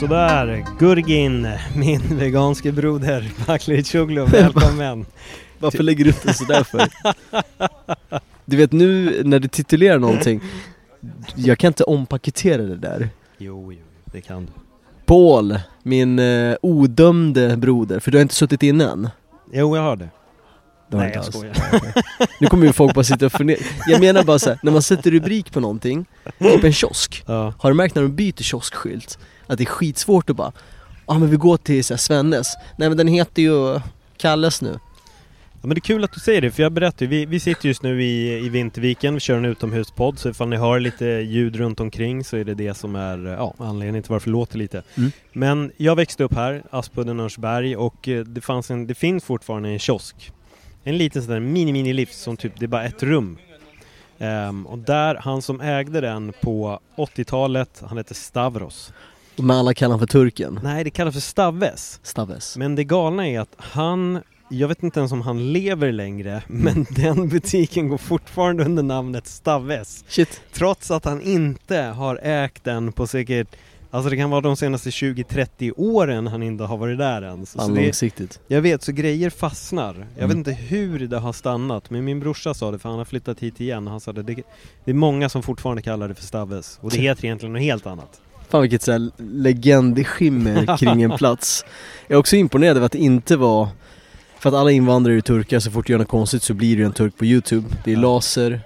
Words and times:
Sådär, 0.00 0.64
Gurgin, 0.78 1.48
min 1.76 2.18
veganske 2.18 2.72
broder, 2.72 3.32
Baklichoglu, 3.46 4.24
välkommen! 4.32 5.06
Varför 5.58 5.82
lägger 5.82 6.04
du 6.04 6.10
ut 6.10 6.22
det 6.22 6.34
sådär 6.34 6.64
för? 6.64 6.88
Du 8.44 8.56
vet 8.56 8.72
nu 8.72 9.20
när 9.24 9.38
du 9.38 9.48
titulerar 9.48 9.98
någonting 9.98 10.40
Jag 11.34 11.58
kan 11.58 11.68
inte 11.68 11.84
ompaketera 11.84 12.62
det 12.62 12.76
där 12.76 13.08
Jo, 13.38 13.72
jo, 13.72 13.78
det 14.04 14.20
kan 14.20 14.46
du. 14.46 14.52
Paul, 15.06 15.58
min 15.82 16.18
eh, 16.18 16.56
odömde 16.62 17.56
broder, 17.56 18.00
för 18.00 18.10
du 18.10 18.18
har 18.18 18.22
inte 18.22 18.34
suttit 18.34 18.62
inne 18.62 18.84
än? 18.84 19.08
Jo, 19.52 19.76
jag 19.76 19.82
har 19.82 19.96
det. 19.96 20.08
Det 20.90 20.96
har 20.96 21.04
Nej, 21.04 21.12
jag 21.14 21.24
alls. 21.24 21.34
skojar. 21.34 21.54
Nu 22.40 22.46
kommer 22.46 22.66
ju 22.66 22.72
folk 22.72 22.94
bara 22.94 23.04
sitta 23.04 23.26
och 23.26 23.32
fundera 23.32 23.58
Jag 23.86 24.00
menar 24.00 24.24
bara 24.24 24.38
så 24.38 24.50
här, 24.50 24.58
när 24.62 24.72
man 24.72 24.82
sätter 24.82 25.10
rubrik 25.10 25.52
på 25.52 25.60
någonting, 25.60 26.06
typ 26.38 26.64
en 26.64 26.72
kiosk 26.72 27.22
Ja, 27.26 27.54
Har 27.58 27.70
du 27.70 27.76
märkt 27.76 27.94
när 27.94 28.02
de 28.02 28.14
byter 28.16 28.42
kioskskylt? 28.42 29.18
Att 29.50 29.58
det 29.58 29.64
är 29.64 29.66
skitsvårt 29.66 30.30
att 30.30 30.36
bara 30.36 30.52
Ja 31.06 31.14
ah, 31.14 31.18
men 31.18 31.30
vi 31.30 31.36
går 31.36 31.56
till 31.56 31.84
så 31.84 31.94
här, 31.94 31.98
Svennes 31.98 32.54
Nej 32.76 32.88
men 32.88 32.98
den 32.98 33.08
heter 33.08 33.42
ju 33.42 33.80
Kalles 34.16 34.62
nu 34.62 34.78
Ja, 35.62 35.66
men 35.66 35.74
det 35.74 35.78
är 35.78 35.80
kul 35.80 36.04
att 36.04 36.12
du 36.12 36.20
säger 36.20 36.40
det, 36.40 36.50
för 36.50 36.62
jag 36.62 36.72
berättar 36.72 37.06
vi, 37.06 37.26
vi 37.26 37.40
sitter 37.40 37.68
just 37.68 37.82
nu 37.82 38.02
i, 38.02 38.46
i 38.46 38.48
Vinterviken, 38.48 39.14
vi 39.14 39.20
kör 39.20 39.36
en 39.36 39.44
utomhuspodd, 39.44 40.18
så 40.18 40.30
ifall 40.30 40.48
ni 40.48 40.56
hör 40.56 40.80
lite 40.80 41.04
ljud 41.06 41.56
runt 41.56 41.80
omkring 41.80 42.24
så 42.24 42.36
är 42.36 42.44
det 42.44 42.54
det 42.54 42.74
som 42.74 42.96
är 42.96 43.18
ja, 43.26 43.54
anledningen 43.58 44.02
till 44.02 44.10
varför 44.10 44.26
det 44.26 44.32
låter 44.32 44.58
lite. 44.58 44.82
Mm. 44.94 45.12
Men 45.32 45.72
jag 45.76 45.96
växte 45.96 46.24
upp 46.24 46.34
här, 46.34 46.62
Aspudden 46.70 47.20
Örnsberg, 47.20 47.76
och 47.76 48.08
eh, 48.08 48.24
det, 48.24 48.40
fanns 48.40 48.70
en, 48.70 48.86
det 48.86 48.94
finns 48.94 49.24
fortfarande 49.24 49.68
en 49.68 49.78
kiosk. 49.78 50.32
En 50.84 50.98
liten 50.98 51.22
sån 51.22 51.32
där 51.32 51.40
mini-mini-lift 51.40 52.18
som 52.18 52.36
typ, 52.36 52.52
det 52.58 52.64
är 52.64 52.68
bara 52.68 52.84
ett 52.84 53.02
rum. 53.02 53.38
Ehm, 54.18 54.66
och 54.66 54.78
där, 54.78 55.14
han 55.14 55.42
som 55.42 55.60
ägde 55.60 56.00
den 56.00 56.32
på 56.40 56.80
80-talet, 56.96 57.82
han 57.88 57.96
hette 57.96 58.14
Stavros. 58.14 58.92
Men 59.42 59.56
alla 59.56 59.74
kallar 59.74 59.90
han 59.92 59.98
för 59.98 60.06
turken 60.06 60.60
Nej, 60.62 60.84
det 60.84 60.90
kallas 60.90 61.14
för 61.14 61.20
Staves. 61.20 62.00
Staves 62.02 62.56
Men 62.56 62.74
det 62.74 62.84
galna 62.84 63.28
är 63.28 63.40
att 63.40 63.54
han, 63.56 64.20
jag 64.48 64.68
vet 64.68 64.82
inte 64.82 64.98
ens 65.00 65.12
om 65.12 65.20
han 65.22 65.52
lever 65.52 65.92
längre, 65.92 66.42
men 66.46 66.86
den 66.90 67.28
butiken 67.28 67.88
går 67.88 67.98
fortfarande 67.98 68.64
under 68.64 68.82
namnet 68.82 69.26
Staves. 69.26 70.04
Shit 70.08 70.40
Trots 70.52 70.90
att 70.90 71.04
han 71.04 71.22
inte 71.22 71.76
har 71.78 72.20
ägt 72.22 72.64
den 72.64 72.92
på 72.92 73.06
säkert, 73.06 73.48
alltså 73.90 74.10
det 74.10 74.16
kan 74.16 74.30
vara 74.30 74.40
de 74.40 74.56
senaste 74.56 74.90
20-30 74.90 75.72
åren 75.76 76.26
han 76.26 76.42
inte 76.42 76.64
har 76.64 76.76
varit 76.76 76.98
där 76.98 77.22
ens. 77.22 77.50
Så 77.50 77.68
det, 77.68 77.82
långsiktigt 77.82 78.40
jag 78.48 78.60
vet, 78.60 78.82
så 78.82 78.92
grejer 78.92 79.30
fastnar. 79.30 79.94
Jag 79.94 80.04
vet 80.14 80.24
Mm. 80.24 80.38
inte 80.38 80.52
hur 80.52 80.98
det 81.08 81.18
har 81.18 81.32
stannat, 81.32 81.90
men 81.90 82.04
min 82.04 82.20
brorsa 82.20 82.54
sa 82.54 82.70
det 82.70 82.78
för 82.78 82.88
han 82.88 82.98
har 82.98 83.04
flyttat 83.04 83.40
hit 83.40 83.60
igen. 83.60 83.86
Han 83.86 84.00
sa 84.00 84.12
det, 84.12 84.22
det, 84.22 84.34
det 84.84 84.90
är 84.90 84.94
många 84.94 85.28
som 85.28 85.42
fortfarande 85.42 85.82
kallar 85.82 86.08
det 86.08 86.14
för 86.14 86.24
Staves, 86.24 86.78
och 86.82 86.90
det 86.90 86.98
heter 86.98 87.24
egentligen 87.24 87.52
något 87.52 87.62
helt 87.62 87.86
annat. 87.86 88.20
Fan 88.50 88.60
vilket 88.62 88.82
såhär 88.82 89.10
legendskimmer 89.34 90.76
kring 90.78 91.02
en 91.02 91.10
plats 91.18 91.64
Jag 92.08 92.14
är 92.16 92.20
också 92.20 92.36
imponerad 92.36 92.76
över 92.76 92.86
att 92.86 92.92
det 92.92 92.98
inte 92.98 93.36
var 93.36 93.68
För 94.38 94.48
att 94.48 94.54
alla 94.54 94.70
invandrare 94.70 95.16
är 95.16 95.20
turkar, 95.20 95.60
så 95.60 95.70
fort 95.70 95.86
du 95.86 95.92
gör 95.92 95.98
något 95.98 96.08
konstigt 96.08 96.42
så 96.42 96.54
blir 96.54 96.76
du 96.76 96.84
en 96.84 96.92
turk 96.92 97.16
på 97.18 97.24
youtube 97.24 97.68
Det 97.84 97.90
är 97.92 97.94
Ja. 97.94 98.00
laser, 98.00 98.60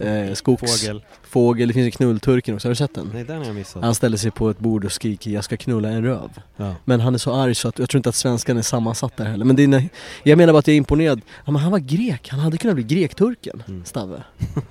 eh, 0.00 0.34
skogs, 0.34 0.82
Fågel. 0.82 1.02
fågel, 1.22 1.68
det 1.68 1.74
finns 1.74 1.86
ju 1.86 1.90
knullturken 1.90 2.54
också, 2.54 2.68
har 2.68 2.70
du 2.70 2.76
sett 2.76 2.94
den? 2.94 3.10
Nej, 3.14 3.24
den 3.24 3.38
har 3.38 3.44
jag 3.44 3.54
missat. 3.54 3.82
Han 3.82 3.94
ställer 3.94 4.16
sig 4.16 4.30
på 4.30 4.50
ett 4.50 4.58
bord 4.58 4.84
och 4.84 4.92
skriker 4.92 5.30
'Jag 5.30 5.44
ska 5.44 5.56
knulla 5.56 5.88
en 5.88 6.04
röv' 6.04 6.30
Ja. 6.56 6.74
Men 6.84 7.00
han 7.00 7.14
är 7.14 7.18
så 7.18 7.34
arg 7.34 7.54
så 7.54 7.68
att 7.68 7.78
jag 7.78 7.90
tror 7.90 7.98
inte 7.98 8.08
att 8.08 8.14
svenskan 8.14 8.56
är 8.58 8.62
sammansatt 8.62 9.16
där 9.16 9.24
heller 9.24 9.44
Men 9.44 9.56
det 9.56 9.64
är, 9.64 9.88
jag 10.22 10.36
menar 10.38 10.52
bara 10.52 10.58
att 10.58 10.66
jag 10.66 10.72
är 10.74 10.78
imponerad 10.78 11.20
Ja 11.44 11.52
men 11.52 11.62
han 11.62 11.72
var 11.72 11.78
grek, 11.78 12.28
han 12.30 12.40
hade 12.40 12.58
kunnat 12.58 12.74
bli 12.74 12.84
grekturken, 12.84 13.62
Mm. 13.68 13.84
Stavve 13.84 14.22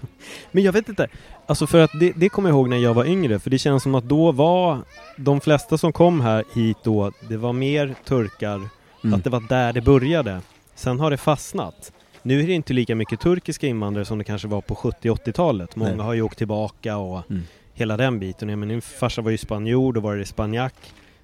Men 0.52 0.64
jag 0.64 0.74
vet 0.74 0.90
inte, 0.90 1.08
alltså 1.48 1.68
för 1.68 1.80
att 1.80 1.92
det, 2.00 2.12
det 2.16 2.30
kommer 2.30 2.50
jag 2.50 2.56
ihåg 2.56 2.70
när 2.70 2.78
jag 2.78 2.94
var 2.94 3.06
yngre, 3.06 3.40
för 3.40 3.50
det 3.50 3.58
känns 3.58 3.84
som 3.84 3.96
att 3.96 4.04
då 4.04 4.32
var 4.32 4.80
de 5.18 5.42
flesta 5.42 5.78
som 5.78 5.94
kom 5.94 6.22
här 6.22 6.44
hit 6.56 6.78
då, 6.84 7.12
det 7.30 7.38
var 7.38 7.54
mer 7.54 7.96
turkar, 8.06 8.70
Mm. 9.04 9.14
att 9.18 9.24
det 9.24 9.30
var 9.30 9.44
där 9.50 9.74
det 9.74 9.82
började. 9.82 10.42
Sen 10.76 11.00
har 11.00 11.12
det 11.12 11.18
fastnat. 11.18 11.92
Nu 12.22 12.40
är 12.44 12.48
det 12.48 12.54
inte 12.54 12.74
lika 12.74 12.96
mycket 12.96 13.20
turkiska 13.20 13.68
invandrare 13.68 14.06
som 14.06 14.18
det 14.18 14.24
kanske 14.24 14.48
var 14.48 14.62
på 14.62 14.76
70-80-talet. 14.76 15.76
Många 15.76 15.96
Nej. 15.96 16.06
har 16.06 16.14
ju 16.14 16.22
åkt 16.22 16.38
tillbaka 16.38 16.98
och 16.98 17.22
Mm. 17.32 17.44
hela 17.74 17.98
den 17.98 18.20
biten. 18.20 18.50
Jag 18.50 18.60
menar, 18.60 18.74
min 18.74 18.82
farsa 18.82 19.22
var 19.22 19.32
ju 19.32 19.38
spanjor, 19.38 19.94
då 19.94 20.00
var 20.00 20.16
det 20.16 20.26
spanjack. 20.26 20.74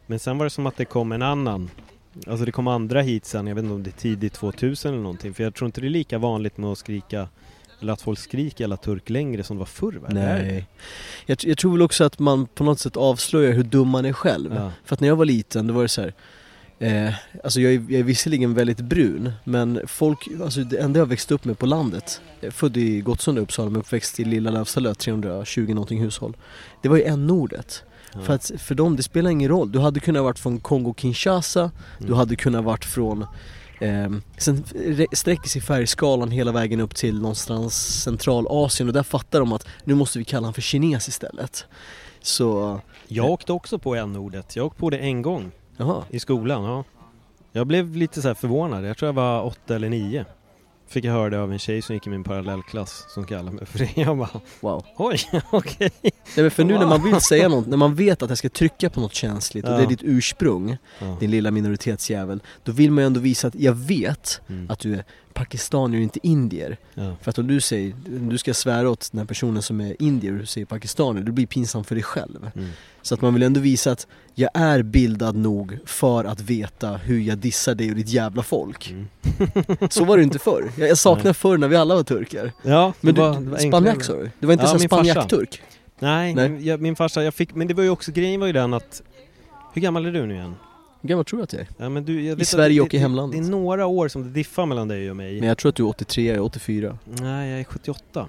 Men 0.05 0.19
sen 0.19 0.37
var 0.37 0.45
det 0.45 0.49
som 0.49 0.65
att 0.65 0.77
det 0.77 0.85
kom 0.85 1.11
en 1.11 1.21
annan. 1.21 1.69
Alltså 2.27 2.45
det 2.45 2.51
kom 2.51 2.67
andra 2.67 3.01
hit 3.01 3.25
sen, 3.25 3.47
jag 3.47 3.55
vet 3.55 3.63
inte 3.63 3.75
om 3.75 3.83
det 3.83 3.89
är 3.89 3.99
tidigt 4.01 4.33
2000 4.33 4.93
eller 4.93 5.03
någonting. 5.03 5.33
För 5.33 5.43
jag 5.43 5.53
tror 5.55 5.65
inte 5.65 5.81
det 5.81 5.87
är 5.87 5.89
lika 5.89 6.17
vanligt 6.17 6.57
med 6.57 6.69
att 6.71 6.77
skrika, 6.77 7.27
eller 7.81 7.93
att 7.93 8.01
folk 8.01 8.19
skriker 8.19 8.63
alla 8.63 8.77
turk 8.77 9.09
längre 9.09 9.43
som 9.43 9.55
det 9.57 9.59
var 9.59 9.65
förr 9.65 9.91
va? 10.01 10.07
Nej 10.11 10.65
jag, 11.25 11.37
jag 11.43 11.57
tror 11.57 11.71
väl 11.71 11.81
också 11.81 12.03
att 12.03 12.19
man 12.19 12.45
på 12.45 12.63
något 12.63 12.79
sätt 12.79 12.97
avslöjar 12.97 13.51
hur 13.53 13.63
dum 13.63 13.87
man 13.89 14.05
är 14.05 14.13
själv 14.13 14.53
Ja. 14.55 14.71
För 14.85 14.93
att 14.95 14.99
när 14.99 15.07
jag 15.07 15.15
var 15.15 15.25
liten, 15.25 15.67
då 15.67 15.73
var 15.73 15.81
det 15.81 15.89
så 15.89 16.01
här. 16.01 16.13
Eh, 16.79 17.13
alltså 17.43 17.61
jag 17.61 17.73
är, 17.73 17.79
jag 17.89 17.99
är 17.99 18.03
visserligen 18.03 18.53
väldigt 18.53 18.79
brun, 18.79 19.31
men 19.43 19.81
folk, 19.87 20.27
alltså 20.43 20.59
det 20.63 20.77
enda 20.77 20.99
jag 20.99 21.05
växte 21.05 21.33
upp 21.33 21.45
med 21.45 21.59
på 21.59 21.65
landet, 21.65 22.21
är 22.41 22.51
född 22.51 22.77
i 22.77 22.99
Gottsunda 23.01 23.41
Uppsala 23.41 23.69
men 23.69 23.79
uppväxt 23.79 24.19
i 24.19 24.25
Lilla 24.25 24.51
Lövstalö, 24.51 24.93
320 24.93 25.61
någonting 25.73 26.01
hushåll. 26.01 26.37
Det 26.81 26.89
var 26.89 26.97
ju 26.97 27.03
n-ordet. 27.03 27.83
Ja. 28.13 28.21
För 28.21 28.33
att 28.33 28.51
för 28.57 28.75
dem, 28.75 28.95
det 28.95 29.03
spelar 29.03 29.29
ingen 29.29 29.49
roll. 29.49 29.71
Du 29.71 29.79
hade 29.79 29.99
kunnat 29.99 30.23
varit 30.23 30.39
från 30.39 30.59
Kongo-Kinshasa, 30.59 31.69
du 31.99 32.05
Mm. 32.05 32.17
hade 32.17 32.35
kunnat 32.35 32.63
varit 32.63 32.85
från 32.85 33.25
Eh, 33.83 34.09
sen 34.37 34.63
sträcker 35.13 35.49
sig 35.49 35.61
färgskalan 35.61 36.31
hela 36.31 36.51
vägen 36.51 36.79
upp 36.79 36.95
till 36.95 37.21
någonstans 37.21 38.01
centralasien 38.03 38.87
och 38.87 38.93
där 38.93 39.03
fattar 39.03 39.39
de 39.39 39.53
att 39.53 39.67
nu 39.83 39.95
måste 39.95 40.19
vi 40.19 40.25
kalla 40.25 40.41
honom 40.41 40.53
för 40.53 40.61
kines 40.61 41.07
istället. 41.07 41.65
Så, 42.21 42.79
Jag 43.07 43.29
åkte 43.29 43.53
också 43.53 43.79
på 43.79 43.95
n-ordet, 43.95 44.55
jag 44.55 44.65
åkte 44.65 44.79
på 44.79 44.89
det 44.89 44.97
en 44.97 45.21
gång 45.21 45.51
jaha. 45.77 46.03
i 46.09 46.19
skolan, 46.19 46.63
ja. 46.63 46.83
Jag 47.51 47.67
blev 47.67 47.95
lite 47.95 48.21
så 48.21 48.35
förvånad, 48.35 48.85
jag 48.85 48.97
tror 48.97 49.07
jag 49.07 49.13
var 49.13 49.43
åtta 49.43 49.75
eller 49.75 49.89
nio. 49.89 50.25
Fick 50.93 51.05
jag 51.05 51.13
höra 51.13 51.29
det 51.29 51.39
av 51.41 51.51
en 51.51 51.59
tjej 51.59 51.81
som 51.81 51.95
gick 51.95 52.07
i 52.07 52.09
min 52.09 52.23
parallellklass 52.23 53.05
som 53.09 53.25
kallade 53.25 53.51
mig 53.51 53.65
för 53.65 53.79
det. 53.79 53.89
Jag 54.01 54.17
bara, 54.17 54.29
Wow. 54.59 54.85
oj, 54.97 55.19
okej. 55.51 55.91
Nej 56.01 56.11
men 56.35 56.51
för 56.51 56.63
nu 56.63 56.73
när 56.77 56.85
man 56.87 57.03
vill 57.03 57.21
säga 57.21 57.49
något, 57.49 57.67
när 57.67 57.77
man 57.77 57.95
vet 57.95 58.21
att 58.21 58.29
jag 58.29 58.37
ska 58.37 58.49
trycka 58.49 58.89
på 58.89 58.99
något 58.99 59.13
känsligt 59.13 59.65
och 59.65 59.71
Ja. 59.71 59.77
det 59.77 59.83
är 59.83 59.87
ditt 59.87 60.03
ursprung, 60.03 60.77
Ja. 60.99 61.17
din 61.19 61.31
lilla 61.31 61.51
minoritetsjävel, 61.51 62.39
då 62.63 62.71
vill 62.71 62.91
man 62.91 63.01
ju 63.03 63.05
ändå 63.05 63.19
visa 63.19 63.47
att 63.47 63.55
jag 63.55 63.73
vet 63.73 64.41
Mm. 64.49 64.69
att 64.71 64.79
du 64.79 64.93
är 64.95 65.03
pakistanier 65.33 65.99
och 65.99 66.03
inte 66.03 66.19
indier. 66.27 66.77
Ja. 66.93 67.15
För 67.21 67.29
att 67.29 67.37
om 67.37 67.47
du 67.47 67.61
säger, 67.61 67.93
du 68.05 68.37
ska 68.37 68.53
svära 68.53 68.89
åt 68.89 69.11
den 69.11 69.19
här 69.19 69.25
personen 69.25 69.61
som 69.61 69.81
är 69.81 70.01
indier 70.01 70.33
och 70.33 70.39
du 70.39 70.45
säger 70.45 70.65
pakistanier, 70.65 71.23
då 71.23 71.31
blir 71.31 71.45
pinsamt 71.45 71.87
för 71.87 71.95
dig 71.95 72.03
själv. 72.03 72.51
Mm. 72.55 72.69
Så 73.01 73.15
att 73.15 73.21
man 73.21 73.33
vill 73.33 73.43
ändå 73.43 73.59
visa 73.59 73.91
att 73.91 74.07
jag 74.35 74.49
är 74.53 74.81
bildad 74.81 75.35
nog 75.35 75.77
för 75.85 76.25
att 76.25 76.41
veta 76.41 76.97
hur 76.97 77.19
jag 77.19 77.37
dissar 77.37 77.75
dig 77.75 77.89
och 77.89 77.95
ditt 77.95 78.09
jävla 78.09 78.43
folk. 78.43 78.89
Mm. 78.89 79.07
Så 79.89 80.05
var 80.05 80.17
det 80.17 80.23
inte 80.23 80.39
förr. 80.49 80.71
Jag, 80.77 80.89
jag 80.89 80.97
saknar 80.97 81.33
förr 81.33 81.57
när 81.57 81.67
vi 81.67 81.75
alla 81.75 81.95
var 81.95 82.03
turkar. 82.03 82.51
Ja, 82.61 82.93
Men 83.01 83.15
du, 83.15 83.21
var, 83.21 83.39
var 83.39 83.57
spanjack 83.57 84.03
sa 84.03 84.13
du? 84.13 84.31
Det 84.39 84.45
var 84.45 84.53
inte 84.53 84.65
Ja, 84.65 84.79
spanjack-turk? 84.79 85.61
Nej, 85.99 86.33
Nej. 86.35 86.67
Jag, 86.67 86.81
min 86.81 86.95
farsa, 86.95 87.23
jag 87.23 87.33
fick, 87.33 87.55
men 87.55 87.67
det 87.67 87.73
var 87.73 87.83
ju 87.83 87.89
också, 87.89 88.11
grejen 88.11 88.39
var 88.39 88.47
ju 88.47 88.53
den 88.53 88.73
att 88.73 89.01
Hur 89.73 89.81
gammal 89.81 90.05
är 90.05 90.11
du 90.11 90.25
nu 90.25 90.33
igen? 90.33 90.55
Hur 91.03 91.09
gammal 91.09 91.25
tror 91.25 91.37
du 91.37 91.43
att 91.43 91.53
jag 91.53 91.61
är? 91.61 91.67
Ja, 91.77 91.89
men 91.89 92.05
du, 92.05 92.21
jag 92.25 92.41
att 92.41 92.47
Sverige 92.47 92.75
det, 92.77 92.81
och 92.81 92.93
i 92.93 92.97
det, 92.97 93.01
hemlandet. 93.01 93.41
Det 93.41 93.47
är 93.47 93.51
några 93.51 93.85
år 93.85 94.07
som 94.07 94.23
det 94.23 94.29
diffar 94.29 94.65
mellan 94.65 94.87
dig 94.87 95.09
och 95.09 95.15
mig 95.15 95.39
Men 95.39 95.49
jag 95.49 95.57
tror 95.57 95.69
att 95.69 95.75
du 95.75 95.83
är 95.83 95.87
83, 95.87 96.27
jag 96.27 96.35
är 96.35 96.41
84. 96.41 96.97
Nej, 97.05 97.49
jag 97.51 97.59
är 97.59 97.63
78 97.63 98.27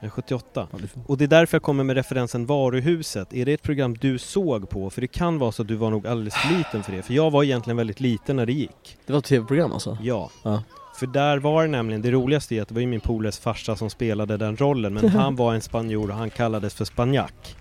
Jag 0.00 0.06
är 0.06 0.10
78 0.10 0.68
Ja, 0.72 0.78
det- 0.82 1.00
Och 1.06 1.18
det 1.18 1.24
är 1.24 1.28
därför 1.28 1.54
jag 1.56 1.62
kommer 1.62 1.84
med 1.84 1.96
referensen 1.96 2.46
Varuhuset. 2.46 3.34
Är 3.34 3.44
det 3.46 3.52
ett 3.52 3.62
program 3.62 3.94
du 4.00 4.18
såg 4.18 4.68
på? 4.68 4.90
För 4.90 5.00
det 5.00 5.06
kan 5.06 5.38
vara 5.38 5.52
så 5.52 5.62
att 5.62 5.68
du 5.68 5.74
var 5.74 5.90
nog 5.90 6.06
alldeles 6.06 6.34
för 6.34 6.58
liten 6.58 6.82
för 6.82 6.92
det. 6.92 7.02
För 7.02 7.14
jag 7.14 7.30
var 7.30 7.44
egentligen 7.44 7.76
väldigt 7.76 8.00
liten 8.00 8.36
när 8.36 8.46
det 8.46 8.52
gick. 8.52 8.96
Det 9.06 9.12
var 9.12 9.18
ett 9.18 9.24
tv-program 9.24 9.72
alltså? 9.72 9.98
Ja. 10.02 10.30
Ja. 10.42 10.62
För 10.96 11.06
där 11.06 11.38
var 11.38 11.62
det 11.62 11.68
nämligen, 11.68 12.02
det 12.02 12.10
roligaste 12.10 12.54
är 12.54 12.62
att 12.62 12.68
det 12.68 12.74
var 12.74 12.80
ju 12.80 12.86
min 12.86 13.00
polares 13.00 13.38
farsa 13.38 13.76
som 13.76 13.90
spelade 13.90 14.36
den 14.36 14.56
rollen. 14.56 14.94
Men 14.94 15.08
han 15.20 15.36
var 15.36 15.54
en 15.54 15.60
spanjor 15.60 16.10
och 16.10 16.16
han 16.16 16.30
kallades 16.30 16.74
för 16.74 16.84
spanjack. 16.84 17.56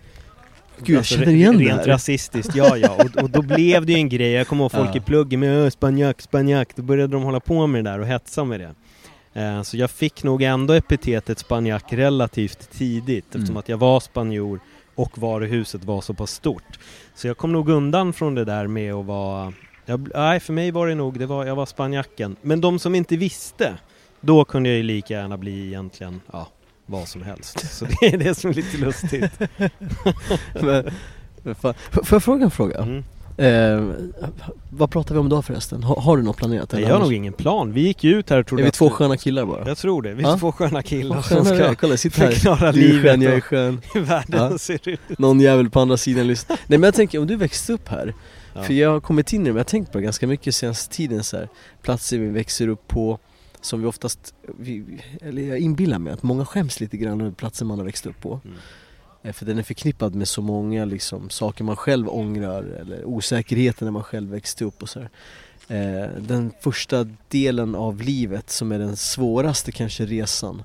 Gud, 0.80 0.96
jag 0.98 1.06
känner 1.06 1.28
igen 1.30 1.58
det 1.58 1.64
Rent 1.64 1.88
rasistiskt, 1.88 2.56
ja 2.56 2.78
ja. 2.78 2.92
Och, 2.96 3.24
och 3.24 3.30
då 3.30 3.42
blev 3.42 3.86
det 3.86 3.92
ju 3.92 3.98
en 3.98 4.10
grej. 4.10 4.32
Jag 4.32 4.48
kommer 4.48 4.64
ihåg 4.64 4.72
folk 4.82 4.90
Ja. 4.94 4.98
i 4.98 5.00
pluggen 5.00 5.40
med 5.40 5.50
"Ö, 5.66 5.72
spanjack, 5.72 6.22
spanjack. 6.22 6.76
Då 6.76 6.82
började 6.82 7.14
de 7.14 7.24
hålla 7.24 7.40
på 7.40 7.68
med 7.68 7.84
det 7.86 7.92
där 7.92 8.00
och 8.00 8.06
hetsa 8.08 8.44
med 8.44 8.60
det. 8.60 8.74
Eh, 9.42 9.62
så 9.62 9.78
jag 9.78 9.92
fick 9.92 10.24
nog 10.24 10.42
ändå 10.42 10.74
epitetet 10.74 11.40
spanjack 11.40 11.94
relativt 11.94 12.72
tidigt 12.72 13.26
eftersom 13.26 13.46
Mm. 13.46 13.58
att 13.58 13.70
jag 13.70 13.78
var 13.78 14.00
spanjor 14.00 14.60
och 14.96 15.18
varuhuset 15.18 15.84
var 15.84 16.02
så 16.02 16.14
pass 16.14 16.32
stort. 16.32 16.80
Så 17.16 17.28
jag 17.28 17.38
kom 17.38 17.52
nog 17.52 17.70
undan 17.70 18.14
från 18.14 18.36
det 18.36 18.46
där 18.46 18.68
med 18.68 18.94
att 18.94 19.06
vara... 19.06 19.54
Jag, 19.86 20.10
nej, 20.16 20.40
för 20.40 20.54
mig 20.54 20.72
var 20.72 20.88
det 20.88 20.96
nog, 20.96 21.20
det 21.20 21.26
var, 21.26 21.46
jag 21.46 21.56
var 21.56 21.66
spanjacken. 21.66 22.36
Men 22.42 22.62
de 22.62 22.80
som 22.80 22.96
inte 22.96 23.18
visste, 23.18 23.74
då 24.22 24.46
kunde 24.46 24.70
jag 24.70 24.78
ju 24.78 24.84
lika 24.84 25.14
gärna 25.14 25.38
bli 25.38 25.68
egentligen, 25.68 26.22
ja, 26.32 26.48
vad 26.94 27.08
som 27.08 27.22
helst. 27.24 27.74
Så 27.78 27.86
det 27.86 28.06
är 28.14 28.18
det 28.18 28.36
som 28.36 28.50
är 28.50 28.54
lite 28.54 28.78
lustigt. 28.78 29.32
men, 30.62 30.90
men 31.44 31.56
fan. 31.56 31.74
F- 31.92 32.00
Får 32.04 32.16
jag 32.16 32.24
fråga 32.24 32.44
en 32.46 32.52
fråga? 32.52 32.78
Mm. 32.78 33.04
Eh, 33.38 33.96
vad 34.70 34.92
pratar 34.92 35.16
vi 35.16 35.20
om 35.20 35.28
idag 35.28 35.46
förresten? 35.46 35.84
Har, 35.84 35.96
har 36.02 36.18
du 36.18 36.24
något 36.24 36.38
planerat? 36.38 36.74
Eller 36.74 36.88
jag 36.88 36.94
har 36.96 37.00
nog 37.02 37.14
ingen 37.14 37.34
plan. 37.34 37.74
Vi 37.74 37.82
gick 37.82 38.04
ju 38.04 38.16
ut 38.20 38.30
här 38.30 38.40
och 38.40 38.48
trodde 38.48 38.62
Är 38.62 38.64
vi 38.64 38.68
att- 38.70 38.74
två 38.74 38.90
sköna 38.90 39.18
killar 39.18 39.46
bara? 39.46 39.68
Jag 39.68 39.78
tror 39.78 40.02
det. 40.02 40.14
Vi 40.14 40.24
är 40.24 40.28
Ja. 40.28 40.38
två 40.38 40.52
sköna 40.52 40.82
killar 40.84 41.22
som 41.22 41.38
sköna 41.46 41.50
är. 41.60 41.64
ska 41.66 41.76
Kolla, 41.76 41.98
sitt 41.98 42.18
här. 42.18 42.32
förklara 42.32 42.72
Du 42.72 42.80
livet 42.80 43.04
skön, 43.12 43.22
jag 43.22 43.34
är 43.34 43.40
skön. 43.42 43.82
hur 43.94 44.02
världen 44.02 44.52
Ja. 44.52 44.58
ser 44.58 44.90
ut. 44.90 45.00
Någon 45.20 45.40
jävel 45.40 45.70
på 45.70 45.80
andra 45.80 45.98
sidan 45.98 46.28
lyssnar. 46.28 46.58
Nej 46.68 46.80
men 46.80 46.84
jag 46.88 46.94
tänker, 46.94 47.20
om 47.20 47.28
du 47.28 47.36
växte 47.36 47.74
upp 47.74 47.88
här 47.90 48.14
Ja. 48.56 48.64
För 48.64 48.74
jag 48.74 48.90
har 48.92 49.00
kommit 49.00 49.34
in 49.34 49.42
i 49.42 49.44
det, 49.44 49.50
men 49.50 49.56
jag 49.58 49.60
har 49.64 49.70
tänkt 49.70 49.92
på 49.92 49.98
det 49.98 50.04
ganska 50.04 50.28
mycket 50.28 50.56
senaste 50.56 50.96
tiden 50.96 51.24
så 51.24 51.38
här, 51.38 51.48
Platser 51.82 52.18
vi 52.18 52.30
växer 52.30 52.68
upp 52.68 52.88
på 52.88 53.20
Som 53.64 53.82
vi 53.82 53.86
oftast, 53.88 54.34
vi, 54.60 55.02
eller 55.22 55.42
jag 55.42 55.60
inbillar 55.60 56.00
mig 56.00 56.14
att 56.14 56.24
många 56.24 56.46
skäms 56.46 56.80
lite 56.80 56.98
grann 56.98 57.22
över 57.22 57.32
platser 57.32 57.66
man 57.66 57.78
har 57.80 57.86
växt 57.86 58.06
upp 58.06 58.22
på 58.22 58.42
Mm. 58.46 58.58
Eh, 59.24 59.34
För 59.34 59.46
den 59.46 59.58
är 59.58 59.64
förknippad 59.64 60.16
med 60.16 60.28
så 60.28 60.42
många 60.42 60.86
liksom, 60.86 61.30
saker 61.30 61.64
man 61.64 61.76
själv 61.76 62.10
ångrar 62.10 62.64
eller 62.64 63.06
osäkerheter 63.06 63.86
när 63.86 63.92
man 63.92 64.04
själv 64.04 64.30
växte 64.32 64.66
upp 64.66 64.82
och 64.84 64.90
så 64.90 65.00
här. 65.00 65.10
Eh, 65.68 66.10
Den 66.22 66.52
första 66.62 67.08
delen 67.30 67.76
av 67.76 68.02
livet 68.02 68.50
som 68.50 68.72
är 68.72 68.80
den 68.80 68.96
svåraste 68.96 69.72
kanske 69.72 70.06
resan 70.06 70.64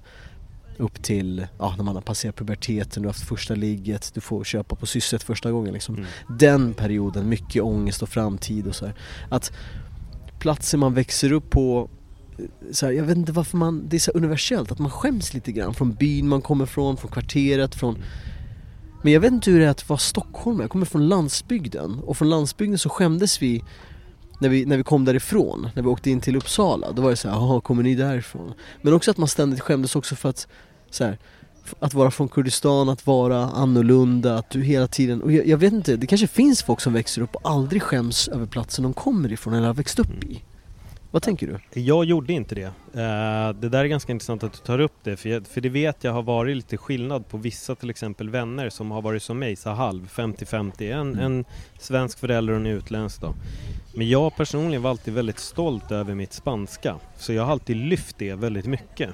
upp 0.76 1.02
till, 1.02 1.46
ja 1.58 1.74
när 1.76 1.84
man 1.84 1.94
har 1.94 2.02
passerat 2.02 2.36
puberteten, 2.36 3.02
du 3.02 3.08
har 3.08 3.12
haft 3.12 3.28
första 3.28 3.54
ligget, 3.54 4.10
du 4.14 4.20
får 4.20 4.44
köpa 4.44 4.76
på 4.76 4.86
sysset 4.86 5.22
första 5.22 5.50
gången 5.50 5.74
liksom 5.74 5.94
Mm. 5.94 6.06
den 6.38 6.74
perioden, 6.74 7.28
mycket 7.28 7.62
ångest 7.62 8.02
och 8.02 8.08
framtid 8.08 8.66
och 8.66 8.74
så 8.74 8.86
här. 8.86 8.94
Att 9.28 9.52
platser 10.38 10.78
man 10.78 10.94
växer 10.94 11.32
upp 11.32 11.50
på 11.50 11.88
så 12.72 12.86
här, 12.86 12.92
jag 12.92 13.04
vet 13.04 13.16
inte 13.16 13.32
varför 13.32 13.56
man, 13.56 13.88
det 13.88 13.96
är 13.96 14.00
så 14.00 14.10
universellt 14.10 14.72
att 14.72 14.78
man 14.78 14.90
skäms 14.90 15.34
lite 15.34 15.52
grann 15.52 15.74
från 15.74 15.94
byn 15.94 16.28
man 16.28 16.42
kommer 16.42 16.66
från, 16.66 16.96
från 16.96 17.10
kvarteret, 17.10 17.74
från 17.74 17.98
Men 19.02 19.12
jag 19.12 19.20
vet 19.20 19.32
inte 19.32 19.50
hur 19.50 19.60
det 19.60 19.66
är 19.66 19.70
att 19.70 19.88
vara 19.88 19.98
stockholmare, 19.98 20.62
jag 20.62 20.70
kommer 20.70 20.86
från 20.86 21.08
landsbygden 21.08 21.98
och 21.98 22.16
från 22.16 22.30
landsbygden 22.30 22.78
så 22.78 22.88
skämdes 22.88 23.42
vi 23.42 23.64
när 24.40 24.48
vi, 24.48 24.66
när 24.66 24.76
vi 24.76 24.82
kom 24.82 25.04
därifrån, 25.04 25.70
när 25.74 25.82
vi 25.82 25.88
åkte 25.88 26.10
in 26.10 26.20
till 26.20 26.36
Uppsala, 26.36 26.92
då 26.92 27.02
var 27.02 27.10
det 27.10 27.16
så 27.16 27.28
här, 27.28 27.36
jaha 27.36 27.60
kommer 27.60 27.82
ni 27.82 27.94
därifrån? 27.94 28.52
Men 28.82 28.92
också 28.92 29.10
att 29.10 29.16
man 29.16 29.28
ständigt 29.28 29.60
skämdes 29.60 29.96
också 29.96 30.16
för 30.16 30.28
att 30.28 30.48
så 30.90 31.04
här, 31.04 31.18
att 31.78 31.94
vara 31.94 32.10
från 32.10 32.28
Kurdistan, 32.28 32.88
att 32.88 33.06
vara 33.06 33.44
annorlunda, 33.44 34.38
att 34.38 34.50
du 34.50 34.62
hela 34.62 34.86
tiden, 34.86 35.22
och 35.22 35.32
jag, 35.32 35.46
jag 35.46 35.58
vet 35.58 35.72
inte, 35.72 35.96
det 35.96 36.06
kanske 36.06 36.26
finns 36.26 36.62
folk 36.62 36.80
som 36.80 36.92
växer 36.92 37.22
upp 37.22 37.34
och 37.34 37.50
aldrig 37.50 37.82
skäms 37.82 38.28
över 38.28 38.46
platsen 38.46 38.82
de 38.82 38.92
kommer 38.94 39.32
ifrån 39.32 39.54
eller 39.54 39.66
har 39.66 39.74
växt 39.74 39.98
upp 39.98 40.24
i. 40.24 40.42
Vad 41.10 41.22
tänker 41.22 41.46
du? 41.46 41.80
Jag 41.80 42.04
gjorde 42.04 42.32
inte 42.32 42.54
det. 42.54 42.64
Eh, 42.64 43.52
det 43.60 43.68
där 43.68 43.78
är 43.78 43.84
ganska 43.86 44.12
intressant 44.12 44.42
att 44.42 44.52
du 44.52 44.58
tar 44.58 44.80
upp 44.80 44.94
det, 45.02 45.16
för, 45.16 45.28
jag, 45.28 45.46
för 45.46 45.60
det 45.60 45.68
vet 45.68 46.04
jag 46.04 46.12
har 46.12 46.22
varit 46.22 46.56
lite 46.56 46.76
skillnad 46.76 47.28
på 47.28 47.36
vissa 47.36 47.74
till 47.74 47.90
exempel 47.90 48.30
vänner 48.30 48.70
som 48.70 48.90
har 48.90 49.02
varit 49.02 49.22
som 49.22 49.38
mig, 49.38 49.56
så 49.56 49.70
halv, 49.70 50.08
50-50. 50.08 50.92
En, 50.92 51.08
Mm. 51.12 51.18
en 51.24 51.44
svensk 51.78 52.18
förälder 52.18 52.52
och 52.52 52.60
en 52.60 52.66
utländsk 52.66 53.20
då. 53.20 53.34
Men 53.94 54.08
jag 54.08 54.36
personligen 54.36 54.82
var 54.82 54.90
alltid 54.90 55.14
väldigt 55.14 55.38
stolt 55.38 55.90
över 55.92 56.14
mitt 56.14 56.32
spanska, 56.32 56.96
så 57.16 57.32
jag 57.32 57.42
har 57.44 57.52
alltid 57.52 57.76
lyft 57.76 58.18
det 58.18 58.34
väldigt 58.34 58.66
mycket 58.66 59.10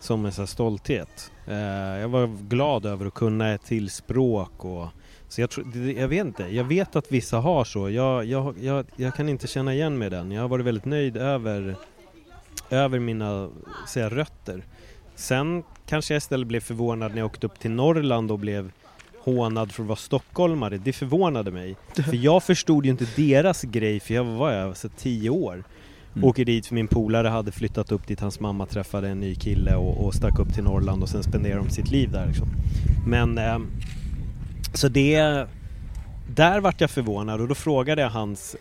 som 0.00 0.24
en 0.26 0.32
sån 0.32 0.46
stolthet. 0.46 1.30
Eh, 1.46 1.56
jag 2.00 2.08
var 2.08 2.26
glad 2.48 2.86
över 2.86 3.06
att 3.06 3.14
kunna 3.14 3.52
ett 3.54 3.64
till 3.64 3.90
språk 3.90 4.64
och 4.64 4.88
så 5.28 5.40
jag, 5.40 5.50
tror, 5.50 5.76
jag 5.76 6.08
vet 6.08 6.26
inte, 6.26 6.42
jag 6.42 6.64
vet 6.64 6.96
att 6.96 7.12
vissa 7.12 7.38
har 7.38 7.64
så. 7.64 7.90
Jag, 7.90 8.24
jag, 8.24 8.54
jag, 8.60 8.86
jag 8.96 9.14
kan 9.14 9.28
inte 9.28 9.46
känna 9.46 9.74
igen 9.74 9.98
mig 9.98 10.10
den. 10.10 10.32
Jag 10.32 10.42
har 10.42 10.48
varit 10.48 10.66
väldigt 10.66 10.84
nöjd 10.84 11.16
över, 11.16 11.76
över 12.70 12.98
mina 12.98 13.48
säga, 13.88 14.08
rötter. 14.08 14.62
Sen 15.14 15.62
kanske 15.86 16.14
jag 16.14 16.18
istället 16.18 16.48
blev 16.48 16.60
förvånad 16.60 17.10
när 17.10 17.18
jag 17.18 17.26
åkte 17.26 17.46
upp 17.46 17.58
till 17.58 17.70
Norrland 17.70 18.30
och 18.30 18.38
blev 18.38 18.70
hånad 19.18 19.72
för 19.72 19.82
att 19.82 19.88
vara 19.88 19.96
stockholmare. 19.96 20.78
Det 20.78 20.92
förvånade 20.92 21.50
mig. 21.50 21.76
För 21.94 22.16
jag 22.16 22.42
förstod 22.42 22.84
ju 22.84 22.90
inte 22.90 23.06
deras 23.16 23.62
grej, 23.62 24.00
för 24.00 24.14
jag 24.14 24.24
var 24.24 24.52
jag, 24.52 24.76
så 24.76 24.88
tio 24.88 25.30
år. 25.30 25.64
Mm. 26.14 26.28
Åker 26.28 26.44
dit 26.44 26.66
för 26.66 26.74
min 26.74 26.88
polare 26.88 27.28
hade 27.28 27.52
flyttat 27.52 27.92
upp 27.92 28.06
dit, 28.06 28.20
hans 28.20 28.40
mamma 28.40 28.66
träffade 28.66 29.08
en 29.08 29.20
ny 29.20 29.34
kille 29.34 29.74
och, 29.74 30.06
och 30.06 30.14
stack 30.14 30.38
upp 30.38 30.54
till 30.54 30.64
Norrland 30.64 31.02
och 31.02 31.08
sen 31.08 31.22
spenderade 31.22 31.64
de 31.64 31.70
sitt 31.70 31.90
liv 31.90 32.10
där 32.12 32.26
liksom. 32.26 32.48
Men, 33.06 33.38
ehm, 33.38 33.66
så 34.76 34.88
det... 34.88 35.46
Där 36.28 36.60
vart 36.60 36.80
jag 36.80 36.90
förvånad 36.90 37.40
och 37.40 37.48
då 37.48 37.54
frågade 37.54 38.02
jag 38.02 38.10
hans, 38.10 38.56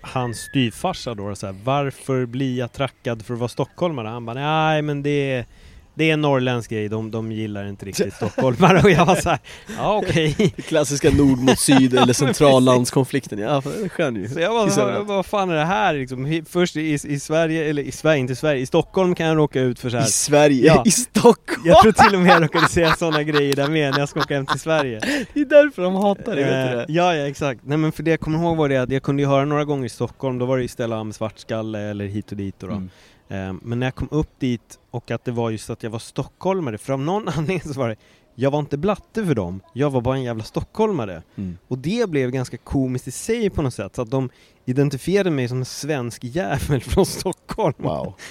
hans 0.00 0.38
styvfarsa 0.38 1.14
då 1.14 1.34
så 1.34 1.46
här, 1.46 1.56
varför 1.64 2.26
blir 2.26 2.58
jag 2.58 2.72
trackad 2.72 3.22
för 3.22 3.34
att 3.34 3.40
vara 3.40 3.48
stockholmare? 3.48 4.08
Han 4.08 4.26
bara, 4.26 4.34
nej 4.34 4.82
men 4.82 5.02
det 5.02 5.32
är, 5.32 5.46
det 5.94 6.04
är 6.10 6.12
en 6.12 6.20
norrländsk 6.20 6.70
grej, 6.70 6.88
de, 6.88 7.10
de 7.10 7.32
gillar 7.32 7.64
inte 7.68 7.86
riktigt 7.90 8.14
stockholmare 8.14 8.80
och 8.82 8.90
jag 8.90 9.06
var 9.06 9.16
så 9.16 9.28
här, 9.30 9.38
ja 9.76 9.96
okej. 10.06 10.34
Det 10.56 10.62
klassiska 10.68 11.10
nord 11.10 11.38
mot 11.38 11.58
syd 11.58 11.94
eller 11.98 12.12
centrallandskonflikten, 12.64 13.38
ja 13.38 13.62
det 13.82 13.88
skön 13.88 14.16
ju. 14.16 14.28
Så 14.28 14.40
jag 14.40 14.52
bara, 14.52 14.68
I 14.68 14.70
södra. 14.70 15.00
vad, 15.02 15.26
fan 15.26 15.50
är 15.50 15.54
det 15.54 15.64
här 15.64 15.94
liksom? 15.94 16.42
Först 16.48 16.76
i, 16.76 16.92
i 17.04 17.20
Sverige, 17.20 17.64
eller 17.70 17.82
i 17.82 17.92
Sverige, 17.92 18.18
inte 18.20 18.36
Sverige, 18.36 18.60
i 18.60 18.66
Stockholm 18.66 19.14
kan 19.14 19.26
jag 19.26 19.36
råka 19.36 19.60
ut 19.60 19.78
för 19.78 19.90
så 19.90 19.96
här. 19.96 20.04
I 20.06 20.10
Sverige, 20.10 20.66
Ja. 20.66 20.82
i 20.86 20.90
Stockholm! 20.90 21.62
Jag 21.64 21.82
tror 21.82 21.92
till 21.92 22.14
och 22.14 22.20
med 22.20 22.30
jag 22.32 22.42
råkade 22.42 22.68
säga 22.68 22.92
sådana 22.94 23.22
grejer 23.22 23.56
där 23.56 23.68
med 23.68 23.90
när 23.92 23.98
jag 23.98 24.08
ska 24.08 24.20
åka 24.20 24.34
hem 24.34 24.46
till 24.46 24.60
Sverige. 24.60 25.00
Det 25.34 25.40
är 25.40 25.44
därför 25.44 25.82
de 25.82 25.94
hatar 25.94 26.34
dig, 26.36 26.44
vet 26.44 26.52
du 26.52 26.80
Eh, 26.80 26.86
det? 26.86 26.86
Ja, 26.88 27.14
ja 27.14 27.26
exakt. 27.26 27.60
Nej 27.64 27.78
men 27.78 27.92
för 27.92 28.02
det 28.02 28.10
jag 28.10 28.20
kommer 28.20 28.38
ihåg 28.38 28.56
var 28.56 28.68
det 28.68 28.76
att 28.76 28.90
jag 28.92 29.02
kunde 29.02 29.22
ju 29.22 29.28
höra 29.28 29.44
några 29.44 29.64
gånger 29.64 29.86
i 29.86 29.88
Stockholm, 29.88 30.38
då 30.38 30.46
var 30.46 30.56
det 30.56 30.62
ju 30.62 30.68
Stella 30.68 31.04
med 31.04 31.14
svartskalle 31.14 31.78
eller 31.80 32.04
hit 32.06 32.30
och 32.30 32.36
dit 32.36 32.54
då. 32.58 32.66
då. 32.66 32.72
Mm. 32.72 32.90
Eh, 33.30 33.52
Men 33.62 33.78
när 33.80 33.86
jag 33.86 33.94
kom 33.94 34.08
upp 34.10 34.40
dit 34.40 34.78
och 34.90 35.10
att 35.10 35.24
det 35.24 35.32
var 35.32 35.50
just 35.50 35.70
att 35.70 35.82
jag 35.82 35.90
var 35.90 35.98
stockholmare, 35.98 36.78
för 36.78 36.92
av 36.92 37.00
någon 37.00 37.28
anledning 37.36 37.74
så 37.74 37.80
var 37.80 37.88
det 37.88 37.96
jag 38.34 38.50
var 38.50 38.58
inte 38.58 38.78
blatte 38.78 39.26
för 39.26 39.34
dem, 39.34 39.60
jag 39.72 39.90
var 39.90 40.00
bara 40.00 40.16
en 40.16 40.22
jävla 40.22 40.44
stockholmare. 40.44 41.22
Mm. 41.36 41.58
Och 41.68 41.78
det 41.78 42.10
blev 42.10 42.30
ganska 42.30 42.56
komiskt 42.56 43.08
i 43.08 43.10
sig 43.10 43.50
på 43.50 43.62
något 43.62 43.74
sätt, 43.74 43.96
så 43.96 44.02
att 44.02 44.10
de 44.10 44.30
identifierade 44.64 45.30
mig 45.30 45.48
som 45.48 45.58
en 45.58 45.64
svensk 45.64 46.24
jävel 46.24 46.80
från 46.84 47.06
Stockholm. 47.06 47.74
Wow. 47.78 48.14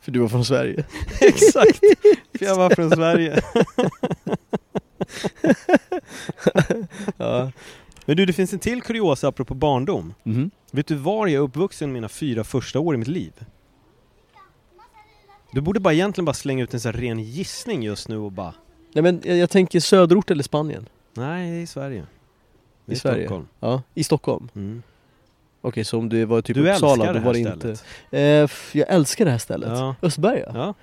För 0.00 0.12
du 0.12 0.18
var 0.20 0.28
från 0.28 0.44
Sverige? 0.44 0.84
Exakt! 1.20 1.78
För 2.38 2.44
jag 2.44 2.56
var 2.56 2.70
från 2.70 2.90
Sverige. 2.90 3.42
Ja. 7.16 7.52
Men 8.06 8.16
du, 8.16 8.26
det 8.26 8.32
finns 8.32 8.52
en 8.52 8.58
till 8.58 8.82
kuriosa 8.82 9.28
apropå 9.28 9.54
barndom. 9.54 10.14
Mhm. 10.22 10.50
Vet 10.70 10.86
du 10.86 10.94
var 10.94 11.26
jag 11.26 11.34
är 11.34 11.38
uppvuxen 11.44 11.92
mina 11.92 12.08
fyra 12.08 12.44
första 12.44 12.80
år 12.80 12.94
i 12.94 12.98
mitt 12.98 13.08
liv? 13.08 13.32
Du 15.52 15.60
borde 15.60 15.80
bara 15.80 15.94
egentligen 15.94 16.24
bara 16.24 16.34
slänga 16.34 16.64
ut 16.64 16.74
en 16.74 16.80
sån 16.80 16.94
här 16.94 17.00
ren 17.00 17.18
gissning 17.22 17.82
just 17.82 18.08
nu 18.08 18.16
och 18.18 18.32
bara 18.32 18.54
Nej 18.92 19.02
men 19.02 19.20
jag, 19.24 19.36
jag 19.36 19.50
tänker 19.50 19.80
söderort 19.80 20.30
eller 20.30 20.42
Spanien? 20.42 20.88
Nej, 21.14 21.50
det 21.50 21.56
är 21.56 21.60
i 21.60 21.66
Sverige. 21.66 22.06
Det 22.84 22.92
är 22.92 22.96
I 22.96 22.98
Sverige? 22.98 23.24
Stockholm. 23.26 23.48
Ja, 23.60 23.82
i 23.94 24.04
Stockholm? 24.04 24.48
Mm. 24.54 24.82
Okej, 25.60 25.84
så 25.84 25.98
om 25.98 26.08
du 26.08 26.24
var 26.24 26.42
typ 26.42 26.56
Du 26.56 26.70
Uppsala, 26.70 26.92
älskar 26.92 27.06
då 27.14 27.18
det 27.18 27.24
var 27.26 27.34
här 27.34 27.44
det 27.44 27.58
stället. 27.60 27.84
inte... 28.10 28.20
Eh, 28.74 28.80
jag 28.80 28.94
älskar 28.94 29.24
det 29.24 29.30
här 29.30 29.38
stället. 29.38 29.68
Ja. 29.68 29.94
Östberga? 30.02 30.50
Ja, 30.54 30.74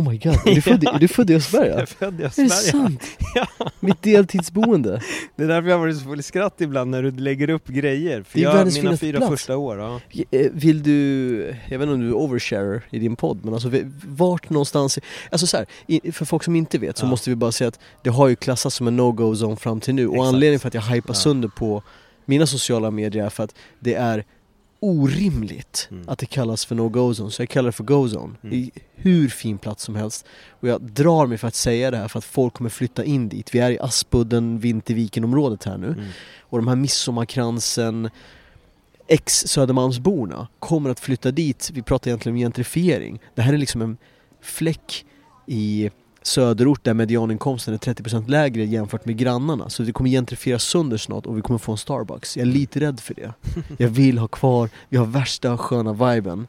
Oh 0.00 0.10
my 0.10 0.18
god, 0.18 0.32
är 0.46 0.54
du 0.54 0.60
född, 0.62 0.84
är 0.84 0.98
du 0.98 1.08
född 1.08 1.30
i 1.30 1.34
Östberga? 1.34 1.66
jag 1.70 1.80
är 1.80 1.86
född 1.86 2.20
i 2.20 2.22
Är 2.22 2.42
det 2.44 2.50
sant? 2.50 3.02
Ja. 3.34 3.46
Mitt 3.80 4.02
deltidsboende? 4.02 5.02
Det 5.36 5.42
är 5.44 5.48
därför 5.48 5.68
jag 5.68 5.76
har 5.76 5.80
varit 5.80 5.96
så 5.98 6.04
full 6.04 6.20
i 6.20 6.22
skratt 6.22 6.60
ibland 6.60 6.90
när 6.90 7.02
du 7.02 7.10
lägger 7.10 7.50
upp 7.50 7.68
grejer. 7.68 8.22
För 8.22 8.38
Det 8.38 8.44
är 8.44 8.48
jag, 8.48 8.54
världens 8.54 8.82
mina 8.82 8.96
fyra 8.96 9.16
plats. 9.18 9.30
första 9.30 9.56
år, 9.56 9.78
ja. 9.78 10.00
Eh, 10.30 10.46
Vill 10.52 10.82
du, 10.82 11.36
jag 11.68 11.78
vet 11.78 11.86
inte 11.86 11.92
om 11.94 12.00
du 12.00 12.12
oversharer 12.12 12.82
i 12.90 12.98
din 12.98 13.16
podd, 13.16 13.38
men 13.44 13.54
alltså 13.54 13.70
vart 14.06 14.50
någonstans, 14.50 14.98
alltså 15.30 15.46
så 15.46 15.56
här, 15.56 16.12
för 16.12 16.24
folk 16.24 16.42
som 16.44 16.56
inte 16.56 16.78
vet 16.78 16.98
så 16.98 17.04
Ja. 17.06 17.10
måste 17.10 17.30
vi 17.30 17.36
bara 17.36 17.52
säga 17.52 17.68
att 17.68 17.78
det 18.02 18.10
har 18.10 18.28
ju 18.28 18.36
klassats 18.36 18.76
som 18.76 18.88
en 18.88 18.96
no-go 19.00 19.32
zone 19.34 19.56
fram 19.56 19.80
till 19.80 19.94
nu 19.94 20.06
och 20.08 20.14
Exakt. 20.14 20.28
anledningen 20.28 20.60
för 20.60 20.68
att 20.68 20.74
jag 20.74 20.82
hypar 20.82 21.14
sönder 21.14 21.48
på 21.48 21.82
mina 22.24 22.46
sociala 22.46 22.90
medier 22.90 23.24
är 23.24 23.30
för 23.30 23.44
att 23.44 23.54
det 23.80 23.94
är 23.94 24.24
orimligt 24.80 25.88
Mm. 25.90 26.08
att 26.08 26.18
det 26.18 26.26
kallas 26.26 26.64
för 26.64 26.74
no-go 26.74 27.10
zone, 27.12 27.30
så 27.30 27.42
jag 27.42 27.48
kallar 27.48 27.66
det 27.68 27.72
för 27.72 27.84
go-zone. 27.84 28.34
Mm. 28.42 28.50
Det 28.50 28.56
är 28.56 28.70
hur 28.94 29.28
fin 29.28 29.58
plats 29.58 29.84
som 29.84 29.94
helst. 29.96 30.26
Och 30.50 30.68
jag 30.68 30.82
drar 30.82 31.26
mig 31.26 31.38
för 31.38 31.48
att 31.48 31.54
säga 31.54 31.90
det 31.90 31.96
här 31.96 32.08
för 32.08 32.18
att 32.18 32.24
folk 32.24 32.54
kommer 32.54 32.70
flytta 32.70 33.04
in 33.04 33.28
dit. 33.28 33.54
Vi 33.54 33.58
är 33.58 33.70
i 33.70 33.78
Aspudden, 33.78 34.58
Vinterviken-området 34.58 35.64
här 35.64 35.78
nu. 35.78 35.86
Mm. 35.86 36.04
Och 36.40 36.58
de 36.58 36.68
här 36.68 36.76
midsommarkransen 36.76 38.10
ex-Södermalmsborna 39.06 40.48
kommer 40.58 40.90
att 40.90 41.00
flytta 41.00 41.30
dit. 41.30 41.70
Vi 41.74 41.82
pratar 41.82 42.08
egentligen 42.10 42.34
om 42.34 42.38
gentrifiering. 42.38 43.20
Det 43.34 43.42
här 43.42 43.52
är 43.52 43.58
liksom 43.58 43.82
en 43.82 43.96
fläck 44.42 45.04
i 45.46 45.90
söderort 46.22 46.84
där 46.84 46.94
medianinkomsten 46.94 47.74
är 47.74 47.78
30% 47.78 48.28
lägre 48.28 48.64
jämfört 48.64 49.04
med 49.04 49.16
grannarna. 49.16 49.70
Så 49.70 49.82
det 49.82 49.92
kommer 49.92 50.10
gentrifieras 50.10 50.62
sönder 50.64 50.96
snart 50.96 51.26
och 51.26 51.36
vi 51.38 51.42
kommer 51.42 51.58
få 51.58 51.72
en 51.72 51.78
Starbucks. 51.78 52.36
Jag 52.36 52.48
är 52.48 52.52
lite 52.52 52.80
rädd 52.80 53.00
för 53.00 53.14
det. 53.14 53.32
Jag 53.78 53.88
vill 53.88 54.18
ha 54.18 54.28
kvar, 54.28 54.68
vi 54.88 54.96
har 54.96 55.06
värsta 55.06 55.58
sköna 55.58 55.92
viben. 55.92 56.46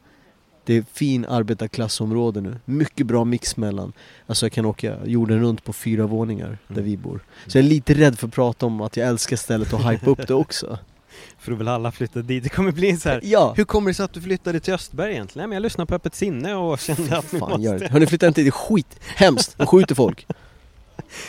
Det 0.64 0.74
är 0.74 0.84
fin 0.92 1.24
arbetarklassområde 1.26 2.40
nu. 2.40 2.56
Mycket 2.64 3.06
bra 3.06 3.24
mix 3.24 3.56
mellan, 3.56 3.92
alltså 4.26 4.46
jag 4.46 4.52
kan 4.52 4.64
åka 4.66 4.96
jorden 5.06 5.40
runt 5.40 5.64
på 5.64 5.72
fyra 5.72 6.06
våningar 6.06 6.58
där 6.68 6.74
Mm. 6.74 6.84
vi 6.84 6.96
bor. 6.96 7.24
Så 7.46 7.58
jag 7.58 7.64
är 7.64 7.68
lite 7.68 7.94
rädd 7.94 8.18
för 8.18 8.26
att 8.26 8.32
prata 8.34 8.66
om 8.66 8.80
att 8.80 8.96
jag 8.96 9.08
älskar 9.08 9.36
stället 9.36 9.72
och 9.72 9.90
hypa 9.90 10.10
upp 10.10 10.26
det 10.28 10.34
också. 10.34 10.78
För 11.38 11.50
då 11.50 11.56
vill 11.56 11.68
alla 11.68 11.92
flytta 11.92 12.22
dit. 12.22 12.42
Det 12.42 12.48
kommer 12.48 12.72
bli 12.72 12.96
så 12.96 13.08
här. 13.08 13.20
Ja! 13.22 13.54
Hur 13.56 13.64
kommer 13.64 13.90
det 13.90 13.94
sig 13.94 14.04
att 14.04 14.12
du 14.12 14.20
flyttade 14.20 14.60
till 14.60 14.74
Östberg 14.74 15.12
egentligen? 15.12 15.42
Nej 15.42 15.48
men 15.48 15.56
jag 15.56 15.62
lyssnade 15.62 15.88
på 15.88 15.94
Öppet 15.94 16.14
sinne 16.14 16.54
och 16.54 16.78
kände 16.78 17.18
att 17.18 17.32
nu 17.32 17.38
Fan 17.38 17.50
måste... 17.50 17.62
gör 17.62 17.78
det. 17.78 17.88
Hörni 17.88 18.06
flytta 18.06 18.26
inte 18.26 18.40
dit, 18.40 18.52
det 18.52 18.58
är 18.58 18.74
skit! 18.74 19.00
Hemskt! 19.16 19.58
De 19.58 19.66
skjuter 19.66 19.94
folk. 19.94 20.26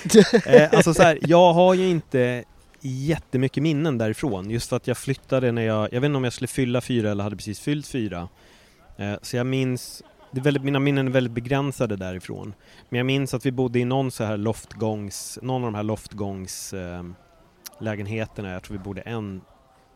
eh, 0.46 0.70
alltså 0.74 0.94
så 0.94 1.04
här, 1.04 1.20
jag 1.22 1.54
har 1.54 1.74
ju 1.74 1.90
inte 1.90 2.44
jättemycket 2.82 3.64
minnen 3.64 3.98
därifrån. 3.98 4.50
Just 4.50 4.70
för 4.70 4.76
att 4.76 4.88
jag 4.88 4.98
flyttade 4.98 5.52
när 5.52 5.62
jag, 5.62 5.94
jag 5.94 6.02
vet 6.02 6.08
inte 6.08 6.18
om 6.18 6.24
jag 6.24 6.34
skulle 6.34 6.48
fylla 6.48 6.82
fyra 6.82 7.12
eller 7.12 7.24
hade 7.24 7.36
precis 7.36 7.60
fyllt 7.60 7.88
fyra. 7.88 8.28
Eh, 8.98 9.14
så 9.22 9.38
jag 9.38 9.46
minns, 9.46 10.04
det 10.32 10.40
är 10.40 10.44
väldigt, 10.44 10.64
mina 10.64 10.80
minnen 10.80 11.08
är 11.08 11.12
väldigt 11.12 11.34
begränsade 11.34 11.96
därifrån. 11.96 12.54
Men 12.90 12.98
jag 12.98 13.06
minns 13.06 13.34
att 13.34 13.46
vi 13.46 13.52
bodde 13.52 13.80
i 13.80 13.86
någon 13.86 14.12
så 14.12 14.24
här 14.24 14.38
loftgångs, 14.38 15.40
någon 15.42 15.64
av 15.64 15.72
de 15.72 15.76
här 15.76 15.84
loftgångs 15.84 16.74
eh, 16.74 17.04
lägenheterna. 17.80 18.52
Jag 18.52 18.64
tror 18.64 18.78
vi 18.78 18.84
bodde 18.84 19.02
en, 19.02 19.42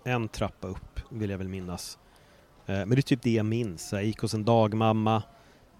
en 0.07 0.27
trappa 0.27 0.67
upp, 0.67 0.99
vill 1.09 1.29
jag 1.29 1.37
väl 1.37 1.47
minnas. 1.47 1.97
Eh, 2.65 2.75
men 2.75 2.89
det 2.89 2.99
är 2.99 3.01
typ 3.01 3.21
det 3.21 3.31
jag 3.31 3.45
minns. 3.45 3.93
Jag 3.93 4.05
gick 4.05 4.19
hos 4.19 4.33
en 4.33 4.45
dagmamma. 4.45 5.23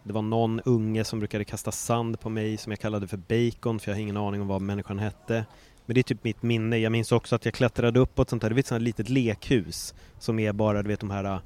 Det 0.04 0.14
var 0.14 0.22
någon 0.22 0.62
unge 0.62 1.04
som 1.04 1.20
brukade 1.20 1.46
kasta 1.46 1.72
sand 1.72 2.20
på 2.20 2.30
mig 2.30 2.58
som 2.58 2.72
jag 2.72 2.80
kallade 2.80 3.08
för 3.08 3.18
bacon 3.18 3.80
för 3.80 3.92
jag 3.92 3.96
har 3.96 4.02
ingen 4.02 4.18
aning 4.18 4.42
om 4.42 4.48
vad 4.48 4.62
människan 4.62 5.00
hette. 5.00 5.46
Men 5.86 5.94
det 5.94 6.02
är 6.02 6.04
typ 6.04 6.24
mitt 6.24 6.44
minne. 6.44 6.78
Jag 6.78 6.92
minns 6.92 7.12
också 7.12 7.36
att 7.36 7.46
jag 7.46 7.54
klättrade 7.54 8.00
upp 8.00 8.16
på 8.16 8.22
ett 8.22 8.30
sånt 8.30 8.44
här, 8.44 8.50
du 8.50 8.56
vet 8.56 8.68
sånt 8.68 8.82
här 8.82 8.86
litet 8.86 9.10
lekhus 9.10 9.94
som 10.20 10.40
är 10.40 10.54
bara, 10.54 10.84
du 10.84 10.88
vet 10.88 11.00
de 11.00 11.12
här 11.12 11.40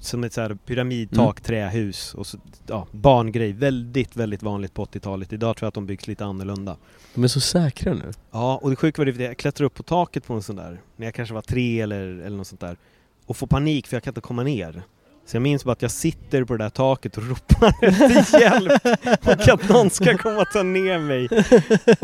som 0.00 0.24
ett 0.24 0.32
så 0.32 0.40
här 0.40 0.54
pyramidtak, 0.54 1.18
Mm. 1.38 1.42
trähus 1.42 2.14
och 2.14 2.26
så, 2.26 2.38
ja, 2.66 2.86
barngrej. 2.92 3.52
Väldigt, 3.52 4.16
väldigt 4.16 4.42
vanligt 4.42 4.74
på 4.74 4.82
80-talet. 4.84 5.32
Idag 5.32 5.56
tror 5.56 5.66
jag 5.66 5.68
att 5.68 5.74
de 5.74 5.86
byggs 5.86 6.06
lite 6.06 6.24
annorlunda. 6.24 6.76
De 7.14 7.24
är 7.24 7.28
så 7.28 7.40
säkra 7.40 7.94
nu. 7.94 8.12
Ja, 8.30 8.58
och 8.62 8.70
det 8.70 8.76
sjuka 8.76 9.02
var 9.02 9.06
det, 9.06 9.24
jag 9.24 9.36
klättrade 9.36 9.66
upp 9.66 9.74
på 9.74 9.82
taket 9.82 10.26
på 10.26 10.34
en 10.34 10.42
sån 10.42 10.56
där, 10.56 10.80
när 10.96 11.06
jag 11.06 11.14
kanske 11.14 11.34
var 11.34 11.42
tre 11.42 11.80
eller, 11.80 12.00
eller 12.06 12.36
något 12.36 12.46
sånt 12.46 12.60
där. 12.60 12.76
Och 13.26 13.36
får 13.36 13.46
panik 13.46 13.86
för 13.86 13.96
jag 13.96 14.02
kan 14.02 14.10
inte 14.10 14.20
komma 14.20 14.42
ner. 14.42 14.82
Så 15.30 15.36
jag 15.36 15.42
minns 15.42 15.64
bara 15.64 15.72
att 15.72 15.82
jag 15.82 15.90
sitter 15.90 16.44
på 16.44 16.56
det 16.56 16.64
där 16.64 16.70
taket 16.70 17.16
och 17.16 17.22
ropar 17.28 17.74
efter 17.82 18.40
hjälp 18.40 18.72
och 19.26 19.48
att 19.48 19.68
någon 19.68 19.90
ska 19.90 20.18
komma 20.18 20.40
och 20.40 20.50
ta 20.52 20.62
ner 20.62 20.98
mig. 20.98 21.28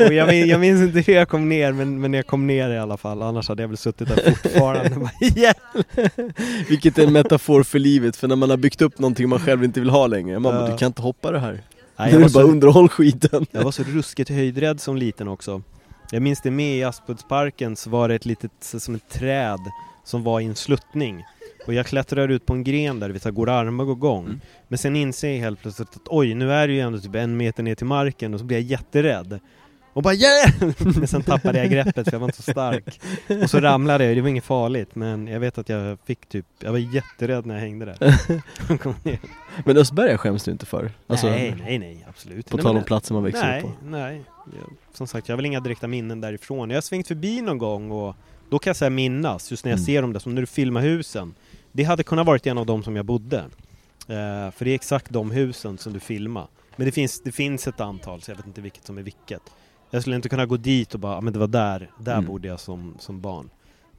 Och 0.07 0.13
jag, 0.13 0.27
min- 0.27 0.47
jag 0.47 0.59
minns 0.59 0.81
inte 0.81 0.99
hur 1.11 1.13
jag 1.17 1.29
kom 1.29 1.49
ner 1.49 1.71
men, 1.71 2.01
men 2.01 2.13
jag 2.13 2.27
kom 2.27 2.47
ner 2.47 2.69
i 2.69 2.77
alla 2.77 2.97
fall, 2.97 3.21
annars 3.21 3.49
hade 3.49 3.63
jag 3.63 3.67
väl 3.67 3.77
suttit 3.77 4.07
där 4.07 4.31
fortfarande 4.31 4.95
och 4.95 5.01
bara 5.01 5.11
hjälp! 5.35 5.57
Vilket 6.69 6.97
är 6.97 7.03
en 7.07 7.13
metafor 7.13 7.63
för 7.63 7.79
livet, 7.79 8.15
för 8.15 8.27
när 8.27 8.35
man 8.35 8.49
har 8.49 8.57
byggt 8.57 8.81
upp 8.81 8.99
någonting 8.99 9.29
man 9.29 9.39
själv 9.39 9.63
inte 9.63 9.79
vill 9.79 9.89
ha 9.89 10.07
längre, 10.07 10.39
man 10.39 10.53
bara, 10.53 10.71
du 10.71 10.77
kan 10.77 10.87
inte 10.87 11.01
hoppa 11.01 11.31
det 11.31 11.39
här. 11.39 11.51
Nej, 11.51 11.61
nu 11.97 12.03
jag, 12.05 12.13
är 12.13 12.19
var 12.19 12.27
det 12.27 12.33
bara 12.33 12.43
så, 12.43 12.51
underhåll 12.51 12.89
skiten. 12.89 13.45
jag 13.51 13.63
var 13.63 13.71
så 13.71 13.83
ruskigt 13.83 14.29
höjdrädd 14.29 14.81
som 14.81 14.97
liten 14.97 15.27
också. 15.27 15.61
Jag 16.11 16.21
minns 16.21 16.41
det 16.41 16.51
med 16.51 16.77
i 16.77 16.83
Aspuddsparken 16.83 17.75
så 17.75 17.89
var 17.89 18.09
det 18.09 18.15
ett 18.15 18.25
litet, 18.25 18.51
som 18.59 18.95
ett 18.95 19.09
träd 19.09 19.59
som 20.05 20.23
var 20.23 20.39
i 20.39 20.45
en 20.45 20.55
sluttning. 20.55 21.23
Och 21.67 21.73
jag 21.73 21.85
klättrar 21.85 22.27
ut 22.29 22.45
på 22.45 22.53
en 22.53 22.63
gren 22.63 22.99
där, 22.99 23.09
vet 23.09 23.23
du, 23.23 23.31
går 23.31 23.49
armbåge 23.49 24.07
Mm. 24.19 24.39
Men 24.67 24.77
sen 24.77 24.95
inser 24.95 25.31
jag 25.31 25.39
helt 25.39 25.61
plötsligt 25.61 25.89
att 25.95 26.01
oj, 26.05 26.33
nu 26.33 26.51
är 26.53 26.67
det 26.67 26.73
ju 26.73 26.79
ändå 26.79 26.99
typ 26.99 27.15
en 27.15 27.37
meter 27.37 27.63
ner 27.63 27.75
till 27.75 27.85
marken 27.85 28.33
och 28.33 28.39
så 28.39 28.45
blir 28.45 28.57
jag 28.57 28.63
jätterädd. 28.65 29.39
Och 29.93 30.03
bara 30.03 30.13
hjälp! 30.13 30.79
Men 30.97 31.07
sen 31.07 31.21
tappade 31.23 31.57
jag 31.59 31.69
greppet 31.71 32.05
för 32.05 32.11
jag 32.11 32.19
var 32.19 32.27
inte 32.27 32.41
så 32.43 32.51
stark. 32.51 32.99
Och 33.43 33.49
så 33.49 33.59
ramlade 33.59 34.05
jag, 34.05 34.17
det 34.17 34.21
var 34.21 34.29
inget 34.29 34.43
farligt 34.43 34.95
men 34.95 35.27
jag 35.27 35.39
vet 35.39 35.57
att 35.57 35.69
jag 35.69 35.97
fick 36.05 36.25
typ, 36.25 36.45
jag 36.59 36.71
var 36.71 36.77
jätterädd 36.79 37.45
när 37.45 37.53
jag 37.55 37.61
hängde 37.61 37.85
där. 37.85 38.15
Men 39.65 39.77
Östberga 39.77 40.17
skäms 40.17 40.43
du 40.43 40.51
inte 40.51 40.65
för? 40.65 40.91
Alltså, 41.07 41.27
nej, 41.29 41.55
nej, 41.63 41.79
nej, 41.79 42.05
absolut 42.09 42.49
På 42.49 42.57
nej, 42.57 42.63
tal 42.63 42.77
om 42.77 42.83
platsen 42.83 43.13
man 43.15 43.23
växer 43.23 43.47
Nej, 43.47 43.61
upp 43.61 43.67
på. 43.67 43.85
nej. 43.85 44.23
Jag, 44.45 44.73
som 44.97 45.07
sagt, 45.07 45.27
jag 45.29 45.33
har 45.33 45.37
väl 45.37 45.45
inga 45.45 45.59
direkta 45.59 45.87
minnen 45.87 46.21
därifrån. 46.21 46.69
Jag 46.69 46.77
har 46.77 46.81
svängt 46.81 47.07
förbi 47.07 47.41
någon 47.41 47.57
gång 47.57 47.91
och 47.91 48.15
då 48.49 48.59
kan 48.59 48.69
jag 48.69 48.77
säga 48.77 48.89
minnas, 48.89 49.51
just 49.51 49.65
när 49.65 49.71
jag 49.71 49.77
Mm. 49.77 49.85
ser 49.85 50.01
dem 50.01 50.13
där, 50.13 50.19
som 50.19 50.35
när 50.35 50.41
du 50.41 50.47
filmar 50.47 50.81
husen. 50.81 51.33
Det 51.77 51.83
hade 51.83 52.03
kunnat 52.03 52.25
varit 52.25 52.47
en 52.47 52.57
av 52.57 52.65
dem 52.65 52.83
som 52.83 52.95
jag 52.95 53.05
bodde. 53.05 53.37
Eh, 54.07 54.51
för 54.51 54.65
det 54.65 54.71
är 54.71 54.75
exakt 54.75 55.09
de 55.11 55.31
husen 55.31 55.77
som 55.77 55.93
du 55.93 55.99
filmar. 55.99 56.47
Men 56.75 56.85
det 56.85 56.91
finns, 56.91 57.21
det 57.21 57.31
finns 57.31 57.67
ett 57.67 57.79
antal, 57.81 58.21
så 58.21 58.31
jag 58.31 58.35
vet 58.35 58.47
inte 58.47 58.61
vilket 58.61 58.85
som 58.85 58.97
är 58.97 59.01
vilket. 59.03 59.41
Jag 59.89 60.01
skulle 60.01 60.15
inte 60.15 60.29
kunna 60.29 60.45
gå 60.45 60.57
dit 60.57 60.93
och 60.93 60.99
bara, 60.99 61.17
"Ah, 61.17 61.21
men 61.21 61.33
det 61.33 61.39
var 61.39 61.47
där, 61.47 61.89
där 61.99 62.13
Mm. 62.13 62.25
bodde 62.25 62.47
jag 62.47 62.59
som, 62.59 62.95
som 62.99 63.21
barn. 63.21 63.49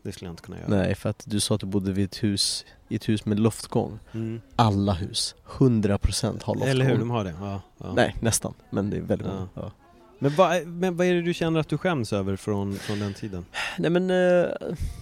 Det 0.03 0.13
skulle 0.13 0.29
jag 0.29 0.33
inte 0.33 0.43
kunna 0.43 0.59
göra. 0.59 0.69
Nej, 0.69 0.95
för 0.95 1.09
att 1.11 1.25
du 1.27 1.41
sa 1.41 1.55
att 1.55 1.61
du 1.61 1.67
bodde 1.67 1.93
vid 1.93 2.05
ett 2.05 2.23
hus, 2.23 2.65
i 2.89 2.97
ett 2.97 3.09
hus 3.09 3.25
med 3.25 3.41
loftgång. 3.41 3.99
Mm. 4.13 4.41
Alla 4.57 4.93
hus, 4.93 5.35
100% 5.47 6.43
har 6.43 6.55
loftgång. 6.55 6.69
Eller 6.71 6.85
hur, 6.85 6.99
de 6.99 7.11
har 7.11 7.25
det. 7.25 7.35
Ja, 7.41 7.61
ja. 7.79 7.93
Nej, 7.97 8.15
nästan. 8.21 8.55
Men 8.71 8.91
det 8.91 8.97
är 8.97 9.01
väldigt 9.01 9.29
många. 9.29 9.49
Ja. 9.55 9.73
Men, 10.19 10.35
vad, 10.35 10.67
men 10.67 10.97
vad 10.97 11.07
är 11.07 11.15
det 11.15 11.23
du 11.23 11.35
känner 11.35 11.61
att 11.61 11.69
du 11.69 11.79
skäms 11.79 12.13
över 12.13 12.37
från, 12.37 12.75
från 12.75 12.99
den 12.99 13.15
tiden? 13.15 13.45
Nej 13.79 13.91
men, 13.91 14.11
eh, 14.11 14.47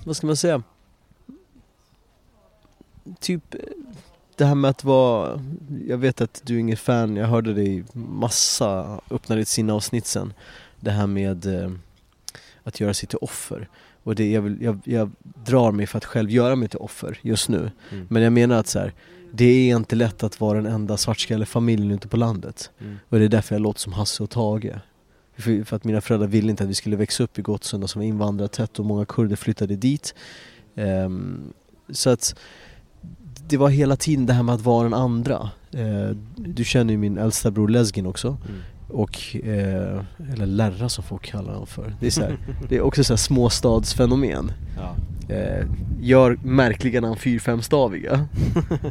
vad 0.04 0.16
ska 0.16 0.26
man 0.26 0.36
säga? 0.36 0.62
Typ 3.20 3.54
det 4.36 4.44
här 4.44 4.54
med 4.54 4.70
att 4.70 4.84
vara, 4.84 5.40
jag 5.86 5.98
vet 5.98 6.20
att 6.20 6.42
du 6.44 6.54
är 6.54 6.58
ingen 6.58 6.76
fan, 6.76 7.16
jag 7.16 7.26
hörde 7.26 7.54
dig 7.54 7.84
massa 7.92 9.00
öppna 9.10 9.36
ditt 9.36 9.48
sinne 9.48 9.72
avsnitt 9.72 10.06
sen. 10.06 10.32
Det 10.80 10.90
här 10.90 11.06
med 11.06 11.46
eh, 11.46 11.70
att 12.62 12.80
göra 12.80 12.94
sig 12.94 13.08
till 13.08 13.18
offer. 13.20 13.68
Och 14.02 14.14
det, 14.14 14.30
jag, 14.30 14.42
vill, 14.42 14.62
jag, 14.62 14.78
jag 14.84 15.10
drar 15.22 15.72
mig 15.72 15.86
för 15.86 15.98
att 15.98 16.04
själv 16.04 16.30
göra 16.30 16.56
mig 16.56 16.68
till 16.68 16.78
offer 16.78 17.18
just 17.22 17.48
nu. 17.48 17.70
Mm. 17.92 18.06
Men 18.10 18.22
jag 18.22 18.32
menar 18.32 18.56
att 18.56 18.66
så 18.66 18.78
här, 18.78 18.92
det 19.32 19.44
är 19.44 19.76
inte 19.76 19.96
lätt 19.96 20.22
att 20.22 20.40
vara 20.40 20.62
den 20.62 20.72
enda 20.72 20.96
svartskalle-familjen 20.96 21.90
ute 21.90 22.08
på 22.08 22.16
landet. 22.16 22.70
Mm. 22.78 22.98
Och 23.08 23.18
det 23.18 23.24
är 23.24 23.28
därför 23.28 23.54
jag 23.54 23.62
låter 23.62 23.80
som 23.80 23.92
Hasse 23.92 24.22
och 24.22 24.30
Tage. 24.30 24.72
För, 25.36 25.64
för 25.64 25.76
att 25.76 25.84
mina 25.84 26.00
föräldrar 26.00 26.28
ville 26.28 26.50
inte 26.50 26.64
att 26.64 26.70
vi 26.70 26.74
skulle 26.74 26.96
växa 26.96 27.22
upp 27.22 27.38
i 27.38 27.42
Gottsunda 27.42 27.88
som 27.88 28.00
var 28.00 28.06
invandrartätt 28.06 28.78
och 28.78 28.84
många 28.84 29.04
kurder 29.04 29.36
flyttade 29.36 29.76
dit. 29.76 30.14
Ehm, 30.74 31.52
så 31.90 32.10
att 32.10 32.34
det 33.48 33.56
var 33.56 33.68
hela 33.68 33.96
tiden 33.96 34.26
det 34.26 34.32
här 34.32 34.42
med 34.42 34.54
att 34.54 34.60
vara 34.60 34.82
den 34.82 34.94
andra. 34.94 35.50
Eh, 35.72 36.16
du 36.36 36.64
känner 36.64 36.92
ju 36.92 36.98
min 36.98 37.18
äldsta 37.18 37.50
bror 37.50 37.68
Lesgin 37.68 38.06
också. 38.06 38.28
Mm. 38.28 38.60
Och, 38.88 39.36
eh, 39.36 40.04
eller 40.32 40.46
Lärra 40.46 40.88
som 40.88 41.04
folk 41.04 41.24
kallar 41.24 41.52
honom 41.52 41.66
för. 41.66 41.94
Det 42.00 42.06
är, 42.06 42.10
så 42.10 42.20
här, 42.20 42.38
det 42.68 42.76
är 42.76 42.80
också 42.80 43.04
så 43.04 43.12
här 43.12 43.18
småstadsfenomen. 43.18 44.52
Ja. 44.76 44.96
Eh, 45.34 45.66
gör 46.00 46.38
märkliga 46.42 47.00
namn 47.00 47.16
fyrfemstaviga. 47.16 48.28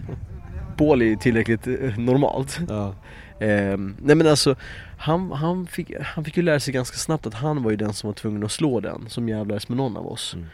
Bål 0.77 1.01
är 1.01 1.05
ju 1.05 1.15
tillräckligt 1.15 1.67
eh, 1.67 1.97
normalt. 1.97 2.59
Ja. 2.69 2.93
Ehm, 3.39 3.95
nej 4.01 4.15
men 4.15 4.27
alltså, 4.27 4.55
han, 4.97 5.31
han, 5.31 5.67
fick, 5.67 5.91
han 6.03 6.24
fick 6.24 6.38
ju 6.38 6.43
lära 6.43 6.59
sig 6.59 6.74
ganska 6.74 6.97
snabbt 6.97 7.27
att 7.27 7.33
han 7.33 7.63
var 7.63 7.71
ju 7.71 7.77
den 7.77 7.93
som 7.93 8.07
var 8.07 8.13
tvungen 8.13 8.43
att 8.43 8.51
slå 8.51 8.79
den 8.79 9.05
som 9.07 9.29
jävlades 9.29 9.69
med 9.69 9.77
någon 9.77 9.97
av 9.97 10.07
oss. 10.07 10.33
Mm. 10.33 10.47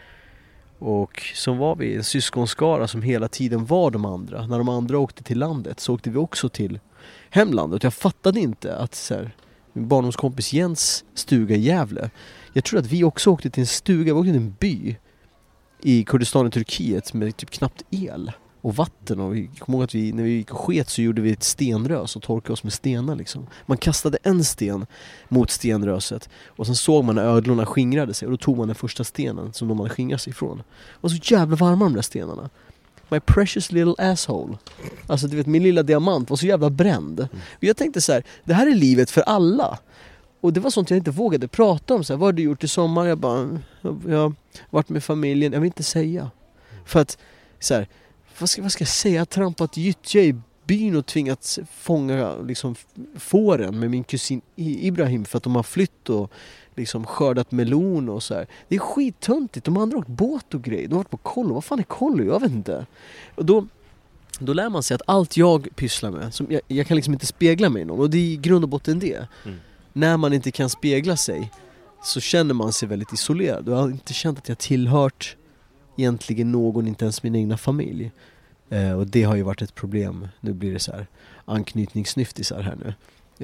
Och 0.82 1.22
så 1.36 1.54
var 1.54 1.76
vi 1.76 1.96
en 1.96 2.04
syskonskara 2.04 2.88
som 2.88 3.02
hela 3.02 3.28
tiden 3.28 3.66
var 3.66 3.92
de 3.92 4.06
andra. 4.06 4.48
När 4.48 4.58
de 4.58 4.70
andra 4.70 5.00
åkte 5.00 5.24
till 5.24 5.40
landet 5.40 5.80
så 5.80 5.94
åkte 5.94 6.10
vi 6.10 6.18
också 6.18 6.50
till 6.50 6.80
hemlandet. 7.30 7.84
Jag 7.84 7.94
fattade 7.94 8.40
inte 8.40 8.76
att 8.78 8.96
så 8.96 9.14
här, 9.14 9.36
min 9.74 9.88
barndomskompis 9.88 10.54
Jens 10.54 11.06
stuga 11.14 11.56
i 11.56 11.60
Gävle. 11.60 12.10
Jag 12.54 12.64
tror 12.64 12.80
att 12.80 12.86
vi 12.86 13.04
också 13.04 13.30
åkte 13.30 13.50
till 13.50 13.62
en 13.62 13.68
stuga, 13.68 14.14
vi 14.14 14.20
åkte 14.20 14.32
till 14.32 14.42
en 14.42 14.56
by 14.60 14.96
i 15.82 16.04
Kurdistan 16.04 16.48
i 16.48 16.52
Turkiet 16.52 17.14
med 17.14 17.38
typ 17.38 17.50
knappt 17.50 17.84
el 17.90 18.32
och 18.62 18.76
vatten 18.76 19.20
och 19.20 19.36
vi 19.36 19.50
kommer 19.60 19.78
ihåg 19.78 19.84
att 19.84 19.96
vi, 19.96 20.12
när 20.12 20.24
vi 20.24 20.30
gick 20.30 20.52
och 20.52 20.60
sket 20.60 20.90
så 20.90 21.02
gjorde 21.02 21.22
vi 21.22 21.32
ett 21.32 21.44
stenrös 21.44 22.16
och 22.16 22.22
torkade 22.22 22.54
oss 22.54 22.64
med 22.64 22.74
stenar 22.74 23.16
liksom. 23.16 23.48
Man 23.66 23.78
kastade 23.78 24.18
en 24.24 24.44
sten 24.44 24.86
mot 25.30 25.52
stenröset 25.52 26.30
och 26.48 26.66
sen 26.66 26.76
såg 26.76 27.04
man 27.04 27.16
när 27.16 27.24
ödlorna 27.24 27.66
skingrade 27.66 28.14
sig 28.14 28.26
och 28.26 28.32
då 28.32 28.38
tog 28.38 28.58
man 28.58 28.68
den 28.68 28.76
första 28.76 29.04
stenen 29.04 29.54
som 29.54 29.68
de 29.68 29.80
hade 29.80 29.90
skingrat 29.90 30.22
sig 30.22 30.32
ifrån. 30.32 30.64
Och 30.92 31.12
så 31.12 31.18
jävla 31.24 31.56
varma 31.56 31.86
de 31.86 31.94
där 31.94 32.02
stenarna. 32.02 32.50
My 33.10 33.20
precious 33.20 33.72
little 33.72 34.12
asshole. 34.12 34.58
Alltså 35.08 35.28
du 35.28 35.38
vet 35.38 35.48
min 35.48 35.64
lilla 35.64 35.84
diamant 35.84 36.30
var 36.30 36.38
så 36.38 36.46
jävla 36.46 36.70
bränd. 36.70 37.20
Och 37.52 37.64
jag 37.64 37.78
tänkte 37.78 38.02
så 38.02 38.14
här, 38.14 38.24
det 38.44 38.54
här 38.54 38.68
är 38.68 38.76
livet 38.76 39.12
för 39.12 39.22
alla. 39.22 39.80
Och 40.42 40.54
det 40.54 40.60
var 40.60 40.70
sånt 40.70 40.90
jag 40.90 40.98
inte 40.98 41.12
vågade 41.12 41.48
prata 41.48 41.94
om. 41.94 42.04
Så 42.04 42.14
här, 42.14 42.18
vad 42.18 42.28
har 42.28 42.34
du 42.34 42.44
gjort 42.44 42.64
i 42.64 42.68
sommar? 42.68 43.06
Jag 43.06 43.18
bara, 43.18 43.60
jag 44.08 44.18
har 44.18 44.34
varit 44.70 44.90
med 44.90 45.04
familjen. 45.04 45.54
Jag 45.54 45.60
vill 45.60 45.68
inte 45.68 45.84
säga. 45.84 46.32
För 46.86 47.00
att, 47.00 47.18
så 47.60 47.74
här, 47.74 47.88
vad 48.42 48.50
ska, 48.50 48.62
vad 48.62 48.72
ska 48.72 48.82
jag 48.82 48.90
säga? 48.90 49.26
Trampat 49.26 49.78
gyttja 49.78 50.22
i 50.22 50.36
byn 50.66 50.96
och 50.96 51.06
tvingats 51.06 51.60
fånga 51.72 52.36
liksom, 52.36 52.76
fåren 53.18 53.80
med 53.80 53.90
min 53.90 54.04
kusin 54.04 54.42
Ibrahim 54.56 55.26
för 55.26 55.38
att 55.38 55.44
de 55.44 55.56
har 55.56 55.64
flytt 55.64 56.10
och 56.10 56.32
liksom 56.76 57.06
skördat 57.06 57.52
melon 57.52 58.10
och 58.10 58.24
så 58.24 58.34
här. 58.34 58.48
Det 58.68 58.76
är 58.76 58.80
skittöntigt. 58.80 59.66
De 59.66 59.78
andra 59.78 59.98
har 59.98 60.02
åkt 60.02 60.10
båt 60.10 60.54
och 60.54 60.62
grejer. 60.62 60.88
De 60.88 60.94
har 60.94 61.00
varit 61.00 61.10
på 61.10 61.18
kollo. 61.18 61.54
Vad 61.54 61.64
fan 61.64 61.80
är 61.80 61.84
kollo? 61.84 62.24
Jag 62.24 62.40
vet 62.40 62.52
inte. 62.52 62.86
Och 63.36 63.46
då, 63.46 63.68
då 64.40 64.54
lär 64.54 64.70
man 64.70 64.84
sig 64.84 64.96
att 64.96 65.02
allt 65.06 65.38
jag 65.38 65.68
pysslar 65.76 66.12
med, 66.12 66.34
som 66.34 66.48
jag, 66.50 66.62
jag 66.68 66.88
kan 66.88 66.96
liksom 66.96 67.14
inte 67.14 67.26
spegla 67.26 67.70
mig 67.70 67.82
i 67.82 67.86
någon. 67.86 68.00
Och 68.00 68.10
det 68.10 68.18
är 68.18 68.34
i 68.34 68.38
grund 68.38 68.64
och 68.64 68.70
botten 68.70 69.00
det. 69.00 69.28
Mm. 69.46 69.58
När 69.94 70.18
man 70.18 70.34
inte 70.34 70.52
kan 70.52 70.70
spegla 70.70 71.18
sig 71.18 71.52
så 72.04 72.20
känner 72.20 72.54
man 72.54 72.74
sig 72.74 72.88
väldigt 72.88 73.14
isolerad. 73.14 73.68
Jag 73.68 73.76
har 73.76 73.90
inte 73.90 74.14
känt 74.14 74.38
att 74.38 74.50
jag 74.50 74.58
tillhört 74.58 75.36
egentligen 75.98 76.52
någon, 76.52 76.88
inte 76.88 77.06
ens 77.06 77.24
min 77.24 77.36
egna 77.36 77.58
familj. 77.58 78.12
Eh, 78.72 78.92
och 78.92 79.08
det 79.08 79.24
har 79.24 79.36
ju 79.36 79.42
varit 79.42 79.62
ett 79.62 79.76
problem. 79.76 80.28
Nu 80.40 80.54
blir 80.54 80.74
det 80.74 80.80
så 80.80 80.92
här 80.92 81.08
anknytningssnyftisar 81.46 82.62
här 82.62 82.78
nu 82.84 82.94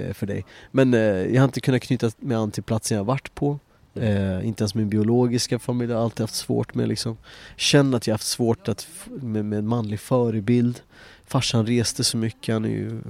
eh, 0.04 0.14
för 0.14 0.26
dig. 0.26 0.46
Men 0.72 0.94
eh, 0.94 1.00
jag 1.02 1.42
har 1.42 1.46
inte 1.46 1.62
kunnat 1.62 1.82
knyta 1.82 2.12
mig 2.20 2.38
an 2.38 2.52
till 2.52 2.64
platsen 2.64 2.98
jag 2.98 3.04
varit 3.04 3.36
på. 3.36 3.60
Eh, 3.96 4.48
inte 4.48 4.64
ens 4.64 4.76
min 4.76 4.90
biologiska 4.90 5.60
familj 5.60 5.94
har 5.94 6.04
alltid 6.04 6.22
haft 6.22 6.36
svårt 6.36 6.74
med 6.76 6.88
liksom. 6.88 7.18
Känner 7.56 7.98
att 7.98 8.08
jag 8.08 8.14
haft 8.14 8.28
svårt 8.28 8.68
att 8.68 8.88
med, 9.06 9.46
med 9.46 9.60
en 9.60 9.68
manlig 9.68 10.00
förebild. 10.00 10.82
Farsan 11.26 11.66
reste 11.66 12.04
så 12.04 12.18
mycket, 12.18 12.54
han 12.54 12.66
är 12.66 12.70
ju 12.70 13.02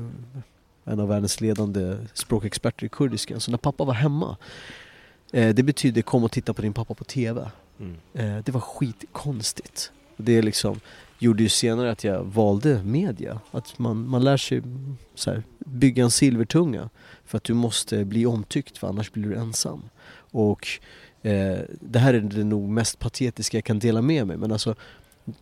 en 0.86 1.00
av 1.00 1.08
världens 1.08 1.42
ledande 1.42 1.98
språkexperter 2.14 2.86
i 2.86 2.90
kurdiska. 2.90 3.40
Så 3.40 3.52
när 3.52 3.58
pappa 3.58 3.84
var 3.84 3.94
hemma, 3.94 4.38
eh, 5.34 5.56
det 5.56 5.64
betyder 5.64 6.02
kom 6.02 6.24
och 6.24 6.32
titta 6.32 6.54
på 6.54 6.62
din 6.62 6.74
pappa 6.74 6.94
på 6.94 7.04
TV. 7.04 7.50
Mm. 7.80 7.96
Eh, 8.14 8.44
det 8.44 8.52
var 8.52 8.62
skitkonstigt. 8.62 9.92
Det 10.18 10.42
liksom 10.42 10.80
gjorde 11.20 11.44
ju 11.44 11.50
senare 11.50 11.92
att 11.92 12.04
jag 12.04 12.24
valde 12.24 12.84
media. 12.84 13.40
Att 13.52 13.80
man, 13.80 14.08
man 14.08 14.24
lär 14.24 14.38
sig 14.38 14.62
så 15.16 15.32
här, 15.32 15.44
bygga 15.60 16.04
en 16.04 16.12
silvertunga. 16.12 16.90
För 17.26 17.38
att 17.38 17.44
du 17.44 17.54
måste 17.54 18.06
bli 18.06 18.26
omtyckt 18.26 18.78
för 18.78 18.88
annars 18.88 19.12
blir 19.12 19.24
du 19.24 19.36
ensam. 19.36 19.90
Och 20.32 20.68
eh, 21.22 21.60
det 21.82 22.00
här 22.00 22.14
är 22.14 22.20
det 22.20 22.44
nog 22.44 22.70
mest 22.70 23.00
patetiska 23.00 23.58
jag 23.58 23.66
kan 23.66 23.80
dela 23.80 24.02
med 24.02 24.28
mig. 24.28 24.38
Men 24.38 24.52
alltså, 24.52 24.76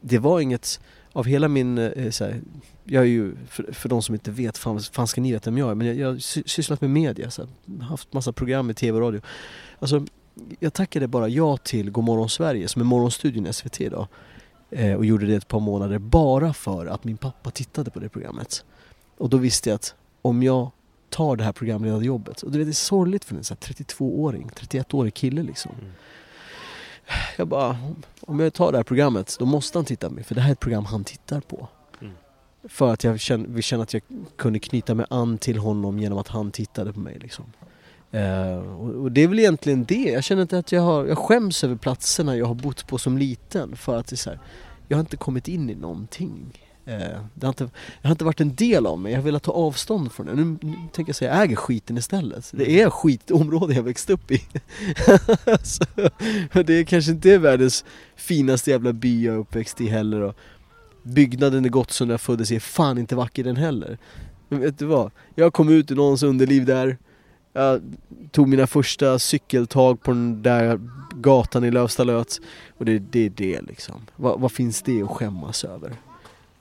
det 0.02 0.20
var 0.20 0.40
inget 0.40 0.80
av 1.12 1.26
hela 1.26 1.48
min, 1.48 1.78
eh, 1.78 2.12
så 2.12 2.24
här, 2.24 2.42
jag 2.84 3.04
är 3.04 3.08
ju, 3.08 3.36
för, 3.50 3.74
för 3.74 3.90
de 3.90 4.02
som 4.02 4.16
inte 4.16 4.32
vet, 4.32 4.58
fan, 4.58 4.80
fan 4.80 5.08
ska 5.08 5.22
ni 5.22 5.32
veta 5.32 5.50
vem 5.50 5.58
jag 5.58 5.72
är? 5.72 5.76
Men 5.76 5.98
jag 5.98 6.08
har 6.08 6.18
sysslat 6.48 6.82
med 6.82 6.90
media, 6.90 7.32
så 7.32 7.42
här, 7.42 7.82
haft 7.84 8.14
massa 8.14 8.34
program 8.34 8.70
i 8.70 8.74
tv 8.74 8.96
och 8.96 9.02
radio. 9.02 9.22
Alltså, 9.80 10.06
jag 10.60 10.74
tackade 10.74 11.08
bara 11.08 11.30
ja 11.30 11.58
till 11.58 11.92
Godmorgon 11.92 12.30
Sverige 12.30 12.68
som 12.68 12.82
är 12.82 12.86
morgonstudion 12.86 13.48
i 13.48 13.54
SVT 13.54 13.82
idag. 13.82 14.08
Eh, 14.76 14.94
och 14.94 15.06
gjorde 15.06 15.26
det 15.26 15.36
ett 15.36 15.48
par 15.48 15.60
månader 15.60 16.00
bara 16.00 16.54
för 16.54 16.86
att 16.86 17.04
min 17.04 17.18
pappa 17.18 17.52
tittade 17.52 17.92
på 17.92 18.00
det 18.00 18.10
programmet. 18.10 18.66
Och 19.18 19.30
då 19.30 19.38
visste 19.38 19.70
jag 19.70 19.76
att 19.76 19.96
om 20.22 20.44
jag 20.44 20.72
tar 21.10 21.36
det 21.36 21.44
här 21.44 21.52
programledarjobbet, 21.52 22.42
och 22.42 22.52
du 22.52 22.58
vet 22.58 22.68
det 22.68 22.72
är 22.72 22.74
sorgligt 22.74 23.26
för 23.26 23.36
en 23.36 23.44
sån 23.44 23.58
här 23.62 23.74
32-åring, 23.74 24.50
31-årig 24.56 25.14
kille 25.14 25.44
liksom. 25.44 25.72
Mm. 25.82 25.92
Jag 27.38 27.48
bara, 27.48 27.78
om 28.22 28.40
jag 28.40 28.54
tar 28.54 28.72
det 28.72 28.78
här 28.78 28.84
programmet, 28.84 29.36
då 29.40 29.46
måste 29.46 29.78
han 29.78 29.86
titta 29.86 30.10
på 30.10 30.16
mig 30.16 30.24
för 30.24 30.36
det 30.36 30.42
här 30.42 30.50
är 30.50 30.54
ett 30.54 30.60
program 30.60 30.86
han 30.86 31.04
tittar 31.04 31.40
på. 31.40 31.68
Mm. 32.02 32.14
För 32.64 32.94
att 32.94 33.04
jag 33.04 33.20
kände, 33.20 33.50
vi 33.50 33.62
kände 33.62 33.84
att 33.84 33.94
jag 33.94 34.02
kunde 34.36 34.60
knyta 34.60 34.96
mig 34.96 35.06
an 35.10 35.38
till 35.38 35.58
honom 35.58 36.00
genom 36.00 36.18
att 36.18 36.28
han 36.28 36.52
tittade 36.52 36.94
på 36.94 37.00
mig 37.00 37.20
liksom. 37.20 37.46
Eh, 38.12 38.58
och, 38.58 39.12
det 39.12 39.24
är 39.24 39.28
väl 39.28 39.40
egentligen 39.40 39.86
det. 39.86 40.12
Jag 40.12 40.24
känner 40.24 40.42
inte 40.42 40.58
att 40.58 40.72
jag 40.72 40.82
har, 40.82 41.06
jag 41.06 41.18
skäms 41.18 41.64
över 41.64 41.76
platserna 41.76 42.38
jag 42.38 42.46
har 42.46 42.56
bott 42.56 42.88
på 42.88 42.98
som 42.98 43.18
liten 43.18 43.76
för 43.76 43.98
att 43.98 44.08
det 44.08 44.14
är 44.14 44.18
så 44.18 44.30
här, 44.30 44.40
jag 44.88 44.98
har 44.98 45.00
inte 45.00 45.18
kommit 45.18 45.48
in 45.48 45.70
i 45.70 45.76
någonting. 45.76 46.62
Eh, 46.86 47.20
det, 47.34 47.46
har 47.46 47.50
inte, 47.50 47.70
jag 48.02 48.10
har 48.10 48.12
inte 48.12 48.26
varit 48.26 48.42
en 48.42 48.56
del 48.56 48.86
av 48.86 49.00
mig, 49.00 49.12
jag 49.12 49.20
har 49.20 49.24
velat 49.26 49.44
ta 49.44 49.52
avstånd 49.52 50.12
från 50.12 50.26
det. 50.26 50.34
Nu, 50.34 50.58
nu 50.62 50.76
tänker 50.94 51.10
jag 51.10 51.16
säga, 51.16 51.36
jag 51.36 51.44
äger 51.44 51.56
skiten 51.56 51.98
istället. 51.98 52.52
Det 52.54 52.82
är 52.82 52.90
skitområde 52.90 53.74
jag 53.74 53.84
växte 53.84 54.14
upp 54.14 54.32
i. 54.32 54.38
så, 55.64 55.84
det 56.66 56.74
är 56.74 56.84
kanske 56.84 57.12
inte 57.12 57.32
är 57.32 57.40
världens 57.40 57.86
finaste 58.16 58.72
jävla 58.72 58.94
by 58.94 59.26
jag 59.26 59.36
är 59.36 59.40
uppväxt 59.40 59.82
i 59.82 59.88
heller. 59.88 60.22
Och 60.22 60.36
byggnaden 61.04 61.66
i 61.66 61.70
Gottsunda 61.70 62.14
jag 62.14 62.22
föddes 62.22 62.52
i 62.52 62.56
är 62.56 62.60
fan 62.60 62.98
inte 62.98 63.16
vacker 63.16 63.44
den 63.44 63.56
heller. 63.56 63.98
Men 64.50 64.60
vet 64.60 64.80
du 64.80 64.86
vad? 64.86 65.12
Jag 65.36 65.54
kom 65.54 65.70
ut 65.70 65.92
ur 65.92 65.96
någons 65.96 66.24
underliv 66.24 66.66
där. 66.66 66.98
Jag 67.56 67.82
tog 68.32 68.48
mina 68.48 68.68
första 68.68 69.20
cykeltag 69.20 70.04
på 70.04 70.12
den 70.12 70.42
där 70.42 70.80
gatan 71.14 71.64
i 71.64 71.72
Lövstalöt. 71.72 72.42
Och 72.78 72.86
det, 72.86 73.00
det 73.00 73.26
är 73.26 73.30
det 73.30 73.62
liksom. 73.62 74.02
Vad, 74.16 74.40
vad 74.40 74.52
finns 74.52 74.82
det 74.82 75.04
att 75.04 75.10
skämmas 75.10 75.64
över? 75.64 75.96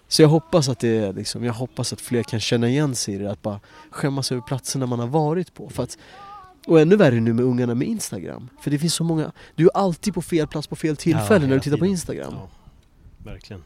Så 0.08 0.22
jag 0.22 0.28
hoppas 0.28 0.68
att 0.68 0.78
det 0.78 0.96
är 0.96 1.12
liksom, 1.12 1.44
jag 1.44 1.52
hoppas 1.52 1.92
att 1.92 2.00
fler 2.00 2.22
kan 2.22 2.40
känna 2.40 2.68
igen 2.68 2.94
sig 2.94 3.14
i 3.14 3.18
det, 3.18 3.30
att 3.30 3.42
bara 3.42 3.60
skämmas 3.90 4.32
över 4.32 4.42
platserna 4.42 4.86
man 4.86 4.98
har 4.98 5.06
varit 5.06 5.54
på. 5.54 5.68
För 5.68 5.82
att, 5.82 5.98
och 6.66 6.80
ännu 6.80 6.96
värre 6.96 7.20
nu 7.20 7.32
med 7.32 7.44
ungarna 7.44 7.74
med 7.74 7.88
Instagram. 7.88 8.48
För 8.60 8.70
det 8.70 8.78
finns 8.78 8.94
så 8.94 9.04
många, 9.04 9.32
du 9.54 9.64
är 9.64 9.76
alltid 9.76 10.14
på 10.14 10.22
fel 10.22 10.46
plats 10.46 10.66
på 10.66 10.76
fel 10.76 10.96
tillfälle 10.96 11.44
Ja, 11.44 11.48
när 11.48 11.54
du 11.54 11.60
tittar 11.60 11.76
på. 11.76 11.86
Instagram. 11.86 12.34
Ja, 12.36 12.48
verkligen. 13.24 13.62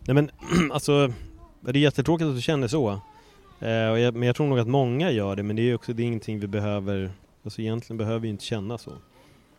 Nej 0.00 0.14
men 0.14 0.30
alltså, 0.72 1.12
det 1.60 1.70
är 1.70 1.76
jättetråkigt 1.76 2.28
att 2.28 2.34
du 2.34 2.42
känner 2.42 2.68
så. 2.68 3.00
Eh, 3.60 3.90
och 3.90 3.98
jag, 3.98 4.14
men 4.14 4.22
jag 4.26 4.36
tror 4.36 4.46
nog 4.46 4.58
att 4.58 4.68
många 4.68 5.10
gör 5.10 5.36
det, 5.36 5.42
men 5.42 5.56
det 5.56 5.62
är 5.62 5.74
också 5.74 5.92
det 5.92 6.02
är 6.02 6.04
ingenting 6.04 6.40
vi 6.40 6.46
behöver, 6.46 7.10
alltså 7.44 7.60
egentligen 7.60 7.98
behöver 7.98 8.18
vi 8.18 8.28
inte 8.28 8.44
känna 8.44 8.78
så. 8.78 8.92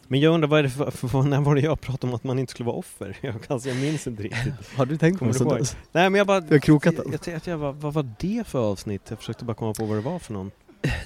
Men 0.07 0.19
jag 0.19 0.33
undrar, 0.33 0.47
vad 0.47 0.60
är 0.60 0.63
det 0.63 0.69
för, 0.69 0.91
för, 0.91 1.21
när 1.21 1.41
var 1.41 1.55
det 1.55 1.62
jag 1.62 1.81
pratade 1.81 2.12
om 2.12 2.15
att 2.15 2.23
man 2.23 2.39
inte 2.39 2.51
skulle 2.51 2.67
vara 2.67 2.77
offer? 2.77 3.17
Jag, 3.21 3.36
alltså, 3.47 3.69
jag 3.69 3.77
minns 3.77 4.07
inte 4.07 4.23
riktigt. 4.23 4.53
Har 4.77 4.86
du 4.86 4.97
tänkt 4.97 5.19
på 5.19 5.25
där? 5.25 5.60
Nej 5.91 6.10
men 6.10 6.15
jag 6.15 6.27
bara... 6.27 6.39
Du 6.39 6.53
har 6.53 6.60
krokat 6.60 6.93
jag, 6.97 7.13
jag, 7.13 7.21
tänkte, 7.21 7.49
jag, 7.49 7.57
vad, 7.57 7.75
vad 7.75 7.93
var 7.93 8.10
det 8.19 8.47
för 8.47 8.60
avsnitt? 8.71 9.01
Jag 9.10 9.19
försökte 9.19 9.45
bara 9.45 9.53
komma 9.53 9.73
på 9.73 9.86
vad 9.86 9.97
det 9.97 10.01
var 10.01 10.19
för 10.19 10.33
någon. 10.33 10.51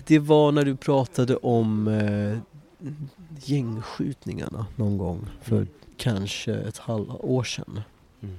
Det 0.08 0.20
var 0.20 0.52
när 0.52 0.66
du 0.66 0.76
pratade 0.76 1.36
om 1.36 1.88
eh, 1.88 2.38
gängskjutningarna 3.44 4.66
någon 4.76 4.98
gång 4.98 5.28
för 5.42 5.56
Mm. 5.56 5.68
kanske 5.98 6.54
ett 6.54 6.78
halvår 6.78 7.44
sedan. 7.44 7.82
Mm. 8.22 8.36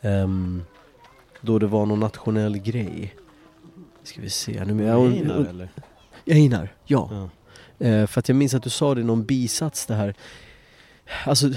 Ehm, 0.00 0.62
då 1.40 1.58
det 1.58 1.66
var 1.66 1.86
någon 1.86 2.00
nationell 2.00 2.58
grej. 2.58 3.14
Ska 4.02 4.20
vi 4.20 4.30
se, 4.30 4.64
nu 4.64 4.84
ja, 4.84 4.94
hon- 4.94 5.12
Einar 5.12 5.46
eller? 5.50 5.68
Einar, 6.26 6.74
ja. 6.86 7.08
Ja. 7.78 7.86
Eh, 7.86 8.06
för 8.06 8.18
att 8.18 8.28
jag 8.28 8.36
minns 8.36 8.54
att 8.54 8.62
du 8.62 8.70
sa 8.70 8.94
det 8.94 9.00
i 9.00 9.04
någon 9.04 9.24
bisats 9.24 9.86
det 9.86 9.94
här. 9.94 10.14
Alltså, 11.26 11.48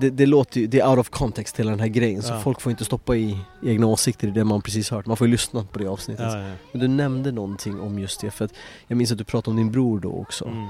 det, 0.00 0.10
det 0.10 0.26
låter 0.26 0.60
ju, 0.60 0.66
det 0.66 0.80
är 0.80 0.88
out 0.88 0.98
of 0.98 1.08
context 1.10 1.58
hela 1.60 1.70
den 1.70 1.80
här 1.80 1.86
grejen 1.88 2.22
så 2.22 2.32
Ja. 2.32 2.40
folk 2.40 2.60
får 2.60 2.70
inte 2.70 2.84
stoppa 2.84 3.16
i 3.16 3.38
egna 3.62 3.86
åsikter 3.86 4.28
i 4.28 4.30
det 4.30 4.44
man 4.44 4.62
precis 4.62 4.90
hört. 4.90 5.06
Man 5.06 5.16
får 5.16 5.26
ju 5.26 5.30
lyssna 5.30 5.64
på 5.72 5.78
det 5.78 5.86
avsnittet. 5.86 6.32
Ja. 6.32 6.50
Men 6.72 6.80
du 6.80 6.88
nämnde 6.88 7.32
någonting 7.32 7.80
om 7.80 7.98
just 7.98 8.20
det 8.20 8.30
för 8.30 8.44
att 8.44 8.52
jag 8.86 8.96
minns 8.96 9.12
att 9.12 9.18
du 9.18 9.24
pratade 9.24 9.50
om 9.50 9.56
din 9.56 9.70
bror 9.72 10.00
då 10.00 10.12
också. 10.12 10.44
Mm. 10.48 10.68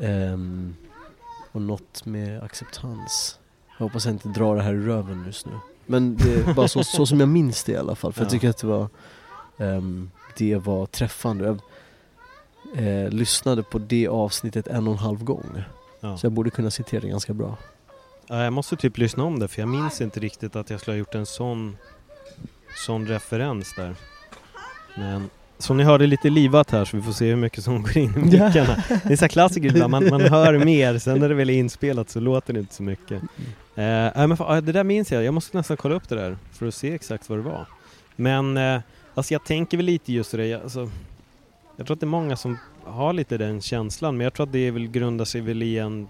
Ehm, 0.00 0.74
och 1.52 1.62
något 1.62 2.04
med 2.06 2.42
acceptans. 2.42 3.38
Jag 3.78 3.84
hoppas 3.86 4.04
jag 4.04 4.14
inte 4.14 4.28
drar 4.28 4.56
det 4.56 4.62
här 4.62 4.74
i 4.74 4.78
röven 4.78 5.22
just 5.26 5.46
nu. 5.46 5.52
Men 5.86 6.16
det 6.16 6.34
är 6.34 6.54
bara 6.54 6.68
så, 6.68 6.84
så 6.84 7.06
som 7.06 7.20
jag 7.20 7.28
minns 7.28 7.64
det 7.64 7.72
i 7.72 7.76
alla 7.76 7.94
fall. 7.94 8.12
För 8.12 8.20
jag 8.20 8.26
Ja. 8.26 8.30
tycker 8.30 8.50
att 8.50 8.58
det 8.58 8.66
var, 8.66 8.88
ehm, 9.58 10.10
det 10.40 10.56
var 10.56 10.86
träffande. 10.86 11.58
Jag 12.74 13.04
eh, 13.04 13.10
lyssnade 13.10 13.62
på 13.62 13.78
det 13.78 14.08
avsnittet 14.08 14.66
en 14.66 14.86
och 14.86 14.92
en 14.92 14.98
halv 14.98 15.24
gång. 15.24 15.62
Ja. 16.00 16.18
Så 16.18 16.26
jag 16.26 16.32
borde 16.32 16.50
kunna 16.50 16.70
citera 16.70 17.00
det 17.00 17.08
ganska 17.08 17.32
bra. 17.32 17.56
Ja, 18.26 18.44
jag 18.44 18.52
måste 18.52 18.76
typ 18.76 18.98
lyssna 18.98 19.24
om 19.24 19.38
det 19.38 19.48
för 19.48 19.62
jag 19.62 19.68
minns 19.68 20.00
inte 20.00 20.20
riktigt 20.20 20.56
att 20.56 20.70
jag 20.70 20.80
skulle 20.80 20.94
ha 20.94 20.98
gjort 20.98 21.14
en 21.14 21.26
sån, 21.26 21.76
sån 22.86 23.06
referens 23.06 23.74
där. 23.76 23.94
Men 24.96 25.30
som 25.58 25.76
ni 25.76 25.84
hörde 25.84 26.06
lite 26.06 26.30
livat 26.30 26.70
här 26.70 26.84
så 26.84 26.96
vi 26.96 27.02
får 27.02 27.12
se 27.12 27.28
hur 27.28 27.36
mycket 27.36 27.64
som 27.64 27.82
går 27.82 27.98
in 27.98 28.14
i 28.16 28.18
mickarna. 28.18 28.84
Det 29.04 29.12
är 29.12 29.16
så 29.16 29.28
klassiker 29.28 29.68
ibland, 29.68 29.90
man, 29.90 30.08
man 30.10 30.20
hör 30.20 30.58
mer, 30.64 30.98
sen 30.98 31.18
när 31.18 31.28
det 31.28 31.34
väl 31.34 31.50
är 31.50 31.54
inspelat 31.54 32.10
så 32.10 32.20
låter 32.20 32.52
det 32.52 32.60
inte 32.60 32.74
så 32.74 32.82
mycket. 32.82 33.22
Eh, 33.74 34.26
men 34.26 34.36
ja, 34.38 34.60
det 34.60 34.72
där 34.72 34.84
minns 34.84 35.12
jag, 35.12 35.24
jag 35.24 35.34
måste 35.34 35.56
nästan 35.56 35.76
kolla 35.76 35.94
upp 35.94 36.08
det 36.08 36.14
där 36.14 36.38
för 36.52 36.66
att 36.66 36.74
se 36.74 36.94
exakt 36.94 37.28
vad 37.28 37.38
det 37.38 37.42
var. 37.42 37.66
Men 38.16 38.56
eh, 38.56 38.80
alltså 39.20 39.34
jag 39.34 39.44
tänker 39.44 39.76
väl 39.76 39.86
lite 39.86 40.12
just 40.12 40.32
det, 40.32 40.46
jag, 40.46 40.62
alltså, 40.62 40.90
jag 41.76 41.86
tror 41.86 41.94
att 41.94 42.00
det 42.00 42.04
är 42.04 42.08
många 42.08 42.36
som 42.36 42.58
har 42.84 43.12
lite 43.12 43.38
den 43.38 43.60
känslan 43.60 44.16
men 44.16 44.24
jag 44.24 44.34
tror 44.34 44.46
att 44.46 44.52
det 44.52 44.70
väl 44.70 44.88
grundar 44.88 45.24
sig 45.24 45.40
väl 45.40 45.62
i 45.62 45.78
en, 45.78 46.08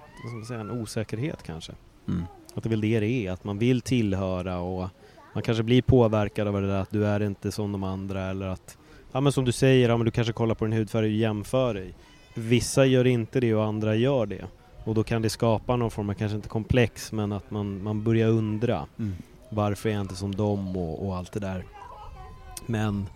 säga, 0.48 0.60
en 0.60 0.70
osäkerhet 0.70 1.42
kanske. 1.42 1.72
Mm. 2.08 2.24
Att 2.54 2.62
det 2.62 2.68
är 2.68 2.70
väl 2.70 2.80
det 2.80 3.00
det 3.00 3.26
är, 3.26 3.32
att 3.32 3.44
man 3.44 3.58
vill 3.58 3.80
tillhöra 3.80 4.58
och 4.58 4.88
man 5.34 5.42
kanske 5.42 5.62
blir 5.62 5.82
påverkad 5.82 6.48
av 6.48 6.60
det 6.60 6.66
där 6.66 6.80
att 6.80 6.90
du 6.90 7.06
är 7.06 7.22
inte 7.22 7.52
som 7.52 7.72
de 7.72 7.84
andra 7.84 8.30
eller 8.30 8.46
att 8.46 8.76
Ja 9.12 9.20
men 9.20 9.32
som 9.32 9.44
du 9.44 9.52
säger, 9.52 9.88
ja, 9.88 9.96
men 9.96 10.04
du 10.04 10.10
kanske 10.10 10.32
kollar 10.32 10.54
på 10.54 10.64
din 10.64 10.72
hudfärg 10.72 11.06
och 11.06 11.12
jämför 11.12 11.74
dig. 11.74 11.94
Vissa 12.34 12.86
gör 12.86 13.06
inte 13.06 13.40
det 13.40 13.54
och 13.54 13.64
andra 13.64 13.94
gör 13.94 14.26
det. 14.26 14.44
Och 14.84 14.94
då 14.94 15.04
kan 15.04 15.22
det 15.22 15.30
skapa 15.30 15.76
någon 15.76 15.90
form 15.90 16.10
av, 16.10 16.14
kanske 16.14 16.36
inte 16.36 16.48
komplex, 16.48 17.12
men 17.12 17.32
att 17.32 17.50
man, 17.50 17.82
man 17.82 18.04
börjar 18.04 18.28
undra. 18.28 18.86
Mm. 18.98 19.14
Varför 19.48 19.88
är 19.88 19.92
jag 19.92 20.00
inte 20.00 20.16
som 20.16 20.34
dem 20.34 20.76
och, 20.76 21.06
och 21.06 21.16
allt 21.16 21.32
det 21.32 21.40
där. 21.40 21.64
Men, 22.70 23.06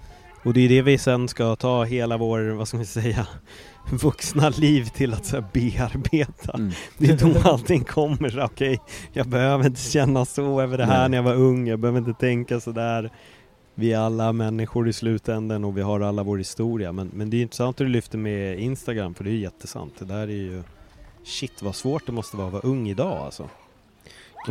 och 0.44 0.52
det 0.54 0.60
är 0.60 0.68
det 0.68 0.82
vi 0.82 0.98
sen 0.98 1.28
ska 1.28 1.56
ta 1.56 1.84
hela 1.84 2.16
vår, 2.16 2.40
vad 2.40 2.68
ska 2.68 2.78
vi 2.78 2.86
säga, 2.86 3.26
vuxna 3.90 4.48
liv 4.48 4.84
till 4.84 5.14
att 5.14 5.26
så 5.26 5.36
här 5.36 5.44
bearbeta. 5.52 6.52
Mm. 6.52 6.72
Det 6.98 7.06
är 7.10 7.32
då 7.32 7.48
allting 7.48 7.84
kommer, 7.84 8.44
okej, 8.44 8.80
jag 9.12 9.28
behöver 9.28 9.66
inte 9.66 9.80
känna 9.80 10.24
så 10.24 10.60
över 10.60 10.78
det 10.78 10.84
här 10.84 11.00
Nej. 11.00 11.08
när 11.08 11.18
jag 11.18 11.22
var 11.22 11.34
ung, 11.34 11.68
jag 11.68 11.78
behöver 11.78 11.98
inte 11.98 12.20
tänka 12.20 12.60
så 12.60 12.72
där. 12.72 13.10
Vi 13.74 13.92
är 13.92 13.98
alla 13.98 14.32
människor 14.32 14.88
i 14.88 14.92
slutändan 14.92 15.64
och 15.64 15.76
vi 15.76 15.82
har 15.82 16.00
alla 16.00 16.22
vår 16.22 16.38
historia. 16.38 16.92
Men, 16.92 17.10
men 17.14 17.30
det 17.30 17.36
är 17.36 17.42
intressant 17.42 17.74
att 17.74 17.76
du 17.76 17.88
lyfter 17.88 18.18
med 18.18 18.58
Instagram, 18.58 19.14
för 19.14 19.24
det 19.24 19.30
är 19.30 19.34
jättesant. 19.34 19.98
Det 19.98 20.04
där 20.04 20.22
är 20.22 20.26
ju, 20.26 20.62
shit 21.24 21.62
vad 21.62 21.74
svårt 21.74 22.06
det 22.06 22.12
måste 22.12 22.36
vara 22.36 22.46
att 22.46 22.52
vara 22.52 22.62
ung 22.62 22.88
idag 22.88 23.18
alltså. 23.18 23.48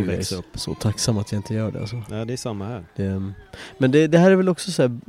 Och 0.01 0.07
växa 0.07 0.35
upp. 0.35 0.45
så 0.59 0.73
tacksam 0.75 1.17
att 1.17 1.31
jag 1.31 1.39
inte 1.39 1.53
gör 1.53 1.71
det 1.71 1.79
alltså. 1.81 2.01
Ja, 2.09 2.25
det 2.25 2.33
är 2.33 2.37
samma 2.37 2.65
här. 2.67 2.85
Det, 2.95 3.31
men 3.77 3.91
det, 3.91 4.07
det 4.07 4.17
här 4.17 4.31
är 4.31 4.35
väl 4.35 4.49
också 4.49 4.71
så 4.71 4.81
här, 4.81 4.99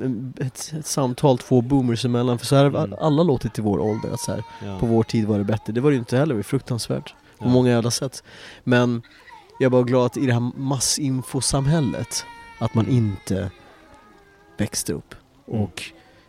ett, 0.41 0.73
ett 0.79 0.87
samtal 0.87 1.39
två 1.39 1.61
boomers 1.61 2.05
emellan, 2.05 2.39
för 2.39 2.47
så 2.47 2.57
här 2.57 2.65
har 2.71 2.85
Mm. 2.85 2.99
alla 3.01 3.23
låtit 3.23 3.59
i 3.59 3.63
vår 3.63 3.79
ålder, 3.79 4.11
att 4.11 4.21
så 4.21 4.33
här, 4.33 4.43
Ja. 4.65 4.79
på 4.79 4.87
vår 4.87 5.03
tid 5.03 5.25
var 5.27 5.39
det 5.39 5.45
bättre. 5.45 5.73
Det 5.73 5.81
var 5.81 5.91
det 5.91 5.95
ju 5.95 5.99
inte 5.99 6.17
heller, 6.17 6.35
det 6.35 6.39
var 6.39 6.43
fruktansvärt. 6.43 7.15
På 7.39 7.45
Ja. 7.45 7.49
många 7.49 7.71
jävla 7.71 7.91
sätt. 7.91 8.23
Men 8.65 9.03
jag 9.59 9.67
är 9.67 9.71
bara 9.71 9.83
glad 9.83 10.07
att 10.07 10.17
i 10.17 10.27
det 10.27 10.33
här 10.33 10.51
massinfosamhället 10.57 12.25
Att 12.59 12.75
man 12.75 12.85
Mm. 12.85 12.97
inte 12.97 13.51
växte 14.59 14.93
upp 14.93 15.15
Mm. 15.49 15.61
och 15.63 15.83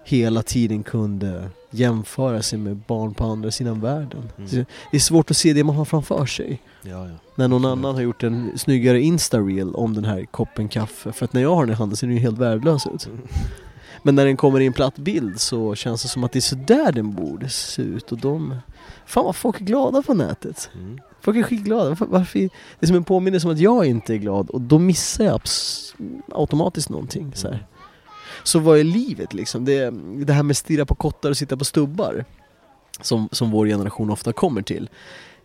hela 0.06 0.42
tiden 0.42 0.84
kunde 0.84 1.50
jämföra 1.76 2.42
sig 2.42 2.60
med 2.60 2.78
barn 2.78 3.14
på 3.14 3.24
andra 3.24 3.52
sidan 3.52 3.82
världen. 3.82 4.30
Mm. 4.38 4.66
Det 4.92 4.98
är 4.98 5.00
svårt 5.00 5.32
att 5.32 5.38
se 5.38 5.54
det 5.54 5.64
man 5.64 5.76
har 5.76 5.86
framför 5.86 6.26
sig. 6.26 6.62
Ja, 6.82 6.90
ja. 6.90 7.16
När 7.36 7.48
någon 7.48 7.66
Absolut. 7.66 7.78
annan 7.78 7.96
har 7.96 8.02
gjort 8.02 8.24
en 8.24 8.58
snyggare 8.58 9.02
Insta-reel 9.02 9.76
om 9.76 9.94
den 9.94 10.06
här 10.06 10.26
koppen 10.26 10.70
kaffe. 10.70 11.12
För 11.12 11.26
att 11.26 11.34
när 11.34 11.42
jag 11.42 11.56
har 11.56 11.66
den 11.66 11.74
i 11.74 11.78
handen 11.78 11.98
ser 11.98 12.08
den 12.08 12.16
ju 12.16 12.22
helt 12.22 12.38
värdelös 12.38 12.88
ut. 12.88 13.06
Mm. 13.06 13.22
Men 14.04 14.16
när 14.16 14.26
den 14.26 14.38
kommer 14.38 14.60
i 14.60 14.66
en 14.66 14.74
platt 14.74 14.98
bild 14.98 15.40
så 15.40 15.76
känns 15.76 16.02
det 16.02 16.08
som 16.08 16.24
att 16.24 16.32
det 16.32 16.40
är 16.40 16.42
sådär 16.42 16.92
den 16.92 17.16
borde 17.16 17.50
se 17.50 17.82
ut. 17.82 18.12
Och 18.12 18.18
de... 18.18 18.56
Fan 19.06 19.26
vad 19.26 19.36
folk 19.36 19.62
är 19.62 19.66
glada 19.66 20.02
på 20.02 20.14
nätet. 20.14 20.70
Mm. 20.76 21.00
Folk 21.22 21.38
är 21.38 21.44
skitglada. 21.44 21.90
Varför, 21.90 22.06
varför, 22.06 22.40
det 22.40 22.50
är 22.80 22.88
som 22.88 22.96
en 22.96 23.04
påminnelse 23.04 23.48
om 23.48 23.54
att 23.54 23.60
jag 23.60 23.86
inte 23.86 24.14
är 24.14 24.18
glad 24.18 24.50
och 24.50 24.62
då 24.62 24.80
missar 24.80 25.26
jag 25.26 25.42
automatiskt 26.32 26.90
någonting. 26.90 27.32
Så, 27.36 27.48
här. 27.48 27.66
Så 28.46 28.60
vad 28.60 28.80
är 28.80 28.84
livet 28.84 29.34
liksom? 29.34 29.66
Det, 29.66 29.90
det 30.26 30.34
här 30.34 30.44
med 30.44 30.58
stirra 30.58 30.86
på 30.86 30.96
kottar 30.96 31.30
och 31.30 31.38
sitta 31.38 31.58
på 31.58 31.66
stubbar 31.66 32.26
som, 33.02 33.30
som 33.32 33.52
vår 33.52 33.66
generation 33.66 34.10
ofta 34.10 34.34
kommer 34.34 34.62
till. 34.62 34.90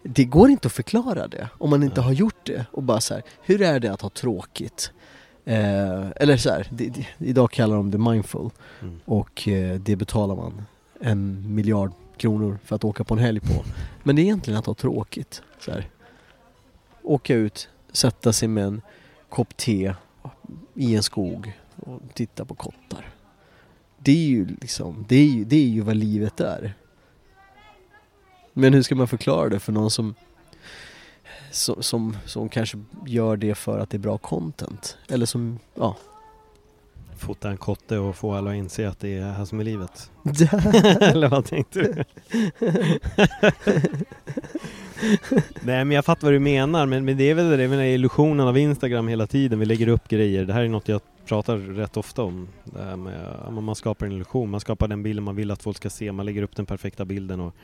Det 0.02 0.24
går 0.24 0.50
inte 0.50 0.66
att 0.66 0.72
förklara 0.72 1.28
det 1.28 1.48
om 1.58 1.70
man 1.70 1.82
inte 1.82 2.00
har 2.00 2.12
gjort 2.12 2.46
det 2.46 2.66
och 2.72 2.82
bara 2.82 3.00
så 3.00 3.14
här, 3.14 3.22
hur 3.42 3.62
är 3.62 3.80
det 3.80 3.88
att 3.92 4.00
ha 4.00 4.08
tråkigt? 4.08 4.92
Eh, 5.44 6.10
eller 6.16 6.36
så 6.36 6.50
här, 6.50 6.66
det, 6.70 6.88
det, 6.88 7.06
idag 7.18 7.50
kallar 7.50 7.76
de 7.76 7.90
det 7.90 7.98
mindful 7.98 8.50
Mm. 8.82 9.00
och 9.04 9.48
eh, 9.48 9.80
det 9.80 9.96
betalar 9.96 10.36
man 10.36 10.62
en 11.00 11.54
miljard 11.54 11.92
kronor 12.16 12.58
för 12.64 12.76
att 12.76 12.84
åka 12.84 13.04
på 13.04 13.14
en 13.14 13.20
helg 13.20 13.40
på. 13.40 13.64
Men 14.02 14.16
det 14.16 14.22
är 14.22 14.24
egentligen 14.24 14.58
att 14.58 14.66
ha 14.66 14.74
tråkigt. 14.74 15.42
Så 15.60 15.70
här. 15.70 15.88
Åka 17.02 17.34
ut, 17.34 17.68
sätta 17.92 18.32
sig 18.32 18.48
med 18.48 18.64
en 18.64 18.82
kopp 19.28 19.56
te 19.56 19.94
i 20.74 20.96
en 20.96 21.02
skog 21.02 21.52
och 21.80 22.00
titta 22.14 22.44
på 22.44 22.54
kottar. 22.54 23.08
Det 23.98 24.12
är 24.12 24.28
ju 24.28 24.46
liksom, 24.60 25.04
det 25.08 25.16
är 25.16 25.26
ju, 25.26 25.44
det 25.44 25.56
är 25.56 25.68
ju 25.68 25.80
vad 25.80 25.96
livet 25.96 26.40
är. 26.40 26.74
Men 28.52 28.74
hur 28.74 28.82
ska 28.82 28.94
man 28.94 29.08
förklara 29.08 29.48
det 29.48 29.60
för 29.60 29.72
någon 29.72 29.90
som 29.90 30.14
som, 31.50 31.82
som, 31.82 32.16
som 32.24 32.48
kanske 32.48 32.78
gör 33.06 33.36
det 33.36 33.54
för 33.54 33.78
att 33.78 33.90
det 33.90 33.96
är 33.96 33.98
bra 33.98 34.18
content? 34.18 34.96
Eller 35.08 35.26
som, 35.26 35.58
ja. 35.74 35.96
Fota 37.16 37.50
en 37.50 37.56
kotte 37.56 37.98
och 37.98 38.16
få 38.16 38.34
alla 38.34 38.50
att 38.50 38.56
inse 38.56 38.88
att 38.88 39.00
det 39.00 39.18
är 39.18 39.32
här 39.32 39.44
som 39.44 39.60
är 39.60 39.64
livet. 39.64 40.10
Eller 41.00 41.28
vad 41.28 41.44
tänkte 41.44 41.80
du? 41.80 42.04
Nej 45.60 45.84
men 45.84 45.90
jag 45.90 46.04
fattar 46.04 46.26
vad 46.26 46.32
du 46.32 46.38
menar 46.38 46.86
men, 46.86 47.04
men 47.04 47.16
det 47.16 47.24
är 47.24 47.34
väl 47.34 47.50
det, 47.50 47.56
det 47.56 47.62
är 47.62 47.68
väl 47.68 47.78
den 47.78 47.86
illusionen 47.86 48.48
av 48.48 48.58
Instagram 48.58 49.08
hela 49.08 49.26
tiden. 49.26 49.58
Vi 49.58 49.66
lägger 49.66 49.88
upp 49.88 50.08
grejer. 50.08 50.44
Det 50.44 50.52
här 50.52 50.62
är 50.62 50.68
något 50.68 50.88
jag 50.88 51.00
pratar 51.26 51.56
rätt 51.56 51.96
ofta 51.96 52.22
om. 52.22 52.48
Med, 52.96 53.62
man 53.62 53.74
skapar 53.74 54.06
en 54.06 54.12
illusion. 54.12 54.50
Man 54.50 54.60
skapar 54.60 54.88
den 54.88 55.02
bilden 55.02 55.24
man 55.24 55.36
vill 55.36 55.50
att 55.50 55.62
folk 55.62 55.76
ska 55.76 55.90
se. 55.90 56.12
Man 56.12 56.26
lägger 56.26 56.42
upp 56.42 56.56
den 56.56 56.66
perfekta 56.66 57.04
bilden. 57.04 57.40
Och 57.40 57.54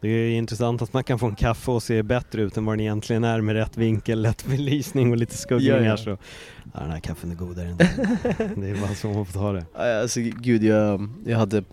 det 0.00 0.08
är 0.08 0.30
intressant 0.30 0.82
att 0.82 0.92
man 0.92 1.04
kan 1.04 1.18
få 1.18 1.26
en 1.26 1.34
kaffe 1.34 1.70
och 1.70 1.82
se 1.82 2.02
bättre 2.02 2.42
ut 2.42 2.56
än 2.56 2.64
vad 2.64 2.72
den 2.72 2.80
egentligen 2.80 3.24
är 3.24 3.40
med 3.40 3.54
rätt 3.54 3.76
vinkel, 3.76 4.22
lätt 4.22 4.46
belysning 4.46 5.10
och 5.10 5.16
lite 5.16 5.36
skuggningar. 5.36 5.78
Ja, 5.78 5.84
ja. 5.84 5.96
Så, 5.96 6.10
ja, 6.74 6.80
den 6.80 6.90
här 6.90 7.00
kaffen 7.00 7.30
är 7.30 7.34
godare 7.34 7.68
än 7.68 7.76
den. 7.76 7.88
Det 8.60 8.68
är 8.70 8.80
bara 8.80 8.94
så 8.94 9.08
man 9.08 9.26
får 9.26 9.32
ta 9.32 9.52
det. 9.52 10.00
Alltså 10.00 10.20
gud, 10.20 10.64
jag, 10.64 11.08
jag 11.26 11.38
hade 11.38 11.64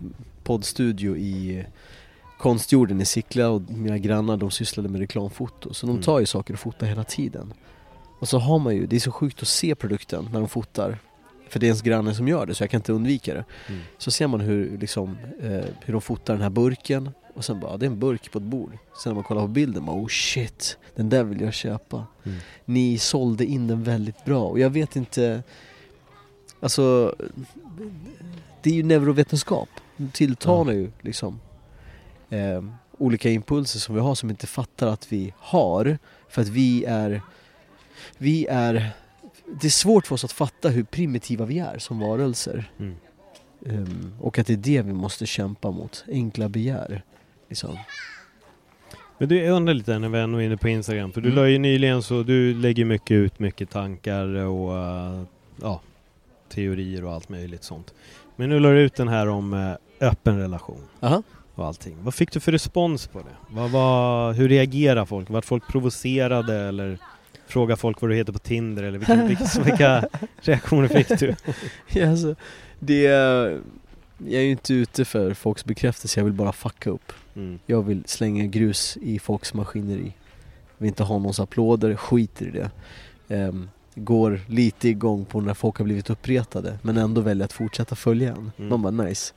poddstudio 0.44 1.16
i 1.16 1.64
Konstjorden 2.44 3.00
i 3.00 3.04
Sickla 3.04 3.48
och 3.50 3.62
mina 3.70 3.98
grannar 3.98 4.36
de 4.36 4.50
sysslade 4.50 4.88
med 4.88 5.00
reklamfoto. 5.00 5.74
Så 5.74 5.86
de 5.86 5.90
Mm. 5.92 6.02
tar 6.02 6.20
ju 6.20 6.26
saker 6.26 6.54
och 6.54 6.60
fotar 6.60 6.86
hela 6.86 7.04
tiden. 7.04 7.52
Och 8.18 8.28
så 8.28 8.38
har 8.38 8.58
man 8.58 8.74
ju, 8.76 8.86
det 8.86 8.96
är 8.96 9.00
så 9.00 9.10
sjukt 9.10 9.42
att 9.42 9.48
se 9.48 9.74
produkten 9.74 10.28
när 10.32 10.40
de 10.40 10.48
fotar. 10.48 10.98
För 11.48 11.60
det 11.60 11.66
är 11.66 11.68
ens 11.68 11.82
granne 11.82 12.14
som 12.14 12.28
gör 12.28 12.46
det 12.46 12.54
så 12.54 12.62
jag 12.62 12.70
kan 12.70 12.78
inte 12.78 12.92
undvika 12.92 13.34
det. 13.34 13.44
Mm. 13.68 13.80
Så 13.98 14.10
ser 14.10 14.26
man 14.26 14.40
hur, 14.40 14.78
liksom, 14.78 15.16
eh, 15.42 15.64
hur 15.84 15.92
de 15.92 16.00
fotar 16.00 16.34
den 16.34 16.42
här 16.42 16.50
burken 16.50 17.10
och 17.34 17.44
sen 17.44 17.60
bara, 17.60 17.76
det 17.76 17.86
är 17.86 17.90
en 17.90 17.98
burk 17.98 18.32
på 18.32 18.38
ett 18.38 18.44
bord. 18.44 18.70
Sen 19.02 19.10
när 19.10 19.14
man 19.14 19.24
kollar 19.24 19.42
på 19.42 19.48
bilden, 19.48 19.86
bara, 19.86 19.96
oh 19.96 20.08
shit, 20.08 20.78
den 20.94 21.08
där 21.08 21.24
vill 21.24 21.40
jag 21.40 21.54
köpa. 21.54 22.06
Mm. 22.24 22.38
Ni 22.64 22.98
sålde 22.98 23.44
in 23.44 23.66
den 23.66 23.82
väldigt 23.82 24.24
bra 24.24 24.44
och 24.44 24.58
jag 24.58 24.70
vet 24.70 24.96
inte, 24.96 25.42
alltså 26.60 27.14
det 28.62 28.70
är 28.70 28.74
ju 28.74 28.82
neurovetenskap. 28.82 29.68
Det 29.96 30.12
tilltalar 30.12 30.72
ju 30.72 30.90
liksom 31.00 31.40
eh, 32.34 32.64
olika 32.98 33.30
impulser 33.30 33.78
som 33.78 33.94
vi 33.94 34.00
har 34.00 34.14
som 34.14 34.30
inte 34.30 34.46
fattar 34.46 34.86
att 34.86 35.12
vi 35.12 35.34
har. 35.38 35.98
För 36.28 36.42
att 36.42 36.48
vi 36.48 36.84
är, 36.84 37.22
vi 38.18 38.46
är, 38.46 38.90
det 39.60 39.66
är 39.66 39.70
svårt 39.70 40.06
för 40.06 40.14
oss 40.14 40.24
att 40.24 40.32
fatta 40.32 40.68
hur 40.68 40.84
primitiva 40.84 41.44
vi 41.44 41.58
är 41.58 41.78
som 41.78 41.98
varelser. 41.98 42.70
Mm. 42.78 42.94
Ehm, 43.66 44.14
och 44.20 44.38
att 44.38 44.46
det 44.46 44.52
är 44.52 44.56
det 44.56 44.82
vi 44.82 44.92
måste 44.92 45.26
kämpa 45.26 45.70
mot, 45.70 46.04
enkla 46.08 46.48
begär. 46.48 47.02
Liksom. 47.48 47.78
Men 49.18 49.28
du, 49.28 49.36
jag 49.42 49.56
undrar 49.56 49.74
lite 49.74 49.98
när 49.98 50.08
vi 50.08 50.18
ändå 50.18 50.38
är 50.38 50.46
inne 50.46 50.56
på 50.56 50.68
Instagram, 50.68 51.12
för 51.12 51.20
du 51.20 51.28
Mm. 51.28 51.42
la 51.42 51.48
ju 51.48 51.58
nyligen 51.58 52.02
så, 52.02 52.22
du 52.22 52.54
lägger 52.54 52.84
mycket 52.84 53.10
ut 53.10 53.38
mycket 53.38 53.70
tankar 53.70 54.26
och 54.34 54.70
uh, 54.72 55.22
ja, 55.62 55.80
teorier 56.48 57.04
och 57.04 57.12
allt 57.12 57.28
möjligt 57.28 57.64
sånt. 57.64 57.94
Men 58.36 58.48
nu 58.48 58.60
la 58.60 58.68
du 58.68 58.80
ut 58.80 58.94
den 58.94 59.08
här 59.08 59.28
om 59.28 59.54
eh, 59.54 60.08
öppen 60.08 60.38
relation 60.38 60.80
Aha. 61.00 61.22
Och 61.54 61.66
allting. 61.66 61.96
Vad 62.02 62.14
fick 62.14 62.32
du 62.32 62.40
för 62.40 62.52
respons 62.52 63.06
på 63.06 63.18
det? 63.18 63.36
Vad, 63.48 63.70
vad, 63.70 64.34
hur 64.34 64.48
reagerar 64.48 65.04
folk? 65.04 65.30
Vart 65.30 65.44
folk 65.44 65.68
provocerade 65.68 66.54
eller 66.54 66.98
frågar 67.46 67.76
folk 67.76 68.00
vad 68.00 68.10
du 68.10 68.14
heter 68.14 68.32
på 68.32 68.38
Tinder 68.38 68.82
eller 68.82 68.98
vilka, 68.98 69.24
vilka, 69.24 69.44
vilka 69.64 70.08
reaktioner 70.40 70.88
fick 70.88 71.18
du? 71.18 71.34
Ja, 71.88 72.10
alltså, 72.10 72.34
det 72.78 73.06
jag 74.18 74.34
är 74.34 74.44
ju 74.44 74.50
inte 74.50 74.74
ute 74.74 75.04
för 75.04 75.34
folks 75.34 75.64
bekräftelse, 75.64 76.20
jag 76.20 76.24
vill 76.24 76.32
bara 76.34 76.52
fucka 76.52 76.90
upp. 76.90 77.12
Mm. 77.36 77.58
Jag 77.66 77.82
vill 77.82 78.02
slänga 78.06 78.46
grus 78.46 78.98
i 79.02 79.18
folks 79.18 79.54
maskineri. 79.54 80.12
Vill 80.78 80.88
inte 80.88 81.02
ha 81.02 81.18
någons 81.18 81.40
applåder, 81.40 81.96
skiter 81.96 82.46
i 82.46 82.50
det. 82.50 82.70
Ehm, 83.28 83.68
går 83.94 84.40
lite 84.46 84.88
igång 84.88 85.24
på 85.24 85.40
när 85.40 85.54
folk 85.54 85.76
har 85.76 85.84
blivit 85.84 86.10
uppretade 86.10 86.78
men 86.82 86.96
ändå 86.96 87.20
väljer 87.20 87.44
att 87.44 87.52
fortsätta 87.52 87.96
följa 87.96 88.30
en. 88.30 88.52
Mm. 88.56 88.68
Man 88.68 88.82
bara 88.82 89.04
nice. 89.04 89.34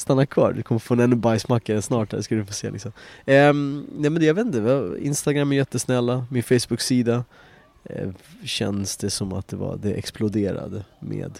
Stanna 0.00 0.26
kvar, 0.26 0.52
du 0.52 0.62
kommer 0.62 0.78
få 0.78 0.94
en 0.94 1.00
ännu 1.00 1.16
bajsmackare 1.16 1.82
snart 1.82 2.12
här 2.12 2.20
ska 2.20 2.34
du 2.34 2.44
få 2.44 2.52
se 2.52 2.70
liksom. 2.70 2.92
Ehm, 3.26 3.86
nej 3.96 4.10
men 4.10 4.20
det, 4.20 4.26
jag 4.26 4.34
vet 4.34 4.46
inte, 4.46 4.96
Instagram 5.00 5.52
är 5.52 5.56
jättesnälla, 5.56 6.26
min 6.30 6.42
Facebook-sida 6.42 7.24
eh, 7.84 8.10
känns 8.44 8.96
det 8.96 9.10
som 9.10 9.32
att 9.32 9.48
det 9.48 9.56
var, 9.56 9.76
det 9.76 9.92
exploderade 9.92 10.84
med, 11.00 11.38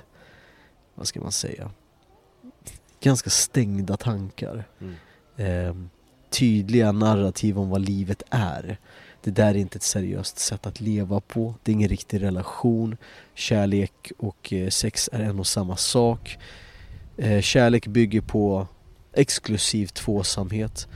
vad 0.94 1.07
ska 1.07 1.20
man 1.20 1.33
säga, 1.33 1.70
ganska 3.03 3.31
stängda 3.31 3.96
tankar 3.96 4.64
Mm. 4.81 4.94
eh, 5.37 5.75
tydliga 6.31 6.92
narrativ 6.92 7.59
om 7.59 7.70
vad 7.70 7.81
livet 7.81 8.23
är. 8.31 8.77
Det 9.23 9.31
där 9.31 9.49
är 9.49 9.55
inte 9.55 9.77
ett 9.77 9.83
seriöst 9.83 10.38
sätt 10.38 10.66
att 10.66 10.81
leva 10.81 11.20
på. 11.20 11.55
Det 11.62 11.73
är 11.73 11.75
ingen 11.75 11.88
riktig 11.88 12.23
relation. 12.23 12.96
Kärlek 13.35 14.12
och 14.18 14.53
eh, 14.53 14.68
sex 14.68 15.09
är 15.12 15.20
en 15.20 15.38
och 15.38 15.46
samma 15.46 15.77
sak. 15.77 16.38
Eh, 17.20 17.40
kärlek 17.40 17.87
bygger 17.87 18.20
på 18.20 18.68
exklusiv 19.12 19.87
tvåsamhet. 19.87 20.88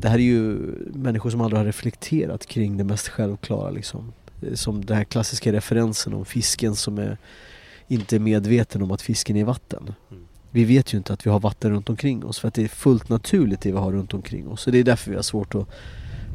Det 0.00 0.08
här 0.08 0.18
är 0.18 0.22
ju 0.22 0.58
människor 0.94 1.30
som 1.30 1.40
aldrig 1.40 1.58
har 1.58 1.64
reflekterat 1.66 2.46
kring 2.46 2.76
det 2.76 2.84
mest 2.84 3.08
självklara 3.08 3.70
liksom. 3.70 4.12
Eh, 4.42 4.54
Som 4.54 4.84
den 4.84 4.96
här 4.96 5.04
klassiska 5.04 5.52
referensen 5.52 6.14
om 6.14 6.24
fisken 6.24 6.76
som 6.76 6.98
är 6.98 7.18
inte 7.88 8.16
är 8.16 8.20
medveten 8.20 8.82
om 8.82 8.90
att 8.90 9.02
fisken 9.02 9.36
är 9.36 9.40
i 9.40 9.44
vatten. 9.44 9.94
Mm. 10.10 10.22
Vi 10.50 10.64
vet 10.64 10.94
ju 10.94 10.98
inte 10.98 11.12
att 11.12 11.26
vi 11.26 11.30
har 11.30 11.40
vatten 11.40 11.70
runt 11.70 11.88
omkring 11.88 12.24
oss 12.24 12.38
för 12.38 12.48
att 12.48 12.54
det 12.54 12.62
är 12.62 12.68
fullt 12.68 13.08
naturligt 13.08 13.60
det 13.60 13.72
vi 13.72 13.78
har 13.78 13.92
runt 13.92 14.14
omkring 14.14 14.48
oss. 14.48 14.62
Så 14.62 14.70
det 14.70 14.78
är 14.78 14.84
därför 14.84 15.10
vi 15.10 15.16
har 15.16 15.22
svårt 15.22 15.54
att 15.54 15.68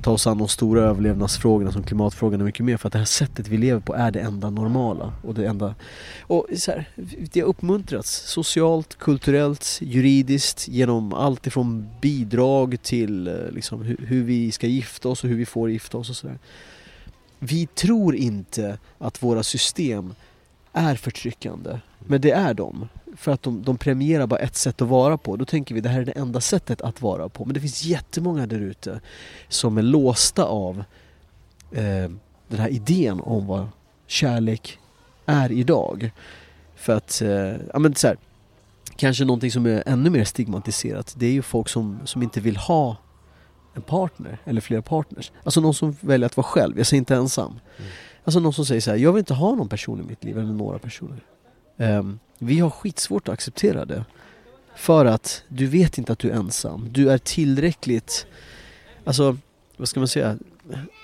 ta 0.04 0.12
oss 0.12 0.28
an 0.28 0.38
de 0.38 0.48
stora 0.48 0.82
överlevnadsfrågorna 0.82 1.72
som 1.72 1.84
klimatfrågan 1.84 2.42
och 2.42 2.46
mycket 2.46 2.66
mer. 2.66 2.78
För 2.78 2.88
att 2.88 2.94
det 2.94 3.00
här 3.00 3.06
sättet 3.06 3.48
vi 3.48 3.58
lever 3.58 3.80
på 3.80 3.96
är 3.96 4.12
det 4.12 4.20
enda 4.20 4.50
normala. 4.50 5.14
Och 5.24 5.34
det 5.34 5.48
enda... 5.48 5.76
Och 6.22 6.48
så 6.58 6.72
här, 6.72 6.90
det 7.32 7.40
har 7.40 7.48
uppmuntrats 7.48 8.30
socialt, 8.30 8.98
kulturellt, 8.98 9.80
juridiskt 9.82 10.68
genom 10.68 11.14
allt 11.14 11.48
ifrån 11.48 11.90
bidrag 12.02 12.78
till 12.82 13.28
eh, 13.28 13.34
liksom, 13.52 13.82
hur, 13.82 13.98
hur 13.98 14.24
vi 14.24 14.52
ska 14.52 14.68
gifta 14.68 15.10
oss 15.10 15.24
och 15.24 15.30
hur 15.30 15.38
vi 15.38 15.46
får 15.46 15.70
gifta 15.72 15.98
oss 15.98 16.10
och 16.10 16.16
sådär. 16.16 16.40
Vi 17.40 17.66
tror 17.66 18.16
inte 18.16 18.78
att 18.98 19.24
våra 19.24 19.44
system 19.44 20.14
är 20.74 20.96
förtryckande. 20.96 21.80
Men 22.00 22.22
det 22.22 22.32
är 22.32 22.54
de. 22.54 22.90
För 23.16 23.32
att 23.32 23.44
de, 23.44 23.64
de 23.64 23.78
premierar 23.78 24.28
bara 24.28 24.40
ett 24.40 24.56
sätt 24.56 24.82
att 24.82 24.88
vara 24.88 25.18
på. 25.18 25.36
Då 25.36 25.46
tänker 25.46 25.76
vi 25.76 25.82
det 25.82 25.90
här 25.90 26.02
är 26.02 26.06
det 26.06 26.12
enda 26.12 26.42
sättet 26.42 26.82
att 26.82 27.02
vara 27.02 27.30
på. 27.30 27.46
Men 27.46 27.54
det 27.54 27.60
finns 27.60 27.84
jättemånga 27.84 28.48
där 28.48 28.60
ute 28.60 29.02
som 29.48 29.78
är 29.78 29.82
låsta 29.82 30.44
av 30.44 30.84
eh, 31.72 32.12
den 32.48 32.60
här 32.60 32.70
idén 32.70 33.20
om 33.20 33.48
vad 33.48 33.68
kärlek 34.08 34.80
är 35.26 35.52
idag. 35.52 36.12
För 36.76 36.94
att, 36.94 37.22
eh, 37.22 37.56
ja 37.74 37.80
men 37.80 37.96
så 37.96 38.08
här, 38.08 38.18
kanske 38.96 39.26
någonting 39.26 39.52
som 39.52 39.66
är 39.66 39.84
ännu 39.86 40.10
mer 40.10 40.24
stigmatiserat 40.24 41.16
det 41.18 41.26
är 41.26 41.32
ju 41.32 41.42
folk 41.42 41.70
som, 41.70 42.00
som 42.06 42.24
inte 42.24 42.40
vill 42.40 42.58
ha 42.58 42.98
en 43.74 43.82
partner 43.82 44.38
eller 44.46 44.62
flera 44.62 44.82
partners. 44.82 45.32
Alltså 45.44 45.62
någon 45.62 45.74
som 45.74 45.96
väljer 46.00 46.26
att 46.26 46.38
vara 46.38 46.48
själv, 46.48 46.78
jag 46.78 46.88
säger 46.88 47.00
inte 47.00 47.16
ensam. 47.16 47.52
Mm. 47.52 47.92
Alltså 48.24 48.40
någon 48.40 48.54
som 48.54 48.66
säger 48.66 48.82
så 48.82 48.92
här, 48.92 48.98
jag 48.98 49.12
vill 49.14 49.20
inte 49.20 49.34
ha 49.34 49.56
någon 49.56 49.70
person 49.70 50.00
i 50.00 50.04
mitt 50.04 50.24
liv, 50.24 50.38
eller 50.38 50.54
några 50.54 50.80
personer. 50.80 51.20
Ehm, 51.78 52.20
vi 52.40 52.60
har 52.60 52.70
skitsvårt 52.70 53.28
att 53.28 53.34
acceptera 53.34 53.86
det. 53.86 54.06
För 54.76 55.06
att 55.06 55.44
du 55.48 55.68
vet 55.68 55.98
inte 55.98 56.14
att 56.14 56.20
du 56.20 56.30
är 56.30 56.34
ensam. 56.34 56.88
Du 56.92 57.12
är 57.12 57.18
tillräckligt, 57.18 58.26
alltså 59.04 59.38
vad 59.78 59.88
ska 59.90 60.00
man 60.00 60.08
säga? 60.08 60.38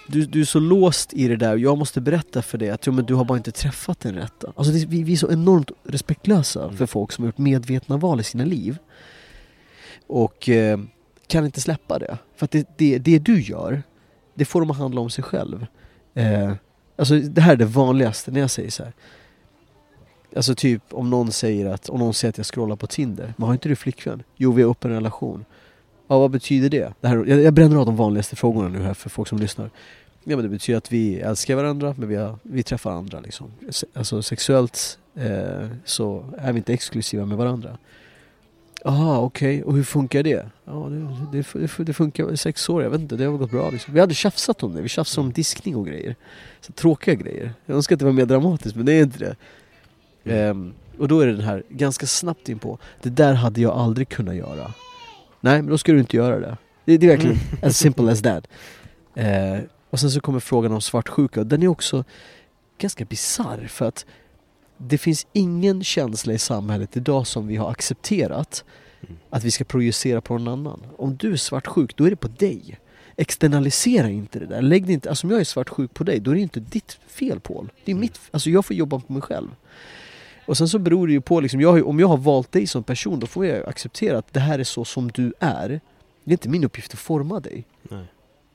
Du, 0.08 0.26
du 0.26 0.42
är 0.42 0.46
så 0.46 0.60
låst 0.60 1.14
i 1.14 1.28
det 1.28 1.36
där 1.36 1.52
och 1.54 1.60
jag 1.60 1.78
måste 1.78 2.02
berätta 2.02 2.42
för 2.42 2.58
dig 2.58 2.70
att 2.70 2.86
ja, 2.86 2.92
men 2.92 3.06
du 3.06 3.14
har 3.14 3.26
bara 3.26 3.38
inte 3.38 3.52
träffat 3.52 4.00
den 4.00 4.16
rätta. 4.16 4.54
Alltså 4.56 4.74
det, 4.74 4.86
vi, 4.86 5.04
vi 5.04 5.14
är 5.14 5.18
så 5.18 5.32
enormt 5.32 5.72
respektlösa 5.84 6.64
Mm. 6.64 6.78
för 6.78 6.86
folk 6.86 7.12
som 7.12 7.24
har 7.24 7.28
gjort 7.28 7.38
medvetna 7.38 7.98
val 7.98 8.20
i 8.20 8.24
sina 8.24 8.46
liv. 8.46 8.78
Och 10.08 10.50
eh, 10.50 10.80
kan 11.28 11.46
inte 11.46 11.62
släppa 11.62 12.00
det. 12.00 12.18
För 12.36 12.46
att 12.46 12.52
det, 12.52 12.68
det, 12.78 12.98
det 12.98 13.20
du 13.20 13.42
gör, 13.42 13.84
det 14.34 14.46
får 14.46 14.60
dem 14.60 14.72
att 14.72 14.78
handla 14.78 15.02
om 15.02 15.10
sig 15.10 15.24
själv. 15.24 15.66
Eh, 16.14 16.54
alltså 16.96 17.20
det 17.20 17.42
här 17.42 17.52
är 17.54 17.58
det 17.58 17.66
vanligaste 17.66 18.32
när 18.32 18.40
jag 18.40 18.52
säger 18.52 18.70
så 18.72 18.84
här. 18.84 18.94
Alltså 20.36 20.56
typ 20.56 20.82
om 20.92 21.10
någon 21.10 21.32
säger 21.32 21.66
att, 21.66 21.90
om 21.90 22.00
någon 22.00 22.14
säger 22.14 22.30
att 22.30 22.38
jag 22.38 22.46
scrollar 22.46 22.76
på 22.76 22.88
Tinder. 22.88 23.34
Men 23.38 23.48
har 23.48 23.54
inte 23.54 23.70
du 23.70 23.76
flickvän? 23.76 24.24
Jo, 24.36 24.52
vi 24.52 24.64
har 24.64 24.72
öppen 24.72 24.92
relation. 24.92 25.46
Ja, 26.08 26.20
vad 26.20 26.32
betyder 26.32 26.70
det? 26.70 26.94
det 27.02 27.08
här, 27.08 27.26
jag, 27.28 27.42
jag 27.42 27.54
bränner 27.54 27.78
av 27.78 27.86
de 27.86 27.96
vanligaste 27.96 28.36
frågorna 28.36 28.68
nu 28.68 28.82
här 28.82 28.94
för 28.94 29.10
folk 29.10 29.28
som 29.28 29.40
lyssnar. 29.40 29.70
Ja, 30.24 30.36
men 30.36 30.44
det 30.44 30.50
betyder 30.50 30.78
att 30.78 30.92
vi 30.92 31.20
älskar 31.20 31.56
varandra, 31.56 31.96
men 31.98 32.10
vi, 32.10 32.16
har, 32.16 32.38
vi 32.44 32.64
träffar 32.64 32.92
andra 32.92 33.20
liksom. 33.20 33.52
Alltså 33.94 34.22
sexuellt 34.22 35.00
eh, 35.16 35.68
så 35.86 36.26
är 36.38 36.54
vi 36.54 36.58
inte 36.58 36.74
exklusiva 36.74 37.26
med 37.26 37.38
varandra. 37.38 37.78
Jaha, 38.84 39.20
okej. 39.20 39.64
Och 39.64 39.76
hur 39.76 39.84
funkar 39.84 40.24
det? 40.24 40.46
Ja, 40.66 40.72
det, 40.72 41.38
det, 41.38 41.60
det, 41.78 41.84
det 41.84 41.94
funkar 41.94 42.34
i 42.34 42.38
sex 42.38 42.70
år, 42.70 42.84
jag 42.84 42.90
vet 42.90 43.02
inte, 43.02 43.16
det 43.16 43.26
har 43.26 43.38
gått 43.38 43.52
bra 43.52 43.70
liksom. 43.70 43.94
Vi 43.94 44.00
hade 44.00 44.14
tjafsat 44.14 44.64
om 44.64 44.74
det, 44.74 44.82
vi 44.82 44.90
tjafsade 44.90 45.28
om 45.28 45.34
diskning 45.34 45.76
och 45.76 45.88
grejer. 45.88 46.16
Så 46.62 46.72
tråkiga 46.72 47.16
grejer. 47.16 47.54
Jag 47.66 47.76
önskar 47.76 47.96
att 47.96 48.00
det 48.00 48.06
var 48.06 48.12
mer 48.12 48.26
dramatiskt, 48.26 48.76
men 48.76 48.86
det 48.86 48.94
är 48.94 49.04
inte 49.04 49.20
det. 49.20 49.36
Ehm, 50.24 50.74
och 51.00 51.08
då 51.08 51.20
är 51.20 51.28
det 51.28 51.34
den 51.34 51.46
här, 51.46 51.64
ganska 51.70 52.08
snabbt 52.08 52.50
in 52.50 52.60
på 52.60 52.78
det 53.02 53.10
där 53.10 53.34
hade 53.34 53.62
jag 53.62 53.72
aldrig 53.78 54.10
kunnat 54.10 54.36
göra. 54.36 54.74
Nej, 55.42 55.62
men 55.62 55.72
då 55.72 55.78
ska 55.78 55.92
du 55.92 56.00
inte 56.00 56.18
göra 56.18 56.40
det. 56.40 56.58
Det, 56.86 56.98
det 56.98 57.06
är 57.06 57.10
verkligen 57.10 57.38
as 57.64 57.78
simple 57.78 58.12
as 58.12 58.22
that. 58.22 58.48
Eh, 59.16 59.60
och 59.90 60.00
sen 60.00 60.12
så 60.12 60.22
kommer 60.22 60.40
frågan 60.40 60.72
om 60.72 60.82
svartsjuka, 60.82 61.40
och 61.40 61.48
den 61.48 61.64
är 61.64 61.68
också 61.68 62.04
ganska 62.78 63.06
bizarr 63.06 63.68
för 63.70 63.86
att 63.86 64.06
det 64.78 64.98
finns 64.98 65.28
ingen 65.34 65.84
känsla 65.84 66.34
i 66.34 66.38
samhället 66.38 66.98
idag 66.98 67.28
som 67.28 67.48
vi 67.48 67.56
har 67.56 67.72
accepterat 67.72 68.64
Mm. 69.02 69.18
att 69.30 69.44
vi 69.44 69.52
ska 69.52 69.64
projicera 69.64 70.22
på 70.22 70.38
någon 70.38 70.48
annan. 70.48 70.82
Om 70.98 71.18
du 71.18 71.34
är 71.34 71.38
svartsjuk, 71.38 71.96
då 71.96 72.04
är 72.04 72.10
det 72.10 72.16
på 72.16 72.28
dig. 72.28 72.80
Externalisera 73.16 74.10
inte 74.10 74.40
det 74.40 74.46
där. 74.46 74.62
Lägg 74.62 74.86
det 74.88 74.94
inte, 74.94 75.10
alltså 75.10 75.28
om 75.28 75.32
jag 75.32 75.40
är 75.40 75.44
svartsjuk 75.46 75.94
på 75.94 76.04
dig, 76.04 76.20
då 76.20 76.32
är 76.32 76.36
det 76.36 76.42
inte 76.42 76.60
ditt 76.60 77.00
fel 77.08 77.40
Paul. 77.40 77.72
Det 77.86 77.92
är 77.92 77.96
mitt, 77.96 78.20
alltså 78.32 78.50
jag 78.50 78.66
får 78.66 78.76
jobba 78.76 79.00
på 79.00 79.14
mig 79.14 79.22
själv. 79.22 79.48
Och 80.50 80.58
sen 80.58 80.68
så 80.70 80.80
beror 80.80 81.08
det 81.08 81.14
ju 81.14 81.22
på, 81.22 81.40
liksom, 81.40 81.62
jag 81.62 81.78
ju- 81.78 81.84
om 81.84 82.00
jag 82.00 82.08
har 82.08 82.18
valt 82.18 82.52
dig 82.52 82.68
som 82.68 82.84
person, 82.84 83.20
då 83.20 83.28
får 83.28 83.46
jag 83.46 83.58
ju 83.58 83.66
acceptera 83.66 84.18
att 84.18 84.34
det 84.34 84.40
här 84.40 84.60
är 84.60 84.64
så 84.64 84.86
som 84.86 85.12
du 85.12 85.34
är. 85.40 85.68
Det 86.24 86.32
är 86.32 86.34
inte 86.34 86.50
min 86.50 86.64
uppgift 86.64 86.94
att 86.94 87.00
forma 87.00 87.40
dig. 87.40 87.64
Nej. 87.84 88.06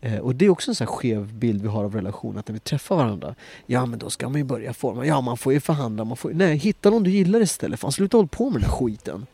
Eh, 0.00 0.18
och 0.18 0.35
det 0.35 0.44
är 0.44 0.50
också 0.50 0.70
en 0.70 0.74
sån 0.74 0.87
här 0.87 0.94
skev 0.94 1.35
bild 1.35 1.62
vi 1.62 1.68
har 1.68 1.85
av 1.85 1.94
relation, 1.94 2.38
att 2.38 2.48
när 2.48 2.52
vi 2.52 2.59
träffar 2.61 2.96
varandra, 2.96 3.35
ja 3.66 3.87
men 3.87 3.98
då 3.98 4.11
ska 4.11 4.28
man 4.28 4.37
ju 4.38 4.44
börja 4.44 4.74
forma, 4.74 5.07
ja 5.07 5.20
man 5.20 5.37
får 5.37 5.52
ju 5.52 5.61
förhandla, 5.61 6.04
man 6.04 6.16
får 6.16 6.30
Nej, 6.30 6.57
hitta 6.57 6.90
någon 6.90 7.02
du 7.02 7.11
gillar 7.11 7.40
istället, 7.40 7.80
fan 7.80 7.92
sluta 7.92 8.16
hålla 8.16 8.28
på 8.28 8.50
med 8.50 8.61
den 8.61 8.70
här 8.70 8.76
skiten. 8.76 9.26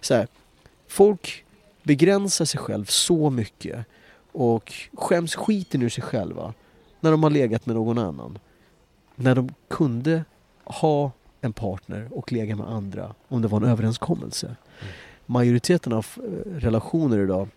Så 0.00 0.14
här, 0.14 0.28
folk 0.88 1.44
begränsar 1.82 2.44
sig 2.44 2.60
själv 2.60 2.84
så 2.84 3.30
mycket 3.30 3.86
och 4.32 4.72
skäms 4.94 5.34
skiten 5.34 5.82
ur 5.82 5.88
sig 5.88 6.04
själva 6.04 6.54
när 7.00 7.10
de 7.10 7.22
har 7.22 7.30
legat 7.30 7.66
med 7.66 7.76
någon 7.76 7.98
annan. 7.98 8.38
När 9.16 9.34
de 9.34 9.54
kunde 9.68 10.24
ha 10.64 11.12
en 11.40 11.52
partner 11.52 12.08
och 12.10 12.32
lega 12.32 12.56
med 12.56 12.68
andra 12.68 13.14
om 13.28 13.42
det 13.42 13.48
var 13.48 13.60
en 13.60 13.68
överenskommelse. 13.68 14.56
Majoriteten 15.26 15.92
av 15.92 16.06
eh, 16.16 16.50
relationer 16.52 17.18
idag 17.18 17.48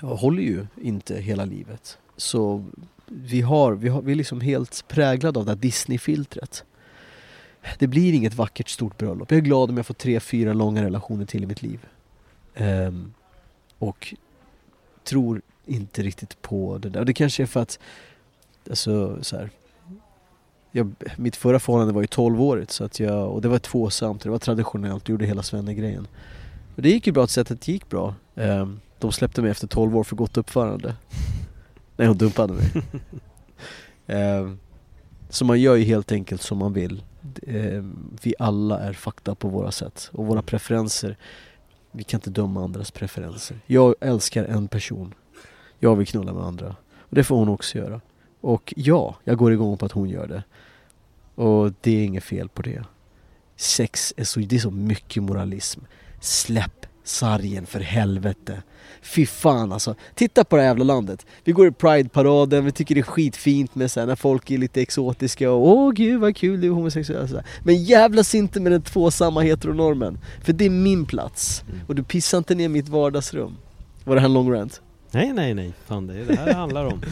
håller 0.00 0.42
ju 0.42 0.66
inte 0.82 1.20
hela 1.20 1.44
livet. 1.44 1.98
Så 2.16 2.64
vi, 3.06 3.40
har, 3.40 3.72
vi, 3.72 3.88
har, 3.88 4.02
vi 4.02 4.12
är 4.12 4.16
liksom 4.16 4.40
helt 4.40 4.84
präglade 4.88 5.38
av 5.38 5.44
det 5.44 5.50
här 5.50 5.56
Disney-filtret. 5.56 6.64
Det 7.78 7.86
blir 7.86 8.12
inget 8.12 8.34
vackert 8.34 8.68
stort 8.68 8.98
bröllop. 8.98 9.30
Jag 9.30 9.38
är 9.38 9.42
glad 9.42 9.70
om 9.70 9.76
jag 9.76 9.86
får 9.86 9.94
tre, 9.94 10.20
fyra 10.20 10.52
långa 10.52 10.84
relationer 10.84 11.24
till 11.24 11.42
i 11.42 11.46
mitt 11.46 11.62
liv. 11.62 11.86
Um, 12.56 13.14
och 13.78 14.14
tror 15.04 15.42
inte 15.66 16.02
riktigt 16.02 16.42
på 16.42 16.78
det 16.78 16.88
där. 16.88 17.00
Och 17.00 17.06
det 17.06 17.12
kanske 17.12 17.42
är 17.42 17.46
för 17.46 17.60
att, 17.60 17.78
alltså 18.70 19.24
så 19.24 19.36
här, 19.36 19.50
jag, 20.72 20.94
mitt 21.16 21.36
förra 21.36 21.58
förhållande 21.58 21.92
var 21.92 22.00
ju 22.00 22.06
12-årigt 22.06 22.70
så 22.70 22.84
att 22.84 23.00
jag, 23.00 23.32
och 23.32 23.42
det 23.42 23.48
var 23.48 23.58
tvåsamt, 23.58 24.22
det 24.22 24.30
var 24.30 24.38
traditionellt, 24.38 25.02
och 25.02 25.10
gjorde 25.10 25.26
hela 25.26 25.42
svenne-grejen. 25.42 26.06
Och 26.76 26.82
det 26.82 26.90
gick 26.90 27.06
ju 27.06 27.12
bra, 27.12 27.24
att 27.24 27.30
sättet 27.30 27.60
det 27.60 27.72
gick 27.72 27.88
bra. 27.88 28.14
Ehm, 28.36 28.80
de 28.98 29.12
släppte 29.12 29.42
mig 29.42 29.50
efter 29.50 29.66
12 29.66 29.96
år 29.96 30.04
för 30.04 30.16
gott 30.16 30.36
uppförande. 30.36 30.94
Nej, 31.96 32.08
hon 32.08 32.18
dumpade 32.18 32.52
mig. 32.52 32.82
Ehm, 34.06 34.58
så 35.30 35.44
man 35.44 35.60
gör 35.60 35.76
ju 35.76 35.84
helt 35.84 36.12
enkelt 36.12 36.42
som 36.42 36.58
man 36.58 36.72
vill. 36.72 37.02
Ehm, 37.46 38.18
vi 38.22 38.34
alla 38.38 38.80
är 38.80 38.92
fakta 38.92 39.34
på 39.34 39.48
våra 39.48 39.70
sätt. 39.70 40.10
Och 40.12 40.26
våra 40.26 40.42
preferenser, 40.42 41.16
vi 41.90 42.04
kan 42.04 42.18
inte 42.18 42.30
döma 42.30 42.64
andras 42.64 42.90
preferenser. 42.90 43.58
Jag 43.66 43.94
älskar 44.00 44.44
en 44.44 44.68
person. 44.68 45.14
Jag 45.78 45.96
vill 45.96 46.06
knulla 46.06 46.32
med 46.32 46.42
andra. 46.42 46.76
Och 46.98 47.14
det 47.14 47.24
får 47.24 47.36
hon 47.36 47.48
också 47.48 47.78
göra. 47.78 48.00
Och 48.48 48.74
ja, 48.76 49.16
jag 49.24 49.38
går 49.38 49.52
igång 49.52 49.78
på 49.78 49.86
att 49.86 49.92
hon 49.92 50.08
gör 50.08 50.26
det. 50.26 50.42
Och 51.42 51.72
det 51.80 51.90
är 51.90 52.04
inget 52.04 52.24
fel 52.24 52.48
på 52.48 52.62
det. 52.62 52.84
Sex 53.56 54.14
är 54.16 54.24
så, 54.24 54.40
det 54.40 54.56
är 54.56 54.60
så 54.60 54.70
mycket 54.70 55.22
moralism. 55.22 55.80
Släpp 56.20 56.86
sargen 57.04 57.66
för 57.66 57.80
helvete. 57.80 58.62
Fy 59.02 59.26
fan 59.26 59.72
alltså. 59.72 59.94
Titta 60.14 60.44
på 60.44 60.56
det 60.56 60.62
här 60.62 60.68
jävla 60.68 60.84
landet. 60.84 61.26
Vi 61.44 61.52
går 61.52 61.66
i 61.66 61.70
Pride-paraden, 61.70 62.64
vi 62.64 62.72
tycker 62.72 62.94
det 62.94 63.00
är 63.00 63.02
skitfint 63.02 63.74
med 63.74 63.90
så 63.90 64.00
här, 64.00 64.06
när 64.06 64.16
folk 64.16 64.50
är 64.50 64.58
lite 64.58 64.82
exotiska 64.82 65.50
och 65.50 65.68
åh 65.68 65.92
gud 65.92 66.20
vad 66.20 66.36
kul 66.36 66.60
du 66.60 66.66
är 66.66 66.72
homosexuell. 66.72 67.28
Så. 67.28 67.40
Men 67.62 67.84
jävlas 67.84 68.34
inte 68.34 68.60
med 68.60 68.72
den 68.72 68.82
tvåsamma 68.82 69.40
heteronormen. 69.40 70.18
För 70.42 70.52
det 70.52 70.64
är 70.64 70.70
min 70.70 71.06
plats. 71.06 71.64
Mm. 71.68 71.80
Och 71.86 71.94
du 71.94 72.02
pissar 72.02 72.38
inte 72.38 72.54
ner 72.54 72.68
mitt 72.68 72.88
vardagsrum. 72.88 73.56
Var 74.04 74.14
det 74.14 74.20
här 74.20 74.28
en 74.28 74.34
long 74.34 74.52
rant? 74.52 74.80
Nej, 75.10 75.32
nej, 75.32 75.54
nej. 75.54 75.72
Fan, 75.86 76.06
det 76.06 76.14
är 76.20 76.24
det 76.24 76.36
här 76.36 76.46
det 76.46 76.54
handlar 76.54 76.84
om. 76.84 77.02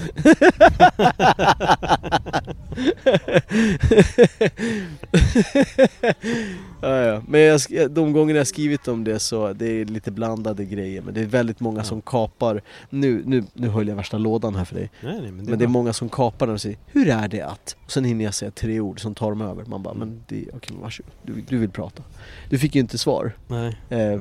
ja, 6.80 6.96
ja. 7.02 7.22
Men 7.28 7.40
jag, 7.40 7.60
de 7.90 8.12
gångerna 8.12 8.38
jag 8.38 8.46
skrivit 8.46 8.88
om 8.88 9.04
det 9.04 9.18
så 9.18 9.52
det 9.52 9.66
är 9.66 9.84
lite 9.84 10.10
blandade 10.10 10.64
grejer 10.64 11.02
men 11.02 11.14
det 11.14 11.20
är 11.20 11.24
väldigt 11.26 11.60
många 11.60 11.80
Ja. 11.80 11.84
som 11.84 12.02
kapar 12.02 12.62
Nu, 12.90 13.22
nu, 13.26 13.44
nu 13.54 13.68
höll 13.68 13.88
jag 13.88 13.96
värsta 13.96 14.18
lådan 14.18 14.54
här 14.54 14.64
för 14.64 14.74
dig 14.74 14.90
Nej, 15.00 15.18
nej, 15.22 15.32
men 15.32 15.44
det, 15.44 15.50
Men 15.50 15.58
det 15.58 15.64
är 15.64 15.68
många 15.68 15.92
som 15.92 16.08
kapar 16.08 16.48
och 16.48 16.60
säger 16.60 16.78
Hur 16.86 17.08
är 17.08 17.28
det 17.28 17.40
att? 17.42 17.76
Och 17.84 17.92
sen 17.92 18.04
hinner 18.04 18.24
jag 18.24 18.34
säga 18.34 18.50
tre 18.50 18.80
ord 18.80 19.00
som 19.00 19.14
tar 19.14 19.30
dem 19.30 19.40
över 19.40 19.64
Man 19.64 19.82
bara, 19.82 19.94
men 19.94 20.22
det, 20.28 20.44
okej 20.54 20.70
men 20.72 20.82
varsågod 20.82 21.12
du, 21.22 21.32
du 21.48 21.58
vill 21.58 21.70
prata 21.70 22.02
Du 22.50 22.58
fick 22.58 22.74
ju 22.74 22.80
inte 22.80 22.98
svar 22.98 23.32
Nej. 23.48 23.76
eh, 23.88 24.20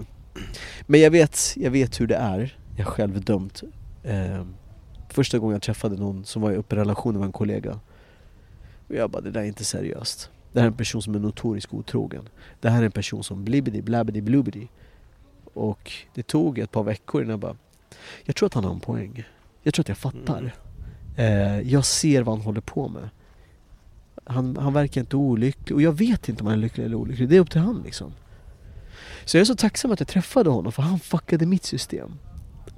Men 0.88 1.02
jag 1.02 1.12
vet, 1.12 1.40
jag 1.56 1.72
vet 1.72 2.02
hur 2.02 2.08
det 2.08 2.16
är 2.16 2.58
Jag 2.76 2.88
själv 2.88 3.24
dömt 3.24 3.64
eh, 4.04 4.44
Första 5.10 5.40
gången 5.40 5.54
jag 5.54 5.62
träffade 5.62 5.96
någon 5.96 6.26
som 6.26 6.42
var 6.42 6.52
i 6.52 6.56
öppen 6.56 6.78
relation 6.78 7.18
med 7.18 7.26
en 7.26 7.32
kollega 7.32 7.80
och 8.88 8.96
jag 8.96 9.10
bara, 9.10 9.22
det 9.22 9.32
där 9.32 9.42
är 9.42 9.46
inte 9.46 9.66
seriöst. 9.66 10.30
Det 10.52 10.60
här 10.60 10.68
är 10.68 10.72
en 10.72 10.78
person 10.78 11.02
som 11.02 11.16
är 11.16 11.20
notorisk 11.20 11.74
otrogen. 11.74 12.30
Det 12.62 12.70
här 12.70 12.82
är 12.82 12.86
en 12.86 12.92
person 12.92 13.24
som 13.24 13.44
blibbidi 13.44 13.82
blabbidi 13.82 14.22
blubbidi. 14.22 14.68
Och 15.54 15.92
det 16.14 16.24
tog 16.24 16.60
ett 16.60 16.72
par 16.72 16.84
veckor 16.84 17.22
innan 17.22 17.32
jag 17.32 17.40
bara, 17.40 17.56
jag 18.24 18.36
tror 18.36 18.48
att 18.48 18.54
han 18.54 18.64
har 18.64 18.74
en 18.74 18.80
poäng. 18.80 19.24
Jag 19.64 19.74
tror 19.74 19.84
att 19.84 19.90
jag 19.90 19.98
fattar. 19.98 20.56
Eh, 21.18 21.60
jag 21.60 21.86
ser 21.86 22.24
vad 22.24 22.38
han 22.38 22.46
håller 22.46 22.62
på 22.62 22.90
med. 22.90 23.10
Han, 24.24 24.58
han 24.58 24.74
verkar 24.74 25.02
inte 25.02 25.16
olycklig 25.16 25.76
och 25.76 25.82
jag 25.82 25.92
vet 25.92 26.30
inte 26.30 26.42
om 26.42 26.48
han 26.48 26.58
är 26.58 26.62
lycklig 26.62 26.86
eller 26.86 26.96
olycklig. 26.96 27.30
Det 27.30 27.36
är 27.36 27.40
upp 27.40 27.52
till 27.52 27.62
han 27.62 27.82
liksom. 27.86 28.14
Så 29.26 29.38
jag 29.38 29.42
är 29.42 29.46
så 29.46 29.56
tacksam 29.56 29.92
att 29.92 30.00
jag 30.00 30.08
träffade 30.08 30.50
honom 30.50 30.72
för 30.72 30.84
han 30.84 31.00
fuckade 31.00 31.46
mitt 31.46 31.64
system. 31.64 32.12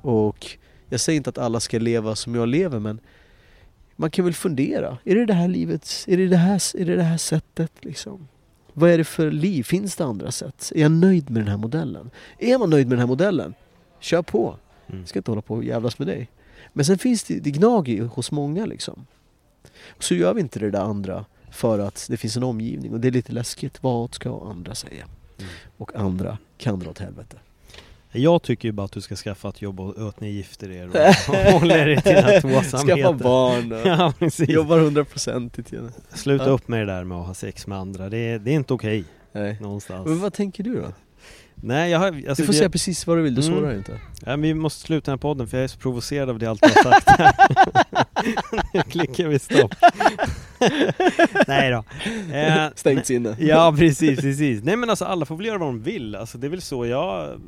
Och 0.07 0.57
jag 0.89 0.99
säger 0.99 1.17
inte 1.17 1.29
att 1.29 1.37
alla 1.37 1.59
ska 1.59 1.79
leva 1.79 2.15
som 2.15 2.35
jag 2.35 2.47
lever 2.47 2.79
men 2.79 2.99
man 3.95 4.11
kan 4.11 4.25
väl 4.25 4.33
fundera. 4.33 4.97
Är 5.03 5.15
det 5.15 5.25
det 5.25 5.33
här 5.33 5.47
livet? 5.47 6.05
Är 6.07 6.17
det 6.17 6.27
det 6.27 6.37
här, 6.37 6.81
är 6.81 6.85
det 6.85 6.95
det 6.95 7.03
här 7.03 7.17
sättet 7.17 7.71
liksom? 7.79 8.27
Vad 8.73 8.89
är 8.89 8.97
det 8.97 9.03
för 9.03 9.31
liv? 9.31 9.63
Finns 9.63 9.95
det 9.95 10.05
andra 10.05 10.31
sätt? 10.31 10.71
Är 10.75 10.81
jag 10.81 10.91
nöjd 10.91 11.29
med 11.29 11.41
den 11.41 11.47
här 11.47 11.57
modellen? 11.57 12.09
Är 12.37 12.57
man 12.57 12.69
nöjd 12.69 12.87
med 12.87 12.91
den 12.91 12.99
här 12.99 13.07
modellen? 13.07 13.53
Kör 13.99 14.21
på! 14.21 14.55
Mm. 14.87 14.99
Jag 14.99 15.09
ska 15.09 15.19
inte 15.19 15.31
hålla 15.31 15.41
på 15.41 15.55
och 15.55 15.63
jävlas 15.63 15.99
med 15.99 16.07
dig. 16.07 16.29
Men 16.73 16.85
sen 16.85 16.97
finns 16.97 17.23
det, 17.23 17.39
det 17.39 17.51
gnager 17.51 17.93
ju 17.93 18.05
hos 18.05 18.31
många 18.31 18.65
liksom. 18.65 19.05
Så 19.99 20.15
gör 20.15 20.33
vi 20.33 20.41
inte 20.41 20.59
det 20.59 20.71
där 20.71 20.81
andra 20.81 21.25
för 21.51 21.79
att 21.79 22.07
det 22.09 22.17
finns 22.17 22.37
en 22.37 22.43
omgivning 22.43 22.93
och 22.93 22.99
det 22.99 23.07
är 23.07 23.11
lite 23.11 23.33
läskigt. 23.33 23.83
Vad 23.83 24.13
ska 24.13 24.49
andra 24.49 24.75
säga? 24.75 25.03
Mm. 25.37 25.49
Och 25.77 25.95
andra 25.95 26.37
kan 26.57 26.79
dra 26.79 26.89
åt 26.89 26.99
helvete. 26.99 27.37
Jag 28.11 28.43
tycker 28.43 28.67
ju 28.67 28.71
bara 28.71 28.85
att 28.85 28.91
du 28.91 29.01
ska 29.01 29.15
skaffa 29.15 29.49
ett 29.49 29.61
jobb 29.61 29.79
och 29.79 30.07
att 30.09 30.19
ni 30.21 30.29
gifter 30.31 30.71
er 30.71 30.87
och 31.29 31.35
håller 31.59 31.87
er 31.87 31.95
till 31.95 32.15
dina 32.15 32.41
tvåsamheter. 32.41 32.95
Skaffa 33.03 33.13
barn 33.13 33.71
och 33.71 33.79
Ja, 33.87 34.13
precis. 34.19 34.49
jobbar 34.49 34.79
hundraprocentigt. 34.79 35.73
Sluta 36.13 36.45
Ja. 36.45 36.49
upp 36.51 36.67
med 36.67 36.79
det 36.79 36.85
där 36.93 37.03
med 37.03 37.17
att 37.17 37.27
ha 37.27 37.33
sex 37.33 37.67
med 37.67 37.77
andra, 37.77 38.09
det 38.09 38.17
är, 38.17 38.39
det 38.39 38.51
är 38.51 38.55
inte 38.55 38.73
okej 38.73 39.03
Nej. 39.31 39.57
någonstans. 39.61 40.07
Men 40.07 40.19
vad 40.19 40.33
tänker 40.33 40.63
du 40.63 40.75
då? 40.81 40.87
Nej 41.55 41.91
jag 41.91 41.99
har, 41.99 42.07
alltså, 42.07 42.23
Du 42.27 42.35
får 42.45 42.53
det- 42.53 42.53
säga 42.57 42.69
precis 42.69 43.07
vad 43.07 43.17
du 43.17 43.21
vill, 43.21 43.35
du 43.35 43.41
Mm. 43.47 43.55
sårar 43.59 43.75
inte. 43.75 43.99
Ja, 44.25 44.35
vi 44.35 44.53
måste 44.53 44.81
sluta 44.81 45.11
den 45.11 45.17
här 45.17 45.21
podden 45.21 45.47
för 45.47 45.57
jag 45.57 45.63
är 45.63 45.67
så 45.67 45.77
provocerad 45.79 46.29
av 46.29 46.39
det 46.39 46.47
allt 46.47 46.61
du 46.61 46.67
har 46.67 46.91
sagt 46.91 47.07
Nu 48.73 48.81
klickar 48.81 49.27
vi 49.27 49.39
stopp 49.39 49.75
Nej 51.47 51.71
då 51.71 51.83
Eh, 52.35 52.67
Stängt 52.75 53.05
sinne. 53.05 53.35
Ja 53.39 53.75
precis, 53.77 54.19
precis. 54.19 54.63
Nej 54.63 54.75
men 54.75 54.89
alltså 54.89 55.05
alla 55.05 55.25
får 55.25 55.35
väl 55.37 55.45
göra 55.45 55.57
vad 55.57 55.67
de 55.67 55.83
vill. 55.83 56.15
Alltså 56.15 56.37
det 56.37 56.47
är 56.47 56.51
väl 56.51 56.61
så 56.61 56.85
jag 56.85 57.41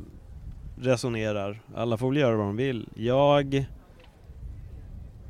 resonerar. 0.80 1.60
Alla 1.74 1.96
får 1.96 2.08
väl 2.08 2.20
göra 2.20 2.36
vad 2.36 2.46
de 2.46 2.56
vill. 2.56 2.88
Jag 2.94 3.64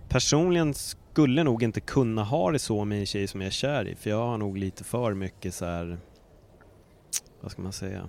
personligen 0.09 0.75
skulle 0.75 1.45
nog 1.45 1.63
inte 1.63 1.81
kunna 1.81 2.25
ha 2.25 2.51
det 2.51 2.59
så 2.59 2.85
med 2.85 3.01
en 3.01 3.07
tjej 3.07 3.27
som 3.27 3.41
jag 3.41 3.47
är 3.47 3.53
kär 3.53 3.89
i. 3.89 3.95
För 3.95 4.11
jag 4.11 4.27
har 4.27 4.39
nog 4.39 4.59
lite 4.59 4.85
för 4.85 5.15
mycket 5.15 5.55
så 5.55 5.65
här. 5.65 5.99
Vad 7.41 7.51
ska 7.51 7.63
man 7.63 7.73
säga? 7.73 8.09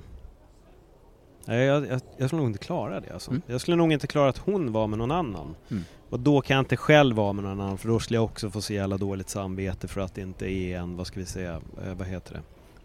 Jag, 1.45 1.57
jag, 1.87 2.01
jag 2.17 2.29
skulle 2.29 2.41
nog 2.41 2.49
inte 2.49 2.59
klara 2.59 2.99
det 2.99 3.13
alltså. 3.13 3.31
Mm. 3.31 3.41
Jag 3.47 3.61
skulle 3.61 3.77
nog 3.77 3.93
inte 3.93 4.07
klara 4.07 4.29
att 4.29 4.37
hon 4.37 4.71
var 4.71 4.87
med 4.87 4.99
någon 4.99 5.11
annan. 5.11 5.55
Mm. 5.71 5.83
Och 6.09 6.19
då 6.19 6.41
kan 6.41 6.55
jag 6.55 6.61
inte 6.61 6.77
själv 6.77 7.15
vara 7.15 7.33
med 7.33 7.43
någon 7.43 7.61
annan 7.61 7.77
för 7.77 7.87
då 7.87 7.99
skulle 7.99 8.17
jag 8.17 8.23
också 8.23 8.49
få 8.49 8.61
så 8.61 8.73
jävla 8.73 8.97
dåligt 8.97 9.29
samvete 9.29 9.87
för 9.87 10.01
att 10.01 10.15
det 10.15 10.21
inte 10.21 10.51
är 10.51 10.77
en, 10.77 10.97
vad 10.97 11.07
ska 11.07 11.19
vi 11.19 11.25
säga, 11.25 11.61
eh, 11.85 11.93
vad 11.93 12.07
heter 12.07 12.33
det? 12.33 12.41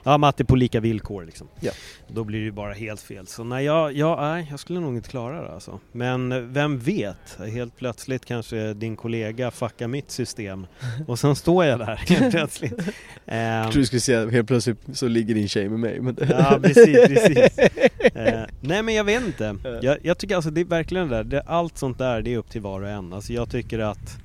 Ja, 0.07 0.33
är 0.41 0.45
på 0.45 0.57
lika 0.57 0.81
villkor 0.81 1.25
liksom. 1.25 1.49
Ja. 1.61 1.73
Då 2.09 2.25
blir 2.25 2.39
det 2.39 2.45
ju 2.45 2.53
bara 2.53 2.73
helt 2.73 3.01
fel. 3.01 3.27
Så 3.27 3.45
nej, 3.45 3.65
jag, 3.65 3.93
jag, 3.93 4.19
nej, 4.21 4.47
jag 4.51 4.61
skulle 4.61 4.81
nog 4.81 4.97
inte 4.97 5.09
klara 5.11 5.43
det 5.43 5.53
alltså. 5.53 5.81
Men 5.93 6.33
eh, 6.33 6.39
vem 6.39 6.79
vet? 6.79 7.39
Helt 7.53 7.77
plötsligt 7.77 8.25
kanske 8.25 8.75
din 8.75 8.97
kollega 8.97 9.51
fuckar 9.51 9.89
mitt 9.89 10.11
system 10.11 10.67
och 11.07 11.19
sen 11.19 11.37
står 11.37 11.65
jag 11.65 11.79
där 11.79 11.97
helt 11.97 12.31
plötsligt. 12.31 12.79
Ehm, 13.27 13.63
Jag 13.63 13.73
tror 13.73 13.81
du 13.81 13.87
skulle 13.87 14.01
säga 14.01 14.31
helt 14.31 14.49
plötsligt 14.49 14.79
så 14.93 15.09
ligger 15.09 15.35
din 15.35 15.49
tjej 15.49 15.69
med 15.69 15.81
mig 15.81 16.01
men. 16.01 16.17
Ja 16.31 16.59
precis, 16.63 16.97
precis. 17.07 17.59
Eh, 18.15 18.43
nej 18.61 18.83
men 18.83 18.95
jag 18.95 19.05
vet 19.05 19.25
inte. 19.25 19.57
Jag, 19.83 19.97
jag 20.03 20.19
tycker 20.19 20.37
alltså 20.37 20.51
det 20.51 20.61
är 20.61 20.65
verkligen 20.65 21.09
det 21.09 21.17
där, 21.17 21.25
det, 21.25 21.41
allt 21.41 21.79
sånt 21.79 21.99
där 21.99 22.23
det 22.23 22.35
är 22.35 22.39
upp 22.39 22.51
till 22.51 22.61
var 22.61 22.83
och 22.83 22.89
en. 22.89 23.13
Alltså 23.13 23.33
jag 23.33 23.51
tycker 23.51 23.79
att 23.79 24.19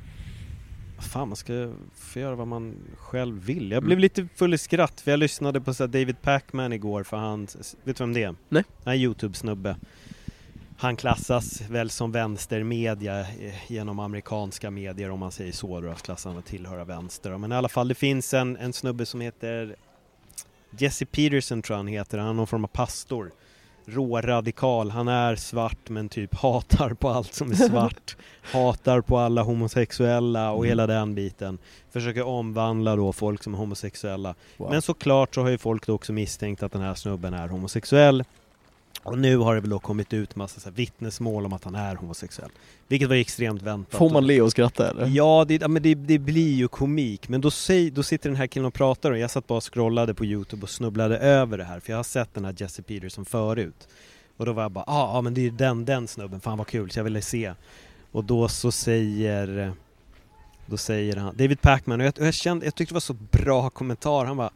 Fan 1.02 1.28
man 1.28 1.36
ska 1.36 1.72
få 1.96 2.20
göra 2.20 2.36
vad 2.36 2.48
man 2.48 2.76
själv 2.98 3.44
vill. 3.46 3.72
Jag 3.72 3.84
blev 3.84 3.92
Mm. 3.98 4.02
lite 4.02 4.28
full 4.36 4.54
i 4.54 4.58
skratt 4.58 5.02
för 5.02 5.12
jag 5.12 5.18
lyssnade 5.20 5.62
på 5.62 5.74
så 5.74 5.88
David 5.88 6.22
Pacman 6.22 6.74
igår 6.74 7.04
för 7.04 7.18
han, 7.18 7.48
vet 7.84 7.98
du 7.98 8.04
vem 8.04 8.14
det 8.14 8.24
är? 8.24 8.36
Nej. 8.50 8.64
Han 8.84 8.94
är 8.94 8.98
Youtube-snubbe. 8.98 9.76
Han 10.78 10.96
klassas 10.96 11.62
väl 11.62 11.90
som 11.90 12.12
vänstermedia 12.12 13.20
eh, 13.20 13.72
genom 13.72 14.00
amerikanska 14.00 14.72
medier 14.72 15.10
om 15.10 15.20
man 15.20 15.32
säger 15.32 15.52
så 15.52 15.82
då, 15.82 15.94
klassar 15.94 16.30
han 16.30 16.40
att 16.40 16.46
tillhöra 16.46 16.86
vänster. 16.86 17.38
Men 17.38 17.52
i 17.52 17.56
alla 17.56 17.70
fall 17.70 17.88
det 17.88 17.96
finns 17.96 18.34
en, 18.34 18.58
en 18.58 18.74
snubbe 18.74 19.06
som 19.06 19.22
heter 19.22 19.76
Jesse 20.78 21.06
Peterson 21.06 21.62
tror 21.62 21.74
jag 21.76 21.80
han 21.80 21.88
heter, 21.88 22.18
han 22.18 22.28
är 22.30 22.34
någon 22.34 22.48
form 22.48 22.64
av 22.64 22.68
pastor. 22.68 23.32
Råradikal, 23.86 24.92
han 24.92 25.08
är 25.08 25.36
svart 25.36 25.90
men 25.90 26.10
typ 26.10 26.36
hatar 26.36 26.94
på 26.94 27.10
allt 27.10 27.34
som 27.34 27.52
är 27.52 27.56
svart. 27.56 28.16
hatar 28.42 29.02
på 29.02 29.18
alla 29.18 29.42
homosexuella 29.44 30.52
och 30.52 30.58
Mm. 30.66 30.70
hela 30.70 30.88
den 30.88 31.16
biten. 31.16 31.58
Försöker 31.92 32.24
omvandla 32.24 32.96
då 32.96 33.14
folk 33.14 33.44
som 33.44 33.54
är 33.54 33.58
homosexuella. 33.58 34.36
Wow. 34.58 34.70
Men 34.70 34.82
såklart 34.82 35.36
så 35.36 35.42
har 35.42 35.50
ju 35.50 35.58
folk 35.58 35.90
också 35.90 36.14
misstänkt 36.14 36.64
att 36.64 36.72
den 36.72 36.82
här 36.82 36.94
snubben 36.96 37.34
är 37.34 37.48
homosexuell. 37.48 38.24
Och 39.04 39.18
nu 39.18 39.38
har 39.38 39.56
det 39.56 39.62
väl 39.62 39.70
då 39.70 39.80
kommit 39.80 40.14
ut 40.14 40.36
massa 40.36 40.60
så 40.60 40.70
här 40.70 40.76
vittnesmål 40.76 41.46
om 41.46 41.54
att 41.54 41.64
han 41.64 41.76
är 41.76 41.96
homosexuell. 41.96 42.50
Vilket 42.88 43.10
var 43.10 43.16
extremt 43.16 43.62
väntat. 43.62 43.98
Får 43.98 44.10
man 44.10 44.28
le 44.28 44.42
och 44.42 44.52
skratta 44.52 44.90
eller? 44.90 45.08
Ja, 45.08 45.46
det, 45.48 45.62
ja, 45.62 45.68
men 45.68 45.84
det, 45.84 45.96
det 45.96 46.20
blir 46.20 46.54
ju 46.54 46.68
komik. 46.68 47.30
Men 47.30 47.42
då, 47.42 47.52
säg, 47.52 47.92
då 47.92 48.04
sitter 48.04 48.30
den 48.30 48.36
här 48.36 48.48
killen 48.48 48.66
och 48.66 48.74
pratar 48.74 49.12
och 49.12 49.18
jag 49.18 49.32
satt 49.32 49.48
bara 49.48 49.58
och 49.58 49.74
scrollade 49.74 50.14
på 50.14 50.26
Youtube 50.26 50.64
och 50.64 50.70
snubblade 50.70 51.18
över 51.18 51.58
det 51.58 51.64
här. 51.64 51.80
För 51.80 51.92
jag 51.92 51.98
har 51.98 52.04
sett 52.04 52.34
den 52.34 52.46
här 52.46 52.56
Jesse 52.58 52.82
Peterson 52.82 53.26
förut. 53.26 53.88
Och 54.38 54.46
då 54.46 54.54
var 54.54 54.62
jag 54.62 54.72
bara, 54.72 54.86
ja 54.88 54.94
ah, 54.94 55.18
ah, 55.18 55.22
men 55.22 55.34
det 55.34 55.42
är 55.42 55.44
ju 55.44 55.50
den, 55.52 55.86
den 55.86 56.08
snubben, 56.08 56.40
fan 56.42 56.58
vad 56.58 56.68
kul, 56.68 56.92
så 56.92 57.00
jag 57.00 57.04
ville 57.04 57.22
se. 57.22 57.54
Och 58.12 58.24
då 58.24 58.48
så 58.48 58.72
säger, 58.72 59.74
då 60.66 60.78
säger 60.78 61.16
han, 61.16 61.38
David 61.38 61.62
Pacman, 61.62 62.02
och 62.02 62.08
jag, 62.08 62.20
och 62.20 62.26
jag 62.26 62.34
kände, 62.34 62.66
jag 62.66 62.76
tyckte 62.76 62.92
det 62.92 62.96
var 62.96 63.00
så 63.00 63.14
bra 63.14 63.70
kommentar. 63.70 64.26
Han 64.26 64.38
bara, 64.38 64.52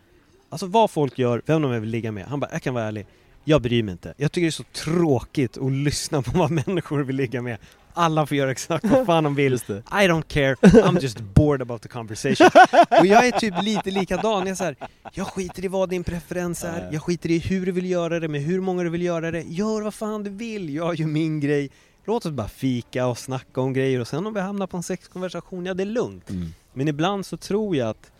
alltså 0.49 0.65
vad 0.67 0.91
folk 0.91 1.19
gör, 1.19 1.41
vem 1.45 1.61
de 1.61 1.71
vill 1.71 1.89
ligga 1.89 2.11
med. 2.11 2.25
Han 2.25 2.39
bara, 2.39 2.49
jag 2.51 2.61
kan 2.61 2.73
vara 2.73 2.83
ärlig, 2.83 3.05
jag 3.45 3.61
bryr 3.61 3.83
mig 3.83 3.91
inte. 3.91 4.13
Jag 4.17 4.31
tycker 4.31 4.45
det 4.45 4.49
är 4.49 4.51
så 4.51 4.63
tråkigt 4.63 5.57
att 5.57 5.71
lyssna 5.71 6.21
på 6.21 6.37
vad 6.37 6.51
människor 6.67 7.03
vill 7.03 7.15
ligga 7.15 7.41
med. 7.41 7.57
Alla 7.93 8.25
får 8.25 8.37
göra 8.37 8.51
exakt 8.51 8.85
vad 8.85 9.05
fan 9.05 9.23
de 9.23 9.35
vill. 9.35 9.53
I 9.53 9.57
don't 9.87 10.27
care, 10.27 10.55
I'm 10.55 11.01
just 11.01 11.19
bored 11.19 11.61
about 11.61 11.81
the 11.81 11.87
conversation. 11.87 12.49
Och 12.99 13.05
jag 13.05 13.27
är 13.27 13.31
typ 13.31 13.53
lite 13.63 13.91
likadan, 13.91 14.39
jag 14.39 14.47
är 14.47 14.55
så 14.55 14.63
här, 14.63 14.75
jag 15.13 15.27
skiter 15.27 15.65
i 15.65 15.67
vad 15.67 15.89
din 15.89 16.03
preferens 16.03 16.63
är, 16.63 16.89
jag 16.91 17.01
skiter 17.01 17.31
i 17.31 17.39
hur 17.39 17.65
du 17.65 17.71
vill 17.71 17.89
göra 17.89 18.19
det, 18.19 18.27
med 18.27 18.41
hur 18.41 18.61
många 18.61 18.83
du 18.83 18.89
vill 18.89 19.01
göra 19.01 19.31
det, 19.31 19.41
gör 19.41 19.81
vad 19.81 19.93
fan 19.93 20.23
du 20.23 20.29
vill, 20.29 20.75
jag 20.75 20.95
gör 20.95 21.07
min 21.07 21.39
grej. 21.39 21.69
Låt 22.05 22.25
oss 22.25 22.31
bara 22.31 22.47
fika 22.47 23.07
och 23.07 23.17
snacka 23.17 23.61
om 23.61 23.73
grejer 23.73 23.99
och 23.99 24.07
sen 24.07 24.27
om 24.27 24.33
vi 24.33 24.39
hamnar 24.39 24.67
på 24.67 24.77
en 24.77 24.83
sexkonversation, 24.83 25.65
ja 25.65 25.73
det 25.73 25.83
är 25.83 25.87
lugnt. 25.87 26.29
Mm. 26.29 26.53
Men 26.73 26.87
ibland 26.87 27.25
så 27.25 27.37
tror 27.37 27.75
jag 27.75 27.89
att 27.89 28.11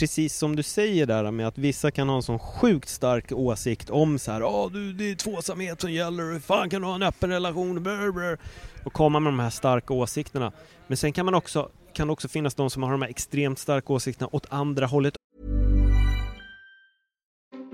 Precis 0.00 0.36
som 0.36 0.56
du 0.56 0.62
säger 0.62 1.06
där 1.06 1.30
med 1.30 1.48
att 1.48 1.58
vissa 1.58 1.90
kan 1.90 2.08
ha 2.08 2.16
en 2.16 2.22
sån 2.22 2.38
sjukt 2.38 2.88
stark 2.88 3.32
åsikt 3.32 3.90
om 3.90 4.18
så 4.18 4.32
här, 4.32 4.40
ja 4.40 4.70
du 4.72 4.92
det 4.92 5.10
är 5.10 5.14
tvåsamhet 5.14 5.80
som 5.80 5.92
gäller, 5.92 6.32
hur 6.32 6.40
fan 6.40 6.70
kan 6.70 6.82
du 6.82 6.86
ha 6.88 6.94
en 6.94 7.02
öppen 7.02 7.30
relation, 7.30 7.82
brr, 7.82 8.12
brr. 8.12 8.38
och 8.84 8.92
komma 8.92 9.20
med 9.20 9.32
de 9.32 9.38
här 9.38 9.50
starka 9.50 9.94
åsikterna. 9.94 10.52
Men 10.86 10.96
sen 10.96 11.12
kan 11.12 11.24
man 11.24 11.34
också, 11.34 11.68
kan 11.92 12.06
det 12.06 12.12
också 12.12 12.28
finnas 12.28 12.54
de 12.54 12.70
som 12.70 12.82
har 12.82 12.90
de 12.90 13.02
här 13.02 13.08
extremt 13.08 13.58
starka 13.58 13.92
åsikterna 13.92 14.28
åt 14.32 14.46
andra 14.48 14.86
hållet 14.86 15.14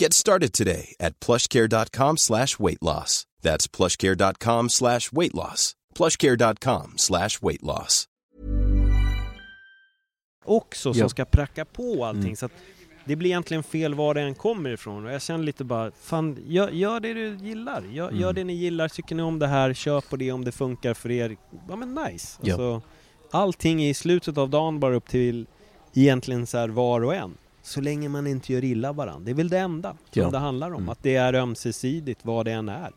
Get 0.00 0.12
started 0.12 0.52
today 0.52 0.94
at 1.00 1.20
plushcare.com 1.20 2.16
slash 2.16 2.58
weight 2.58 2.82
loss. 2.82 3.24
That's 3.42 3.66
plushcare.com 3.76 4.68
slash 4.68 5.12
weight 5.12 5.34
loss. 5.34 5.72
plushcare.com 5.96 6.92
slash 6.96 7.42
weight 7.42 7.62
loss. 7.62 8.04
också 10.44 10.92
som 10.94 11.00
Ja. 11.00 11.08
ska 11.08 11.24
pracka 11.24 11.64
på 11.64 12.04
allting. 12.04 12.22
Mm. 12.24 12.36
Så 12.36 12.46
att 12.46 12.52
det 13.04 13.16
blir 13.16 13.30
egentligen 13.30 13.62
fel 13.62 13.94
var 13.94 14.14
det 14.14 14.20
än 14.20 14.34
kommer 14.34 14.70
ifrån. 14.70 15.06
Och 15.06 15.12
jag 15.12 15.22
känner 15.22 15.44
lite 15.44 15.64
bara, 15.64 15.90
fan 16.02 16.38
gör, 16.46 16.70
gör 16.70 17.00
det 17.00 17.14
du 17.14 17.36
gillar. 17.36 17.82
Gör, 17.82 18.08
Mm. 18.08 18.20
gör 18.20 18.32
det 18.32 18.44
ni 18.44 18.52
gillar. 18.52 18.88
Tycker 18.88 19.14
ni 19.14 19.22
om 19.22 19.38
det 19.38 19.46
här, 19.46 19.74
köp 19.74 20.08
på 20.10 20.16
det 20.16 20.32
om 20.32 20.44
det 20.44 20.52
funkar 20.52 20.94
för 20.94 21.10
er. 21.10 21.36
Ja 21.68 21.76
men 21.76 21.94
nice. 21.94 22.38
Ja. 22.42 22.52
Alltså, 22.54 22.82
allting 23.30 23.82
är 23.82 23.90
i 23.90 23.94
slutet 23.94 24.38
av 24.38 24.50
dagen 24.50 24.80
bara 24.80 24.94
upp 24.96 25.08
till 25.08 25.46
egentligen 25.94 26.46
så 26.46 26.58
här 26.58 26.68
var 26.68 27.04
och 27.04 27.14
en. 27.14 27.34
Så 27.68 27.80
länge 27.80 28.08
man 28.08 28.26
inte 28.26 28.52
gör 28.52 28.64
illa 28.64 28.92
varandra. 28.92 29.24
Det 29.24 29.30
är 29.30 29.34
väl 29.34 29.48
det 29.48 29.58
enda 29.58 29.90
som 30.10 30.22
Ja. 30.22 30.30
det 30.30 30.38
handlar 30.38 30.66
om. 30.70 30.74
Mm. 30.74 30.88
Att 30.88 31.02
det 31.02 31.16
är 31.16 31.34
ömsesidigt 31.34 32.20
vad 32.24 32.44
det 32.44 32.52
än 32.52 32.68
är. 32.68 32.90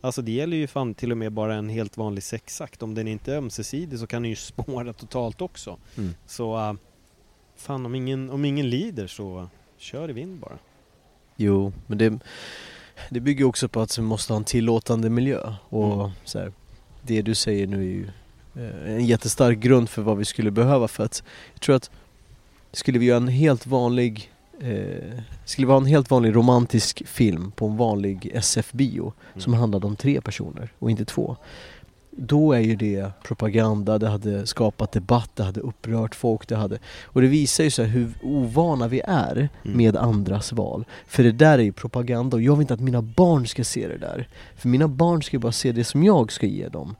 Alltså 0.00 0.22
det 0.22 0.32
gäller 0.32 0.56
ju 0.56 0.66
fan 0.66 0.94
till 0.94 1.10
och 1.12 1.18
med 1.18 1.32
bara 1.32 1.54
en 1.54 1.68
helt 1.68 1.96
vanlig 1.96 2.22
sexakt. 2.24 2.82
Om 2.82 2.94
den 2.94 3.08
inte 3.08 3.32
är 3.32 3.36
ömsesidig 3.36 3.98
så 3.98 4.06
kan 4.06 4.22
den 4.22 4.30
ju 4.30 4.36
spåra 4.52 4.92
totalt 4.92 5.40
också. 5.40 5.78
Mm. 5.98 6.14
Så 6.26 6.58
äh, 6.58 6.72
fan 7.56 7.86
om 7.86 7.94
ingen, 7.94 8.30
om 8.30 8.44
ingen 8.44 8.70
lider 8.70 9.06
så 9.06 9.48
kör 9.76 10.10
i 10.10 10.12
vind 10.12 10.38
bara. 10.40 10.58
Jo, 11.36 11.72
men 11.86 11.98
det, 11.98 12.18
det 13.10 13.20
bygger 13.20 13.44
också 13.44 13.68
på 13.68 13.80
att 13.80 13.98
vi 13.98 14.02
måste 14.02 14.32
ha 14.32 14.38
en 14.38 14.44
tillåtande 14.44 15.10
miljö 15.10 15.54
och 15.68 15.94
Mm. 15.94 16.10
så 16.24 16.38
här, 16.38 16.52
det 17.02 17.22
du 17.22 17.34
säger 17.34 17.66
nu 17.66 17.76
är 17.78 17.82
ju 17.82 18.08
eh, 18.56 18.92
en 18.94 19.06
jättestark 19.06 19.58
grund 19.58 19.90
för 19.90 20.02
vad 20.02 20.16
vi 20.18 20.24
skulle 20.24 20.50
behöva 20.50 20.88
för 20.88 21.04
att 21.04 21.22
jag 21.52 21.60
tror 21.60 21.76
att 21.76 21.90
skulle 22.72 22.98
vi 22.98 23.06
göra 23.06 23.16
en 23.16 23.28
helt 23.28 23.66
vanlig 23.66 24.30
eh, 24.60 25.18
skulle 25.44 25.66
vara 25.66 25.76
en 25.78 25.86
helt 25.86 26.10
vanlig 26.10 26.36
romantisk 26.36 27.02
film 27.06 27.50
på 27.50 27.66
en 27.66 27.76
vanlig 27.76 28.30
SF-bio 28.34 29.12
som 29.36 29.54
handlade 29.54 29.86
om 29.86 29.96
tre 29.96 30.20
personer 30.20 30.72
och 30.78 30.90
inte 30.90 31.04
två. 31.04 31.36
Då 32.16 32.52
är 32.52 32.60
ju 32.60 32.76
det 32.76 33.10
propaganda, 33.24 33.98
det 33.98 34.08
hade 34.08 34.46
skapat 34.46 34.92
debatt, 34.92 35.30
det 35.34 35.42
hade 35.42 35.60
upprört 35.60 36.14
folk, 36.14 36.48
det 36.48 36.56
hade... 36.56 36.78
Och 37.04 37.22
det 37.22 37.26
visar 37.28 37.64
ju 37.64 37.70
så 37.70 37.82
hur 37.82 38.12
ovana 38.22 38.88
vi 38.88 39.00
är 39.04 39.48
Mm. 39.64 39.76
med 39.76 39.96
andras 39.96 40.52
val. 40.52 40.84
För 41.06 41.22
det 41.22 41.32
där 41.32 41.58
är 41.58 41.62
ju 41.62 41.72
propaganda 41.72 42.36
och 42.36 42.42
jag 42.42 42.52
vill 42.56 42.60
inte 42.60 42.74
att 42.74 42.80
mina 42.80 43.02
barn 43.02 43.46
ska 43.46 43.64
se 43.64 43.88
det 43.88 43.98
där. 43.98 44.28
För 44.56 44.68
mina 44.68 44.88
barn 44.88 45.22
ska 45.22 45.36
ju 45.36 45.40
bara 45.40 45.52
se 45.52 45.72
det 45.72 45.84
som 45.84 46.02
jag 46.04 46.32
ska 46.32 46.46
ge 46.46 46.68
dem. 46.68 46.96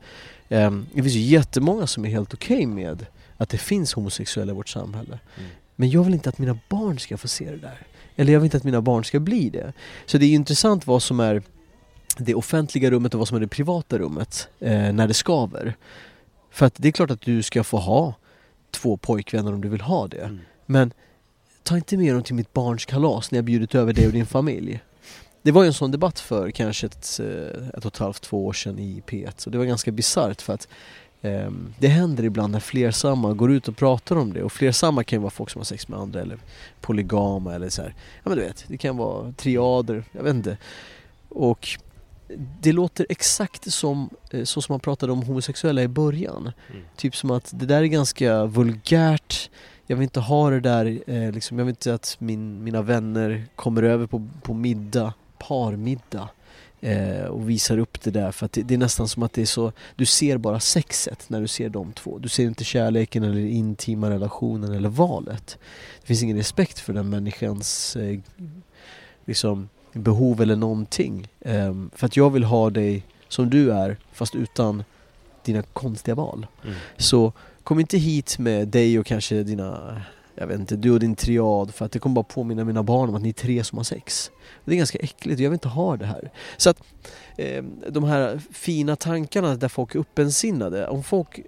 Ehm, 0.49 0.85
det 0.93 1.01
finns 1.03 1.15
ju 1.15 1.19
jättemånga 1.21 1.87
som 1.87 2.05
är 2.05 2.09
helt 2.09 2.33
okej 2.33 2.65
med 2.65 3.05
att 3.37 3.49
det 3.49 3.57
finns 3.57 3.93
homosexuella 3.93 4.51
i 4.51 4.55
vårt 4.55 4.69
samhälle. 4.69 5.19
Mm. 5.37 5.49
Men 5.75 5.89
jag 5.89 6.03
vill 6.03 6.13
inte 6.13 6.29
att 6.29 6.37
mina 6.37 6.59
barn 6.69 6.99
ska 6.99 7.17
få 7.17 7.27
se 7.27 7.51
det 7.51 7.57
där. 7.57 7.87
Eller 8.15 8.33
jag 8.33 8.39
vill 8.39 8.45
inte 8.45 8.57
att 8.57 8.63
mina 8.63 8.81
barn 8.81 9.03
ska 9.03 9.19
bli 9.19 9.49
det. 9.49 9.73
Så 10.05 10.17
det 10.17 10.25
är 10.25 10.33
intressant 10.33 10.87
vad 10.87 11.03
som 11.03 11.19
är 11.19 11.43
det 12.17 12.35
offentliga 12.35 12.91
rummet 12.91 13.13
och 13.13 13.19
vad 13.19 13.27
som 13.27 13.37
är 13.37 13.41
det 13.41 13.47
privata 13.47 13.97
rummet 13.97 14.47
eh, 14.59 14.93
när 14.93 15.07
det 15.07 15.13
skaver. 15.13 15.75
För 16.51 16.65
att 16.65 16.75
det 16.77 16.87
är 16.87 16.91
klart 16.91 17.11
att 17.11 17.21
du 17.21 17.43
ska 17.43 17.63
få 17.63 17.77
ha 17.77 18.13
två 18.71 18.97
pojkvänner 18.97 19.53
om 19.53 19.61
du 19.61 19.69
vill 19.69 19.81
ha 19.81 20.07
det. 20.07 20.23
Mm. 20.23 20.39
Men 20.65 20.93
ta 21.63 21.75
inte 21.75 21.97
med 21.97 22.13
dem 22.13 22.23
till 22.23 22.35
mitt 22.35 22.53
barns 22.53 22.85
kalas 22.85 23.31
när 23.31 23.37
jag 23.37 23.45
bjudit 23.45 23.75
över 23.75 23.93
dig 23.93 24.07
och 24.07 24.13
din 24.13 24.25
familj. 24.25 24.83
Det 25.41 25.51
var 25.51 25.63
ju 25.63 25.67
en 25.67 25.73
sån 25.73 25.91
debatt 25.91 26.19
för 26.19 26.51
kanske 26.51 26.87
ett, 26.87 27.19
eh, 27.19 27.67
ett 27.67 27.85
och 27.85 27.93
ett 27.93 27.97
halvt, 27.97 28.21
två 28.21 28.45
år 28.45 28.53
sedan 28.53 28.79
i 28.79 29.03
P1 29.07 29.45
och 29.45 29.51
det 29.51 29.57
var 29.57 29.65
ganska 29.65 29.91
bisarrt 29.91 30.41
för 30.41 30.53
att 30.53 30.67
det 31.79 31.87
händer 31.87 32.23
ibland 32.23 32.51
när 32.51 32.59
flersamma 32.59 33.33
går 33.33 33.51
ut 33.51 33.67
och 33.67 33.77
pratar 33.77 34.15
om 34.15 34.33
det 34.33 34.43
och 34.43 34.51
flersamma 34.51 35.03
kan 35.03 35.19
ju 35.19 35.21
vara 35.21 35.31
folk 35.31 35.49
som 35.49 35.59
har 35.59 35.65
sex 35.65 35.87
med 35.87 35.99
andra 35.99 36.21
eller 36.21 36.37
polygama 36.81 37.55
eller 37.55 37.69
så 37.69 37.81
här. 37.81 37.95
Ja 37.97 38.29
men 38.29 38.37
du 38.37 38.43
vet, 38.43 38.65
det 38.67 38.77
kan 38.77 38.97
vara 38.97 39.31
triader, 39.31 40.03
jag 40.11 40.23
vet 40.23 40.33
inte. 40.33 40.57
Och 41.29 41.79
det 42.61 42.71
låter 42.71 43.05
exakt 43.09 43.71
som 43.71 44.09
eh, 44.31 44.43
så 44.43 44.61
som 44.61 44.73
man 44.73 44.79
pratade 44.79 45.11
om 45.11 45.23
homosexuella 45.23 45.83
i 45.83 45.87
början. 45.87 46.51
Mm. 46.71 46.83
Typ 46.95 47.15
som 47.15 47.31
att 47.31 47.51
det 47.53 47.65
där 47.65 47.81
är 47.81 47.85
ganska 47.85 48.45
vulgärt, 48.45 49.49
jag 49.87 49.95
vill 49.95 50.03
inte 50.03 50.19
ha 50.19 50.49
det 50.49 50.59
där, 50.59 50.99
eh, 51.07 51.31
liksom, 51.31 51.59
jag 51.59 51.65
vill 51.65 51.71
inte 51.71 51.93
att 51.93 52.15
min, 52.19 52.63
mina 52.63 52.81
vänner 52.81 53.45
kommer 53.55 53.83
över 53.83 54.07
på, 54.07 54.27
på 54.41 54.53
middag, 54.53 55.13
parmiddag 55.37 56.29
eh, 56.83 57.25
och 57.25 57.49
visar 57.49 57.77
upp 57.77 58.01
det 58.01 58.11
där 58.11 58.31
för 58.31 58.45
att 58.45 58.51
det, 58.51 58.61
det 58.61 58.73
är 58.73 58.77
nästan 58.77 59.07
som 59.07 59.23
att 59.23 59.33
det 59.33 59.41
är 59.41 59.45
så, 59.45 59.71
du 59.95 60.05
ser 60.05 60.37
bara 60.37 60.59
sexet 60.59 61.29
när 61.29 61.41
du 61.41 61.47
ser 61.47 61.69
de 61.69 61.93
två. 61.93 62.17
Du 62.17 62.29
ser 62.29 62.43
inte 62.43 62.63
kärleken 62.63 63.23
eller 63.23 63.45
intima 63.45 64.09
relationen 64.09 64.73
eller 64.73 64.89
valet. 64.89 65.57
Det 66.01 66.07
finns 66.07 66.23
ingen 66.23 66.37
respekt 66.37 66.79
för 66.79 66.93
den 66.93 67.09
människans 67.09 67.95
eh, 67.95 68.19
liksom 69.25 69.69
behov 69.93 70.41
eller 70.41 70.55
någonting. 70.55 71.27
Ehm, 71.41 71.89
för 71.95 72.05
att 72.05 72.17
jag 72.17 72.29
vill 72.29 72.43
ha 72.43 72.69
dig 72.69 73.03
som 73.27 73.49
du 73.49 73.71
är 73.71 73.97
fast 74.11 74.35
utan 74.35 74.83
dina 75.43 75.61
konstiga 75.61 76.15
val. 76.15 76.47
Mm. 76.63 76.75
Så 76.97 77.33
kom 77.63 77.79
inte 77.79 77.97
hit 77.97 78.39
med 78.39 78.67
dig 78.67 78.99
och 78.99 79.05
kanske 79.05 79.43
dina, 79.43 80.01
jag 80.35 80.47
vet 80.47 80.59
inte, 80.59 80.75
du 80.75 80.91
och 80.91 80.99
din 80.99 81.15
triad 81.15 81.73
för 81.73 81.85
att 81.85 81.91
det 81.91 81.99
kommer 81.99 82.13
bara 82.13 82.23
påminna 82.23 82.63
mina 82.63 82.83
barn 82.83 83.09
om 83.09 83.15
att 83.15 83.21
ni 83.21 83.29
är 83.29 83.33
tre 83.33 83.63
som 83.63 83.77
har 83.77 83.83
sex. 83.83 84.31
Det 84.65 84.71
är 84.71 84.75
ganska 84.75 84.97
äckligt 84.99 85.39
och 85.39 85.43
jag 85.43 85.49
vill 85.49 85.55
inte 85.55 85.67
ha 85.67 85.97
det 85.97 86.05
här. 86.05 86.31
Så 86.57 86.69
att 86.69 86.83
eh, 87.37 87.63
de 87.89 88.03
här 88.03 88.41
fina 88.51 88.95
tankarna 88.95 89.55
där 89.55 89.67
folk 89.67 89.95
är 89.95 89.99
öppensinnade, 89.99 90.87
om 90.87 91.03
folk 91.03 91.39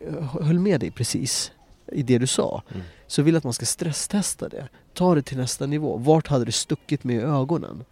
höll 0.42 0.60
med 0.60 0.80
dig 0.80 0.92
precis 0.92 1.52
i 1.92 2.04
det 2.04 2.18
du 2.18 2.28
sa, 2.28 2.64
Mm. 2.74 2.84
så 3.08 3.22
vill 3.22 3.34
jag 3.34 3.38
att 3.38 3.44
man 3.44 3.54
ska 3.54 3.66
stresstesta 3.66 4.50
det. 4.50 4.68
Ta 4.94 5.16
det 5.16 5.22
till 5.22 5.38
nästa 5.38 5.66
nivå. 5.66 5.98
Vart 5.98 6.28
hade 6.28 6.46
det 6.46 6.52
stuckit 6.52 7.04
med 7.04 7.16
i 7.16 7.20
ögonen? 7.20 7.84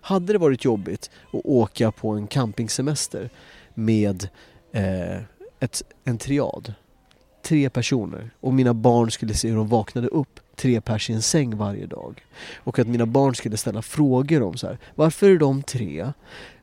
Hade 0.00 0.32
det 0.32 0.38
varit 0.38 0.64
jobbigt 0.64 1.10
att 1.32 1.40
åka 1.44 1.92
på 1.92 2.08
en 2.10 2.26
campingsemester 2.26 3.30
med 3.74 4.28
eh, 4.72 5.16
ett, 5.60 5.82
en 6.04 6.18
triad, 6.18 6.74
tre 7.42 7.70
personer 7.70 8.30
och 8.40 8.54
mina 8.54 8.74
barn 8.74 9.10
skulle 9.10 9.34
se 9.34 9.48
hur 9.48 9.56
de 9.56 9.68
vaknade 9.68 10.08
upp 10.08 10.40
tre 10.56 10.80
pers 10.80 11.10
i 11.10 11.12
en 11.12 11.22
säng 11.22 11.56
varje 11.56 11.86
dag 11.86 12.24
och 12.56 12.78
att 12.78 12.86
mina 12.86 13.06
barn 13.06 13.34
skulle 13.34 13.56
ställa 13.56 13.82
frågor 13.82 14.42
om 14.42 14.56
så 14.56 14.66
här, 14.66 14.78
varför 14.94 15.30
är 15.30 15.38
de 15.38 15.62
tre? 15.62 16.12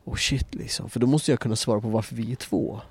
Och 0.04 0.20
shit 0.20 0.56
liksom, 0.56 0.90
för 0.90 1.00
då 1.00 1.08
måste 1.08 1.32
jag 1.32 1.40
kunna 1.40 1.56
svara 1.56 1.82
på 1.82 1.88
varför 1.88 2.16
vi 2.16 2.32
är 2.32 2.36
två. 2.36 2.82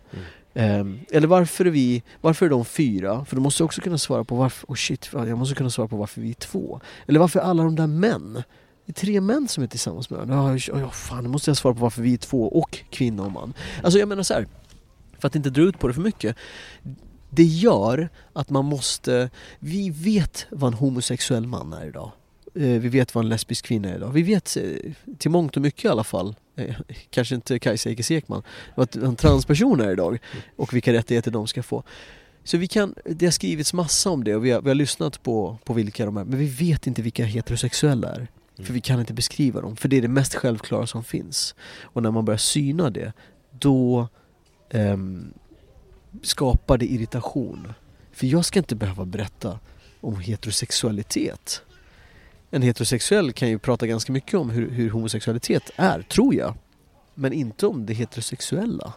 Ehm, 0.55 1.01
eller 1.11 1.29
varför 1.29 1.65
är 1.65 1.71
vi, 1.71 2.03
varför 2.21 2.47
är 2.47 2.51
de 2.51 2.65
fyra? 2.65 3.25
För 3.25 3.37
då 3.37 3.43
måste 3.43 3.63
jag 3.63 3.65
också 3.65 3.81
kunna 3.81 3.99
svara 3.99 4.25
på 4.25 4.35
varför, 4.37 4.67
oh 4.67 4.75
shit, 4.75 5.09
jag 5.13 5.39
måste 5.39 5.55
kunna 5.55 5.71
svara 5.71 5.89
på 5.89 5.97
varför 5.97 6.21
vi 6.21 6.31
är 6.31 6.35
två. 6.35 6.81
Eller 7.07 7.21
varför 7.21 7.41
är 7.41 7.45
alla 7.45 7.63
de 7.63 7.77
där 7.77 7.87
män? 7.87 8.43
Det 8.87 8.91
är 8.91 8.95
tre 8.95 9.21
män 9.21 9.49
som 9.49 9.63
är 9.63 9.69
tillsammans 9.69 10.11
med 10.11 10.17
varandra. 10.19 10.59
Ja, 10.59 10.81
ja, 10.81 10.91
fan, 10.91 11.25
då 11.25 11.31
måste 11.31 11.51
jag 11.51 11.57
svara 11.57 11.75
på 11.75 11.81
varför 11.81 12.03
vi 12.03 12.13
är 12.15 12.19
två 12.19 12.49
och 12.49 12.79
kvinna 12.91 13.23
och 13.23 13.33
man. 13.33 13.55
Alltså 13.83 13.99
jag 13.99 14.09
menar 14.09 14.23
så 14.23 14.35
här, 14.35 14.47
för 15.19 15.27
att 15.27 15.37
inte 15.37 15.51
dra 15.51 15.63
ut 15.63 15.79
på 15.79 15.89
det 15.89 15.95
för 15.95 16.01
mycket. 16.01 16.37
Det 17.37 17.45
gör 17.45 18.09
att 18.33 18.51
man 18.51 18.65
måste, 18.65 19.31
vi 19.59 19.91
vet 19.91 20.47
vad 20.51 20.73
en 20.73 20.79
homosexuell 20.79 21.47
man 21.47 21.73
är 21.73 21.87
idag. 21.87 22.11
Eh, 22.55 22.63
vi 22.63 22.89
vet 22.89 23.15
vad 23.15 23.25
en 23.25 23.29
lesbisk 23.29 23.65
kvinna 23.65 23.89
är 23.89 23.97
idag. 23.97 24.11
Vi 24.13 24.23
vet 24.23 24.57
eh, 24.57 24.93
till 25.19 25.31
mångt 25.31 25.57
och 25.57 25.63
mycket 25.63 25.85
i 25.85 25.89
alla 25.89 26.05
fall, 26.05 26.35
eh, 26.57 26.75
kanske 27.11 27.35
inte 27.35 27.59
Kajsa 27.59 27.91
Ekis 27.91 28.11
Ekman, 28.11 28.43
vad 28.75 28.97
en 28.97 29.17
transperson 29.17 29.81
är 29.81 29.91
idag 29.91 30.19
och 30.57 30.75
vilka 30.75 30.93
rättigheter 30.93 31.31
de 31.31 31.47
ska 31.47 31.63
få. 31.63 31.83
Så 32.45 32.59
vi 32.59 32.69
kan, 32.69 32.95
det 33.05 33.27
har 33.27 33.31
skrivits 33.31 33.73
massa 33.73 34.11
om 34.11 34.25
det 34.25 34.35
och 34.35 34.45
vi 34.45 34.51
har, 34.51 34.63
vi 34.63 34.69
har 34.69 34.75
lyssnat 34.75 35.23
på, 35.23 35.59
på 35.65 35.73
vilka 35.73 36.07
de 36.07 36.17
är, 36.17 36.25
men 36.25 36.39
vi 36.39 36.47
vet 36.47 36.87
inte 36.87 37.03
vilka 37.03 37.25
heterosexuella 37.25 38.15
är. 38.15 38.29
För 38.59 38.73
vi 38.73 38.81
kan 38.81 39.01
inte 39.01 39.15
beskriva 39.15 39.61
dem, 39.61 39.77
för 39.77 39.89
det 39.89 39.97
är 39.97 40.03
det 40.03 40.09
mest 40.09 40.35
självklara 40.35 40.87
som 40.87 41.05
finns. 41.05 41.55
Och 41.83 42.03
när 42.03 42.11
man 42.11 42.25
börjar 42.25 42.39
syna 42.39 42.91
det, 42.91 43.13
då 43.51 44.09
um, 44.73 45.33
skapar 46.23 46.79
det 46.79 46.87
irritation. 46.87 47.73
För 48.13 48.27
jag 48.27 48.45
ska 48.45 48.59
inte 48.59 48.75
behöva 48.75 49.05
berätta 49.05 49.59
om 50.01 50.21
heterosexualitet. 50.21 51.63
En 52.51 52.63
heterosexuell 52.63 53.33
kan 53.33 53.49
ju 53.49 53.59
prata 53.59 53.87
ganska 53.87 54.13
mycket 54.13 54.35
om 54.35 54.51
hur, 54.51 54.71
hur 54.71 54.91
homosexualitet 54.91 55.71
är, 55.77 56.03
tror 56.03 56.35
jag. 56.35 56.55
Men 57.15 57.33
inte 57.33 57.67
om 57.67 57.87
det 57.87 57.95
heterosexuella. 57.95 58.93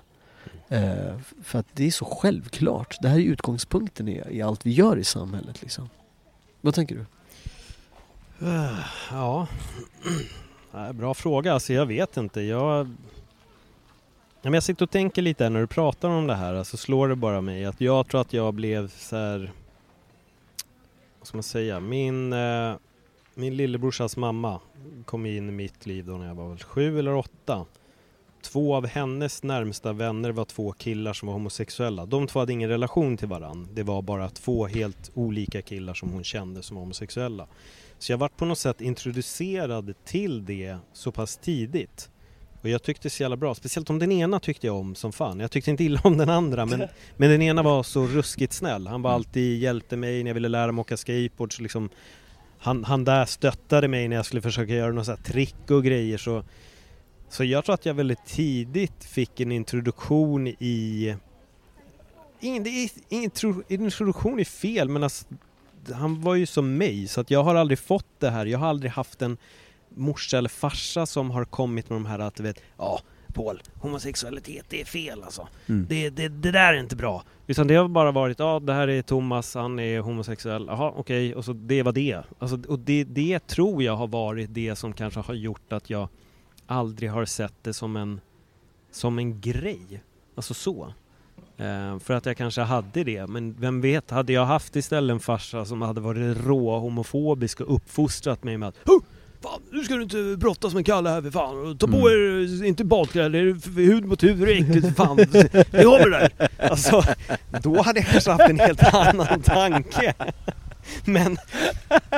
Eh, 0.70 1.20
för 1.43 1.59
att 1.59 1.65
det 1.74 1.88
är 1.88 1.91
så 1.91 2.05
självklart. 2.05 2.97
Det 3.01 3.07
här 3.09 3.17
är 3.17 3.24
utgångspunkten 3.24 4.07
i, 4.07 4.24
i 4.30 4.41
allt 4.41 4.65
vi 4.65 4.72
gör 4.72 4.97
i 4.97 5.03
samhället. 5.03 5.61
Liksom. 5.61 5.89
Vad 6.61 6.74
tänker 6.74 6.95
du? 6.95 7.05
Eh, 8.47 8.80
ja, 9.11 9.47
bra 10.93 11.13
fråga. 11.13 11.53
Alltså 11.53 11.74
jag 11.74 11.86
vet 11.86 12.17
inte. 12.17 12.41
Jag... 12.41 12.95
Ja, 14.41 14.49
men 14.49 14.53
jag 14.53 14.63
sitter 14.63 14.85
och 14.85 14.91
tänker 14.91 15.21
lite 15.21 15.43
här 15.43 15.49
när 15.51 15.59
du 15.59 15.67
pratar 15.67 16.09
om 16.09 16.27
det 16.27 16.35
här, 16.35 16.53
så 16.53 16.59
alltså 16.59 16.77
slår 16.77 17.07
det 17.07 17.15
bara 17.15 17.41
mig 17.41 17.65
att 17.65 17.81
jag 17.81 18.07
tror 18.07 18.21
att 18.21 18.33
jag 18.33 18.53
blev 18.53 18.87
så 18.87 19.15
här... 19.15 19.51
Vad 21.19 21.27
ska 21.27 21.37
man 21.37 21.43
säga? 21.43 21.79
Min, 21.79 22.33
eh, 22.33 22.73
min 23.35 23.57
lillebrorsas 23.57 24.17
mamma 24.17 24.59
kom 25.05 25.25
in 25.25 25.49
i 25.49 25.51
mitt 25.51 25.85
liv 25.85 26.05
då 26.05 26.17
när 26.17 26.27
jag 26.27 26.35
var 26.35 26.49
väl 26.49 26.63
sju 26.63 26.99
eller 26.99 27.15
åtta. 27.15 27.65
Två 28.41 28.75
av 28.75 28.87
hennes 28.87 29.43
närmsta 29.43 29.93
vänner 29.93 30.31
var 30.31 30.45
två 30.45 30.71
killar 30.71 31.13
som 31.13 31.27
var 31.27 31.33
homosexuella. 31.33 32.05
De 32.05 32.27
två 32.27 32.39
hade 32.39 32.53
ingen 32.53 32.69
relation 32.69 33.17
till 33.17 33.27
varann. 33.27 33.67
Det 33.73 33.83
var 33.83 34.01
bara 34.01 34.29
två 34.29 34.67
helt 34.67 35.11
olika 35.13 35.61
killar 35.61 35.93
som 35.93 36.09
hon 36.09 36.23
kände 36.23 36.63
som 36.63 36.75
var 36.75 36.81
homosexuella. 36.81 37.47
Så 37.97 38.11
jag 38.11 38.17
vart 38.17 38.37
på 38.37 38.45
något 38.45 38.57
sätt 38.57 38.81
introducerad 38.81 39.93
till 40.05 40.45
det 40.45 40.77
så 40.93 41.11
pass 41.11 41.37
tidigt. 41.37 42.09
Och 42.62 42.70
jag 42.70 42.84
tyckte 42.84 43.10
så 43.10 43.24
jävla 43.24 43.38
bra, 43.38 43.55
speciellt 43.55 43.89
om 43.89 43.99
den 43.99 44.12
ena 44.12 44.39
tyckte 44.39 44.68
jag 44.68 44.76
om 44.76 44.95
som 44.95 45.12
fan. 45.12 45.39
Jag 45.39 45.51
tyckte 45.51 45.72
inte 45.72 45.84
illa 45.84 46.01
om 46.03 46.18
den 46.18 46.30
andra 46.30 46.66
men, 46.66 46.80
men 47.18 47.30
den 47.30 47.41
ena 47.41 47.64
var 47.64 47.84
så 47.84 48.07
ruskigt 48.07 48.53
snäll. 48.53 48.88
Han 48.88 49.01
var 49.01 49.12
alltid 49.12 49.60
hjälpte 49.60 49.97
mig 49.97 50.24
när 50.24 50.30
jag 50.30 50.34
ville 50.34 50.47
lära 50.47 50.72
mig 50.72 50.82
åka 50.82 50.97
skateboard. 50.97 51.55
Så 51.55 51.62
liksom, 51.62 51.89
han, 52.60 52.84
han 52.84 53.03
där 53.03 53.26
stöttade 53.26 53.88
mig 53.88 54.07
när 54.07 54.16
jag 54.16 54.26
skulle 54.26 54.41
försöka 54.41 54.74
göra 54.74 54.91
några 54.91 55.16
trick 55.16 55.72
och 55.72 55.84
grejer. 55.84 56.18
Så, 56.18 56.43
så 57.30 57.43
jag 57.43 57.66
tror 57.66 57.74
att 57.74 57.86
jag 57.86 57.93
väldigt 57.93 58.26
tidigt 58.26 59.03
fick 59.03 59.39
en 59.39 59.51
introduktion 59.51 60.47
i... 60.47 61.16
Ingen, 62.39 62.64
det 62.64 62.70
är, 62.70 62.89
ingen 63.10 63.32
tro, 63.32 63.64
introduktion 63.68 64.39
är 64.39 64.43
fel 64.43 64.89
men 64.89 65.03
alltså, 65.03 65.26
han 65.93 66.22
var 66.22 66.36
ju 66.36 66.45
som 66.45 66.78
mig 66.78 67.07
så 67.07 67.22
att 67.22 67.32
jag 67.32 67.43
har 67.43 67.55
aldrig 67.55 67.80
fått 67.80 68.20
det 68.20 68.30
här. 68.30 68.45
Jag 68.45 68.60
har 68.60 68.68
aldrig 68.68 68.91
haft 68.91 69.22
en 69.22 69.38
morsa 69.95 70.37
eller 70.37 70.49
farsa 70.49 71.05
som 71.05 71.31
har 71.31 71.45
kommit 71.45 71.89
med 71.89 71.95
de 71.95 72.05
här 72.05 72.19
att 72.19 72.35
du 72.35 72.43
vet, 72.43 72.61
ja 72.77 73.01
Paul, 73.33 73.61
homosexualitet 73.75 74.65
det 74.69 74.81
är 74.81 74.85
fel 74.85 75.23
alltså. 75.23 75.47
Mm. 75.67 75.85
Det, 75.89 76.09
det, 76.09 76.27
det 76.27 76.51
där 76.51 76.73
är 76.73 76.79
inte 76.79 76.95
bra. 76.95 77.23
Utan 77.47 77.67
det 77.67 77.75
har 77.75 77.87
bara 77.87 78.11
varit, 78.11 78.39
ja 78.39 78.59
det 78.59 78.73
här 78.73 78.87
är 78.87 79.01
Thomas, 79.01 79.55
han 79.55 79.79
är 79.79 79.99
homosexuell, 79.99 80.65
jaha 80.67 80.93
okej, 80.95 81.35
och 81.35 81.45
så 81.45 81.53
det 81.53 81.83
var 81.83 81.91
det. 81.91 82.23
Alltså, 82.39 82.59
och 82.67 82.79
det, 82.79 83.03
det 83.03 83.47
tror 83.47 83.83
jag 83.83 83.95
har 83.95 84.07
varit 84.07 84.53
det 84.53 84.75
som 84.75 84.93
kanske 84.93 85.19
har 85.19 85.33
gjort 85.33 85.73
att 85.73 85.89
jag 85.89 86.07
aldrig 86.67 87.11
har 87.11 87.25
sett 87.25 87.53
det 87.61 87.73
som 87.73 87.95
en, 87.95 88.21
som 88.91 89.19
en 89.19 89.41
grej. 89.41 90.01
Alltså 90.35 90.53
så. 90.53 90.93
Eh, 91.57 91.99
för 91.99 92.13
att 92.13 92.25
jag 92.25 92.37
kanske 92.37 92.61
hade 92.61 93.03
det, 93.03 93.27
men 93.27 93.55
vem 93.59 93.81
vet, 93.81 94.11
hade 94.11 94.33
jag 94.33 94.45
haft 94.45 94.75
istället 94.75 95.13
en 95.13 95.19
farsa 95.19 95.65
som 95.65 95.81
hade 95.81 96.01
varit 96.01 96.37
rå 96.37 96.79
homofobisk 96.79 97.61
och 97.61 97.75
uppfostrat 97.75 98.43
mig 98.43 98.57
med 98.57 98.69
att 98.69 98.77
"Huh! 98.85 98.99
Fan, 99.43 99.61
nu 99.71 99.83
ska 99.83 99.95
du 99.95 100.03
inte 100.03 100.35
brottas 100.37 100.73
med 100.73 100.85
Kalle 100.85 101.09
här 101.09 101.21
för 101.21 101.31
fan. 101.31 101.77
Ta 101.77 101.87
på 101.87 102.09
Mm. 102.09 102.41
er, 102.41 102.65
inte 102.65 102.83
badkläder, 102.85 103.75
hud 103.75 104.05
mot 104.05 104.23
huvud, 104.23 104.47
det 104.47 104.53
är 104.53 104.61
äckligt 104.61 104.87
för 104.87 104.93
fan. 104.93 105.17
Det 105.71 105.83
har 105.83 106.03
vi 106.05 106.09
där. 106.09 106.29
Alltså, 106.69 107.03
då 107.61 107.81
hade 107.81 107.99
jag 107.99 108.07
kanske 108.07 108.31
haft 108.31 108.49
en 108.49 108.59
helt 108.59 108.83
annan 108.93 109.41
tanke. 109.41 110.13
Men, 111.05 111.37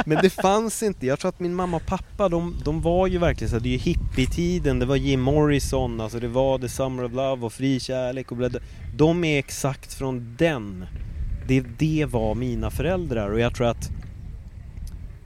men 0.05 0.17
det 0.21 0.29
fanns 0.29 0.83
inte. 0.83 1.05
Jag 1.05 1.19
tror 1.19 1.29
att 1.29 1.39
min 1.39 1.55
mamma 1.55 1.77
och 1.77 1.85
pappa, 1.85 2.29
de, 2.29 2.55
de 2.65 2.81
var 2.81 3.07
ju 3.07 3.17
verkligen 3.17 3.49
så 3.49 3.55
här, 3.55 3.63
det 3.63 3.69
är 3.69 3.71
ju 3.71 3.77
hippietiden, 3.77 4.79
det 4.79 4.85
var 4.85 4.95
Jim 4.95 5.21
Morrison, 5.21 6.01
alltså 6.01 6.19
det 6.19 6.27
var 6.27 6.59
The 6.59 6.69
Summer 6.69 7.03
of 7.03 7.11
Love 7.11 7.45
och 7.45 7.53
Fri 7.53 7.79
kärlek 7.79 8.31
och 8.31 8.37
bla. 8.37 8.49
De 8.95 9.23
är 9.23 9.39
exakt 9.39 9.93
från 9.93 10.35
den. 10.39 10.85
Det, 11.47 11.61
det 11.77 12.05
var 12.09 12.35
mina 12.35 12.71
föräldrar 12.71 13.29
och 13.29 13.39
jag 13.39 13.55
tror 13.55 13.67
att 13.67 13.89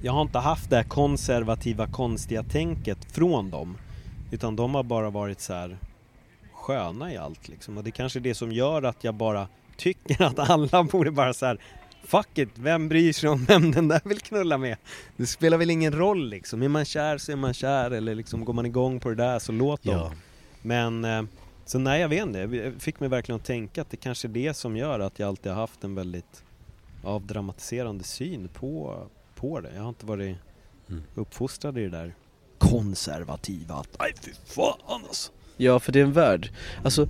jag 0.06 0.14
har 0.14 0.22
inte 0.22 0.40
haft 0.40 0.70
det 0.70 0.76
här 0.76 0.84
konservativa 0.84 1.88
konstiga 1.88 2.44
tänket 2.44 3.12
från 3.12 3.50
dem. 3.50 3.78
Utan 4.32 4.56
de 4.56 4.76
har 4.76 4.84
bara 4.84 5.10
varit 5.10 5.42
så 5.42 5.54
här 5.54 5.78
sköna 6.54 7.14
i 7.14 7.18
allt 7.18 7.48
liksom. 7.48 7.78
Och 7.78 7.84
det 7.84 7.90
är 7.90 7.92
kanske 7.92 8.20
är 8.20 8.22
det 8.22 8.36
som 8.36 8.52
gör 8.52 8.84
att 8.84 9.04
jag 9.04 9.16
bara 9.16 9.48
tycker 9.78 10.22
att 10.22 10.40
alla 10.40 10.84
borde 10.84 11.12
bara 11.12 11.34
så 11.34 11.46
här 11.46 11.60
Fuck 12.04 12.38
it, 12.38 12.50
vem 12.56 12.90
bryr 12.90 13.14
sig 13.14 13.30
om 13.30 13.46
vem 13.46 13.72
den 13.72 13.88
där 13.88 14.02
vill 14.04 14.20
knulla 14.20 14.58
med? 14.58 14.78
Det 15.18 15.26
spelar 15.26 15.58
väl 15.58 15.70
ingen 15.70 15.94
roll 15.94 16.30
liksom. 16.30 16.64
Är 16.64 16.68
man 16.68 16.86
kär 16.86 17.18
så 17.18 17.32
är 17.32 17.36
man 17.36 17.54
kär 17.54 17.92
eller 17.92 18.16
liksom 18.16 18.46
går 18.46 18.54
man 18.54 18.66
igång 18.66 19.00
på 19.00 19.10
det 19.10 19.16
där 19.16 19.40
så 19.40 19.52
låt 19.52 19.84
dem. 19.84 19.96
Ja. 19.96 20.12
Men 20.62 21.06
eh, 21.06 21.24
så 21.66 21.80
nej 21.80 22.02
jag 22.02 22.10
vet 22.10 22.26
inte, 22.26 22.48
det 22.48 22.80
fick 22.80 23.00
mig 23.00 23.10
verkligen 23.10 23.40
att 23.40 23.46
tänka 23.46 23.82
att 23.82 23.90
det 23.90 23.98
kanske 23.98 24.28
är 24.28 24.30
det 24.30 24.54
som 24.54 24.78
gör 24.78 25.00
att 25.00 25.20
jag 25.20 25.28
alltid 25.28 25.52
har 25.52 25.60
haft 25.60 25.84
en 25.84 25.96
väldigt 25.96 26.44
avdramatiserande 27.04 28.04
syn 28.04 28.48
på, 28.48 29.08
på 29.50 29.60
det. 29.62 29.70
Jag 29.76 29.82
har 29.82 29.90
inte 29.90 30.06
varit 30.06 30.36
Mm. 30.90 31.04
uppfostrad 31.16 31.78
i 31.78 31.82
det 31.82 31.90
där 31.90 32.14
konservativa 32.58 33.76
att 33.76 33.90
nej 34.00 34.14
fy 34.22 34.32
fan 34.46 34.78
alltså. 35.08 35.32
Ja, 35.58 35.80
för 35.80 35.92
det 35.92 36.00
är 36.00 36.04
en 36.04 36.14
värld. 36.14 36.50
Alltså, 36.84 37.08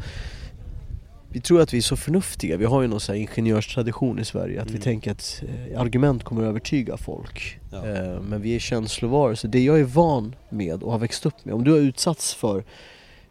vi 1.30 1.42
tror 1.42 1.62
att 1.62 1.74
vi 1.74 1.78
är 1.78 1.82
så 1.82 1.96
förnuftiga. 1.98 2.58
Vi 2.58 2.66
har 2.66 2.82
ju 2.82 2.88
någon 2.88 3.00
sån 3.00 3.16
här 3.16 3.22
ingenjörstradition 3.22 4.20
i 4.20 4.26
Sverige. 4.26 4.62
Att 4.62 4.68
vi 4.68 4.72
Mm. 4.72 4.82
tänker 4.82 5.12
att 5.12 5.44
eh, 5.70 5.82
argument 5.82 6.24
kommer 6.24 6.42
att 6.44 6.48
övertyga 6.48 6.98
folk. 6.98 7.60
Ja. 7.72 7.86
Eh, 7.88 8.22
men 8.22 8.42
vi 8.42 8.56
är 8.56 8.60
känslovarelser. 8.60 9.48
Det 9.48 9.64
jag 9.64 9.80
är 9.80 9.84
van 9.84 10.36
med 10.50 10.84
och 10.84 10.92
har 10.92 11.00
växt 11.00 11.26
upp 11.26 11.46
med. 11.46 11.54
Om 11.56 11.64
du 11.64 11.72
har 11.72 11.80
utsatts 11.80 12.34
för 12.34 12.64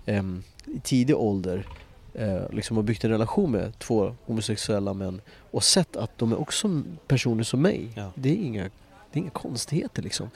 ehm, 0.06 0.42
i 0.66 0.80
tidig 0.80 1.16
ålder 1.16 1.66
eh, 2.14 2.50
liksom 2.52 2.76
har 2.76 2.84
byggt 2.84 3.04
en 3.04 3.10
relation 3.10 3.50
med 3.50 3.78
två 3.78 4.14
homosexuella 4.24 4.94
män 4.94 5.20
och 5.50 5.64
sett 5.64 5.96
att 5.96 6.18
de 6.18 6.32
är 6.32 6.40
också 6.40 6.82
personer 7.06 7.42
som 7.44 7.62
mig. 7.62 7.88
Ja. 7.94 8.10
Det, 8.14 8.28
är 8.30 8.36
inga, 8.36 8.70
det 9.14 9.18
är 9.18 9.20
inga 9.20 9.30
konstigheter 9.30 10.02
liksom. 10.02 10.30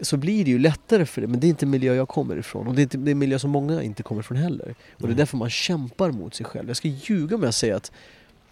Så 0.00 0.16
blir 0.16 0.44
det 0.44 0.50
ju 0.50 0.58
lättare 0.58 1.06
för 1.06 1.20
det, 1.20 1.26
men 1.26 1.40
det 1.40 1.46
är 1.46 1.48
inte 1.48 1.66
miljö 1.66 1.94
jag 1.94 2.08
kommer 2.08 2.36
ifrån. 2.36 2.66
Och 2.66 2.74
det 2.74 2.80
är, 2.80 2.82
inte, 2.82 2.98
det 2.98 3.10
är 3.10 3.14
miljö 3.14 3.38
som 3.38 3.50
många 3.50 3.82
inte 3.82 4.02
kommer 4.02 4.20
ifrån 4.20 4.38
heller. 4.38 4.68
Och 4.68 4.98
det 4.98 5.04
är 5.04 5.08
Nej. 5.08 5.16
därför 5.16 5.36
man 5.36 5.50
kämpar 5.50 6.10
mot 6.10 6.34
sig 6.34 6.46
själv. 6.46 6.68
Jag 6.68 6.76
ska 6.76 6.88
ljuga 6.88 7.36
om 7.36 7.42
jag 7.42 7.54
säger 7.54 7.74
att 7.74 7.92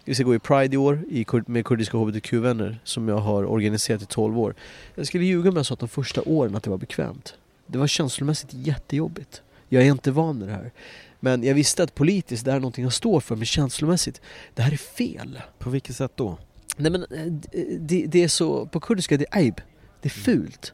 vi 0.05 0.15
ska 0.15 0.23
gå 0.23 0.35
i 0.35 0.39
Pride 0.39 0.75
i 0.75 0.77
år 0.77 1.03
i, 1.09 1.25
med 1.45 1.65
kurdiska 1.65 1.97
HBTQ-vänner 1.97 2.79
som 2.83 3.07
jag 3.07 3.17
har 3.17 3.43
organiserat 3.45 4.01
i 4.01 4.05
12 4.05 4.39
år. 4.39 4.55
Jag 4.95 5.07
skulle 5.07 5.25
ljuga 5.25 5.49
om 5.49 5.55
jag 5.55 5.65
sa 5.65 5.73
att 5.73 5.79
de 5.79 5.89
första 5.89 6.21
åren 6.21 6.55
att 6.55 6.63
det 6.63 6.69
var 6.69 6.77
bekvämt. 6.77 7.35
Det 7.67 7.77
var 7.77 7.87
känslomässigt 7.87 8.53
jättejobbigt. 8.53 9.41
Jag 9.69 9.83
är 9.83 9.91
inte 9.91 10.11
van 10.11 10.37
med 10.37 10.47
det 10.47 10.53
här. 10.53 10.71
Men 11.19 11.43
jag 11.43 11.55
visste 11.55 11.83
att 11.83 11.95
politiskt, 11.95 12.45
det 12.45 12.51
här 12.51 12.55
är 12.55 12.61
någonting 12.61 12.83
jag 12.83 12.93
står 12.93 13.19
för, 13.19 13.35
men 13.35 13.45
känslomässigt, 13.45 14.21
det 14.53 14.61
här 14.61 14.71
är 14.71 14.77
fel. 14.77 15.41
På 15.59 15.69
vilket 15.69 15.95
sätt 15.95 16.11
då? 16.15 16.37
Nej 16.81 16.91
men 16.91 17.03
eh, 17.03 17.25
d- 17.25 17.77
det, 17.79 18.05
det 18.05 18.23
är 18.23 18.27
så, 18.27 18.65
på 18.65 18.79
kurdiska 18.79 19.17
det 19.17 19.25
är 19.31 19.37
aib. 19.37 19.61
Det 20.01 20.07
är 20.07 20.09
fult. 20.09 20.73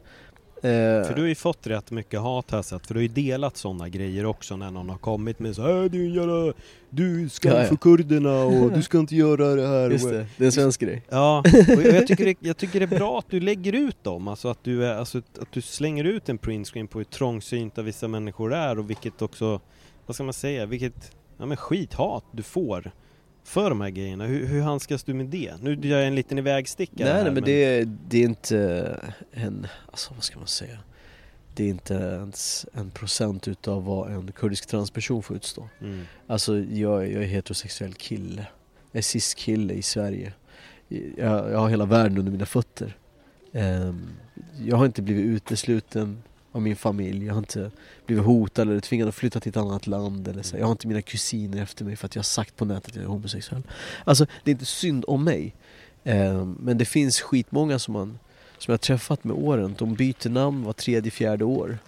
Eh, 0.56 0.70
För 1.06 1.12
du 1.14 1.20
har 1.20 1.28
ju 1.28 1.34
fått 1.34 1.66
rätt 1.66 1.90
mycket 1.90 2.20
hat 2.20 2.50
här 2.50 2.62
sett, 2.62 2.86
för 2.86 2.94
du 2.94 2.98
har 2.98 3.02
ju 3.02 3.08
delat 3.08 3.56
sådana 3.56 3.88
grejer 3.88 4.24
också 4.26 4.56
när 4.56 4.70
någon 4.70 4.88
har 4.88 4.98
kommit 4.98 5.38
med 5.38 5.54
så 5.56 5.62
här 5.62 5.88
du 5.88 6.52
du 6.90 7.28
ska 7.28 7.48
Ja, 7.48 7.58
ja. 7.60 7.64
för 7.64 7.76
kurderna 7.76 8.42
och 8.44 8.72
du 8.72 8.82
ska 8.82 8.98
inte 8.98 9.16
göra 9.16 9.54
det 9.54 9.66
här. 9.68 9.90
Just 9.90 10.08
det, 10.10 10.26
det 10.36 10.44
är 10.44 10.46
en 10.46 10.52
svensk 10.52 10.80
grej. 10.80 11.02
Ja, 11.08 11.42
och 11.76 11.82
jag 11.82 12.06
tycker, 12.06 12.24
det, 12.24 12.36
jag 12.40 12.56
tycker 12.56 12.80
det 12.80 12.94
är 12.94 12.98
bra 12.98 13.18
att 13.18 13.30
du 13.30 13.40
lägger 13.40 13.72
ut 13.72 14.04
dem, 14.04 14.28
alltså 14.28 14.48
att 14.48 14.64
du, 14.64 14.84
är, 14.86 14.94
alltså 14.94 15.18
att 15.18 15.52
du 15.52 15.60
slänger 15.62 16.04
ut 16.04 16.28
en 16.28 16.38
printscreen 16.38 16.86
på 16.88 16.98
hur 16.98 17.04
trångsynta 17.04 17.82
vissa 17.82 18.08
människor 18.08 18.54
är 18.54 18.78
och 18.78 18.90
vilket 18.90 19.22
också, 19.22 19.60
vad 20.06 20.14
ska 20.14 20.24
man 20.24 20.32
säga, 20.34 20.66
vilket, 20.66 21.12
ja 21.38 21.46
men 21.46 21.56
skithat 21.56 22.24
du 22.32 22.42
får 22.42 22.90
för 23.48 23.70
de 23.70 23.80
här 23.80 23.90
grejerna. 23.90 24.26
Hur, 24.26 24.46
hur 24.46 24.60
handskas 24.62 25.04
du 25.04 25.14
med 25.14 25.26
det? 25.26 25.54
Nu 25.62 25.78
gör 25.82 25.98
jag 25.98 26.06
en 26.06 26.14
liten 26.14 26.38
ivägsticka 26.38 27.04
Nej, 27.04 27.12
här, 27.12 27.22
nej 27.24 27.32
men 27.32 27.44
det 27.44 27.64
är, 27.64 27.84
det 28.08 28.18
är 28.18 28.24
inte 28.24 29.00
en, 29.32 29.66
alltså 29.86 30.14
vad 30.14 30.24
ska 30.24 30.38
man 30.38 30.48
säga? 30.48 30.78
Det 31.54 31.64
är 31.64 31.68
inte 31.68 31.94
ens 31.94 32.66
en 32.72 32.90
procent 32.90 33.48
utav 33.48 33.84
vad 33.84 34.12
en 34.12 34.32
kurdisk 34.32 34.66
transperson 34.66 35.22
får 35.22 35.36
utstå. 35.36 35.68
Mm. 35.80 36.04
Alltså 36.26 36.58
jag, 36.58 37.12
jag 37.12 37.22
är 37.22 37.26
heterosexuell 37.26 37.94
kille. 37.94 38.46
Jag 38.92 38.98
är 38.98 39.02
cis-kille 39.02 39.74
i 39.74 39.82
Sverige. 39.82 40.32
Jag, 40.88 41.50
jag 41.50 41.58
har 41.58 41.68
hela 41.68 41.86
världen 41.86 42.18
under 42.18 42.32
mina 42.32 42.46
fötter. 42.46 42.96
Ehm, 43.52 44.08
jag 44.64 44.76
har 44.76 44.86
inte 44.86 45.02
blivit 45.02 45.24
utesluten 45.24 46.22
av 46.52 46.62
min 46.62 46.76
familj. 46.76 47.26
Jag 47.26 47.34
har 47.34 47.38
inte 47.38 47.70
blivit 48.08 48.24
hotad 48.24 48.68
eller 48.68 48.80
tvingad 48.80 49.08
att 49.08 49.14
flytta 49.14 49.40
till 49.40 49.50
ett 49.50 49.56
annat 49.56 49.86
land. 49.86 50.28
Eller 50.28 50.42
så. 50.42 50.56
Jag 50.56 50.64
har 50.64 50.72
inte 50.72 50.88
mina 50.88 51.02
kusiner 51.02 51.62
efter 51.62 51.84
mig 51.84 51.96
för 51.96 52.06
att 52.06 52.14
jag 52.14 52.20
har 52.20 52.24
sagt 52.24 52.56
på 52.56 52.64
nätet 52.64 52.88
att 52.88 52.94
jag 52.94 53.04
är 53.04 53.08
homosexuell. 53.08 53.62
Alltså 54.04 54.26
det 54.44 54.50
är 54.50 54.52
inte 54.52 54.64
synd 54.64 55.04
om 55.08 55.24
mig. 55.24 55.54
Ehm, 56.04 56.56
men 56.60 56.78
det 56.78 56.84
finns 56.84 57.20
skitmånga 57.20 57.78
som, 57.78 57.92
man, 57.92 58.18
som 58.58 58.72
jag 58.72 58.72
har 58.72 58.78
träffat 58.78 59.24
med 59.24 59.36
åren. 59.36 59.74
De 59.78 59.94
byter 59.94 60.28
namn 60.28 60.64
var 60.64 60.72
tredje, 60.72 61.10
fjärde 61.10 61.44
år. 61.44 61.78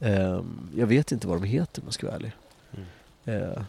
Ehm, 0.00 0.68
jag 0.76 0.86
vet 0.86 1.12
inte 1.12 1.26
vad 1.26 1.36
de 1.36 1.46
heter 1.46 1.82
om 1.82 1.86
jag 1.86 1.94
ska 1.94 2.06
vara 2.06 2.16
ärlig. 2.16 2.32
Eh, 3.24 3.62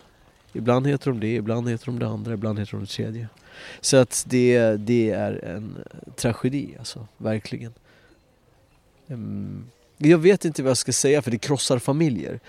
ibland 0.54 0.88
heter 0.88 1.12
de 1.12 1.20
det, 1.20 1.36
ibland 1.36 1.70
heter 1.70 1.86
de 1.86 2.00
det 2.00 2.08
andra, 2.08 2.34
ibland 2.34 2.60
heter 2.60 2.72
de 2.72 2.82
det 2.82 2.88
tredje. 2.88 3.28
Så 3.82 3.98
att 3.98 4.26
det, 4.28 4.76
det 4.76 5.12
är 5.12 5.46
en 5.46 5.78
tragedi 6.16 6.76
alltså, 6.80 7.08
verkligen. 7.18 7.74
Ehm, 9.08 9.66
jag 10.10 10.18
vet 10.18 10.46
inte 10.46 10.64
vad 10.64 10.70
jag 10.70 10.78
ska 10.78 10.94
säga 10.94 11.22
för 11.22 11.32
det 11.32 11.38
krossar 11.38 11.80
familjer. 11.80 12.40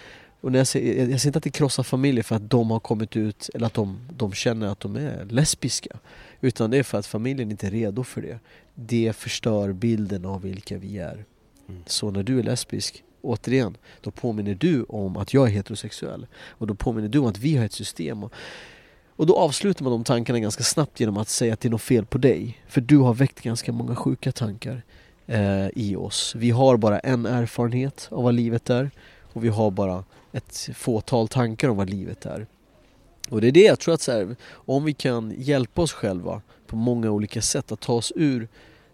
Och 0.41 0.53
när 0.53 0.59
jag, 0.59 0.67
säger, 0.67 0.99
jag, 0.99 1.11
jag 1.11 1.21
säger 1.21 1.29
inte 1.29 1.37
att 1.37 1.43
det 1.43 1.51
krossar 1.51 1.83
familjer 1.83 2.23
för 2.23 2.37
att 2.37 2.51
de 2.51 2.71
har 2.71 2.81
kommit 2.81 3.17
ut 3.17 3.51
eller 3.55 3.67
att 3.67 3.75
de, 3.75 4.09
de 4.17 4.33
känner 4.33 4.67
att 4.67 4.81
de 4.81 4.97
är 4.97 5.25
lesbiska. 5.25 5.99
Utan 6.41 6.71
det 6.71 6.79
är 6.79 6.83
för 6.83 6.99
att 6.99 7.07
familjen 7.07 7.51
inte 7.51 7.67
är 7.67 7.71
redo 7.71 8.05
för 8.05 8.23
det. 8.23 8.39
Det 8.75 9.17
förstör 9.17 9.73
bilden 9.73 10.25
av 10.25 10.43
vilka 10.43 10.79
vi 10.79 10.99
är. 10.99 11.25
Mm. 11.69 11.83
Så 11.87 12.11
när 12.11 12.23
du 12.23 12.39
är 12.39 12.43
lesbisk, 12.43 13.05
återigen, 13.23 13.77
då 14.01 14.11
påminner 14.11 14.55
du 14.55 14.83
om 14.83 15.17
att 15.17 15.35
jag 15.35 15.47
är 15.47 15.51
heterosexuell. 15.51 16.27
Och 16.35 16.67
då 16.67 16.75
påminner 16.75 17.09
du 17.09 17.19
om 17.19 17.27
att 17.27 17.39
vi 17.39 17.57
har 17.57 17.65
ett 17.65 17.73
system. 17.73 18.25
Och, 18.25 18.33
och 19.17 19.27
då 19.27 19.37
avslutar 19.37 19.85
man 19.85 19.93
de 19.93 20.05
tankarna 20.05 20.41
ganska 20.41 20.63
snabbt 20.63 21.01
genom 21.01 21.17
att 21.17 21.29
säga 21.29 21.53
att 21.53 21.61
det 21.61 21.69
är 21.69 21.71
något 21.71 21.83
fel 21.83 22.07
på 22.07 22.19
dig. 22.19 22.63
För 22.69 22.81
du 22.81 22.97
har 22.97 23.15
väckt 23.15 23.41
ganska 23.41 23.73
många 23.73 23.97
sjuka 23.97 24.33
tankar 24.33 24.83
eh, 25.27 25.69
i 25.75 25.97
oss. 25.97 26.35
Vi 26.35 26.51
har 26.51 26.77
bara 26.77 26.99
en 26.99 27.27
erfarenhet 27.27 28.09
av 28.11 28.23
vad 28.23 28.35
livet 28.35 28.71
är. 28.71 28.91
Och 29.33 29.45
vi 29.45 29.49
har 29.49 29.71
bara 29.71 30.05
ett 30.33 30.69
fåtal 30.75 31.29
tankar 31.29 31.69
om 31.69 31.77
vad 31.77 31.91
livet 31.91 32.27
är. 32.27 32.47
Och 33.29 33.41
det 33.41 33.49
är 33.49 33.53
det 33.53 33.63
jag 33.63 33.79
tror 33.79 33.95
att 33.95 34.01
så 34.01 34.13
här, 34.13 34.37
om 34.51 34.85
vi 34.85 34.93
kan 34.93 35.35
hjälpa 35.37 35.83
oss 35.83 35.93
själva 35.93 36.43
på 36.67 36.77
många 36.77 37.11
olika 37.11 37.43
sätt 37.43 37.73
att 37.73 37.81
ta 37.81 37.93
oss 37.93 38.13
ur 38.17 38.49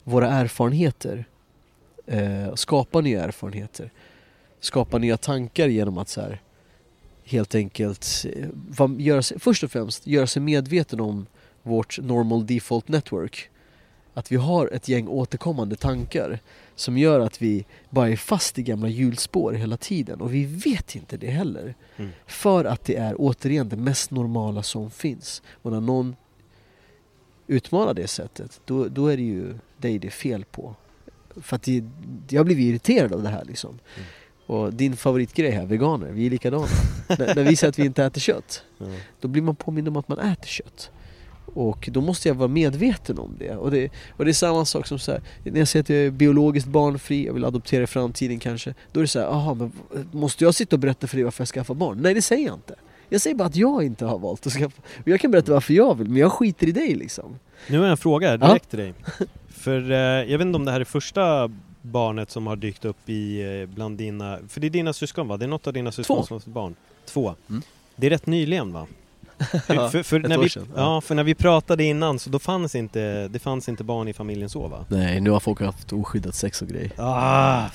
våra 0.04 0.30
erfarenheter 0.30 1.24
eh, 2.06 2.54
skapa 2.54 3.00
nya 3.00 3.24
erfarenheter 3.24 3.90
skapa 4.60 4.98
nya 4.98 5.16
tankar 5.16 5.68
genom 5.68 5.98
att 5.98 6.08
så 6.08 6.20
här, 6.20 6.40
helt 7.24 7.54
enkelt 7.54 8.26
eh, 8.78 8.90
göra 8.98 9.22
sig, 9.22 9.40
först 9.40 9.62
och 9.64 9.70
främst 9.70 10.06
göra 10.06 10.26
sig 10.26 10.42
medveten 10.42 11.00
om 11.00 11.26
vårt 11.62 11.98
normal 11.98 12.46
default 12.46 12.88
network 12.88 13.50
att 14.18 14.32
vi 14.32 14.36
har 14.36 14.66
ett 14.66 14.88
gäng 14.88 15.08
återkommande 15.08 15.76
tankar 15.76 16.38
som 16.74 16.98
gör 16.98 17.20
att 17.20 17.42
vi 17.42 17.64
bara 17.90 18.08
är 18.08 18.16
fast 18.16 18.58
i 18.58 18.62
gamla 18.62 18.88
hjulspår 18.88 19.52
hela 19.52 19.76
tiden 19.76 20.20
och 20.20 20.34
vi 20.34 20.44
vet 20.44 20.96
inte 20.96 21.16
det 21.16 21.30
heller. 21.30 21.74
Mm. 21.96 22.10
För 22.26 22.64
att 22.64 22.84
det 22.84 22.96
är 22.96 23.14
återigen 23.18 23.68
det 23.68 23.76
mest 23.76 24.10
normala 24.10 24.62
som 24.62 24.90
finns. 24.90 25.42
Och 25.62 25.72
när 25.72 25.80
någon 25.80 26.16
utmanar 27.46 27.94
det 27.94 28.06
sättet, 28.08 28.60
då, 28.64 28.88
då 28.88 29.06
är 29.06 29.16
det 29.16 29.22
ju 29.22 29.54
dig 29.76 29.98
det 29.98 30.08
är 30.08 30.10
fel 30.10 30.44
på. 30.44 30.74
För 31.36 31.56
att 31.56 31.62
det, 31.62 31.84
jag 32.28 32.46
blir 32.46 32.58
irriterad 32.58 33.12
av 33.12 33.22
det 33.22 33.28
här 33.28 33.44
liksom. 33.44 33.70
Mm. 33.70 34.08
Och 34.46 34.74
din 34.74 34.96
favoritgrej 34.96 35.50
här, 35.50 35.66
veganer, 35.66 36.10
vi 36.10 36.26
är 36.26 36.30
likadana. 36.30 36.66
när, 37.08 37.34
när 37.34 37.44
vi 37.44 37.56
säger 37.56 37.68
att 37.68 37.78
vi 37.78 37.84
inte 37.84 38.04
äter 38.04 38.20
kött, 38.20 38.64
Ja. 38.78 38.86
då 39.20 39.28
blir 39.28 39.42
man 39.42 39.56
påmind 39.56 39.88
om 39.88 39.96
att 39.96 40.08
man 40.08 40.18
äter 40.18 40.46
kött. 40.46 40.90
Och 41.54 41.88
då 41.92 42.00
måste 42.00 42.28
jag 42.28 42.34
vara 42.34 42.48
medveten 42.48 43.18
om 43.18 43.36
det. 43.38 43.56
Och 43.56 43.70
det, 43.70 43.90
och 44.16 44.24
det 44.24 44.30
är 44.30 44.32
samma 44.32 44.64
sak 44.64 44.86
som 44.86 44.98
så 44.98 45.12
här, 45.12 45.20
när 45.44 45.58
jag 45.58 45.68
säger 45.68 45.82
att 45.82 45.88
jag 45.88 45.98
är 45.98 46.10
biologiskt 46.10 46.68
barnfri, 46.68 47.26
jag 47.26 47.32
vill 47.32 47.44
adoptera 47.44 47.82
i 47.82 47.86
framtiden 47.86 48.38
kanske. 48.38 48.74
Då 48.92 49.00
är 49.00 49.04
det 49.04 49.08
så 49.08 49.18
här, 49.18 49.26
aha, 49.26 49.54
men 49.54 49.72
måste 50.12 50.44
jag 50.44 50.54
sitta 50.54 50.76
och 50.76 50.80
berätta 50.80 51.06
för 51.06 51.16
dig 51.16 51.24
varför 51.24 51.40
jag 51.40 51.48
skaffar 51.48 51.74
barn? 51.74 51.98
Nej 52.00 52.14
det 52.14 52.22
säger 52.22 52.46
jag 52.46 52.54
inte. 52.54 52.74
Jag 53.08 53.20
säger 53.20 53.36
bara 53.36 53.48
att 53.48 53.56
jag 53.56 53.84
inte 53.84 54.04
har 54.04 54.18
valt 54.18 54.46
att 54.46 54.52
skaffa. 54.52 54.82
Och 55.02 55.08
jag 55.08 55.20
kan 55.20 55.30
berätta 55.30 55.52
varför 55.52 55.74
jag 55.74 55.98
vill, 55.98 56.08
men 56.08 56.16
jag 56.16 56.32
skiter 56.32 56.68
i 56.68 56.72
dig 56.72 56.94
liksom. 56.94 57.38
Nu 57.68 57.78
har 57.78 57.84
jag 57.84 57.90
en 57.90 57.96
fråga 57.96 58.36
direkt 58.36 58.70
till 58.70 58.78
dig. 58.78 58.94
För 59.48 59.90
eh, 59.90 59.98
jag 59.98 60.38
vet 60.38 60.46
inte 60.46 60.56
om 60.56 60.64
det 60.64 60.72
här 60.72 60.80
är 60.80 60.84
första 60.84 61.50
barnet 61.82 62.30
som 62.30 62.46
har 62.46 62.56
dykt 62.56 62.84
upp 62.84 63.08
i 63.08 63.40
eh, 63.60 63.74
bland 63.74 63.98
dina, 63.98 64.38
för 64.48 64.60
det 64.60 64.66
är 64.66 64.70
dina 64.70 64.92
syskon 64.92 65.28
va? 65.28 65.36
Det 65.36 65.44
är 65.44 65.48
något 65.48 65.66
av 65.66 65.72
dina 65.72 65.92
syskon 65.92 66.26
som 66.26 66.40
har 66.46 66.52
barn? 66.52 66.74
Två. 67.06 67.34
Mm. 67.48 67.62
Det 67.96 68.06
är 68.06 68.10
rätt 68.10 68.26
nyligen 68.26 68.72
va? 68.72 68.86
Ja, 69.66 69.90
för, 69.90 70.02
för 70.02 70.18
när 70.18 70.38
vi, 70.38 70.48
ja. 70.76 71.00
för 71.00 71.14
när 71.14 71.24
vi 71.24 71.34
pratade 71.34 71.84
innan 71.84 72.18
så 72.18 72.30
då 72.30 72.38
fanns 72.38 72.74
inte, 72.74 73.28
det 73.28 73.38
fanns 73.38 73.68
inte 73.68 73.84
barn 73.84 74.08
i 74.08 74.12
familjen 74.12 74.50
så 74.50 74.68
va? 74.68 74.84
Nej, 74.88 75.20
nu 75.20 75.30
har 75.30 75.40
folk 75.40 75.60
haft 75.60 75.92
oskyddat 75.92 76.34
sex 76.34 76.62
och 76.62 76.68
grejer. 76.68 76.92
Ah, 76.96 77.68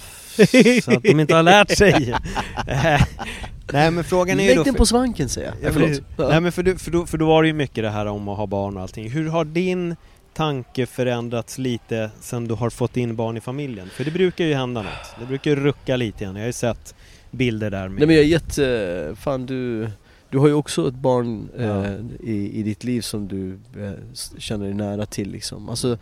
så 0.83 0.91
att 0.91 1.03
de 1.03 1.19
inte 1.19 1.35
har 1.35 1.43
lärt 1.43 1.77
sig. 1.77 2.15
Nej 3.73 3.91
men 3.91 4.03
frågan 4.03 4.39
är 4.39 4.43
ju 4.43 4.49
Lägg 4.49 4.57
då... 4.57 4.63
den 4.63 4.73
på 4.73 4.85
svanken 4.85 5.29
säger 5.29 5.47
jag. 5.47 5.55
Ja, 5.61 5.73
förlåt. 5.73 5.89
precis. 5.89 6.03
Ja. 6.17 6.27
Nej 6.29 6.41
men 6.41 6.51
för, 6.51 6.63
du, 6.63 6.77
för, 6.77 6.91
då, 6.91 7.05
för 7.05 7.17
då 7.17 7.25
var 7.25 7.43
det 7.43 7.47
ju 7.47 7.53
mycket 7.53 7.83
det 7.83 7.89
här 7.89 8.05
om 8.05 8.27
att 8.27 8.37
ha 8.37 8.47
barn 8.47 8.77
och 8.77 8.81
allting. 8.81 9.09
Hur 9.09 9.29
har 9.29 9.45
din 9.45 9.95
tanke 10.33 10.85
förändrats 10.85 11.57
lite 11.57 12.09
sen 12.19 12.47
du 12.47 12.53
har 12.53 12.69
fått 12.69 12.97
in 12.97 13.15
barn 13.15 13.37
i 13.37 13.41
familjen? 13.41 13.89
För 13.89 14.03
det 14.03 14.11
brukar 14.11 14.45
ju 14.45 14.53
hända 14.53 14.81
något. 14.81 15.15
Det 15.19 15.25
brukar 15.25 15.51
ju 15.51 15.55
rucka 15.55 15.95
lite 15.95 16.23
igen. 16.23 16.35
Jag 16.35 16.41
har 16.41 16.47
ju 16.47 16.53
sett 16.53 16.95
bilder 17.31 17.71
där 17.71 17.87
med... 17.87 17.97
Nej 17.97 18.07
men 18.07 18.15
jag 18.15 18.25
är 18.25 18.29
jätte, 18.29 19.15
fan 19.19 19.45
du, 19.45 19.89
du 20.33 20.39
har 20.39 20.47
ju 20.47 20.53
också 20.53 20.87
ett 20.87 20.93
barn 20.93 21.49
eh, 21.57 21.65
Ja. 21.65 21.85
i, 22.19 22.59
i 22.59 22.63
ditt 22.63 22.83
liv 22.83 23.01
som 23.01 23.27
du 23.27 23.53
eh, 23.53 23.93
känner 24.37 24.65
dig 24.65 24.73
nära 24.73 25.05
till 25.05 25.31
liksom. 25.31 25.69
Alltså, 25.69 25.97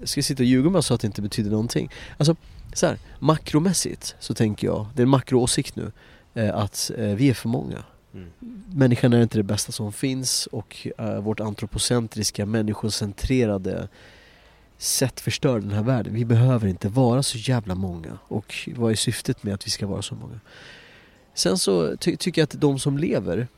jag 0.00 0.08
ska 0.08 0.22
sitta 0.22 0.42
och 0.42 0.46
ljuga 0.46 0.68
om 0.68 0.74
jag 0.74 0.84
sa 0.84 0.94
att 0.94 1.00
det 1.00 1.06
inte 1.06 1.22
betyder 1.22 1.50
någonting. 1.50 1.90
Alltså, 2.16 2.36
så 2.72 2.86
här, 2.86 2.98
makromässigt 3.18 4.16
så 4.20 4.34
tänker 4.34 4.66
jag, 4.66 4.86
det 4.94 5.02
är 5.02 5.04
en 5.04 5.08
makroåsikt 5.08 5.76
nu, 5.76 5.92
eh, 6.34 6.56
att 6.56 6.90
eh, 6.98 7.04
vi 7.04 7.30
är 7.30 7.34
för 7.34 7.48
många. 7.48 7.84
Mm. 8.14 8.30
Människan 8.74 9.12
är 9.12 9.22
inte 9.22 9.38
det 9.38 9.42
bästa 9.42 9.72
som 9.72 9.92
finns 9.92 10.46
och 10.46 10.86
eh, 10.98 11.20
vårt 11.20 11.40
antropocentriska, 11.40 12.46
människocentrerade 12.46 13.88
sätt 14.78 15.20
förstör 15.20 15.60
den 15.60 15.70
här 15.70 15.82
världen. 15.82 16.14
Vi 16.14 16.24
behöver 16.24 16.68
inte 16.68 16.88
vara 16.88 17.22
så 17.22 17.38
jävla 17.38 17.74
många. 17.74 18.18
Och 18.28 18.54
vad 18.76 18.92
är 18.92 18.96
syftet 18.96 19.42
med 19.42 19.54
att 19.54 19.66
vi 19.66 19.70
ska 19.70 19.86
vara 19.86 20.02
så 20.02 20.14
många? 20.14 20.40
Sen 21.36 21.58
så 21.58 21.96
ty- 21.96 22.16
tycker 22.16 22.40
jag 22.40 22.44
att 22.46 22.60
de 22.60 22.78
som 22.78 22.98
lever, 22.98 23.48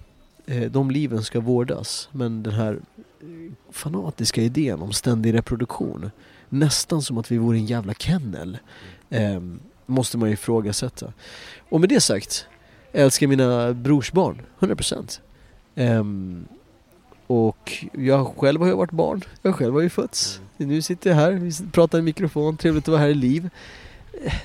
eh, 0.46 0.62
de 0.70 0.90
liven 0.90 1.22
ska 1.22 1.40
vårdas. 1.40 2.08
Men 2.12 2.42
den 2.42 2.52
här 2.52 2.72
eh, 3.20 3.26
fanatiska 3.70 4.42
idén 4.42 4.82
om 4.82 4.92
ständig 4.92 5.34
reproduktion, 5.34 6.10
nästan 6.48 7.02
som 7.02 7.18
att 7.18 7.32
vi 7.32 7.38
vore 7.38 7.56
en 7.58 7.66
jävla 7.66 7.94
kennel, 7.94 8.58
eh, 9.10 9.40
måste 9.86 10.18
man 10.18 10.28
ju 10.28 10.32
ifrågasätta. 10.32 11.12
Och 11.68 11.80
med 11.80 11.88
det 11.88 12.00
sagt, 12.00 12.46
jag 12.92 13.02
älskar 13.02 13.26
mina 13.26 13.72
brorsbarn, 13.72 14.42
100%. 14.60 15.20
Eh, 15.74 16.04
och 17.26 17.86
jag 17.92 18.26
själv 18.26 18.60
har 18.60 18.68
ju 18.68 18.74
varit 18.74 18.90
barn, 18.90 19.22
jag 19.42 19.54
själv 19.54 19.74
har 19.74 19.80
ju 19.80 19.88
fötts. 19.90 20.40
Nu 20.56 20.82
sitter 20.82 21.10
jag 21.10 21.16
här, 21.16 21.32
vi 21.32 21.52
pratar 21.72 21.98
i 21.98 22.02
mikrofon, 22.02 22.56
trevligt 22.56 22.84
att 22.84 22.88
vara 22.92 23.00
här 23.00 23.08
i 23.08 23.14
liv. 23.14 23.50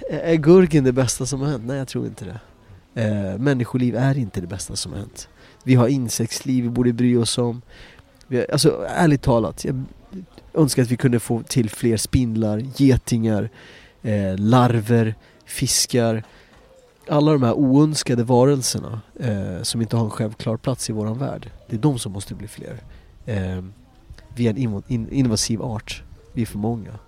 Eh, 0.10 0.30
är 0.30 0.36
gurgen 0.36 0.84
det 0.84 0.92
bästa 0.92 1.26
som 1.26 1.42
har 1.42 1.48
hänt? 1.48 1.64
Nej, 1.66 1.78
jag 1.78 1.88
tror 1.88 2.06
inte 2.06 2.26
det. 2.26 2.40
Eh, 2.96 3.38
människoliv 3.38 3.96
är 3.96 4.18
inte 4.18 4.41
det 4.41 4.48
bästa 4.48 4.76
som 4.76 4.91
har 4.91 5.00
hänt. 5.00 5.28
Vi 5.64 5.76
har 5.76 5.88
insektsliv 5.88 6.64
vi 6.64 6.70
borde 6.70 6.94
bry 6.94 7.18
oss 7.18 7.38
om. 7.38 7.62
Vi 8.28 8.38
har, 8.38 8.46
alltså 8.52 8.86
ärligt 8.89 9.22
talat, 9.22 9.66
jag 9.66 9.84
önskar 10.54 10.84
att 10.84 10.91
vi 10.91 10.98
kunde 10.98 11.20
få 11.20 11.44
till 11.44 11.70
fler 11.70 11.98
spindlar, 11.98 12.64
getingar, 12.76 13.50
eh, 14.02 14.38
larver, 14.38 15.16
fiskar. 15.46 16.24
Alla 17.08 17.32
de 17.32 17.44
här 17.44 17.54
oönskade 17.54 18.24
varelserna 18.24 19.02
eh, 19.20 19.62
som 19.62 19.82
inte 19.82 19.96
har 19.96 20.04
en 20.04 20.10
självklar 20.10 20.58
plats 20.58 20.89
i 20.89 20.94
våran 20.94 21.18
värld. 21.18 21.50
Det 21.70 21.76
är 21.76 21.80
de 21.80 22.00
som 22.00 22.12
måste 22.12 22.36
bli 22.36 22.48
fler. 22.48 22.78
Eh, 23.26 23.64
vi 24.36 24.48
är 24.48 24.50
en 24.50 24.84
in, 24.88 25.10
invasiv 25.12 25.62
art. 25.62 26.04
Vi 26.34 26.41
är 26.41 26.46
för 26.46 26.58
många. 26.58 27.00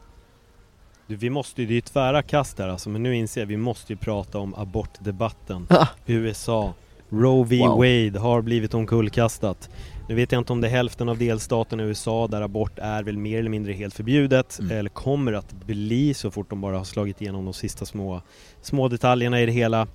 Du, 1.08 1.16
vi 1.16 1.30
måste 1.30 1.62
ju, 1.62 1.68
det 1.68 1.74
är 1.74 1.76
ju 1.76 1.82
tvära 1.82 2.22
kast 2.22 2.58
där 2.58 2.68
alltså, 2.68 2.89
men 2.89 3.03
nu 3.03 3.16
inser 3.16 3.41
jag 3.41 3.47
vi 3.47 3.58
måste 3.58 3.93
ju 3.93 3.97
prata 3.97 4.38
om 4.39 4.56
abortdebatten. 4.56 5.68
Ah, 5.70 5.88
USA, 6.06 6.74
Roe 7.10 7.45
v 7.45 7.58
Wow. 7.60 7.78
Wade 7.78 8.20
har 8.20 8.41
blivit 8.41 8.74
omkullkastat. 8.74 9.70
Nu 10.10 10.16
vet 10.16 10.32
jag 10.32 10.41
inte 10.41 10.53
om 10.53 10.62
det 10.62 10.68
är 10.68 10.72
hälften 10.72 11.10
av 11.10 11.18
delstaterna 11.18 11.84
i 11.84 11.86
USA 11.86 12.28
där 12.28 12.41
abort 12.41 12.80
är 12.80 13.03
väl 13.03 13.18
mer 13.18 13.39
eller 13.39 13.49
mindre 13.49 13.74
helt 13.74 13.93
förbjudet 13.93 14.60
Mm. 14.60 14.78
eller 14.78 14.89
kommer 14.89 15.34
att 15.34 15.53
bli 15.53 16.14
så 16.14 16.32
fort 16.32 16.49
de 16.49 16.62
bara 16.62 16.78
har 16.78 16.84
slagit 16.84 17.22
igenom 17.22 17.45
de 17.45 17.53
sista 17.53 17.86
små, 17.86 18.22
små 18.62 18.88
detaljerna 18.88 19.41
i 19.41 19.45
det 19.45 19.51
hela. 19.51 19.88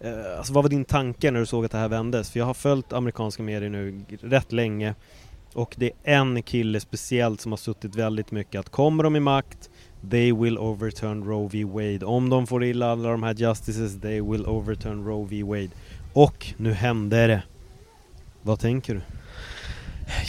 Eh, 0.00 0.38
alltså 0.38 0.52
vad 0.52 0.64
var 0.64 0.70
din 0.70 0.84
tanke 0.84 1.30
när 1.30 1.40
du 1.40 1.46
såg 1.46 1.64
att 1.64 1.70
det 1.72 1.78
här 1.78 1.88
vändes? 1.88 2.30
För 2.30 2.38
jag 2.38 2.46
har 2.46 2.54
följt 2.54 2.92
amerikanska 2.92 3.42
medier 3.42 3.70
nu 3.70 4.04
rätt 4.22 4.52
länge 4.52 4.94
och 5.54 5.74
det 5.78 5.90
är 6.04 6.14
en 6.16 6.42
kille 6.42 6.80
speciellt 6.80 7.40
som 7.40 7.52
har 7.52 7.56
suttit 7.56 7.94
väldigt 7.94 8.30
mycket 8.30 8.58
att 8.60 8.68
kommer 8.68 9.04
de 9.04 9.16
i 9.16 9.20
makt 9.20 9.70
They 10.10 10.32
will 10.32 10.58
overturn 10.58 11.24
Roe 11.24 11.48
v 11.48 11.64
Wade. 11.64 12.06
Om 12.06 12.30
de 12.30 12.46
får 12.46 12.64
illa 12.64 12.90
alla 12.92 13.10
de 13.10 13.22
här 13.22 13.34
justices, 13.34 14.00
they 14.00 14.20
will 14.20 14.46
overturn 14.46 15.04
Roe 15.04 15.26
v 15.30 15.42
Wade. 15.42 15.70
Och 16.12 16.46
nu 16.56 16.72
hände 16.72 17.26
det. 17.26 17.42
Vad 18.42 18.60
tänker 18.60 18.94
du? 18.94 19.00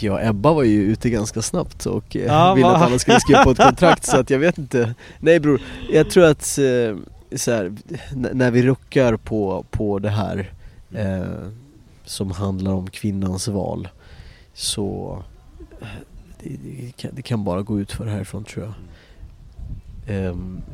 Ja, 0.01 0.21
Ebba 0.21 0.53
var 0.53 0.63
ju 0.63 0.81
ute 0.81 1.09
ganska 1.09 1.41
snabbt 1.41 1.85
och 1.85 2.15
eh, 2.15 2.25
Ja, 2.25 2.53
ville 2.53 2.67
va? 2.67 2.75
att 2.75 2.81
alla 2.81 2.99
skulle 2.99 3.19
skriva 3.19 3.43
på 3.43 3.51
ett 3.51 3.57
kontrakt 3.67 4.05
så 4.05 4.17
att 4.17 4.29
jag 4.29 4.39
vet 4.39 4.57
inte 4.57 4.95
Nej 5.19 5.39
bror, 5.39 5.61
jag 5.91 6.09
tror 6.09 6.25
att 6.25 6.57
eh, 6.57 6.97
så 7.37 7.51
här, 7.51 7.73
när 8.33 8.51
vi 8.51 8.61
ruckar 8.61 9.17
på, 9.17 9.65
på 9.71 9.99
det 9.99 10.09
här 10.09 10.51
eh, 10.95 11.47
som 12.05 12.31
handlar 12.31 12.73
om 12.73 12.89
kvinnans 12.89 13.47
val 13.47 13.87
så 14.53 15.17
eh, 15.81 15.87
det, 16.43 16.49
det, 16.63 16.91
kan, 16.97 17.11
det 17.13 17.21
kan 17.21 17.43
bara 17.43 17.61
gå 17.61 17.79
ut 17.79 17.91
för 17.91 18.05
härifrån 18.05 18.43
tror 18.43 18.65
jag 18.65 18.73
Ehm, 18.73 18.98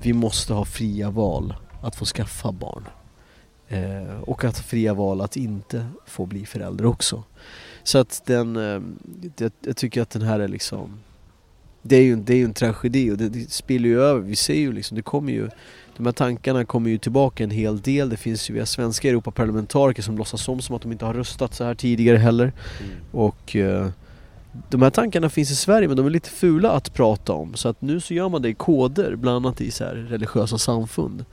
Vi 0.01 0.13
måste 0.13 0.53
ha 0.53 0.65
fria 0.65 1.09
val 1.09 1.53
att 1.81 1.95
få 1.95 2.05
skaffa 2.05 2.51
barn. 2.51 2.83
Eh, 3.67 4.19
och 4.21 4.43
att 4.43 4.57
ha 4.57 4.63
fria 4.63 4.93
val 4.93 5.21
att 5.21 5.37
inte 5.37 5.87
få 6.05 6.25
bli 6.25 6.45
förälder 6.45 6.85
också. 6.85 7.23
Så 7.83 7.97
att 7.97 8.21
den, 8.25 8.55
eh, 8.55 8.81
jag, 9.61 9.77
tycker 9.77 10.01
att 10.01 10.09
den 10.09 10.21
här 10.21 10.39
är 10.39 10.47
liksom 10.47 10.99
Det 11.81 11.95
är 11.95 12.03
ju, 12.03 12.15
det 12.15 12.33
är 12.33 12.37
ju 12.37 12.45
en 12.45 12.53
tragedi 12.53 13.11
och 13.11 13.17
det, 13.17 13.29
det 13.29 13.51
spiller 13.51 13.89
ju 13.89 14.01
över, 14.01 14.21
vi 14.21 14.35
ser 14.35 14.55
ju 14.55 14.71
liksom, 14.71 14.95
det 14.95 15.01
kommer 15.01 15.33
ju 15.33 15.49
De 15.97 16.05
här 16.05 16.13
tankarna 16.13 16.65
kommer 16.65 16.89
ju 16.89 16.97
tillbaka 16.97 17.43
en 17.43 17.51
hel 17.51 17.81
del, 17.81 18.09
det 18.09 18.17
finns 18.17 18.49
ju 18.49 18.53
vi 18.53 18.59
har 18.59 18.65
svenska 18.65 19.09
Europaparlamentariker 19.09 20.03
som 20.03 20.17
låtsas 20.17 20.47
om 20.47 20.61
som 20.61 20.75
att 20.75 20.81
de 20.81 20.91
inte 20.91 21.05
har 21.05 21.13
röstat 21.13 21.53
så 21.53 21.63
här 21.63 21.75
tidigare 21.75 22.17
heller. 22.17 22.53
Och 23.11 23.55
eh, 23.55 23.87
de 24.69 24.81
här 24.81 24.89
tankarna 24.89 25.29
finns 25.29 25.51
i 25.51 25.55
Sverige 25.55 25.87
men 25.87 25.97
de 25.97 26.05
är 26.05 26.09
lite 26.09 26.29
fula 26.29 26.71
att 26.71 26.93
prata 26.93 27.33
om 27.33 27.53
så 27.53 27.69
att 27.69 27.81
nu 27.81 27.99
så 27.99 28.13
gör 28.13 28.29
man 28.29 28.41
det 28.41 28.49
i 28.49 28.53
koder, 28.53 29.15
bland 29.15 29.45
annat 29.45 29.61
i 29.61 29.71
så 29.71 29.83
här 29.83 29.95
religiösa 29.95 30.57
samfund 30.57 31.25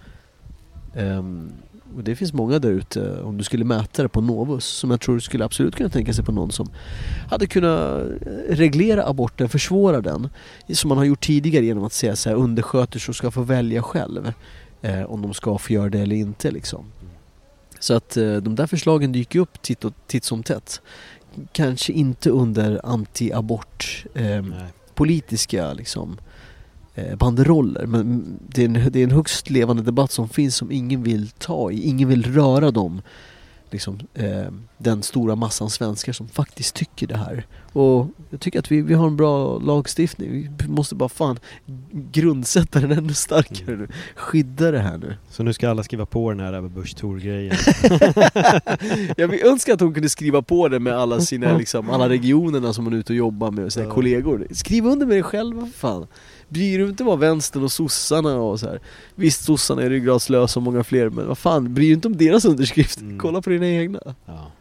Um, 0.94 1.52
och 1.96 2.04
det 2.04 2.16
finns 2.16 2.32
många 2.32 2.58
där 2.58 2.70
ute, 2.70 3.20
om 3.22 3.38
du 3.38 3.44
skulle 3.44 3.64
mäta 3.64 4.02
det 4.02 4.08
på 4.08 4.20
Novus, 4.20 4.64
som 4.64 4.90
jag 4.90 5.00
tror 5.00 5.18
skulle 5.18 5.44
absolut 5.44 5.76
kunna 5.76 5.90
tänka 5.90 6.12
sig 6.12 6.24
på 6.24 6.32
någon 6.32 6.52
som 6.52 6.70
hade 7.30 7.46
kunnat 7.46 8.00
eh, 8.00 8.06
reglera 8.48 9.06
aborten, 9.06 9.48
försvåra 9.48 10.00
den, 10.00 10.28
som 10.72 10.88
man 10.88 10.98
har 10.98 11.04
gjort 11.04 11.20
tidigare 11.20 11.64
genom 11.64 11.84
att 11.84 11.92
säga 11.92 12.16
så 12.16 12.28
här, 12.28 12.36
undersköterskor 12.36 13.12
ska 13.12 13.30
få 13.30 13.42
välja 13.42 13.82
själv 13.82 14.32
eh, 14.82 15.02
om 15.02 15.22
de 15.22 15.34
ska 15.34 15.58
få 15.58 15.72
göra 15.72 15.88
det 15.88 15.98
eller 15.98 16.16
inte 16.16 16.50
liksom. 16.50 16.84
Så 17.78 17.94
att 17.94 18.16
eh, 18.16 18.36
de 18.36 18.54
där 18.54 18.66
förslagen 18.66 19.12
dyker 19.12 19.38
upp 19.38 19.62
titt, 19.62 19.84
och, 19.84 19.92
titt 20.06 20.24
som 20.24 20.42
tätt. 20.42 20.80
Kanske 21.52 21.92
inte 21.92 22.30
under 22.30 22.80
anti-abort 22.84 24.06
eh, 24.14 24.44
politiska 24.94 25.72
liksom, 25.72 26.18
eh, 26.94 27.16
banderoller. 27.16 27.86
Men 27.86 28.38
det 28.48 28.62
är, 28.62 28.64
en, 28.64 28.92
det 28.92 29.00
är 29.00 29.04
en 29.04 29.10
högst 29.10 29.50
levande 29.50 29.82
debatt 29.82 30.10
som 30.12 30.28
finns 30.28 30.56
som 30.56 30.72
ingen 30.72 31.02
vill 31.02 31.30
ta 31.30 31.70
i. 31.70 31.88
Ingen 31.88 32.08
vill 32.08 32.32
röra 32.32 32.70
dem. 32.70 33.02
Liksom, 33.72 33.98
eh, 34.14 34.44
den 34.78 35.02
stora 35.02 35.36
massan 35.36 35.70
svenskar 35.70 36.12
som 36.12 36.28
faktiskt 36.28 36.74
tycker 36.74 37.06
det 37.06 37.16
här. 37.16 37.46
Och 37.72 38.06
jag 38.30 38.40
tycker 38.40 38.58
att 38.58 38.72
vi, 38.72 38.80
vi 38.82 38.94
har 38.94 39.06
en 39.06 39.16
bra 39.16 39.58
lagstiftning. 39.58 40.30
Vi 40.58 40.68
måste 40.68 40.94
bara 40.94 41.08
fan 41.08 41.38
grundsätta 41.92 42.80
den 42.80 42.92
ännu 42.92 43.14
starkare 43.14 43.76
nu. 43.76 43.88
Skydda 44.16 44.70
det 44.70 44.78
här 44.78 44.98
nu. 44.98 45.16
Så 45.30 45.42
nu 45.42 45.52
ska 45.52 45.70
alla 45.70 45.82
skriva 45.82 46.06
på 46.06 46.30
den 46.30 46.40
här 46.40 46.52
Ebba 46.52 46.68
Busch 46.68 46.96
Thor-grejen. 46.96 47.56
Jag 49.16 49.28
vill 49.28 49.42
önska 49.46 49.74
att 49.74 49.80
hon 49.80 49.94
kunde 49.94 50.08
skriva 50.08 50.42
på 50.42 50.68
det 50.68 50.80
med 50.80 50.92
alla 50.98 51.20
sina 51.20 51.56
liksom, 51.58 51.90
alla 51.90 52.08
regionerna 52.18 52.72
som 52.72 52.84
hon 52.84 52.94
är 52.94 52.98
ute 52.98 53.12
och 53.12 53.16
jobbar 53.16 53.50
med 53.50 53.64
och 53.64 53.72
sina 53.72 53.86
Ja. 53.86 53.92
kollegor. 53.92 54.46
Skriv 54.50 54.86
under 54.86 55.06
med 55.06 55.16
det 55.16 55.22
själv, 55.22 55.56
vad 55.56 55.72
fan. 55.74 56.06
Bryr 56.52 56.78
du 56.78 56.88
inte 56.88 57.02
om 57.02 57.06
vad 57.06 57.18
vänstern 57.18 57.62
och 57.62 57.72
sossarna 57.72 58.36
och 58.36 58.60
så 58.60 58.66
här. 58.66 58.80
Visst, 59.14 59.44
sossarna 59.44 59.82
är 59.82 59.90
ryggradslösa 59.90 60.60
och 60.60 60.64
många 60.64 60.84
fler, 60.84 61.10
men 61.10 61.26
vad 61.26 61.38
fan, 61.38 61.74
bryr 61.74 61.88
du 61.88 61.94
inte 61.94 62.08
om 62.08 62.16
deras 62.16 62.44
underskrift? 62.44 63.00
Mm. 63.00 63.18
Kolla 63.18 63.42
på 63.42 63.50
dina 63.50 63.68
egna. 63.68 64.00
Ja. 64.26 64.52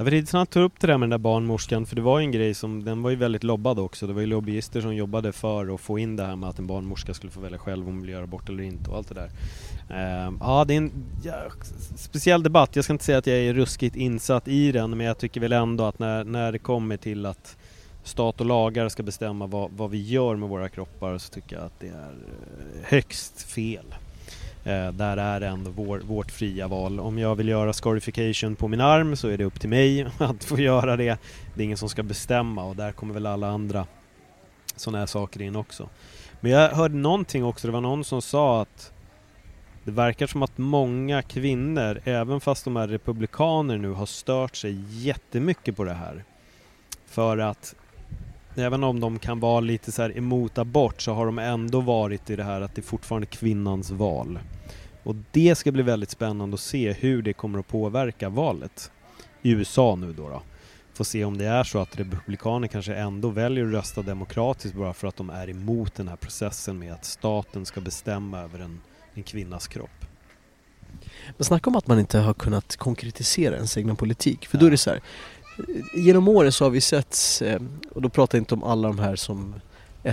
Jag 0.00 0.04
vill 0.04 0.14
intressant 0.14 0.50
ta 0.50 0.60
upp 0.60 0.72
det 0.80 0.86
där 0.86 0.98
med 0.98 1.06
den 1.06 1.10
där 1.10 1.18
barnmorskan 1.18 1.86
för 1.86 1.96
det 1.96 2.02
var 2.02 2.18
ju 2.18 2.24
en 2.24 2.32
grej 2.32 2.54
som, 2.54 2.84
den 2.84 3.02
var 3.02 3.10
ju 3.10 3.16
väldigt 3.16 3.44
lobbad 3.44 3.78
också. 3.78 4.06
Det 4.06 4.12
var 4.12 4.20
ju 4.20 4.26
lobbyister 4.26 4.80
som 4.80 4.94
jobbade 4.94 5.32
för 5.32 5.74
att 5.74 5.80
få 5.80 5.98
in 5.98 6.16
det 6.16 6.24
här 6.24 6.36
med 6.36 6.48
att 6.48 6.58
en 6.58 6.66
barnmorska 6.66 7.14
skulle 7.14 7.32
få 7.32 7.40
välja 7.40 7.58
själv 7.58 7.88
om 7.88 7.94
hon 7.94 8.00
vill 8.00 8.10
göra 8.10 8.24
abort 8.24 8.48
eller 8.48 8.62
inte 8.62 8.90
och 8.90 8.96
allt 8.96 9.08
det 9.08 9.14
där. 9.14 9.30
Uh, 9.90 10.36
ja, 10.40 10.64
det 10.64 10.74
är 10.74 10.76
en 10.76 10.92
ja, 11.24 11.34
speciell 11.96 12.42
debatt. 12.42 12.76
Jag 12.76 12.84
ska 12.84 12.92
inte 12.92 13.04
säga 13.04 13.18
att 13.18 13.26
jag 13.26 13.38
är 13.38 13.54
ruskigt 13.54 13.96
insatt 13.96 14.48
i 14.48 14.72
den 14.72 14.90
men 14.90 15.06
jag 15.06 15.18
tycker 15.18 15.40
väl 15.40 15.52
ändå 15.52 15.84
att 15.84 15.98
när, 15.98 16.24
när 16.24 16.52
det 16.52 16.58
kommer 16.58 16.96
till 16.96 17.26
att 17.26 17.56
stat 18.02 18.40
och 18.40 18.46
lagar 18.46 18.88
ska 18.88 19.02
bestämma 19.02 19.46
vad, 19.46 19.70
vad 19.70 19.90
vi 19.90 20.02
gör 20.08 20.36
med 20.36 20.48
våra 20.48 20.68
kroppar 20.68 21.18
så 21.18 21.32
tycker 21.32 21.56
jag 21.56 21.64
att 21.64 21.80
det 21.80 21.88
är 21.88 22.10
eh, 22.10 22.84
högst 22.84 23.42
fel. 23.42 23.94
Eh, 24.64 24.92
där 24.92 25.16
är 25.16 25.40
ändå 25.40 25.70
vår, 25.70 25.98
vårt 25.98 26.30
fria 26.30 26.68
val. 26.68 27.00
Om 27.00 27.18
jag 27.18 27.34
vill 27.34 27.48
göra 27.48 27.72
scarification 27.72 28.56
på 28.56 28.68
min 28.68 28.80
arm 28.80 29.16
så 29.16 29.28
är 29.28 29.38
det 29.38 29.44
upp 29.44 29.60
till 29.60 29.68
mig 29.68 30.06
att 30.18 30.44
få 30.44 30.58
göra 30.58 30.96
det. 30.96 31.18
Det 31.54 31.62
är 31.62 31.64
ingen 31.64 31.76
som 31.76 31.88
ska 31.88 32.02
bestämma 32.02 32.64
och 32.64 32.76
där 32.76 32.92
kommer 32.92 33.14
väl 33.14 33.26
alla 33.26 33.48
andra 33.48 33.86
sådana 34.76 34.98
här 34.98 35.06
saker 35.06 35.42
in 35.42 35.56
också. 35.56 35.88
Men 36.40 36.52
jag 36.52 36.70
hörde 36.70 36.94
någonting 36.94 37.44
också, 37.44 37.66
det 37.66 37.72
var 37.72 37.80
någon 37.80 38.04
som 38.04 38.22
sa 38.22 38.62
att 38.62 38.92
det 39.84 39.90
verkar 39.90 40.26
som 40.26 40.42
att 40.42 40.58
många 40.58 41.22
kvinnor, 41.22 42.00
även 42.04 42.40
fast 42.40 42.64
de 42.64 42.76
är 42.76 42.88
republikaner 42.88 43.78
nu, 43.78 43.90
har 43.90 44.06
stört 44.06 44.56
sig 44.56 44.84
jättemycket 44.88 45.76
på 45.76 45.84
det 45.84 45.94
här. 45.94 46.24
För 47.06 47.38
att 47.38 47.74
även 48.60 48.84
om 48.84 49.00
de 49.00 49.18
kan 49.18 49.40
vara 49.40 49.60
lite 49.60 49.92
så 49.92 50.02
här 50.02 50.18
emot 50.18 50.58
abort 50.58 51.02
så 51.02 51.12
har 51.12 51.26
de 51.26 51.38
ändå 51.38 51.80
varit 51.80 52.30
i 52.30 52.36
det 52.36 52.44
här 52.44 52.60
att 52.60 52.74
det 52.74 52.80
är 52.80 52.82
fortfarande 52.82 53.26
kvinnans 53.26 53.90
val. 53.90 54.38
Och 55.02 55.16
det 55.30 55.54
ska 55.54 55.72
bli 55.72 55.82
väldigt 55.82 56.10
spännande 56.10 56.54
att 56.54 56.60
se 56.60 56.92
hur 56.92 57.22
det 57.22 57.32
kommer 57.32 57.58
att 57.58 57.68
påverka 57.68 58.28
valet 58.28 58.90
i 59.42 59.50
USA 59.50 59.96
nu 59.96 60.12
då. 60.12 60.28
då. 60.28 60.42
Få 60.94 61.04
se 61.04 61.24
om 61.24 61.38
det 61.38 61.46
är 61.46 61.64
så 61.64 61.78
att 61.78 61.98
republikaner 61.98 62.68
kanske 62.68 62.94
ändå 62.94 63.28
väljer 63.28 63.66
att 63.66 63.72
rösta 63.72 64.02
demokratiskt 64.02 64.76
bara 64.76 64.94
för 64.94 65.08
att 65.08 65.16
de 65.16 65.30
är 65.30 65.50
emot 65.50 65.94
den 65.94 66.08
här 66.08 66.16
processen 66.16 66.78
med 66.78 66.92
att 66.92 67.04
staten 67.04 67.66
ska 67.66 67.80
bestämma 67.80 68.40
över 68.40 68.58
en, 68.58 68.80
en 69.14 69.22
kvinnas 69.22 69.68
kropp. 69.68 70.06
Men 71.36 71.44
snacka 71.44 71.70
om 71.70 71.76
att 71.76 71.86
man 71.86 71.98
inte 71.98 72.18
har 72.18 72.34
kunnat 72.34 72.76
konkretisera 72.76 73.54
ens 73.54 73.76
egna 73.76 73.94
politik. 73.94 74.46
För 74.46 74.58
då 74.58 74.66
är 74.66 74.70
det 74.70 74.76
så 74.76 74.90
här, 74.90 75.00
genom 75.94 76.28
åren 76.28 76.52
så 76.52 76.64
har 76.64 76.70
vi 76.70 76.80
sett, 76.80 77.42
eh, 77.44 77.60
och 77.92 78.02
då 78.02 78.08
pratar 78.08 78.38
jag 78.38 78.40
inte 78.40 78.54
om 78.54 78.64
alla 78.64 78.88
de 78.88 78.98
här 78.98 79.16
som 79.16 79.54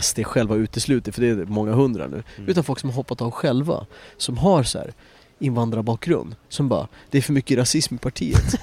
SD 0.01 0.23
själva 0.23 0.55
utesluter, 0.55 1.11
för 1.11 1.21
det 1.21 1.27
är 1.27 1.35
många 1.35 1.71
hundra 1.71 2.07
nu. 2.07 2.23
Mm. 2.37 2.49
Utan 2.49 2.63
folk 2.63 2.79
som 2.79 2.89
har 2.89 2.95
hoppat 2.95 3.21
av 3.21 3.31
själva. 3.31 3.85
Som 4.17 4.37
har 4.37 4.63
så 4.63 4.77
här 4.77 4.93
invandrarbakgrund. 5.39 6.35
Som 6.49 6.69
bara, 6.69 6.87
det 7.09 7.17
är 7.17 7.21
för 7.21 7.33
mycket 7.33 7.57
rasism 7.57 7.95
i 7.95 7.97
partiet. 7.97 8.55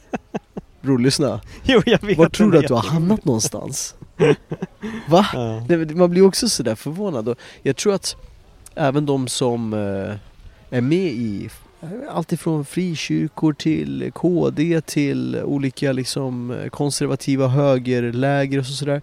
Bror 0.80 0.98
lyssna. 0.98 1.40
Jo, 1.62 1.82
jag 1.86 2.02
vet 2.02 2.18
Var 2.18 2.28
tror 2.28 2.50
du 2.50 2.58
att 2.58 2.68
du 2.68 2.74
har 2.74 2.82
hamnat 2.82 3.24
någonstans? 3.24 3.94
Va? 5.08 5.26
Ja. 5.32 5.62
Man 5.94 6.10
blir 6.10 6.22
också 6.22 6.48
sådär 6.48 6.74
förvånad. 6.74 7.34
Jag 7.62 7.76
tror 7.76 7.94
att 7.94 8.16
även 8.74 9.06
de 9.06 9.28
som 9.28 9.72
eh, 9.72 10.78
är 10.78 10.80
med 10.80 11.12
i 11.12 11.50
Alltifrån 12.10 12.64
frikyrkor 12.64 13.52
till 13.52 14.10
KD 14.14 14.80
till 14.80 15.36
olika 15.36 15.92
liksom 15.92 16.56
konservativa 16.70 17.48
högerläger 17.48 18.58
och 18.58 18.66
sådär. 18.66 19.02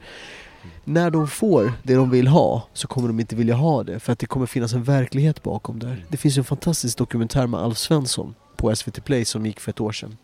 När 0.84 1.12
de 1.12 1.28
får 1.28 1.74
det 1.84 1.96
de 1.96 2.10
vill 2.10 2.28
ha 2.28 2.68
så 2.74 2.88
kommer 2.88 3.08
de 3.08 3.20
inte 3.20 3.36
vilja 3.36 3.56
ha 3.56 3.84
det 3.84 4.00
för 4.00 4.14
att 4.14 4.20
det 4.20 4.26
kommer 4.26 4.46
finnas 4.46 4.74
en 4.74 4.84
verklighet 4.84 5.44
bakom 5.44 5.80
där. 5.80 6.06
Det 6.10 6.18
finns 6.18 6.38
en 6.38 6.44
fantastisk 6.44 6.98
dokumentär 6.98 7.48
med 7.48 7.60
Alf 7.60 7.78
Svensson 7.78 8.36
på 8.56 8.76
SVT 8.76 9.06
Play 9.06 9.26
som 9.26 9.46
gick 9.46 9.60
för 9.60 9.72
ett 9.72 9.82
år 9.82 9.92
sedan. 9.92 10.18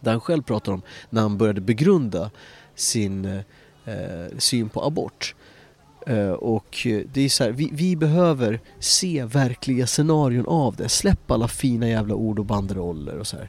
Där 0.00 0.10
han 0.10 0.20
själv 0.20 0.42
pratar 0.42 0.72
om 0.72 0.82
när 1.10 1.22
han 1.22 1.38
började 1.38 1.60
begrunda 1.60 2.30
sin 2.74 3.24
eh, 3.24 3.38
eh 3.84 4.38
syn 4.38 4.68
på 4.68 4.84
abort. 4.84 5.34
Uh, 6.10 6.30
och 6.30 6.86
det 7.12 7.20
är 7.20 7.28
så 7.28 7.44
här, 7.44 7.50
vi, 7.50 7.70
vi, 7.72 7.96
behöver 7.96 8.60
se 8.78 9.24
verkliga 9.24 9.86
scenarion 9.86 10.46
av 10.46 10.76
det. 10.76 10.88
Släpp 10.88 11.30
alla 11.30 11.48
fina 11.48 11.88
jävla 11.88 12.14
ord 12.14 12.38
och 12.38 12.44
banderoller 12.44 13.18
och 13.18 13.26
så 13.26 13.36
här. 13.36 13.48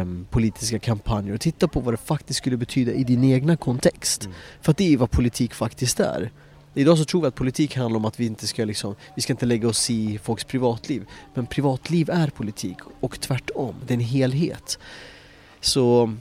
Um, 0.00 0.26
politiska 0.30 0.78
kampanjer 0.78 1.34
och 1.34 1.40
titta 1.40 1.68
på 1.68 1.80
vad 1.80 1.94
det 1.94 1.98
faktiskt 1.98 2.38
skulle 2.38 2.56
betyda 2.56 2.92
i 2.92 3.04
din 3.04 3.24
egna 3.24 3.56
kontext. 3.56 4.24
Mm. 4.24 4.36
För 4.60 4.70
att 4.70 4.76
det 4.76 4.92
är 4.92 4.96
vad 4.96 5.10
politik 5.10 5.54
faktiskt 5.54 6.00
är. 6.00 6.30
Idag 6.74 6.98
så 6.98 7.04
tror 7.04 7.20
vi 7.20 7.26
att 7.26 7.34
politik 7.34 7.76
handlar 7.76 7.96
om 7.96 8.04
att 8.04 8.20
vi 8.20 8.26
inte 8.26 8.46
ska 8.46 8.64
liksom, 8.64 8.94
vi 9.14 9.22
ska 9.22 9.32
inte 9.32 9.46
lägga 9.46 9.68
oss 9.68 9.90
i 9.90 10.18
folks 10.18 10.44
privatliv. 10.44 11.06
Men 11.34 11.46
privatliv 11.46 12.10
är 12.10 12.28
politik 12.28 12.76
och 13.00 13.20
tvärtom, 13.20 13.74
det 13.86 13.94
är 13.94 13.96
en 13.96 14.04
helhet. 14.04 14.78
Så 15.60 16.14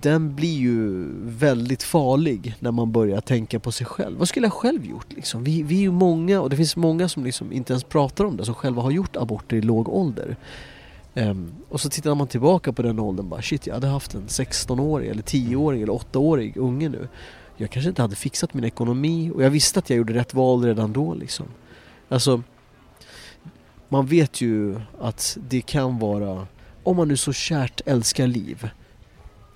den 0.00 0.34
blir 0.34 0.58
ju 0.58 1.06
väldigt 1.22 1.82
farlig 1.82 2.54
när 2.58 2.72
man 2.72 2.92
börjar 2.92 3.20
tänka 3.20 3.60
på 3.60 3.72
sig 3.72 3.86
själv. 3.86 4.18
Vad 4.18 4.28
skulle 4.28 4.46
jag 4.46 4.52
själv 4.52 4.86
gjort 4.86 5.12
liksom? 5.12 5.44
Vi, 5.44 5.62
vi 5.62 5.76
är 5.76 5.80
ju 5.80 5.90
många 5.90 6.40
och 6.40 6.50
det 6.50 6.56
finns 6.56 6.76
många 6.76 7.08
som 7.08 7.24
liksom 7.24 7.52
inte 7.52 7.72
ens 7.72 7.84
pratar 7.84 8.24
om 8.24 8.36
det, 8.36 8.44
som 8.44 8.54
själva 8.54 8.82
har 8.82 8.90
gjort 8.90 9.16
aborter 9.16 9.56
i 9.56 9.60
låg 9.60 9.88
ålder. 9.88 10.36
Um, 11.14 11.52
och 11.68 11.80
så 11.80 11.90
tittar 11.90 12.14
man 12.14 12.26
tillbaka 12.26 12.72
på 12.72 12.82
den 12.82 12.98
åldern 12.98 13.28
bara 13.28 13.42
shit 13.42 13.66
jag 13.66 13.74
hade 13.74 13.86
haft 13.86 14.14
en 14.14 14.26
16-årig 14.26 15.10
eller 15.10 15.22
10-årig 15.22 15.82
eller 15.82 15.92
8-årig 15.92 16.56
unge 16.56 16.88
nu. 16.88 17.08
Jag 17.56 17.70
kanske 17.70 17.88
inte 17.88 18.02
hade 18.02 18.16
fixat 18.16 18.54
min 18.54 18.64
ekonomi 18.64 19.30
och 19.34 19.42
jag 19.42 19.50
visste 19.50 19.78
att 19.78 19.90
jag 19.90 19.96
gjorde 19.96 20.14
rätt 20.14 20.34
val 20.34 20.64
redan 20.64 20.92
då 20.92 21.14
liksom. 21.14 21.46
Alltså, 22.08 22.42
man 23.88 24.06
vet 24.06 24.40
ju 24.40 24.80
att 25.00 25.38
det 25.48 25.60
kan 25.60 25.98
vara, 25.98 26.46
om 26.82 26.96
man 26.96 27.08
nu 27.08 27.16
så 27.16 27.32
kärt 27.32 27.80
älskar 27.86 28.26
liv, 28.26 28.70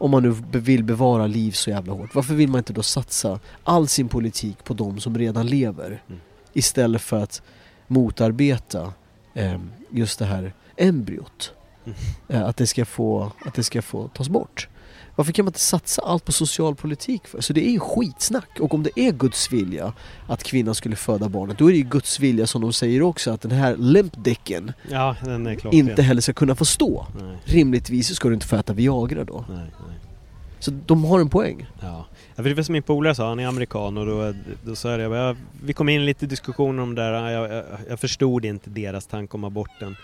om 0.03 0.11
man 0.11 0.23
nu 0.23 0.61
vill 0.61 0.85
bevara 0.85 1.27
liv 1.27 1.53
så 1.53 1.71
jävla 1.71 1.93
hårt. 1.93 2.15
Varför 2.15 2.35
vill 2.35 2.49
man 2.49 2.59
inte 2.59 2.73
då 2.73 2.83
satsa 2.83 3.41
all 3.65 3.89
sin 3.89 4.09
politik 4.09 4.65
på 4.65 4.75
de 4.75 5.01
som 5.01 5.19
redan 5.19 5.47
lever? 5.47 6.03
Mm. 6.09 6.21
Istället 6.53 7.03
för 7.03 7.23
att 7.23 7.43
motarbeta 7.87 8.93
eh, 9.35 9.61
just 9.91 10.19
det 10.19 10.25
här 10.25 10.53
embryot. 10.77 11.53
Mm. 11.85 11.99
Eh, 12.29 12.49
att, 12.49 12.57
det 12.57 12.67
ska 12.67 12.85
få, 12.85 13.33
att 13.45 13.55
det 13.55 13.65
ska 13.65 13.83
få 13.83 14.09
tas 14.09 14.29
bort. 14.29 14.69
Varför 15.23 15.33
kan 15.33 15.45
man 15.45 15.51
inte 15.51 15.61
satsa 15.61 16.03
allt 16.03 16.25
på 16.25 16.33
socialpolitik 16.33 17.27
för? 17.27 17.41
Så 17.41 17.53
det 17.53 17.67
är 17.67 17.71
ju 17.71 17.81
skitsnack. 17.81 18.61
Och 18.61 18.75
om 18.75 18.83
det 18.83 18.91
är 18.97 19.13
Guds 19.13 19.53
vilja 19.53 19.93
att 20.27 20.43
kvinnan 20.43 20.75
skulle 20.75 20.97
föda 20.97 21.29
barnet, 21.29 21.59
då 21.59 21.67
är 21.67 21.73
det 21.73 21.79
ju 21.79 21.85
Guds 21.85 22.21
vilja 22.21 22.47
som 22.47 22.63
de 22.63 22.73
säger 22.73 23.03
också 23.03 23.31
att 23.31 23.41
den 23.41 23.51
här 23.51 23.77
lämpdäcken 23.77 24.73
ja, 24.91 25.17
inte 25.73 26.03
heller 26.03 26.21
ska 26.21 26.33
kunna 26.33 26.55
få 26.55 26.65
stå. 26.65 27.07
Nej. 27.21 27.37
Rimligtvis 27.45 28.15
ska 28.15 28.29
du 28.29 28.35
inte 28.35 28.47
få 28.47 28.57
äta 28.57 28.73
Viagra 28.73 29.25
då. 29.25 29.45
Nej, 29.49 29.59
nej. 29.59 29.97
Så 30.59 30.71
de 30.71 31.05
har 31.05 31.21
en 31.21 31.29
poäng. 31.29 31.67
Ja. 31.81 32.07
Ja, 32.35 32.43
för 32.43 32.51
det 32.51 32.55
var 32.55 32.63
som 32.63 32.73
min 32.73 32.83
polare 32.83 33.15
sa, 33.15 33.29
han 33.29 33.41
är 33.41 33.47
amerikan 33.47 33.99
och 33.99 34.07
då, 34.07 34.35
då 34.65 34.77
sa 34.77 34.91
jag, 34.91 35.13
jag 35.13 35.37
vi 35.65 35.73
kom 35.73 35.89
in 35.89 36.05
lite 36.05 36.25
i 36.25 36.29
diskussioner 36.29 36.83
om 36.83 36.95
det 36.95 37.03
där, 37.03 37.31
jag, 37.31 37.53
jag, 37.53 37.65
jag 37.89 38.01
förstod 38.01 38.45
inte 38.45 38.71
deras 38.71 39.07
tanke 39.07 39.37
om 39.37 39.45
aborten. 39.45 39.97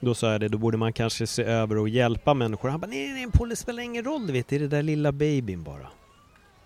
Då 0.00 0.14
sa 0.14 0.32
jag 0.32 0.40
det, 0.40 0.48
då 0.48 0.58
borde 0.58 0.76
man 0.76 0.92
kanske 0.92 1.26
se 1.26 1.42
över 1.42 1.78
och 1.78 1.88
hjälpa 1.88 2.34
människor. 2.34 2.68
Han 2.68 2.80
bara, 2.80 2.86
nej, 2.86 3.12
nej, 3.12 3.26
nej, 3.38 3.48
det 3.48 3.56
spelar 3.56 3.82
ingen 3.82 4.04
roll, 4.04 4.26
du 4.26 4.32
vet, 4.32 4.48
det 4.48 4.56
är 4.56 4.60
det 4.60 4.68
där 4.68 4.82
lilla 4.82 5.12
babyn 5.12 5.62
bara. 5.62 5.88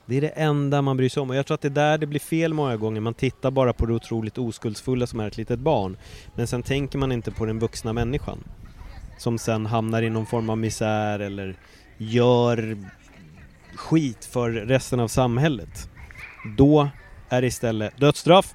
Det 0.06 0.16
är 0.16 0.20
det 0.20 0.28
enda 0.28 0.82
man 0.82 0.96
bryr 0.96 1.08
sig 1.08 1.20
om 1.20 1.30
och 1.30 1.36
jag 1.36 1.46
tror 1.46 1.54
att 1.54 1.60
det 1.60 1.68
är 1.68 1.70
där 1.70 1.98
det 1.98 2.06
blir 2.06 2.20
fel 2.20 2.54
många 2.54 2.76
gånger. 2.76 3.00
Man 3.00 3.14
tittar 3.14 3.50
bara 3.50 3.72
på 3.72 3.86
det 3.86 3.92
otroligt 3.92 4.38
oskuldsfulla 4.38 5.06
som 5.06 5.20
är 5.20 5.26
ett 5.26 5.36
litet 5.36 5.58
barn. 5.58 5.96
Men 6.34 6.46
sen 6.46 6.62
tänker 6.62 6.98
man 6.98 7.12
inte 7.12 7.30
på 7.30 7.46
den 7.46 7.58
vuxna 7.58 7.92
människan. 7.92 8.38
Som 9.18 9.38
sen 9.38 9.66
hamnar 9.66 10.02
i 10.02 10.10
någon 10.10 10.26
form 10.26 10.50
av 10.50 10.58
misär 10.58 11.18
eller 11.18 11.56
gör 11.96 12.76
skit 13.74 14.24
för 14.24 14.50
resten 14.50 15.00
av 15.00 15.08
samhället. 15.08 15.90
Då 16.56 16.88
är 17.28 17.40
det 17.40 17.46
istället 17.46 17.96
dödsstraff, 17.96 18.54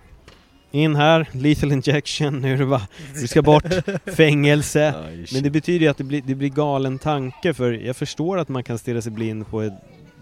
in 0.75 0.95
här, 0.95 1.29
lethal 1.31 1.71
injection, 1.71 2.39
nu 2.41 2.53
är 2.53 2.57
det 2.57 2.65
bara, 2.65 2.87
du 3.13 3.27
ska 3.27 3.41
bort, 3.41 3.65
fängelse. 4.05 4.93
Men 5.33 5.43
det 5.43 5.49
betyder 5.49 5.79
ju 5.79 5.87
att 5.87 5.97
det 5.97 6.03
blir, 6.03 6.21
det 6.25 6.35
blir 6.35 6.49
galen 6.49 6.99
tanke 6.99 7.53
för 7.53 7.71
jag 7.71 7.95
förstår 7.95 8.37
att 8.37 8.49
man 8.49 8.63
kan 8.63 8.77
stirra 8.77 9.01
sig 9.01 9.11
blind 9.11 9.47
på 9.47 9.61
en 9.61 9.73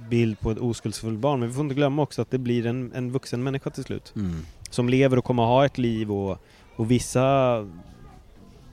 bild 0.09 0.39
på 0.39 0.51
ett 0.51 0.57
oskuldsfullt 0.57 1.19
barn 1.19 1.39
men 1.39 1.49
vi 1.49 1.55
får 1.55 1.63
inte 1.63 1.75
glömma 1.75 2.01
också 2.01 2.21
att 2.21 2.31
det 2.31 2.37
blir 2.37 2.65
en, 2.65 2.91
en 2.95 3.11
vuxen 3.11 3.43
människa 3.43 3.69
till 3.69 3.83
slut. 3.83 4.13
Mm. 4.15 4.45
Som 4.69 4.89
lever 4.89 5.17
och 5.17 5.23
kommer 5.23 5.43
ha 5.43 5.65
ett 5.65 5.77
liv 5.77 6.11
och, 6.11 6.37
och 6.75 6.91
vissa 6.91 7.21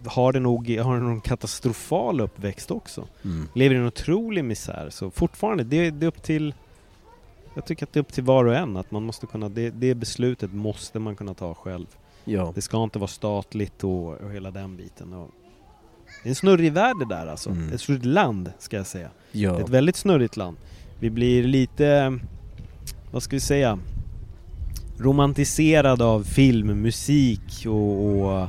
har 0.05 0.33
det 0.33 0.41
nog 0.41 0.78
har 0.78 0.97
en 0.97 1.20
katastrofal 1.20 2.20
uppväxt 2.20 2.70
också. 2.70 3.07
Mm. 3.24 3.49
Lever 3.55 3.74
i 3.74 3.78
en 3.78 3.87
otrolig 3.87 4.45
misär. 4.45 4.89
Så 4.91 5.11
fortfarande, 5.11 5.64
det, 5.64 5.91
det 5.91 6.07
är 6.07 6.09
upp 6.09 6.22
till 6.22 6.55
jag 7.61 7.66
tycker 7.66 7.86
att 7.86 7.92
det 7.92 7.98
är 7.98 8.02
upp 8.02 8.12
till 8.12 8.24
var 8.24 8.44
och 8.44 8.54
en 8.54 8.76
att 8.76 8.90
man 8.90 9.02
måste 9.02 9.26
kunna, 9.26 9.48
det, 9.48 9.70
det 9.70 9.94
beslutet 9.94 10.52
måste 10.52 10.98
man 10.98 11.16
kunna 11.16 11.34
ta 11.34 11.54
själv. 11.54 11.86
Ja. 12.24 12.52
Det 12.54 12.62
ska 12.62 12.84
inte 12.84 12.98
vara 12.98 13.08
statligt 13.08 13.84
och, 13.84 14.20
och 14.20 14.30
hela 14.32 14.50
den 14.50 14.76
biten. 14.76 15.12
Och 15.12 15.30
det 16.22 16.28
är 16.28 16.30
en 16.30 16.34
snurrig 16.34 16.72
värld 16.72 16.96
det 16.98 17.04
där 17.04 17.26
alltså. 17.26 17.50
Mm. 17.50 17.72
Ett 17.72 17.80
snurrigt 17.80 18.04
land 18.04 18.52
ska 18.58 18.76
jag 18.76 18.86
säga. 18.86 19.11
Ja. 19.32 19.61
Ett 19.61 19.68
väldigt 19.68 19.96
snurrigt 19.96 20.36
land. 20.36 20.56
Vi 21.00 21.11
blir 21.11 21.44
lite, 21.44 22.18
vad 23.11 23.22
ska 23.22 23.36
vi 23.36 23.40
säga, 23.40 23.78
romantiserade 24.98 26.04
av 26.04 26.24
film, 26.24 26.66
musik 26.66 27.66
och, 27.66 28.06
och 28.06 28.48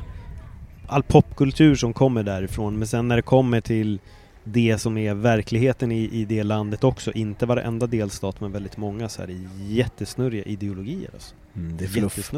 all 0.87 1.03
popkultur 1.03 1.75
som 1.75 1.93
kommer 1.93 2.23
därifrån. 2.23 2.77
Men 2.77 2.87
sen 2.87 3.07
när 3.07 3.15
det 3.15 3.21
kommer 3.21 3.61
till 3.61 3.99
det 4.43 4.77
som 4.77 4.97
är 4.97 5.13
verkligheten 5.13 5.91
i, 5.91 6.09
i 6.11 6.25
det 6.25 6.43
landet 6.43 6.83
också. 6.83 7.11
Inte 7.11 7.45
varenda 7.45 7.87
delstat 7.87 8.41
men 8.41 8.51
väldigt 8.51 8.77
många 8.77 9.09
så 9.09 9.21
här 9.21 9.39
jättesnurriga 9.67 10.43
ideologier. 10.43 11.09
Alltså. 11.13 11.35
Mm, 11.55 11.77
det 11.77 11.83
är 11.83 11.87
fluff. 11.87 12.31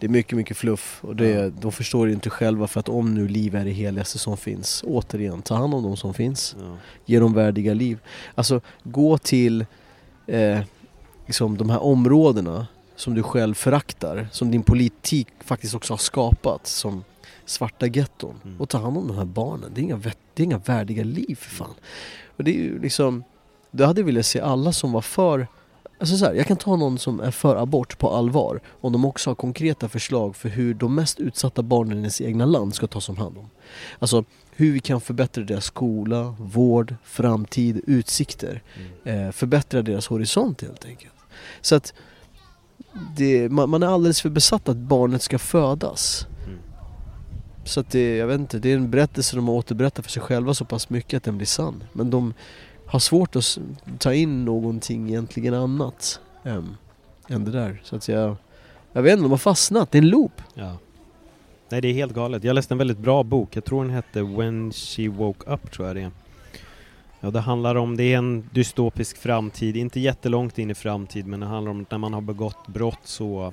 Det 0.00 0.06
är 0.06 0.08
mycket, 0.08 0.36
mycket 0.36 0.56
fluff 0.56 0.98
och 1.04 1.16
det, 1.16 1.28
Ja. 1.28 1.48
de 1.60 1.72
förstår 1.72 2.10
inte 2.10 2.30
själva 2.30 2.66
för 2.66 2.80
att 2.80 2.88
om 2.88 3.14
nu 3.14 3.28
liv 3.28 3.54
är 3.54 3.64
det 3.64 3.70
heligaste 3.70 4.18
som 4.18 4.36
finns, 4.36 4.84
återigen, 4.86 5.42
ta 5.42 5.54
hand 5.54 5.74
om 5.74 5.82
de 5.82 5.96
som 5.96 6.14
finns. 6.14 6.56
Ja. 6.60 6.76
Ge 7.06 7.18
dem 7.20 7.32
värdiga 7.34 7.74
liv. 7.74 7.98
Alltså, 8.34 8.60
gå 8.82 9.18
till 9.18 9.66
eh, 10.26 10.60
liksom 11.26 11.56
de 11.56 11.70
här 11.70 11.82
områdena 11.82 12.66
som 12.96 13.14
du 13.14 13.22
själv 13.22 13.54
föraktar, 13.54 14.28
som 14.32 14.50
din 14.50 14.62
politik 14.62 15.28
faktiskt 15.40 15.74
också 15.74 15.92
har 15.92 15.98
skapat, 15.98 16.66
som 16.66 17.04
svarta 17.48 17.86
getton. 17.86 18.34
Mm. 18.44 18.60
Och 18.60 18.68
ta 18.68 18.78
hand 18.78 18.98
om 18.98 19.08
de 19.08 19.16
här 19.16 19.24
barnen. 19.24 19.70
Det 19.74 19.80
är 19.80 19.82
inga, 19.82 19.96
det 20.34 20.42
är 20.42 20.44
inga 20.44 20.58
värdiga 20.58 21.04
liv 21.04 21.34
för 21.34 21.50
fan. 21.50 21.74
Och 22.36 22.44
det 22.44 22.50
är 22.50 22.54
ju 22.54 22.80
liksom, 22.80 23.24
då 23.70 23.84
hade 23.84 24.00
jag 24.00 24.06
velat 24.06 24.26
se 24.26 24.40
alla 24.40 24.72
som 24.72 24.92
var 24.92 25.00
för 25.00 25.46
Alltså 26.00 26.16
så 26.16 26.24
här, 26.24 26.34
jag 26.34 26.46
kan 26.46 26.56
ta 26.56 26.76
någon 26.76 26.98
som 26.98 27.20
är 27.20 27.30
för 27.30 27.56
abort 27.56 27.98
på 27.98 28.10
allvar 28.10 28.60
om 28.80 28.92
de 28.92 29.04
också 29.04 29.30
har 29.30 29.34
konkreta 29.34 29.88
förslag 29.88 30.36
för 30.36 30.48
hur 30.48 30.74
de 30.74 30.94
mest 30.94 31.20
utsatta 31.20 31.62
barnen 31.62 31.96
i 31.98 32.00
ens 32.00 32.20
egna 32.20 32.44
land 32.44 32.74
ska 32.74 32.86
tas 32.86 33.08
om 33.08 33.16
hand 33.16 33.38
om. 33.38 33.50
Alltså 33.98 34.24
hur 34.50 34.72
vi 34.72 34.80
kan 34.80 35.00
förbättra 35.00 35.44
deras 35.44 35.64
skola, 35.64 36.34
vård, 36.38 36.94
framtid, 37.04 37.80
utsikter. 37.86 38.62
Eh, 39.04 39.30
förbättra 39.30 39.82
deras 39.82 40.06
horisont 40.06 40.62
helt 40.62 40.84
enkelt. 40.84 41.14
Så 41.60 41.74
att 41.74 41.94
det, 43.16 43.48
man, 43.48 43.70
man 43.70 43.82
är 43.82 43.86
alldeles 43.86 44.20
för 44.20 44.30
besatt 44.30 44.68
att 44.68 44.76
barnet 44.76 45.22
ska 45.22 45.38
födas. 45.38 46.26
Så 47.68 47.80
att 47.80 47.90
det, 47.90 48.16
jag 48.16 48.26
vet 48.26 48.40
inte, 48.40 48.58
det 48.58 48.72
är 48.72 48.76
en 48.76 48.90
berättelse 48.90 49.36
de 49.36 49.48
har 49.48 49.54
återberättat 49.54 50.04
för 50.04 50.12
sig 50.12 50.22
själva 50.22 50.54
så 50.54 50.64
pass 50.64 50.90
mycket 50.90 51.16
att 51.16 51.24
den 51.24 51.36
blir 51.36 51.46
sann. 51.46 51.84
Men 51.92 52.10
de 52.10 52.34
har 52.86 52.98
svårt 52.98 53.36
att 53.36 53.58
ta 53.98 54.14
in 54.14 54.44
någonting 54.44 55.08
egentligen 55.08 55.54
annat 55.54 56.20
än, 56.42 56.76
än 57.28 57.44
det 57.44 57.50
där. 57.50 57.80
Så 57.84 57.96
att 57.96 58.08
jag, 58.08 58.36
jag 58.92 59.02
vet 59.02 59.12
inte, 59.12 59.22
de 59.22 59.30
har 59.30 59.38
fastnat. 59.38 59.90
Det 59.90 59.98
är 59.98 60.02
en 60.02 60.08
loop. 60.08 60.42
Ja. 60.54 60.76
Nej 61.68 61.80
det 61.80 61.88
är 61.88 61.92
helt 61.92 62.14
galet. 62.14 62.44
Jag 62.44 62.54
läste 62.54 62.74
en 62.74 62.78
väldigt 62.78 62.98
bra 62.98 63.22
bok, 63.22 63.56
jag 63.56 63.64
tror 63.64 63.84
den 63.84 63.92
hette 63.92 64.22
When 64.22 64.72
She 64.72 65.08
Woke 65.08 65.50
Up 65.50 65.70
tror 65.70 65.86
jag 65.86 65.96
det 65.96 66.02
är. 66.02 66.10
Ja 67.20 67.30
det 67.30 67.40
handlar 67.40 67.74
om, 67.74 67.96
det 67.96 68.04
är 68.04 68.18
en 68.18 68.48
dystopisk 68.52 69.16
framtid, 69.16 69.76
inte 69.76 70.00
jättelångt 70.00 70.58
in 70.58 70.70
i 70.70 70.74
framtid 70.74 71.26
men 71.26 71.40
det 71.40 71.46
handlar 71.46 71.70
om 71.70 71.86
när 71.90 71.98
man 71.98 72.14
har 72.14 72.20
begått 72.20 72.66
brott 72.66 73.00
så 73.04 73.52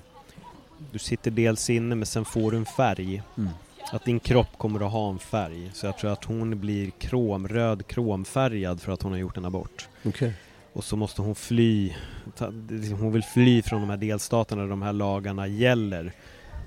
du 0.92 1.00
sitter 1.00 1.32
dels 1.32 1.70
inne 1.70 1.96
men 1.96 2.06
sen 2.06 2.26
får 2.26 2.52
du 2.52 2.58
en 2.58 2.66
färg. 2.66 3.24
Mm. 3.38 3.50
Att 3.92 4.06
din 4.06 4.20
kropp 4.20 4.58
kommer 4.58 4.86
att 4.86 4.92
ha 4.92 5.10
en 5.10 5.20
färg. 5.20 5.72
Så 5.74 5.86
jag 5.86 5.98
tror 5.98 6.12
att 6.12 6.24
hon 6.26 6.60
blir 6.60 6.90
krom, 6.92 7.48
röd 7.48 7.88
kromfärgad 7.88 8.82
för 8.82 8.92
att 8.92 9.02
hon 9.02 9.12
har 9.12 9.20
gjort 9.20 9.38
en 9.38 9.46
abort. 9.46 9.88
Okej. 10.06 10.34
Och 10.74 10.84
så 10.84 10.96
måste 10.96 11.22
hon 11.22 11.36
fly. 11.36 11.94
Det 12.38 12.46
är 12.46 12.52
liksom- 12.80 13.00
Hon 13.00 13.12
vill 13.14 13.24
fly 13.24 13.62
från 13.62 13.82
de 13.82 13.90
här 13.90 13.98
delstaterna 13.98 14.62
där 14.62 14.70
de 14.70 14.82
här 14.82 14.94
lagarna 14.94 15.48
gäller. 15.48 16.12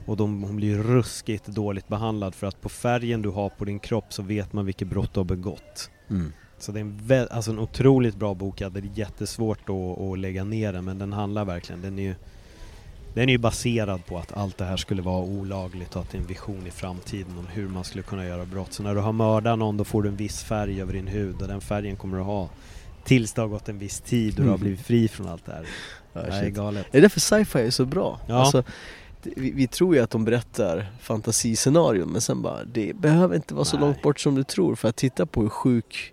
Och 0.06 0.16
de, 0.16 0.42
hon 0.42 0.56
blir 0.56 0.78
ruskigt 0.78 1.46
dåligt 1.46 1.88
behandlad 1.88 2.34
för 2.34 2.46
att 2.46 2.60
på 2.60 2.68
färgen 2.68 3.22
du 3.22 3.28
har 3.28 3.48
på 3.48 3.64
din 3.64 3.78
kropp 3.78 4.12
så 4.12 4.22
vet 4.22 4.52
man 4.52 4.66
vilket 4.66 4.88
brott 4.88 5.14
du 5.14 5.20
har 5.20 5.24
begått. 5.24 5.90
Mm. 6.10 6.32
Så 6.58 6.72
det 6.72 6.78
är 6.78 6.80
en, 6.80 7.00
vä- 7.00 7.28
alltså 7.30 7.50
en 7.50 7.58
otroligt 7.58 8.16
bra 8.16 8.34
bok. 8.34 8.60
Jag 8.60 8.70
hade 8.70 8.88
jättesvårt 8.94 9.68
att, 9.68 10.00
att 10.00 10.18
lägga 10.18 10.44
ner 10.44 10.72
den 10.72 10.84
men 10.84 10.98
den 10.98 11.12
handlar 11.12 11.44
verkligen, 11.44 11.82
den 11.82 11.98
är 11.98 12.02
ju 12.02 12.14
den 13.18 13.28
är 13.28 13.32
ju 13.32 13.38
baserad 13.38 14.06
på 14.06 14.18
att 14.18 14.32
allt 14.36 14.58
det 14.58 14.64
här 14.64 14.76
skulle 14.76 15.02
vara 15.02 15.22
olagligt 15.24 15.96
och 15.96 16.02
att 16.02 16.10
det 16.10 16.18
är 16.18 16.20
en 16.20 16.26
vision 16.26 16.66
i 16.66 16.70
framtiden 16.70 17.38
om 17.38 17.46
hur 17.46 17.68
man 17.68 17.84
skulle 17.84 18.02
kunna 18.02 18.26
göra 18.26 18.44
brott. 18.44 18.72
Så 18.72 18.82
när 18.82 18.94
du 18.94 19.00
har 19.00 19.12
mördat 19.12 19.58
någon 19.58 19.76
då 19.76 19.84
får 19.84 20.02
du 20.02 20.08
en 20.08 20.16
viss 20.16 20.42
färg 20.42 20.80
över 20.80 20.92
din 20.92 21.06
hud 21.06 21.42
och 21.42 21.48
den 21.48 21.60
färgen 21.60 21.96
kommer 21.96 22.16
du 22.16 22.22
ha 22.22 22.48
tills 23.04 23.32
det 23.32 23.40
har 23.40 23.48
gått 23.48 23.68
en 23.68 23.78
viss 23.78 24.00
tid 24.00 24.28
och 24.38 24.44
du 24.44 24.48
har 24.48 24.48
Mm. 24.56 24.60
blivit 24.60 24.80
fri 24.86 25.08
från 25.08 25.28
allt 25.28 25.46
det 25.46 25.52
här. 25.52 25.66
Ja, 26.12 26.20
det 26.22 26.32
här 26.32 26.42
är 26.44 26.48
galet. 26.50 26.86
Det 26.90 26.98
är 26.98 27.02
därför 27.02 27.20
sci-fi 27.20 27.58
är 27.58 27.70
så 27.70 27.84
bra. 27.84 28.20
Ja. 28.28 28.34
Alltså, 28.34 28.62
vi, 29.22 29.50
vi 29.50 29.66
tror 29.66 29.94
ju 29.94 30.00
att 30.02 30.10
de 30.10 30.24
berättar 30.24 30.86
fantasiscenarion 31.00 32.08
men 32.08 32.20
sen 32.20 32.42
bara, 32.42 32.64
det 32.64 32.96
behöver 32.96 33.36
inte 33.36 33.54
vara 33.54 33.64
så 33.64 33.76
Nej. 33.76 33.86
långt 33.86 34.02
bort 34.02 34.20
som 34.20 34.34
du 34.34 34.44
tror 34.44 34.74
för 34.74 34.88
att 34.88 34.96
titta 34.96 35.26
på 35.26 35.42
hur 35.42 35.48
sjuk, 35.48 36.12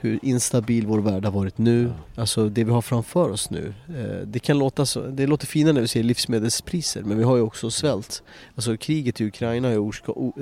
hur 0.00 0.18
instabil 0.22 0.86
vår 0.86 0.98
värld 0.98 1.24
har 1.24 1.32
varit 1.32 1.58
nu, 1.58 1.82
Ja. 2.14 2.20
alltså 2.22 2.48
det 2.48 2.64
vi 2.64 2.70
har 2.70 2.82
framför 2.82 3.30
oss 3.30 3.50
nu. 3.50 3.74
Eh, 3.88 4.26
det 4.26 4.38
kan 4.38 4.58
låta 4.58 4.86
så, 4.86 5.06
det 5.06 5.26
låter 5.26 5.46
finare 5.46 5.72
när 5.72 5.80
vi 5.80 5.88
ser 5.88 6.02
livsmedelspriser 6.02 7.02
men 7.02 7.18
vi 7.18 7.24
har 7.24 7.36
ju 7.36 7.42
också 7.42 7.70
svält. 7.70 8.22
Alltså 8.54 8.76
kriget 8.76 9.20
i 9.20 9.24
Ukraina 9.26 9.68
har 9.68 9.72
ju 9.72 9.78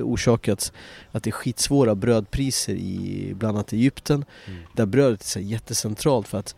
orsakat 0.03 0.73
att 1.13 1.23
det 1.23 1.31
är 1.31 1.33
skitsvåra 1.33 1.95
brödpriser 1.95 2.75
i 2.75 3.33
bland 3.35 3.57
annat 3.57 3.73
Egypten 3.73 4.25
Mm. 4.47 4.59
där 4.75 4.87
brödet 4.87 5.35
är 5.37 5.41
jättecentralt 5.41 6.29
för 6.29 6.39
att 6.39 6.55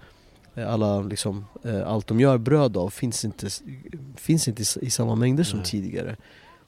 eh, 0.55 0.73
alla 0.73 1.01
liksom, 1.03 1.45
eh, 1.65 1.89
allt 1.89 2.07
de 2.07 2.21
gör 2.21 2.39
bröd 2.39 2.77
av 2.77 2.91
finns 2.91 3.25
inte, 3.25 3.49
finns 4.17 4.49
inte 4.49 4.63
i 4.81 4.91
samma 4.91 5.15
mängder 5.15 5.45
som 5.45 5.59
Nej. 5.59 5.69
tidigare. 5.69 6.17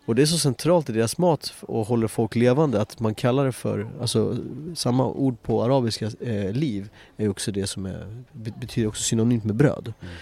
Och 0.04 0.14
det 0.14 0.22
är 0.22 0.26
så 0.26 0.38
centralt 0.38 0.90
i 0.90 0.92
deras 0.92 1.18
mat 1.18 1.54
och 1.60 1.86
håller 1.86 2.08
folk 2.08 2.34
levande 2.36 2.80
att 2.80 3.00
man 3.00 3.14
kallar 3.14 3.44
det 3.46 3.52
för, 3.52 3.88
alltså 4.00 4.36
samma 4.74 5.06
ord 5.06 5.42
på 5.42 5.62
arabiska, 5.64 6.10
eh, 6.20 6.52
liv, 6.52 6.90
är 7.16 7.28
också 7.28 7.52
det 7.52 7.66
som 7.66 7.86
är, 7.86 8.22
be- 8.32 8.52
betyder 8.60 8.88
också 8.88 9.02
synonymt 9.02 9.44
med 9.44 9.54
bröd. 9.56 9.92
Mm. 10.00 10.14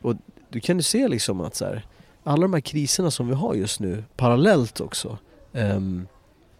Och 0.00 0.14
du 0.48 0.60
kan 0.60 0.76
ju 0.76 0.82
se 0.82 1.08
liksom 1.08 1.40
att 1.40 1.54
så 1.54 1.64
här, 1.64 1.86
alla 2.24 2.42
de 2.42 2.52
här 2.52 2.60
kriserna 2.60 3.10
som 3.10 3.28
vi 3.28 3.34
har 3.34 3.54
just 3.54 3.80
nu, 3.80 4.04
parallellt 4.16 4.80
också, 4.80 5.18
ehm, 5.52 6.06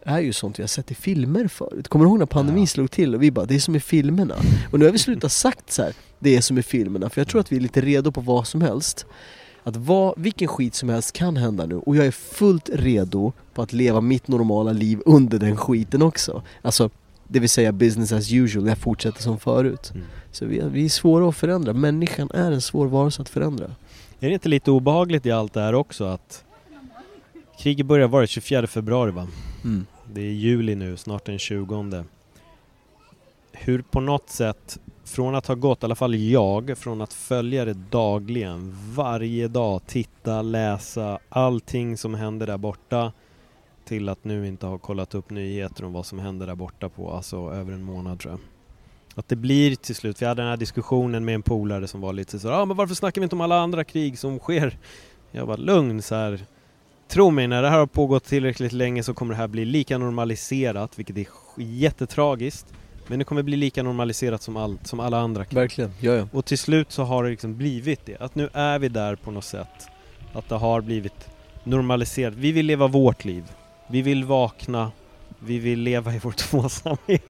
är 0.04 0.20
ju 0.20 0.32
sånt 0.32 0.58
vi 0.58 0.62
har 0.62 0.68
sett 0.68 0.90
i 0.90 0.94
filmer 0.94 1.48
förut. 1.48 1.88
Kommer 1.88 2.04
du 2.04 2.08
ihåg 2.10 2.18
när 2.18 2.26
pandemin 2.26 2.62
Ja. 2.62 2.66
slog 2.66 2.90
till 2.90 3.14
och 3.14 3.22
vi 3.22 3.30
bara, 3.30 3.46
det 3.46 3.54
är 3.54 3.58
som 3.58 3.76
i 3.76 3.80
filmerna. 3.80 4.34
Och 4.72 4.78
nu 4.78 4.84
har 4.84 4.92
vi 4.92 4.98
slutat 4.98 5.32
sagt 5.32 5.72
så 5.72 5.82
här, 5.82 5.92
det 6.18 6.36
är 6.36 6.40
som 6.40 6.58
i 6.58 6.62
filmerna, 6.62 7.10
för 7.10 7.20
jag 7.20 7.28
tror 7.28 7.40
att 7.40 7.52
vi 7.52 7.56
är 7.56 7.60
lite 7.60 7.80
redo 7.80 8.12
på 8.12 8.20
vad 8.20 8.46
som 8.46 8.62
helst. 8.62 9.06
Att 9.70 9.76
vad, 9.76 10.14
vilken 10.16 10.48
skit 10.48 10.74
som 10.74 10.88
helst 10.88 11.12
kan 11.12 11.36
hända 11.36 11.66
nu 11.66 11.74
och 11.74 11.96
jag 11.96 12.06
är 12.06 12.10
fullt 12.10 12.70
redo 12.72 13.32
på 13.54 13.62
att 13.62 13.72
leva 13.72 14.00
mitt 14.00 14.28
normala 14.28 14.72
liv 14.72 15.02
under 15.06 15.38
den 15.38 15.56
skiten 15.56 16.02
också. 16.02 16.42
Alltså, 16.62 16.90
det 17.28 17.40
vill 17.40 17.48
säga 17.48 17.72
business 17.72 18.12
as 18.12 18.32
usual, 18.32 18.68
jag 18.68 18.78
fortsätter 18.78 19.22
som 19.22 19.38
förut. 19.38 19.90
Mm. 19.94 20.06
Så 20.32 20.46
vi, 20.46 20.60
vi 20.60 20.84
är 20.84 20.88
svåra 20.88 21.28
att 21.28 21.36
förändra, 21.36 21.72
människan 21.72 22.30
är 22.34 22.52
en 22.52 22.60
svår 22.60 22.86
varelse 22.86 23.22
att 23.22 23.28
förändra. 23.28 23.66
Är 24.20 24.28
det 24.28 24.32
inte 24.32 24.48
lite 24.48 24.70
obehagligt 24.70 25.26
i 25.26 25.30
allt 25.30 25.52
det 25.52 25.60
här 25.60 25.74
också 25.74 26.04
att 26.04 26.44
kriget 27.58 27.86
börjar 27.86 28.08
vara 28.08 28.26
24 28.26 28.66
februari 28.66 29.10
va? 29.10 29.28
Mm. 29.64 29.86
Det 30.12 30.20
är 30.20 30.32
juli 30.32 30.74
nu, 30.74 30.96
snart 30.96 31.26
den 31.26 31.38
20. 31.38 32.04
Hur 33.52 33.82
på 33.82 34.00
något 34.00 34.30
sätt, 34.30 34.78
från 35.10 35.34
att 35.34 35.46
ha 35.46 35.54
gått, 35.54 35.82
i 35.82 35.86
alla 35.86 35.94
fall 35.94 36.14
jag, 36.14 36.78
från 36.78 37.00
att 37.00 37.12
följa 37.12 37.64
det 37.64 37.74
dagligen, 37.90 38.76
varje 38.94 39.48
dag, 39.48 39.80
titta, 39.86 40.42
läsa, 40.42 41.18
allting 41.28 41.96
som 41.96 42.14
händer 42.14 42.46
där 42.46 42.58
borta 42.58 43.12
till 43.84 44.08
att 44.08 44.24
nu 44.24 44.48
inte 44.48 44.66
ha 44.66 44.78
kollat 44.78 45.14
upp 45.14 45.30
nyheter 45.30 45.84
om 45.84 45.92
vad 45.92 46.06
som 46.06 46.18
händer 46.18 46.46
där 46.46 46.54
borta 46.54 46.88
på, 46.88 47.12
alltså 47.12 47.36
över 47.36 47.72
en 47.72 47.82
månad 47.82 48.20
tror 48.20 48.32
jag. 48.32 48.40
Att 49.14 49.28
det 49.28 49.36
blir 49.36 49.76
till 49.76 49.94
slut, 49.94 50.18
för 50.18 50.24
jag 50.24 50.28
hade 50.28 50.42
den 50.42 50.50
här 50.50 50.56
diskussionen 50.56 51.24
med 51.24 51.34
en 51.34 51.42
polare 51.42 51.86
som 51.86 52.00
var 52.00 52.12
lite 52.12 52.38
så 52.38 52.48
ja 52.48 52.54
ah, 52.54 52.64
men 52.64 52.76
varför 52.76 52.94
snackar 52.94 53.20
vi 53.20 53.24
inte 53.24 53.36
om 53.36 53.40
alla 53.40 53.60
andra 53.60 53.84
krig 53.84 54.18
som 54.18 54.38
sker? 54.38 54.78
Jag 55.30 55.46
var 55.46 55.56
lugn 55.56 56.02
så 56.02 56.14
här. 56.14 56.40
Tro 57.08 57.30
mig, 57.30 57.48
när 57.48 57.62
det 57.62 57.68
här 57.68 57.78
har 57.78 57.86
pågått 57.86 58.24
tillräckligt 58.24 58.72
länge 58.72 59.02
så 59.02 59.14
kommer 59.14 59.34
det 59.34 59.40
här 59.40 59.48
bli 59.48 59.64
lika 59.64 59.98
normaliserat, 59.98 60.98
vilket 60.98 61.16
är 61.16 61.26
jättetragiskt. 61.56 62.74
Men 63.10 63.18
det 63.18 63.24
kommer 63.24 63.42
bli 63.42 63.56
lika 63.56 63.82
normaliserat 63.82 64.42
som, 64.42 64.56
allt, 64.56 64.86
som 64.86 65.00
alla 65.00 65.18
andra 65.18 65.44
krig. 65.44 65.56
Verkligen, 65.56 65.92
ja 66.00 66.12
ja. 66.12 66.28
Och 66.32 66.44
till 66.44 66.58
slut 66.58 66.92
så 66.92 67.02
har 67.02 67.24
det 67.24 67.30
liksom 67.30 67.56
blivit 67.56 68.06
det. 68.06 68.20
Att 68.20 68.34
nu 68.34 68.48
är 68.52 68.78
vi 68.78 68.88
där 68.88 69.16
på 69.16 69.30
något 69.30 69.44
sätt. 69.44 69.88
Att 70.32 70.48
det 70.48 70.54
har 70.54 70.80
blivit 70.80 71.28
normaliserat. 71.64 72.34
Vi 72.34 72.52
vill 72.52 72.66
leva 72.66 72.86
vårt 72.86 73.24
liv. 73.24 73.44
Vi 73.86 74.02
vill 74.02 74.24
vakna. 74.24 74.92
Vi 75.38 75.58
vill 75.58 75.80
leva 75.80 76.14
i 76.14 76.18
vår 76.18 76.32
tvåsamhet. 76.32 77.29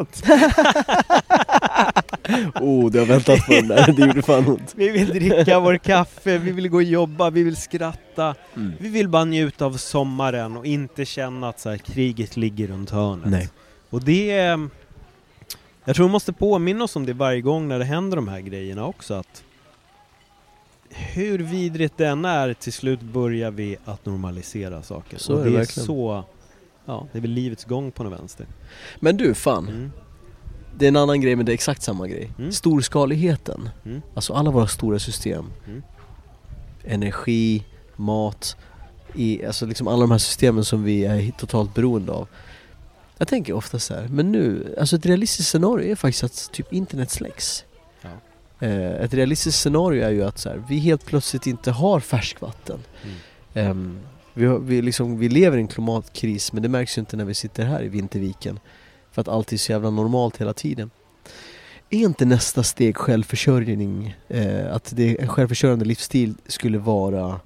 oh, 2.54 2.90
du 2.90 2.98
har 2.98 3.06
väntat 3.06 3.46
på 3.46 3.52
den 3.52 3.68
där, 3.68 3.92
det 3.92 4.06
gjorde 4.06 4.22
fan 4.22 4.46
ont. 4.46 4.72
Vi 4.76 4.88
vill 4.88 5.08
dricka 5.08 5.60
vår 5.60 5.76
kaffe, 5.76 6.38
vi 6.38 6.52
vill 6.52 6.68
gå 6.68 6.76
och 6.76 6.82
jobba, 6.82 7.30
vi 7.30 7.42
vill 7.42 7.56
skratta. 7.56 8.34
Mm. 8.56 8.72
Vi 8.78 8.88
vill 8.88 9.08
bara 9.08 9.24
njuta 9.24 9.64
av 9.64 9.76
sommaren 9.76 10.56
och 10.56 10.66
inte 10.66 11.04
känna 11.04 11.48
att 11.48 11.60
så 11.60 11.70
här, 11.70 11.76
kriget 11.76 12.36
ligger 12.36 12.68
runt 12.68 12.90
hörnet. 12.90 13.30
Nej. 13.30 13.48
Och 13.90 14.04
det 14.04 14.30
är... 14.30 14.68
Jag 15.84 15.96
tror 15.96 16.06
vi 16.06 16.12
måste 16.12 16.32
påminna 16.32 16.84
oss 16.84 16.96
om 16.96 17.06
det 17.06 17.12
varje 17.12 17.40
gång 17.40 17.68
när 17.68 17.78
det 17.78 17.84
händer 17.84 18.16
de 18.16 18.28
här 18.28 18.40
grejerna 18.40 18.86
också 18.86 19.14
att 19.14 19.42
hur 20.90 21.38
vidrigt 21.38 21.96
det 21.96 22.06
än 22.06 22.24
är, 22.24 22.54
till 22.54 22.72
slut 22.72 23.00
börjar 23.00 23.50
vi 23.50 23.76
att 23.84 24.06
normalisera 24.06 24.82
saker. 24.82 25.18
Så 25.18 25.34
och 25.34 25.40
är 25.40 25.44
det 25.44 25.50
det 25.50 25.60
är 25.60 25.64
så... 25.64 26.24
Ja, 26.84 27.06
det 27.12 27.18
är 27.18 27.22
väl 27.22 27.30
livets 27.30 27.64
gång 27.64 27.90
på 27.90 28.04
något 28.04 28.20
vänster. 28.20 28.46
Men 29.00 29.16
du, 29.16 29.34
fan. 29.34 29.68
Mm. 29.68 29.92
Det 30.78 30.86
är 30.86 30.88
en 30.88 30.96
annan 30.96 31.20
grej 31.20 31.36
men 31.36 31.46
det 31.46 31.52
är 31.52 31.54
exakt 31.54 31.82
samma 31.82 32.08
grej. 32.08 32.30
Mm. 32.38 32.52
Storskaligheten. 32.52 33.68
Mm. 33.84 34.02
Alltså 34.14 34.32
alla 34.32 34.50
våra 34.50 34.66
stora 34.66 34.98
system. 34.98 35.52
Mm. 35.66 35.82
Energi, 36.84 37.64
mat, 37.96 38.56
i, 39.14 39.46
alltså 39.46 39.66
liksom 39.66 39.88
alla 39.88 40.00
de 40.00 40.10
här 40.10 40.18
systemen 40.18 40.64
som 40.64 40.84
vi 40.84 41.04
är 41.04 41.30
totalt 41.30 41.74
beroende 41.74 42.12
av. 42.12 42.28
Jag 43.18 43.28
tänker 43.28 43.52
ofta 43.52 43.78
så 43.78 43.94
här, 43.94 44.08
men 44.08 44.32
nu, 44.32 44.74
alltså 44.80 44.96
ett 44.96 45.06
realistiskt 45.06 45.50
scenario 45.50 45.90
är 45.90 45.96
faktiskt 45.96 46.24
att 46.24 46.52
typ 46.52 46.72
internet 46.72 47.10
släcks. 47.10 47.64
Ja. 48.02 48.08
Eh, 48.66 49.04
ett 49.04 49.14
realistiskt 49.14 49.58
scenario 49.60 50.04
är 50.04 50.10
ju 50.10 50.24
att 50.24 50.38
så 50.38 50.48
här, 50.48 50.62
vi 50.68 50.78
helt 50.78 51.06
plötsligt 51.06 51.46
inte 51.46 51.70
har 51.70 52.00
färskvatten. 52.00 52.78
Mm. 53.02 53.16
Ehm, 53.54 53.98
vi, 54.40 54.46
har, 54.46 54.58
vi, 54.58 54.82
liksom, 54.82 55.18
vi 55.18 55.28
lever 55.28 55.58
i 55.58 55.60
en 55.60 55.68
klimatkris 55.68 56.52
men 56.52 56.62
det 56.62 56.68
märks 56.68 56.98
ju 56.98 57.00
inte 57.00 57.16
när 57.16 57.24
vi 57.24 57.34
sitter 57.34 57.64
här 57.64 57.82
i 57.82 57.88
Vinterviken. 57.88 58.60
För 59.12 59.20
att 59.20 59.28
allt 59.28 59.52
är 59.52 59.56
så 59.56 59.72
jävla 59.72 59.90
normalt 59.90 60.36
hela 60.36 60.52
tiden. 60.52 60.90
Är 61.90 61.98
inte 61.98 62.24
nästa 62.24 62.62
steg 62.62 62.96
självförsörjning, 62.96 64.16
eh, 64.28 64.74
att 64.74 64.92
det, 64.96 65.20
en 65.20 65.28
självförsörjande 65.28 65.84
livsstil 65.84 66.34
skulle 66.46 66.78
vara 66.78 67.40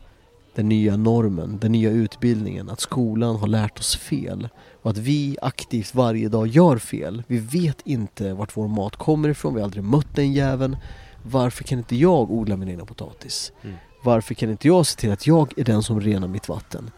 den 0.54 0.68
nya 0.68 0.96
normen, 0.96 1.58
den 1.60 1.72
nya 1.72 1.90
utbildningen, 1.90 2.70
att 2.70 2.80
skolan 2.80 3.36
har 3.36 3.46
lärt 3.46 3.78
oss 3.78 3.96
fel 3.96 4.48
och 4.82 4.90
att 4.90 4.98
vi 4.98 5.36
aktivt 5.42 5.94
varje 5.94 6.28
dag 6.28 6.46
gör 6.46 6.78
fel. 6.78 7.22
Vi 7.26 7.38
vet 7.38 7.80
inte 7.84 8.34
vart 8.34 8.56
vår 8.56 8.68
mat 8.68 8.96
kommer 8.96 9.28
ifrån, 9.28 9.54
vi 9.54 9.60
har 9.60 9.64
aldrig 9.64 9.84
mött 9.84 10.16
den 10.16 10.32
jäveln. 10.32 10.76
Varför 11.22 11.64
kan 11.64 11.78
inte 11.78 11.96
jag 11.96 12.30
odla 12.30 12.56
min 12.56 12.68
egna 12.68 12.84
potatis? 12.84 13.52
Mm. 13.62 13.76
Varför 14.04 14.34
kan 14.34 14.50
inte 14.50 14.68
jag 14.68 14.86
se 14.86 15.00
till 15.00 15.12
att 15.12 15.26
jag 15.26 15.58
är 15.58 15.64
den 15.64 15.82
som 15.82 16.00
renar 16.00 16.28
mitt 16.28 16.48
vatten? 16.48 16.90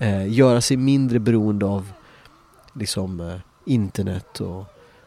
Eh, 0.00 0.32
göra 0.32 0.60
sig 0.60 0.76
mindre 0.76 1.18
beroende 1.18 1.66
av 1.66 1.92
liksom 2.74 3.20
eh, 3.20 3.36
internet 3.66 4.40
och, 4.40 4.64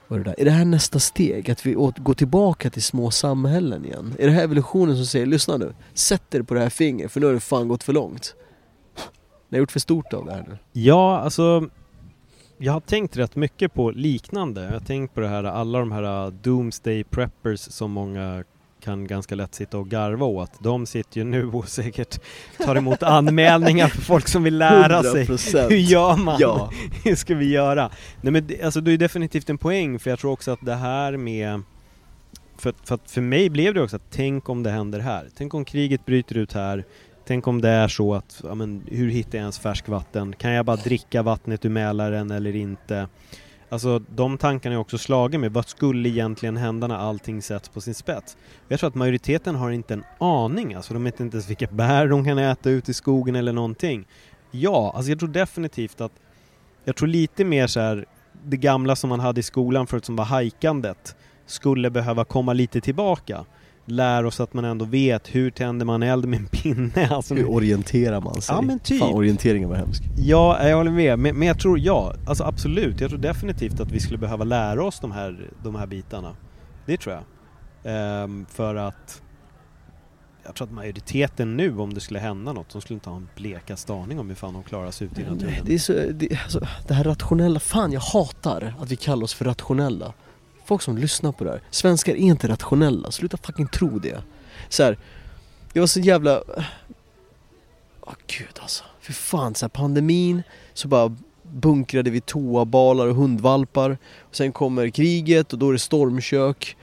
och 0.07 0.17
det 0.17 0.23
där. 0.23 0.35
Är 0.37 0.45
det 0.45 0.51
här 0.51 0.65
nästa 0.65 0.99
steg? 0.99 1.51
Att 1.51 1.65
vi 1.65 1.75
åt, 1.75 1.97
går 1.97 2.13
tillbaka 2.13 2.69
till 2.69 2.83
små 2.83 3.11
samhällen 3.11 3.85
igen? 3.85 4.13
Är 4.19 4.27
det 4.27 4.33
här 4.33 4.43
evolutionen 4.43 4.95
som 4.95 5.05
säger 5.05 5.25
lyssna 5.25 5.57
nu, 5.57 5.73
sätt 5.93 6.35
er 6.35 6.41
på 6.41 6.53
det 6.53 6.59
här 6.59 6.69
fingret 6.69 7.11
för 7.11 7.19
nu 7.19 7.25
har 7.25 7.33
det 7.33 7.39
fan 7.39 7.67
gått 7.67 7.83
för 7.83 7.93
långt. 7.93 8.35
Ni 9.49 9.57
har 9.57 9.59
gjort 9.59 9.71
för 9.71 9.79
stort 9.79 10.13
av 10.13 10.25
det 10.25 10.31
här 10.33 10.45
nu. 10.47 10.57
Ja, 10.73 11.19
alltså 11.19 11.69
jag 12.57 12.73
har 12.73 12.79
tänkt 12.79 13.17
rätt 13.17 13.35
mycket 13.35 13.73
på 13.73 13.91
liknande. 13.91 14.63
Jag 14.63 14.71
har 14.71 14.79
tänkt 14.79 15.13
på 15.13 15.19
det 15.19 15.27
här, 15.27 15.43
alla 15.43 15.79
de 15.79 15.91
här 15.91 16.25
eh, 16.25 16.31
Doomsday 16.31 17.03
Preppers 17.03 17.59
som 17.59 17.91
många 17.91 18.43
kan 18.87 19.07
ganska 19.07 19.35
lätt 19.35 19.55
sitta 19.55 19.77
och 19.77 19.89
garva 19.89 20.25
åt. 20.25 20.51
De 20.59 20.85
sitter 20.85 21.17
ju 21.17 21.23
nu 21.23 21.45
och 21.45 21.69
säkert 21.69 22.19
tar 22.57 22.75
emot 22.75 23.03
anmälningar 23.03 23.87
för 23.87 24.01
folk 24.01 24.27
som 24.27 24.43
vill 24.43 24.57
lära 24.57 25.03
sig. 25.03 25.25
100%. 25.25 25.69
Hur 25.69 25.77
gör 25.77 26.15
man? 26.15 26.37
Ja. 26.39 26.71
Hur 27.03 27.15
ska 27.15 27.35
vi 27.35 27.49
göra? 27.49 27.89
Nej 28.21 28.33
men 28.33 28.49
alltså 28.63 28.81
det 28.81 28.91
är 28.91 28.97
definitivt 28.97 29.49
en 29.49 29.57
poäng 29.57 29.99
för 29.99 30.09
jag 30.09 30.19
tror 30.19 30.31
också 30.31 30.51
att 30.51 30.59
det 30.61 30.75
här 30.75 31.17
med 31.17 31.61
för, 32.57 32.73
för, 32.83 32.99
för 33.05 33.21
mig 33.21 33.49
blev 33.49 33.73
det 33.73 33.81
också 33.81 33.95
att 33.95 34.11
tänk 34.11 34.49
om 34.49 34.63
det 34.63 34.69
händer 34.69 34.99
här. 34.99 35.27
Tänk 35.37 35.53
om 35.53 35.65
kriget 35.65 36.05
bryter 36.05 36.37
ut 36.37 36.53
här. 36.53 36.85
Tänk 37.25 37.47
om 37.47 37.61
det 37.61 37.69
är 37.69 37.87
så 37.87 38.13
att, 38.13 38.41
ja 38.43 38.55
men 38.55 38.83
hur 38.91 39.09
hittar 39.09 39.37
jag 39.37 39.41
ens 39.41 39.59
färskvatten? 39.59 40.35
Kan 40.35 40.51
jag 40.51 40.65
bara 40.65 40.77
dricka 40.77 41.21
vattnet 41.23 41.65
ur 41.65 41.69
Mälaren 41.69 42.31
eller 42.31 42.55
inte? 42.55 43.07
Alltså 43.69 43.99
de 43.99 44.37
tankarna 44.37 44.75
är 44.75 44.79
också 44.79 44.97
slagen 44.97 45.41
med, 45.41 45.53
vad 45.53 45.67
skulle 45.67 46.09
egentligen 46.09 46.57
hända 46.57 46.87
när 46.87 46.95
allting 46.95 47.41
sätts 47.41 47.69
på 47.69 47.81
sin 47.81 47.95
spets? 47.95 48.37
Jag 48.67 48.79
tror 48.79 48.87
att 48.87 48.95
majoriteten 48.95 49.55
har 49.55 49.71
inte 49.71 49.93
en 49.93 50.03
aning, 50.17 50.73
alltså 50.73 50.93
de 50.93 51.03
vet 51.03 51.19
inte 51.19 51.35
ens 51.37 51.49
vilka 51.49 51.67
bär 51.67 52.07
de 52.07 52.25
kan 52.25 52.37
äta 52.37 52.69
ute 52.69 52.91
i 52.91 52.93
skogen 52.93 53.35
eller 53.35 53.53
någonting. 53.53 54.07
Ja, 54.51 54.93
alltså 54.95 55.11
jag 55.11 55.19
tror 55.19 55.29
definitivt 55.29 56.01
att, 56.01 56.11
jag 56.83 56.95
tror 56.95 57.07
lite 57.07 57.45
mer 57.45 57.67
så 57.67 57.79
här 57.79 58.05
det 58.43 58.57
gamla 58.57 58.95
som 58.95 59.09
man 59.09 59.19
hade 59.19 59.39
i 59.39 59.43
skolan 59.43 59.87
förut 59.87 60.05
som 60.05 60.15
var 60.15 60.25
hajkandet 60.25 61.15
skulle 61.45 61.89
behöva 61.89 62.25
komma 62.25 62.53
lite 62.53 62.81
tillbaka. 62.81 63.45
Lär 63.89 64.25
oss 64.25 64.39
att 64.39 64.53
man 64.53 64.65
ändå 64.65 64.85
vet 64.85 65.35
hur 65.35 65.51
tänder 65.51 65.85
man 65.85 66.03
eld 66.03 66.25
med 66.25 66.39
en 66.39 66.47
pinne. 66.47 67.07
Alltså, 67.11 67.35
Hur 67.35 67.49
orienterar 67.49 68.21
man 68.21 68.41
sig? 68.41 68.55
Ja, 68.55 68.61
men 68.61 68.79
typ. 68.79 68.99
Fan 68.99 69.13
orienteringen 69.13 69.69
var 69.69 69.75
hemsk. 69.75 70.03
Ja, 70.17 70.67
jag 70.67 70.77
håller 70.77 70.91
med. 70.91 71.19
Men, 71.19 71.35
men 71.35 71.47
jag 71.47 71.59
tror, 71.59 71.79
ja, 71.79 72.13
alltså 72.27 72.43
absolut. 72.43 73.01
Jag 73.01 73.09
tror 73.09 73.19
definitivt 73.19 73.79
att 73.79 73.91
vi 73.91 73.99
skulle 73.99 74.17
behöva 74.17 74.43
lära 74.43 74.83
oss 74.85 74.99
de 74.99 75.11
här, 75.11 75.49
de 75.63 75.75
här 75.75 75.87
bitarna. 75.87 76.35
Det 76.85 76.97
tror 76.97 77.15
jag. 77.15 77.23
Ehm, 77.83 78.45
för 78.49 78.75
att 78.75 79.21
jag 80.45 80.55
tror 80.55 80.67
att 80.67 80.73
majoriteten 80.73 81.57
nu, 81.57 81.77
om 81.77 81.93
det 81.93 81.99
skulle 81.99 82.19
hända 82.19 82.53
något, 82.53 82.69
de 82.69 82.81
skulle 82.81 82.95
inte 82.95 83.09
ha 83.09 83.17
en 83.17 83.29
blekaste 83.35 83.93
aning 83.93 84.19
om 84.19 84.27
hur 84.27 84.35
fan 84.35 84.53
de 84.53 84.63
klarar 84.63 84.91
sig 84.91 85.07
ute 85.07 85.21
i 85.21 85.25
naturen. 85.25 85.53
Det 85.65 85.73
är 85.73 85.79
så, 85.79 85.93
det, 85.93 86.39
alltså, 86.43 86.67
det 86.87 86.93
här 86.93 87.03
rationella, 87.03 87.59
fan 87.59 87.91
jag 87.91 88.01
hatar 88.01 88.73
att 88.79 88.91
vi 88.91 88.95
kallar 88.95 89.23
oss 89.23 89.33
för 89.33 89.45
rationella. 89.45 90.13
Folk 90.67 90.81
som 90.81 90.97
lyssnar 90.97 91.31
på 91.31 91.43
det 91.43 91.49
här, 91.49 91.61
svenskar 91.69 92.13
är 92.13 92.17
inte 92.17 92.47
rationella, 92.47 93.11
sluta 93.11 93.37
fucking 93.37 93.67
tro 93.67 93.99
det. 93.99 94.21
Så 94.69 94.83
här, 94.83 94.97
det 95.73 95.79
var 95.79 95.87
så 95.87 95.99
jävla... 95.99 96.43
Åh 98.01 98.13
gud 98.27 98.59
alltså, 98.61 98.83
för 98.99 99.13
fan 99.13 99.55
så 99.55 99.65
här, 99.65 99.69
pandemin, 99.69 100.43
så 100.73 100.87
bara 100.87 101.15
bunkrade 101.43 102.09
vi 102.09 102.21
toabalar 102.21 103.07
och 103.07 103.15
hundvalpar. 103.15 103.97
Och 104.19 104.35
sen 104.35 104.51
kommer 104.51 104.89
kriget 104.89 105.53
och 105.53 105.59
då 105.59 105.69
är 105.69 105.73
det 105.73 105.79
stormkök. 105.79 106.77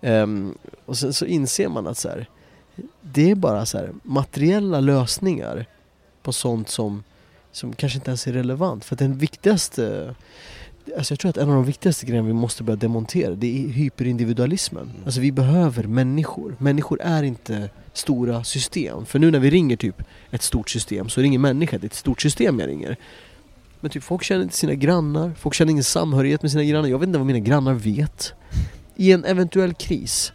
Um, 0.00 0.58
och 0.86 0.98
sen 0.98 1.12
så 1.12 1.26
inser 1.26 1.68
man 1.68 1.86
att 1.86 1.98
så 1.98 2.08
här, 2.08 2.28
det 3.00 3.30
är 3.30 3.34
bara 3.34 3.66
så 3.66 3.78
här, 3.78 3.92
materiella 4.02 4.80
lösningar 4.80 5.66
på 6.22 6.32
sånt 6.32 6.68
som 6.68 7.02
som 7.56 7.72
kanske 7.72 7.98
inte 7.98 8.10
ens 8.10 8.26
är 8.26 8.32
relevant. 8.32 8.84
För 8.84 8.94
att 8.94 8.98
den 8.98 9.18
viktigaste, 9.18 10.14
alltså 10.96 11.12
jag 11.12 11.18
tror 11.18 11.28
att 11.28 11.36
en 11.36 11.48
av 11.48 11.54
de 11.54 11.64
viktigaste 11.64 12.06
grejerna 12.06 12.26
vi 12.26 12.32
måste 12.32 12.62
börja 12.62 12.76
demontera, 12.76 13.34
det 13.34 13.64
är 13.64 13.68
hyperindividualismen. 13.68 14.90
Alltså 15.04 15.20
vi 15.20 15.32
behöver 15.32 15.84
människor. 15.84 16.56
Människor 16.58 17.00
är 17.02 17.22
inte 17.22 17.70
stora 17.92 18.44
system. 18.44 19.06
För 19.06 19.18
nu 19.18 19.30
när 19.30 19.38
vi 19.38 19.50
ringer 19.50 19.76
typ 19.76 20.02
ett 20.30 20.42
stort 20.42 20.70
system 20.70 21.08
så 21.08 21.20
är 21.20 21.22
det 21.22 21.26
ingen 21.26 21.40
människa, 21.40 21.78
det 21.78 21.84
är 21.84 21.88
ett 21.88 21.94
stort 21.94 22.20
system 22.20 22.60
jag 22.60 22.68
ringer. 22.68 22.96
Men 23.80 23.90
typ 23.90 24.02
folk 24.02 24.22
känner 24.22 24.42
inte 24.42 24.56
sina 24.56 24.74
grannar, 24.74 25.32
folk 25.38 25.54
känner 25.54 25.70
ingen 25.70 25.84
samhörighet 25.84 26.42
med 26.42 26.50
sina 26.50 26.64
grannar. 26.64 26.88
Jag 26.88 26.98
vet 26.98 27.06
inte 27.06 27.18
vad 27.18 27.26
mina 27.26 27.38
grannar 27.38 27.74
vet. 27.74 28.32
I 28.96 29.12
en 29.12 29.24
eventuell 29.24 29.74
kris, 29.74 30.32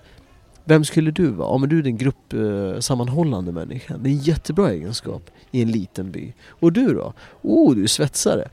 vem 0.65 0.85
skulle 0.85 1.11
du 1.11 1.27
vara? 1.27 1.49
Ja 1.49 1.57
men 1.57 1.69
du 1.69 1.79
är 1.79 1.83
den 1.83 1.97
gruppsammanhållande 1.97 2.81
sammanhållande 2.81 3.51
människan. 3.51 4.03
Det 4.03 4.09
är 4.09 4.11
en 4.11 4.19
jättebra 4.19 4.71
egenskap 4.71 5.29
i 5.51 5.61
en 5.61 5.71
liten 5.71 6.11
by. 6.11 6.33
Och 6.47 6.73
du 6.73 6.93
då? 6.93 7.13
Oh, 7.41 7.75
du 7.75 7.83
är 7.83 7.87
svetsare. 7.87 8.49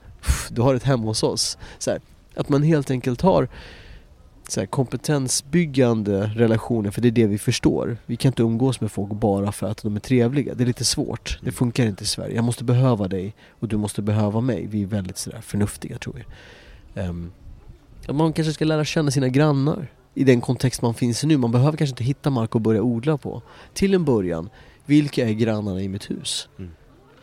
Du 0.51 0.63
har 0.63 0.75
ett 0.75 0.83
hem 0.83 1.01
hos 1.01 1.23
oss. 1.23 1.59
Så 1.79 1.91
här, 1.91 2.01
att 2.35 2.49
man 2.49 2.63
helt 2.63 2.91
enkelt 2.91 3.21
har 3.21 3.49
så 4.49 4.61
här, 4.61 4.67
kompetensbyggande 4.67 6.31
relationer, 6.35 6.91
för 6.91 7.01
det 7.01 7.09
är 7.09 7.13
det 7.13 7.27
vi 7.27 7.39
förstår. 7.39 7.97
Vi 8.07 8.17
kan 8.17 8.29
inte 8.29 8.43
umgås 8.43 8.81
med 8.81 8.93
folk 8.93 9.13
bara 9.13 9.53
för 9.53 9.71
att 9.71 9.83
de 9.83 9.97
är 9.97 10.01
trevliga. 10.01 10.55
Det 10.55 10.65
är 10.65 10.67
lite 10.67 10.85
svårt. 10.85 11.39
Det 11.43 11.53
funkar 11.53 11.87
inte 11.87 12.05
i 12.05 12.07
Sverige. 12.07 12.35
Jag 12.35 12.45
måste 12.45 12.65
behöva 12.65 13.09
dig 13.09 13.35
och 13.61 13.69
du 13.69 13.77
måste 13.77 14.03
behöva 14.03 14.41
mig. 14.41 14.67
Vi 14.67 14.83
är 14.83 14.87
väldigt 14.87 15.19
sådär 15.19 15.41
förnuftiga 15.41 15.99
tror 15.99 16.25
jag. 16.95 17.07
Att 18.07 18.17
man 18.17 18.33
kanske 18.33 18.53
ska 18.53 18.65
lära 18.65 18.85
känna 18.85 19.11
sina 19.11 19.29
grannar 19.29 19.91
i 20.15 20.25
den 20.25 20.41
kontext 20.41 20.83
man 20.83 20.95
finns 20.95 21.25
i 21.25 21.27
nu. 21.27 21.37
Man 21.37 21.53
behöver 21.53 21.79
kanske 21.79 21.93
inte 21.93 22.05
hitta 22.05 22.31
mark 22.31 22.57
att 22.57 22.63
börja 22.63 22.83
odla 22.83 23.19
på. 23.19 23.43
Till 23.75 23.95
en 23.95 24.05
början, 24.05 24.51
vilka 24.87 25.29
är 25.29 25.33
grannarna 25.33 25.83
i 25.83 25.89
mitt 25.89 26.11
hus? 26.11 26.49
Mm. 26.59 26.71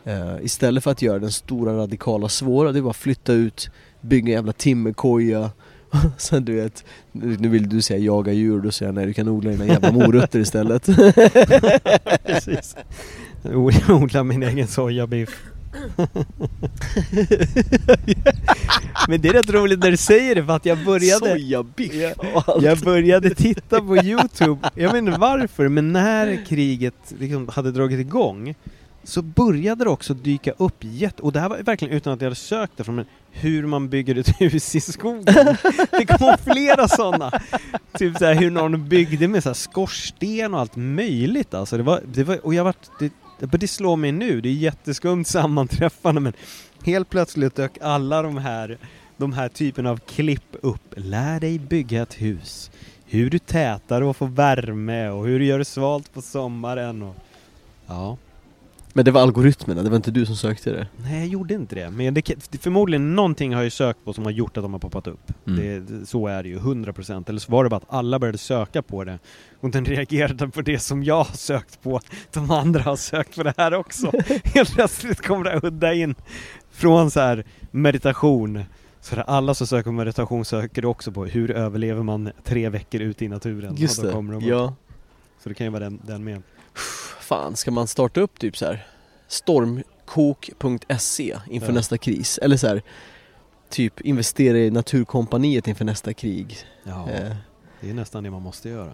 Eh, 0.07 0.35
istället 0.41 0.83
för 0.83 0.91
att 0.91 1.01
göra 1.01 1.19
den 1.19 1.31
stora 1.31 1.77
radikala 1.77 2.29
svåra, 2.29 2.71
det 2.71 2.79
är 2.79 2.81
bara 2.81 2.89
att 2.89 2.95
flytta 2.95 3.33
ut, 3.33 3.69
bygga 4.01 4.27
en 4.27 4.33
jävla 4.33 4.53
timmerkoja. 4.53 5.51
Sen 6.17 6.45
du 6.45 6.55
vet, 6.55 6.83
nu 7.11 7.37
nu 7.39 7.47
vill 7.47 7.69
du 7.69 7.81
säga 7.81 7.99
jaga 7.99 8.31
djur, 8.33 8.61
då 8.61 8.71
säger 8.71 8.87
jag 8.87 8.95
nej 8.95 9.05
du 9.05 9.13
kan 9.13 9.27
odla 9.27 9.51
dina 9.51 9.65
jävla 9.65 9.91
morötter 9.91 10.39
istället. 10.39 10.85
Precis. 12.25 12.75
Odla 13.89 14.23
min 14.23 14.43
egen 14.43 14.67
sojabiff. 14.67 15.43
Men 19.07 19.21
det 19.21 19.29
är 19.29 19.33
rätt 19.33 19.49
roligt 19.49 19.79
när 19.79 19.91
du 19.91 19.97
säger 19.97 20.35
det 20.35 20.45
för 20.45 20.55
att 20.55 20.65
jag 20.65 20.85
började 20.85 21.29
Sojabiff 21.29 21.93
jag, 21.93 22.13
jag 22.63 22.77
började 22.77 23.35
titta 23.35 23.81
på 23.81 23.97
Youtube, 23.97 24.69
jag 24.75 24.91
vet 24.91 24.97
inte 24.97 25.19
varför, 25.19 25.67
men 25.67 25.93
när 25.93 26.45
kriget 26.45 27.13
liksom 27.19 27.47
hade 27.47 27.71
dragit 27.71 27.99
igång 27.99 28.55
så 29.05 29.21
började 29.21 29.83
det 29.83 29.89
också 29.89 30.13
dyka 30.13 30.51
upp 30.57 30.75
jätte... 30.79 31.21
Och 31.21 31.31
det 31.31 31.39
här 31.39 31.49
var 31.49 31.57
verkligen 31.57 31.93
utan 31.93 32.13
att 32.13 32.21
jag 32.21 32.25
hade 32.25 32.35
sökt 32.35 32.77
det 32.77 32.91
men 32.91 33.05
hur 33.31 33.65
man 33.65 33.89
bygger 33.89 34.17
ett 34.17 34.41
hus 34.41 34.75
i 34.75 34.81
skogen. 34.81 35.57
Det 35.91 36.05
kom 36.05 36.35
flera 36.43 36.87
sådana. 36.87 37.31
Typ 37.93 38.17
så 38.17 38.25
här, 38.25 38.35
hur 38.35 38.51
någon 38.51 38.89
byggde 38.89 39.27
med 39.27 39.43
så 39.43 39.49
här 39.49 39.53
skorsten 39.53 40.53
och 40.53 40.59
allt 40.59 40.75
möjligt 40.75 41.53
alltså. 41.53 41.77
Det 41.77 41.83
var, 41.83 42.01
det 42.13 42.23
var, 42.23 42.45
och 42.45 42.53
jag 42.53 42.63
vart, 42.63 42.89
det, 42.99 43.11
det 43.57 43.67
slår 43.67 43.95
mig 43.95 44.11
nu, 44.11 44.41
det 44.41 44.49
är 44.49 44.53
jätteskumt 44.53 45.25
sammanträffande 45.25 46.21
men 46.21 46.33
helt 46.83 47.09
plötsligt 47.09 47.55
dök 47.55 47.77
alla 47.81 48.21
de 48.21 48.37
här, 48.37 48.77
de 49.17 49.33
här 49.33 49.49
typen 49.49 49.85
av 49.85 49.97
klipp 49.97 50.55
upp. 50.61 50.93
Lär 50.95 51.39
dig 51.39 51.59
bygga 51.59 52.01
ett 52.01 52.21
hus. 52.21 52.71
Hur 53.05 53.29
du 53.29 53.39
tätar 53.39 54.01
och 54.01 54.17
får 54.17 54.27
värme 54.27 55.09
och 55.09 55.25
hur 55.25 55.39
du 55.39 55.45
gör 55.45 55.59
det 55.59 55.65
svalt 55.65 56.13
på 56.13 56.21
sommaren 56.21 57.01
och 57.01 57.15
ja. 57.87 58.17
Men 58.97 59.05
det 59.05 59.11
var 59.11 59.21
algoritmerna, 59.21 59.83
det 59.83 59.89
var 59.89 59.95
inte 59.95 60.11
du 60.11 60.25
som 60.25 60.35
sökte 60.35 60.71
det? 60.71 60.87
Nej, 60.97 61.19
jag 61.19 61.27
gjorde 61.27 61.53
inte 61.53 61.75
det. 61.75 61.89
Men 61.89 62.13
det, 62.13 62.57
förmodligen 62.59 63.15
någonting 63.15 63.55
har 63.55 63.63
jag 63.63 63.71
sökt 63.71 64.05
på 64.05 64.13
som 64.13 64.23
har 64.23 64.31
gjort 64.31 64.57
att 64.57 64.63
de 64.63 64.73
har 64.73 64.79
poppat 64.79 65.07
upp. 65.07 65.31
Mm. 65.47 65.85
Det, 65.85 66.05
så 66.05 66.27
är 66.27 66.43
det 66.43 66.49
ju, 66.49 66.59
100%. 66.59 67.29
Eller 67.29 67.39
så 67.39 67.51
var 67.51 67.63
det 67.63 67.69
bara 67.69 67.75
att 67.75 67.93
alla 67.93 68.19
började 68.19 68.37
söka 68.37 68.81
på 68.81 69.03
det. 69.03 69.19
Och 69.59 69.69
den 69.69 69.85
reagerade 69.85 70.47
på 70.47 70.61
det 70.61 70.79
som 70.79 71.03
jag 71.03 71.23
har 71.23 71.37
sökt 71.37 71.83
på. 71.83 71.99
De 72.33 72.51
andra 72.51 72.81
har 72.81 72.95
sökt 72.95 73.35
på 73.35 73.43
det 73.43 73.53
här 73.57 73.73
också. 73.73 74.11
Helt 74.43 74.73
plötsligt 74.73 75.21
kommer 75.21 75.43
det 75.43 75.67
udda 75.67 75.93
in 75.93 76.15
från 76.71 77.11
så 77.11 77.19
här 77.19 77.45
meditation. 77.71 78.63
Så 79.01 79.21
alla 79.21 79.53
som 79.53 79.67
söker 79.67 79.89
på 79.89 79.91
meditation 79.91 80.45
söker 80.45 80.85
också 80.85 81.11
på 81.11 81.25
hur 81.25 81.51
överlever 81.51 82.03
man 82.03 82.31
tre 82.43 82.69
veckor 82.69 83.01
ute 83.01 83.25
i 83.25 83.27
naturen. 83.27 83.75
Just 83.77 84.01
det, 84.01 84.13
ja. 84.41 84.75
Så 85.43 85.49
det 85.49 85.55
kan 85.55 85.65
ju 85.65 85.71
vara 85.71 85.83
den, 85.83 86.01
den 86.05 86.23
med. 86.23 86.41
Fan, 87.25 87.55
ska 87.55 87.71
man 87.71 87.87
starta 87.87 88.21
upp 88.21 88.39
typ 88.39 88.57
så 88.57 88.65
här 88.65 88.87
stormkok.se 89.27 91.35
inför 91.49 91.67
Ja. 91.67 91.73
nästa 91.73 91.97
kris? 91.97 92.37
Eller 92.37 92.57
så 92.57 92.67
här, 92.67 92.81
typ 93.69 94.01
investera 94.01 94.57
i 94.57 94.71
Naturkompaniet 94.71 95.67
inför 95.67 95.85
nästa 95.85 96.13
krig? 96.13 96.57
Ja, 96.83 97.09
Eh, 97.09 97.35
det 97.81 97.89
är 97.89 97.93
nästan 97.93 98.23
det 98.23 98.31
man 98.31 98.41
måste 98.41 98.69
göra. 98.69 98.91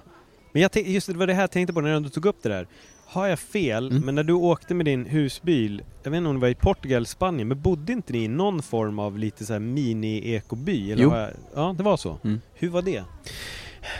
Men 0.51 0.61
jag 0.61 0.71
tänkte, 0.71 0.91
just 0.91 1.07
det, 1.07 1.13
var 1.13 1.27
det 1.27 1.34
här 1.34 1.41
jag 1.41 1.51
tänkte 1.51 1.73
på 1.73 1.82
när 1.82 1.99
du 1.99 2.09
tog 2.09 2.25
upp 2.25 2.38
det 2.43 2.49
där. 2.49 2.67
Har 3.05 3.27
jag 3.27 3.39
fel, 3.39 3.91
Mm. 3.91 4.05
men 4.05 4.15
när 4.15 4.23
du 4.23 4.34
åkte 4.34 4.73
med 4.73 4.86
din 4.86 5.05
husbil, 5.05 5.84
jag 6.03 6.11
vet 6.11 6.17
inte 6.17 6.29
om 6.29 6.36
det 6.36 6.41
var 6.41 6.47
i 6.47 6.55
Portugal, 6.55 7.05
Spanien, 7.05 7.47
men 7.47 7.61
bodde 7.61 7.93
inte 7.93 8.13
ni 8.13 8.23
i 8.23 8.27
någon 8.27 8.61
form 8.61 8.99
av 8.99 9.17
lite 9.17 9.45
så 9.45 9.53
här 9.53 9.59
mini-ekoby? 9.59 10.93
Jo. 10.97 11.15
Jag, 11.15 11.29
ja, 11.55 11.75
det 11.77 11.84
var 11.84 11.97
så. 11.97 12.17
Mm. 12.23 12.41
Hur 12.53 12.69
var 12.69 12.82
det? 12.82 13.03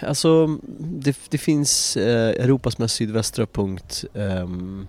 Alltså, 0.08 0.58
det, 0.80 1.18
det 1.30 1.38
finns 1.38 1.98
eh, 1.98 2.30
Europas 2.44 2.78
mest 2.78 2.96
sydvästra 2.96 3.46
punkt. 3.46 4.06
Ehm, 4.16 4.88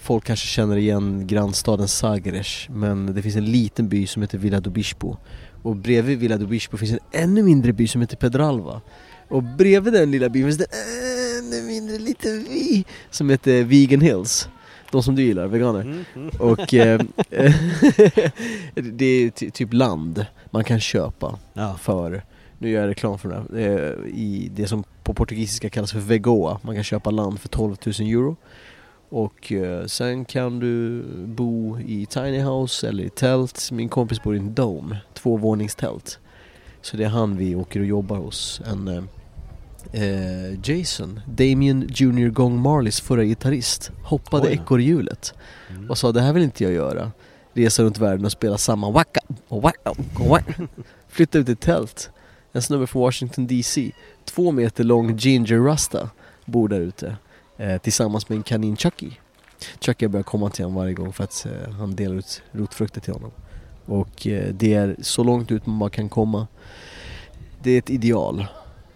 Folk 0.00 0.24
kanske 0.24 0.46
känner 0.46 0.76
igen 0.76 1.26
grannstaden 1.26 1.88
Sagres 1.88 2.66
Men 2.70 3.14
det 3.14 3.22
finns 3.22 3.36
en 3.36 3.44
liten 3.52 3.88
by 3.88 4.06
som 4.06 4.22
heter 4.22 4.38
Villa 4.38 4.60
do 4.60 4.70
Bispo 4.70 5.16
Och 5.62 5.76
bredvid 5.76 6.18
Villa 6.18 6.36
do 6.36 6.46
Bispo 6.46 6.76
finns 6.76 6.92
en 6.92 6.98
ännu 7.12 7.42
mindre 7.42 7.72
by 7.72 7.86
som 7.88 8.00
heter 8.00 8.16
Pedralva. 8.16 8.80
Och 9.28 9.42
bredvid 9.42 9.92
den 9.92 10.10
lilla 10.10 10.28
byn 10.28 10.44
finns 10.44 10.56
det 10.58 10.64
en 10.64 11.44
ännu 11.44 11.62
mindre 11.66 11.98
liten 11.98 12.44
by 12.44 12.84
Som 13.10 13.30
heter 13.30 13.64
Vegan 13.64 14.00
Hills. 14.00 14.48
De 14.92 15.02
som 15.02 15.14
du 15.14 15.22
gillar, 15.22 15.46
veganer. 15.46 15.80
Mm, 15.80 16.04
mm. 16.16 16.28
Och 16.38 16.74
eh, 16.74 17.00
det 18.74 19.04
är 19.04 19.30
ty- 19.30 19.50
typ 19.50 19.72
land 19.72 20.26
man 20.50 20.64
kan 20.64 20.80
köpa 20.80 21.38
Ja. 21.54 21.76
för, 21.80 22.22
nu 22.58 22.70
gör 22.70 22.80
jag 22.80 22.88
reklam 22.88 23.18
för 23.18 23.28
det 23.28 23.60
här, 23.60 24.06
i 24.06 24.50
det 24.54 24.66
som 24.66 24.84
på 25.02 25.14
portugisiska 25.14 25.70
kallas 25.70 25.92
för 25.92 25.98
Vegoa. 26.00 26.58
Man 26.62 26.74
kan 26.74 26.84
köpa 26.84 27.10
land 27.10 27.40
för 27.40 27.48
12 27.48 27.76
000 27.86 27.94
euro. 28.00 28.36
Och 29.10 29.52
eh, 29.52 29.86
sen 29.86 30.24
kan 30.24 30.58
du 30.58 31.04
bo 31.26 31.78
i 31.80 32.06
tiny 32.06 32.40
house 32.40 32.88
eller 32.88 33.04
i 33.04 33.08
tält. 33.10 33.68
Min 33.72 33.88
kompis 33.88 34.22
bor 34.22 34.34
i 34.34 34.38
en 34.38 34.54
dome, 34.54 34.98
tvåvåningstält. 35.14 36.18
Så 36.82 36.96
det 36.96 37.04
är 37.04 37.08
han 37.08 37.36
vi 37.36 37.54
åker 37.54 37.80
och 37.80 37.86
jobbar 37.86 38.16
hos. 38.16 38.60
En 38.66 38.88
eh, 38.88 39.02
eh, 40.02 40.70
Jason, 40.70 41.20
Damien 41.26 41.88
Junior 41.94 42.28
Gong 42.28 42.58
Marleys 42.58 43.00
förra 43.00 43.24
gitarrist, 43.24 43.90
hoppade 44.04 44.52
ekorrhjulet 44.52 45.34
Mm. 45.70 45.90
och 45.90 45.98
sa 45.98 46.12
det 46.12 46.20
här 46.20 46.32
vill 46.32 46.42
inte 46.42 46.64
jag 46.64 46.72
göra. 46.72 47.12
Resa 47.52 47.82
runt 47.82 47.98
världen 47.98 48.24
och 48.24 48.32
spela 48.32 48.58
samma 48.58 48.90
wacka, 48.90 49.20
och 49.48 49.62
wacka, 49.62 49.90
och 49.90 50.28
wacka. 50.28 50.68
Flytta 51.08 51.38
ut 51.38 51.48
i 51.48 51.56
tält. 51.56 52.10
En 52.58 52.62
snubbe 52.62 52.86
från 52.86 53.02
Washington 53.02 53.46
DC, 53.46 53.92
två 54.24 54.52
meter 54.52 54.84
lång 54.84 55.16
ginger 55.16 55.58
rasta, 55.58 56.10
bor 56.44 56.68
där 56.68 56.80
ute. 56.80 57.16
Eh, 57.56 57.78
tillsammans 57.78 58.28
med 58.28 58.36
en 58.36 58.42
kanin 58.42 58.76
Chucky. 58.76 59.10
Chucky 59.80 60.08
börjar 60.08 60.24
komma 60.24 60.50
till 60.50 60.64
honom 60.64 60.76
varje 60.78 60.94
gång 60.94 61.12
för 61.12 61.24
att 61.24 61.46
eh, 61.46 61.72
han 61.72 61.96
delar 61.96 62.16
ut 62.16 62.42
rotfrukter 62.52 63.00
till 63.00 63.12
honom. 63.12 63.30
Och 63.84 64.26
eh, 64.26 64.54
det 64.54 64.74
är 64.74 64.96
så 65.00 65.24
långt 65.24 65.52
ut 65.52 65.66
man 65.66 65.78
bara 65.78 65.90
kan 65.90 66.08
komma. 66.08 66.46
Det 67.62 67.70
är 67.70 67.78
ett 67.78 67.90
ideal. 67.90 68.46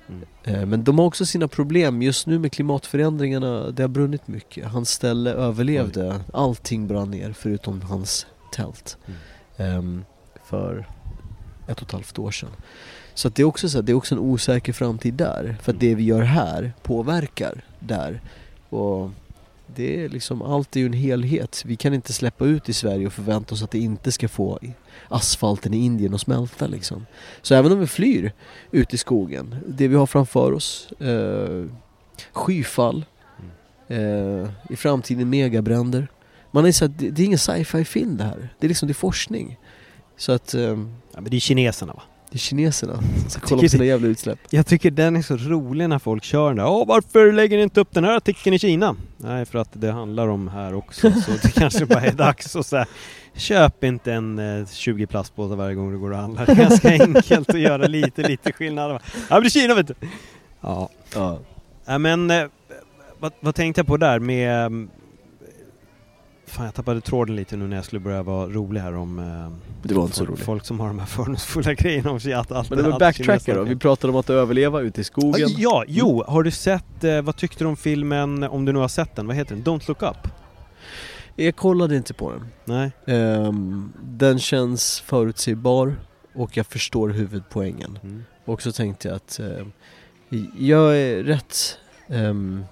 Mm. 0.08 0.22
Eh, 0.44 0.66
Men 0.66 0.84
de 0.84 0.98
har 0.98 1.06
också 1.06 1.26
sina 1.26 1.48
problem 1.48 2.02
just 2.02 2.26
nu 2.26 2.38
med 2.38 2.52
klimatförändringarna. 2.52 3.70
Det 3.70 3.82
har 3.82 3.88
brunnit 3.88 4.28
mycket. 4.28 4.68
Hans 4.68 4.90
ställe 4.90 5.30
överlevde. 5.30 6.20
Allting 6.32 6.86
brann 6.86 7.10
ner 7.10 7.32
förutom 7.32 7.82
hans 7.82 8.26
tält. 8.52 8.96
Ehm, 9.56 10.04
för 10.44 10.86
ett 11.66 11.76
och 11.76 11.86
ett 11.86 11.92
halvt 11.92 12.18
år 12.18 12.30
sedan. 12.30 12.50
Så 13.14 13.28
att 13.28 13.34
det 13.34 13.42
är 13.42 13.44
också 13.44 13.68
så 13.68 13.78
här, 13.78 13.82
det 13.82 13.92
är 13.92 13.96
också 13.96 14.14
en 14.14 14.20
osäker 14.20 14.72
framtid 14.72 15.14
där. 15.14 15.56
För 15.62 15.72
att 15.72 15.80
det 15.80 15.94
vi 15.94 16.04
gör 16.04 16.22
här 16.22 16.72
påverkar 16.82 17.64
där. 17.78 18.20
Och 18.68 19.10
det 19.66 20.04
är 20.04 20.08
liksom, 20.08 20.42
allt 20.42 20.76
är 20.76 20.80
ju 20.80 20.86
en 20.86 20.92
helhet. 20.92 21.62
Vi 21.66 21.76
kan 21.76 21.94
inte 21.94 22.12
släppa 22.12 22.44
ut 22.44 22.68
i 22.68 22.72
Sverige 22.72 23.06
och 23.06 23.12
förvänta 23.12 23.54
oss 23.54 23.62
att 23.62 23.70
det 23.70 23.78
inte 23.78 24.12
ska 24.12 24.28
få 24.28 24.58
asfalten 25.08 25.74
i 25.74 25.84
Indien 25.84 26.14
att 26.14 26.20
smälta 26.20 26.66
liksom. 26.66 27.06
Så 27.42 27.54
även 27.54 27.72
om 27.72 27.80
vi 27.80 27.86
flyr 27.86 28.32
ut 28.70 28.94
i 28.94 28.98
skogen, 28.98 29.56
det 29.66 29.88
vi 29.88 29.96
har 29.96 30.06
framför 30.06 30.52
oss, 30.52 30.92
eh, 30.92 31.66
skyfall, 32.32 33.04
eh, 33.88 34.50
i 34.70 34.76
framtiden 34.76 35.30
megabränder. 35.30 36.08
Man 36.50 36.66
är 36.66 36.72
så 36.72 36.84
att 36.84 36.98
det, 36.98 37.10
det 37.10 37.22
är 37.22 37.26
ingen 37.26 37.38
sci-fi 37.38 37.84
film 37.84 38.16
det 38.16 38.24
här. 38.24 38.54
Det 38.58 38.66
är 38.66 38.68
liksom, 38.68 38.86
det 38.88 38.92
är 38.92 38.94
forskning. 38.94 39.58
Så 40.16 40.32
att, 40.32 40.54
eh, 40.54 40.78
Ja, 41.14 41.20
men 41.20 41.30
det 41.30 41.36
är 41.36 41.40
kineserna 41.40 41.92
va? 41.92 42.02
Det 42.32 42.36
är 42.36 42.38
kineserna 42.38 42.94
som 43.20 43.30
ska 43.30 43.40
kolla 43.40 43.62
på 43.62 43.68
sina 43.68 43.82
det- 43.82 43.88
jävla 43.88 44.08
utsläpp. 44.08 44.38
Jag 44.50 44.66
tycker 44.66 44.90
den 44.90 45.16
är 45.16 45.22
så 45.22 45.36
rolig 45.36 45.88
när 45.88 45.98
folk 45.98 46.24
kör 46.24 46.48
den 46.48 46.56
där. 46.56 46.66
Åh, 46.66 46.86
varför 46.86 47.32
lägger 47.32 47.56
ni 47.56 47.62
inte 47.62 47.80
upp 47.80 47.88
den 47.94 48.04
här 48.04 48.16
artikeln 48.16 48.54
i 48.54 48.58
Kina? 48.58 48.96
Nej, 49.16 49.44
för 49.46 49.58
att 49.58 49.68
det 49.72 49.92
handlar 49.92 50.28
om 50.28 50.48
här 50.48 50.74
också. 50.74 51.10
Så 51.12 51.30
det 51.42 51.48
kanske 51.54 51.86
bara 51.86 52.00
är 52.00 52.12
dags 52.12 52.56
att 52.56 52.66
säga 52.66 52.86
Köp 53.34 53.84
inte 53.84 54.12
en 54.12 54.38
eh, 54.60 54.66
20 54.68 55.06
plastpåsar 55.06 55.56
varje 55.56 55.74
gång 55.74 55.92
du 55.92 55.98
går 55.98 56.10
och 56.10 56.16
handlar. 56.18 56.46
Det 56.46 56.52
är 56.52 56.56
ganska 56.56 56.88
enkelt 57.04 57.48
att 57.50 57.60
göra 57.60 57.86
lite, 57.86 58.22
lite 58.28 58.52
skillnad. 58.52 58.90
Ja, 58.92 58.98
men 59.30 59.42
det 59.42 59.46
är 59.48 59.50
Kina 59.50 59.74
vet 59.74 59.86
du! 59.88 59.94
Ja. 60.60 60.88
Ja. 61.14 61.38
ja 61.86 61.98
men 61.98 62.30
eh, 62.30 62.44
vad, 63.18 63.32
vad 63.40 63.54
tänkte 63.54 63.78
jag 63.78 63.86
på 63.86 63.96
där 63.96 64.18
med... 64.18 64.88
Fan, 66.52 66.64
jag 66.64 66.74
tappade 66.74 67.00
tråden 67.00 67.36
lite 67.36 67.56
nu 67.56 67.66
när 67.68 67.76
jag 67.76 67.84
skulle 67.84 68.00
börja 68.00 68.22
vara 68.22 68.46
rolig 68.48 68.80
här 68.80 68.94
om... 68.94 69.18
eh, 69.18 69.94
folk, 69.94 70.20
roligt. 70.20 70.44
folk 70.44 70.64
som 70.64 70.80
har 70.80 70.86
de 70.86 70.98
här 70.98 71.06
fördomsfulla 71.06 71.74
grejerna 71.78 72.10
om 72.10 72.20
sig 72.20 72.32
att 72.32 72.52
allt 72.52 72.70
Men 72.70 72.78
det 72.78 72.90
var 72.90 72.98
backtracka 72.98 73.54
då, 73.54 73.62
vi 73.62 73.76
pratade 73.76 74.12
om 74.12 74.18
att 74.18 74.30
överleva 74.30 74.80
ute 74.80 75.00
i 75.00 75.04
skogen. 75.04 75.48
Ah, 75.48 75.54
Ja, 75.58 75.84
jo, 75.88 76.24
har 76.26 76.42
du 76.42 76.50
sett, 76.50 77.04
eh, 77.04 77.22
vad 77.22 77.36
tyckte 77.36 77.64
du 77.64 77.68
om 77.68 77.76
filmen, 77.76 78.42
om 78.42 78.64
du 78.64 78.72
nu 78.72 78.78
har 78.78 78.88
sett 78.88 79.16
den, 79.16 79.26
vad 79.26 79.36
heter 79.36 79.54
den? 79.54 79.64
Don't 79.64 79.88
look 79.88 80.02
up? 80.02 80.28
Jag 81.36 81.56
kollade 81.56 81.96
inte 81.96 82.14
på 82.14 82.30
den. 82.30 82.46
Nej? 82.64 82.92
Ehm, 83.06 83.92
den 84.02 84.38
känns 84.38 85.00
förutsägbar 85.00 85.96
och 86.34 86.56
jag 86.56 86.66
förstår 86.66 87.08
huvudpoängen. 87.08 87.98
Mm. 88.02 88.24
Och 88.44 88.62
så 88.62 88.72
tänkte 88.72 89.08
jag 89.08 89.16
att 89.16 89.40
eh, 89.40 89.66
jag 90.58 90.98
är 90.98 91.22
rätt 91.22 91.78
um, 92.06 92.64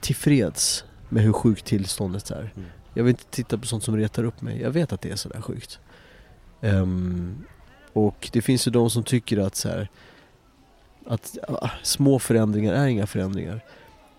tillfreds 0.00 0.84
med 1.12 1.22
hur 1.22 1.32
sjukt 1.32 1.64
tillståndet 1.64 2.30
är. 2.30 2.52
Mm. 2.56 2.68
Jag 2.94 3.04
vill 3.04 3.10
inte 3.10 3.24
titta 3.24 3.58
på 3.58 3.66
sånt 3.66 3.84
som 3.84 3.96
retar 3.96 4.24
upp 4.24 4.40
mig. 4.40 4.60
Jag 4.60 4.70
vet 4.70 4.92
att 4.92 5.00
det 5.00 5.10
är 5.10 5.16
sådär 5.16 5.40
sjukt. 5.40 5.78
Ehm, 6.60 7.44
och 7.92 8.28
det 8.32 8.42
finns 8.42 8.66
ju 8.66 8.70
de 8.70 8.90
som 8.90 9.04
tycker 9.04 9.38
att 9.38 9.56
så 9.56 9.68
här, 9.68 9.88
att 11.06 11.38
ah, 11.48 11.70
små 11.82 12.18
förändringar 12.18 12.74
är 12.74 12.86
inga 12.86 13.06
förändringar. 13.06 13.60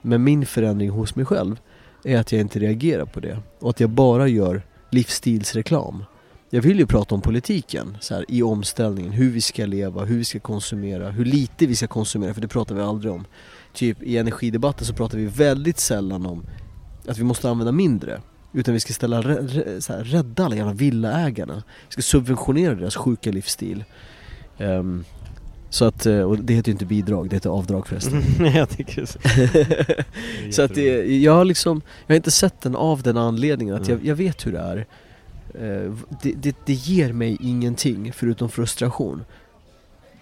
Men 0.02 0.24
min 0.24 0.46
förändring 0.46 0.90
hos 0.90 1.16
mig 1.16 1.26
själv 1.26 1.60
är 2.04 2.20
att 2.20 2.32
jag 2.32 2.42
inte 2.42 2.60
reagerar 2.60 3.06
på 3.06 3.20
det. 3.20 3.40
Och 3.60 3.70
att 3.70 3.80
jag 3.80 3.90
bara 3.90 4.28
gör 4.28 4.62
livsstilsreklam. 4.90 6.04
Jag 6.50 6.62
vill 6.62 6.80
ju 6.80 6.86
prata 6.86 7.16
om 7.16 7.22
politiken 7.22 7.98
så 8.02 8.14
här, 8.14 8.26
i 8.28 8.44
omställningen, 8.44 9.12
hur 9.12 9.32
vi 9.32 9.42
ska 9.42 9.66
leva, 9.66 10.06
hur 10.06 10.18
vi 10.18 10.26
ska 10.26 10.40
konsumera, 10.40 11.10
hur 11.10 11.26
lite 11.26 11.66
vi 11.66 11.76
ska 11.76 11.88
konsumera, 11.88 12.34
för 12.34 12.42
det 12.42 12.48
pratar 12.48 12.76
vi 12.76 12.82
aldrig 12.82 13.14
om. 13.14 13.26
Typ 13.74 14.04
i 14.04 14.18
energidebatten 14.18 14.86
så 14.86 14.94
pratar 14.94 15.18
vi 15.18 15.26
väldigt 15.26 15.80
sällan 15.80 16.26
om 16.26 16.46
att 17.08 17.18
vi 17.18 17.24
måste 17.24 17.50
använda 17.50 17.72
mindre. 17.72 18.22
Utan 18.54 18.74
vi 18.74 18.80
ska 18.80 18.94
ställa, 18.94 19.22
så 19.80 19.94
här, 19.94 20.04
rädda 20.04 20.46
alla 20.46 20.56
jävla 20.56 20.74
villaägarna. 20.74 21.64
Vi 21.88 21.92
ska 21.92 22.02
subventionera 22.02 22.76
deras 22.76 22.96
sjuka 22.96 23.32
livsstil. 23.32 23.84
Ehm, 24.58 25.04
Så 25.70 25.86
att, 25.86 26.06
eh, 26.06 26.20
och 26.20 26.38
det 26.38 26.54
heter 26.54 26.70
ju 26.70 26.72
inte 26.72 26.86
bidrag, 26.86 27.30
det 27.30 27.36
heter 27.36 27.50
avdrag 27.50 27.88
förresten. 27.88 28.22
Nej 28.40 28.58
jag 28.58 28.70
tycker 28.70 29.06
så. 29.06 29.20
så 30.52 30.62
att 30.62 30.76
det, 30.76 31.06
jag 31.22 31.34
har 31.34 31.46
liksom, 31.46 31.82
jag 32.08 32.14
har 32.14 32.16
inte 32.16 32.32
sett 32.32 32.62
den 32.62 32.76
av 32.76 33.02
den 33.02 33.18
anledningen 33.18 33.76
att 33.76 33.88
jag, 33.88 33.96
Mm. 33.96 34.08
jag 34.08 34.16
vet 34.16 34.46
hur 34.48 34.52
det 34.52 34.60
är. 34.60 34.78
Eh, 35.54 35.94
Det, 36.22 36.34
det, 36.34 36.56
det 36.66 36.74
ger 36.74 37.14
mig 37.14 37.38
ingenting 37.42 38.14
förutom 38.14 38.50
frustration. 38.50 39.24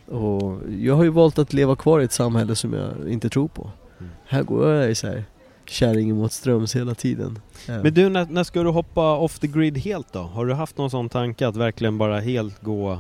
Och 0.08 0.60
jag 0.80 0.96
har 0.96 1.04
ju 1.04 1.10
valt 1.10 1.40
att 1.40 1.54
leva 1.54 1.76
kvar 1.76 2.00
i 2.02 2.04
ett 2.04 2.12
samhälle 2.12 2.56
som 2.56 2.74
jag 2.74 3.10
inte 3.10 3.30
tror 3.30 3.48
på. 3.48 3.70
Mm. 4.00 4.12
Här 4.26 4.44
går 4.44 4.70
jag 4.74 4.92
i 4.92 4.96
så 4.96 5.08
här 5.08 5.24
kärringen 5.72 6.18
mot 6.18 6.32
ströms 6.32 6.76
hela 6.76 6.96
tiden. 6.96 7.40
Men 7.68 7.94
du, 7.94 8.10
när, 8.10 8.26
när 8.26 8.44
ska 8.44 8.64
du 8.64 8.70
hoppa 8.70 9.18
off 9.18 9.40
the 9.40 9.48
grid 9.48 9.78
helt 9.78 10.14
då? 10.14 10.20
Har 10.20 10.46
du 10.46 10.54
haft 10.54 10.78
någon 10.78 10.90
sån 10.90 11.10
tanke 11.10 11.48
att 11.48 11.56
verkligen 11.56 11.98
bara 11.98 12.20
helt 12.20 12.62
gå 12.62 13.00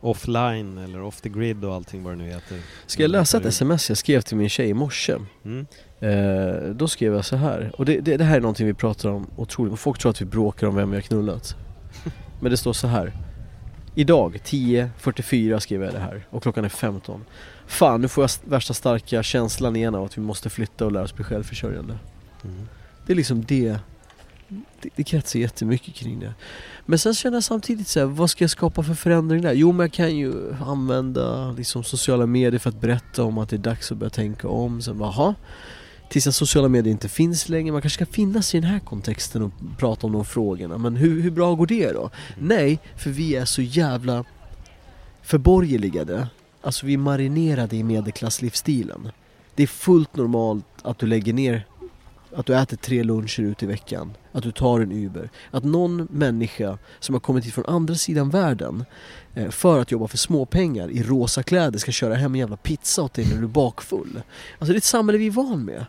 offline 0.00 0.78
eller 0.78 1.02
off 1.02 1.20
the 1.20 1.28
grid 1.28 1.64
och 1.64 1.74
allting 1.74 2.02
vad 2.02 2.12
det 2.12 2.16
nu 2.16 2.26
heter? 2.26 2.58
Ska 2.86 3.02
jag 3.02 3.10
läsa 3.10 3.38
ett 3.38 3.44
sms 3.44 3.88
jag 3.88 3.98
skrev 3.98 4.20
till 4.20 4.36
min 4.36 4.48
tjej 4.48 4.68
i 4.68 4.74
morse? 4.74 5.16
Mm. 5.44 5.66
Eh, 6.00 6.70
då 6.70 6.88
skrev 6.88 7.14
jag 7.14 7.24
så 7.24 7.36
här, 7.36 7.72
och 7.78 7.84
det, 7.84 8.00
det, 8.00 8.16
det 8.16 8.24
här 8.24 8.36
är 8.36 8.40
någonting 8.40 8.66
vi 8.66 8.74
pratar 8.74 9.08
om 9.08 9.26
otroligt, 9.36 9.72
och 9.72 9.78
folk 9.78 9.98
tror 9.98 10.10
att 10.10 10.20
vi 10.20 10.26
bråkar 10.26 10.66
om 10.66 10.74
vem 10.74 10.90
vi 10.90 10.96
har 10.96 11.02
knullat. 11.02 11.56
Men 12.40 12.50
det 12.50 12.56
står 12.56 12.72
så 12.72 12.86
här. 12.86 13.12
Idag 13.94 14.40
10.44 14.44 15.58
skrev 15.58 15.82
jag 15.82 15.92
det 15.92 15.98
här 15.98 16.26
och 16.30 16.42
klockan 16.42 16.64
är 16.64 16.68
15. 16.68 17.24
Fan 17.68 18.00
nu 18.00 18.08
får 18.08 18.22
jag 18.22 18.28
st- 18.28 18.50
värsta 18.50 18.74
starka 18.74 19.22
känslan 19.22 19.76
igen 19.76 19.94
av 19.94 20.04
att 20.04 20.18
vi 20.18 20.22
måste 20.22 20.50
flytta 20.50 20.86
och 20.86 20.92
lära 20.92 21.04
oss 21.04 21.14
bli 21.14 21.24
självförsörjande. 21.24 21.98
Mm. 22.44 22.68
Det 23.06 23.12
är 23.12 23.16
liksom 23.16 23.44
det, 23.44 23.78
det, 24.80 24.88
det 24.96 25.04
kretsar 25.04 25.38
jättemycket 25.38 25.94
kring 25.94 26.20
det. 26.20 26.34
Men 26.86 26.98
sen 26.98 27.14
känner 27.14 27.36
jag 27.36 27.44
samtidigt 27.44 27.88
så 27.88 28.00
här, 28.00 28.06
vad 28.06 28.30
ska 28.30 28.44
jag 28.44 28.50
skapa 28.50 28.82
för 28.82 28.94
förändring 28.94 29.42
där? 29.42 29.52
Jo 29.52 29.72
men 29.72 29.84
jag 29.84 29.92
kan 29.92 30.16
ju 30.16 30.54
använda 30.54 31.52
liksom 31.52 31.84
sociala 31.84 32.26
medier 32.26 32.58
för 32.58 32.70
att 32.70 32.80
berätta 32.80 33.24
om 33.24 33.38
att 33.38 33.48
det 33.48 33.56
är 33.56 33.58
dags 33.58 33.92
att 33.92 33.98
börja 33.98 34.10
tänka 34.10 34.48
om. 34.48 34.82
Sen 34.82 34.98
bara, 34.98 35.34
tills 36.08 36.26
att 36.26 36.34
sociala 36.34 36.68
medier 36.68 36.92
inte 36.92 37.08
finns 37.08 37.48
längre, 37.48 37.72
man 37.72 37.82
kanske 37.82 38.04
ska 38.04 38.12
finnas 38.12 38.54
i 38.54 38.60
den 38.60 38.70
här 38.70 38.78
kontexten 38.78 39.42
och 39.42 39.52
prata 39.78 40.06
om 40.06 40.12
de 40.12 40.24
frågorna. 40.24 40.78
Men 40.78 40.96
hur, 40.96 41.22
hur 41.22 41.30
bra 41.30 41.54
går 41.54 41.66
det 41.66 41.92
då? 41.92 42.10
Nej, 42.38 42.78
för 42.96 43.10
vi 43.10 43.36
är 43.36 43.44
så 43.44 43.62
jävla 43.62 44.24
förborgerligade. 45.22 46.28
Alltså 46.62 46.86
vi 46.86 46.94
är 46.94 46.98
marinerade 46.98 47.76
i 47.76 47.82
medelklasslivsstilen. 47.82 49.10
Det 49.54 49.62
är 49.62 49.66
fullt 49.66 50.16
normalt 50.16 50.64
att 50.82 50.98
du 50.98 51.06
lägger 51.06 51.32
ner 51.32 51.66
att 52.34 52.46
du 52.46 52.56
äter 52.56 52.76
tre 52.76 53.02
luncher 53.02 53.42
ut 53.42 53.62
i 53.62 53.66
veckan, 53.66 54.12
att 54.32 54.42
du 54.42 54.52
tar 54.52 54.80
en 54.80 54.92
Uber. 54.92 55.30
Att 55.50 55.64
någon 55.64 56.08
människa 56.10 56.78
som 57.00 57.14
har 57.14 57.20
kommit 57.20 57.46
hit 57.46 57.54
från 57.54 57.66
andra 57.66 57.94
sidan 57.94 58.30
världen 58.30 58.84
eh, 59.34 59.50
för 59.50 59.80
att 59.80 59.90
jobba 59.90 60.08
för 60.08 60.18
småpengar 60.18 60.90
i 60.90 61.02
rosa 61.02 61.42
kläder 61.42 61.78
ska 61.78 61.92
köra 61.92 62.14
hem 62.14 62.34
en 62.34 62.40
jävla 62.40 62.56
pizza 62.56 63.02
åt 63.02 63.14
dig 63.14 63.26
när 63.26 63.36
du 63.36 63.44
är 63.44 63.48
bakfull. 63.48 64.22
Alltså 64.58 64.72
det 64.72 64.74
är 64.74 64.78
ett 64.78 64.84
samhälle 64.84 65.18
vi 65.18 65.26
är 65.26 65.30
van 65.30 65.64
med. 65.64 65.86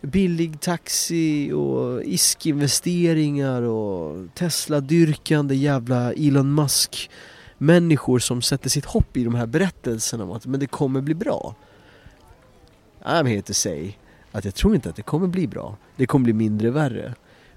Billig 0.00 0.60
taxi 0.60 1.52
och 1.52 2.02
ISK-investeringar 2.02 3.62
och 3.62 4.26
Tesla-dyrkande 4.34 5.54
jävla 5.54 6.12
Elon 6.12 6.54
Musk 6.54 7.10
människor 7.58 8.18
som 8.18 8.42
sätter 8.42 8.70
sitt 8.70 8.84
hopp 8.84 9.16
i 9.16 9.24
de 9.24 9.34
här 9.34 9.46
berättelserna 9.46 10.24
om 10.24 10.30
att 10.30 10.46
men 10.46 10.60
det 10.60 10.66
kommer 10.66 11.00
bli 11.00 11.14
bra. 11.14 11.54
I'm 13.04 13.26
here 13.26 13.42
to 13.42 13.54
say 13.54 13.94
att 14.32 14.44
jag 14.44 14.54
tror 14.54 14.74
inte 14.74 14.88
att 14.88 14.96
det 14.96 15.02
kommer 15.02 15.26
bli 15.26 15.46
bra. 15.46 15.76
Det 15.96 16.06
kommer 16.06 16.24
bli 16.24 16.32
mindre 16.32 16.70
värre. 16.70 17.14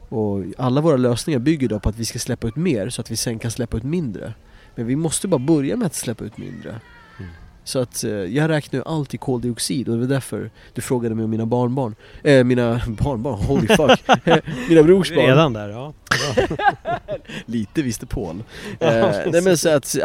Och 0.10 0.44
alla 0.58 0.82
våra 0.82 0.98
lösningar 0.98 1.40
bygger 1.40 1.70
då 1.70 1.80
på 1.80 1.90
att 1.90 1.96
vi 1.98 2.06
ska 2.06 2.20
släppa 2.20 2.48
ut 2.48 2.56
mer 2.56 2.90
så 2.90 3.02
att 3.02 3.12
vi 3.12 3.16
sen 3.16 3.40
kan 3.40 3.52
släppa 3.52 3.78
ut 3.78 3.84
mindre. 3.84 4.34
Men 4.76 4.88
vi 4.88 4.96
måste 4.96 5.28
bara 5.28 5.40
börja 5.40 5.76
med 5.76 5.86
att 5.86 5.96
släppa 5.96 6.24
ut 6.24 6.38
mindre. 6.38 6.80
Så 7.64 7.80
att 7.80 8.04
eh, 8.04 8.12
jag 8.12 8.50
räknar 8.50 8.80
ju 8.80 8.84
alltid 8.86 9.20
koldioxid 9.20 9.90
och 9.90 9.96
det 9.96 10.02
var 10.02 10.08
därför 10.08 10.52
du 10.74 10.82
frågade 10.82 11.16
mig 11.16 11.24
om 11.26 11.32
mina 11.32 11.46
barnbarn. 11.46 11.96
Eh, 12.24 12.44
mina 12.44 12.82
barnbarn, 12.88 13.44
holy 13.44 13.68
fuck. 13.68 14.02
mina 14.70 14.84
brorsbarn. 14.84 15.26
Redan 15.26 15.54
där, 15.54 15.70
ja. 15.70 15.94
Lite 17.46 17.82
visste 17.82 18.06
Paul. 18.06 18.44
Eh, 18.80 19.10
nej 19.32 19.42
men 19.42 19.58
så 19.58 19.70
att 19.70 19.96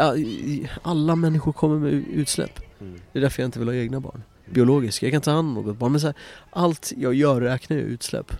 alla 0.81 1.15
människor 1.15 1.53
kommer 1.53 1.79
med 1.79 1.93
utsläpp. 1.93 2.59
Mm. 2.81 2.99
Det 3.11 3.19
är 3.19 3.21
därför 3.21 3.41
jag 3.41 3.47
inte 3.47 3.59
vill 3.59 3.67
ha 3.67 3.75
egna 3.75 3.99
barn. 3.99 4.23
Biologiska, 4.49 5.05
jag 5.05 5.13
kan 5.13 5.21
ta 5.21 5.31
hand 5.31 5.57
om 5.57 5.65
något 5.65 5.77
barn 5.77 5.91
men 5.91 6.01
så 6.01 6.07
här, 6.07 6.15
allt 6.49 6.93
jag 6.97 7.13
gör 7.13 7.41
räknar 7.41 7.77
jag 7.77 7.85
utsläpp. 7.85 8.31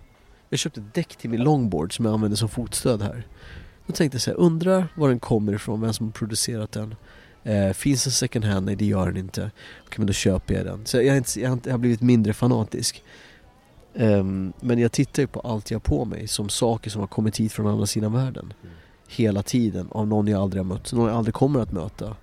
Jag 0.49 0.59
köpte 0.59 0.83
däck 0.93 1.15
till 1.15 1.29
min 1.29 1.43
longboard 1.43 1.95
som 1.95 2.05
jag 2.05 2.13
använder 2.13 2.37
som 2.37 2.49
fotstöd 2.49 3.01
här. 3.01 3.23
Då 3.87 3.93
tänkte 3.93 4.15
jag 4.15 4.21
så 4.21 4.29
här, 4.31 4.37
undrar 4.37 4.87
var 4.95 5.09
den 5.09 5.19
kommer 5.19 5.53
ifrån, 5.53 5.81
vem 5.81 5.93
som 5.93 6.05
har 6.05 6.11
producerat 6.11 6.71
den. 6.71 6.95
Eh, 7.47 7.73
finns 7.73 8.03
den 8.03 8.13
second 8.13 8.45
hand? 8.45 8.65
Nej 8.65 8.75
det 8.75 8.85
gör 8.85 9.07
den 9.07 9.17
inte. 9.17 9.51
Okej 9.85 9.95
men 9.97 10.07
då 10.07 10.13
köper 10.13 10.53
jag 10.53 10.65
den. 10.65 10.85
Så 10.85 10.97
jag, 11.01 11.11
har 11.11 11.17
inte, 11.17 11.41
jag, 11.41 11.49
har 11.49 11.59
jag 11.63 11.71
har 11.71 11.77
blivit 11.77 12.01
mindre 12.01 12.33
fanatisk. 12.33 13.03
Ehm, 13.95 14.53
men 14.59 14.79
jag 14.79 14.91
tittar 14.91 15.23
ju 15.23 15.27
på 15.27 15.39
allt 15.39 15.71
jag 15.71 15.75
har 15.75 15.81
på 15.81 16.05
mig 16.05 16.27
som 16.27 16.49
saker 16.49 16.89
som 16.89 17.01
har 17.01 17.07
kommit 17.07 17.39
hit 17.39 17.51
från 17.51 17.67
andra 17.67 17.85
sidan 17.85 18.13
världen. 18.13 18.53
Hela 19.07 19.43
tiden 19.43 19.87
av 19.91 20.07
någon 20.07 20.27
jag 20.27 20.41
aldrig 20.41 20.59
har 20.59 20.65
mött, 20.67 20.93
någon 20.93 21.07
jag 21.07 21.17
aldrig 21.17 21.33
kommer 21.33 21.59
att 21.59 21.71
möta. 21.71 22.15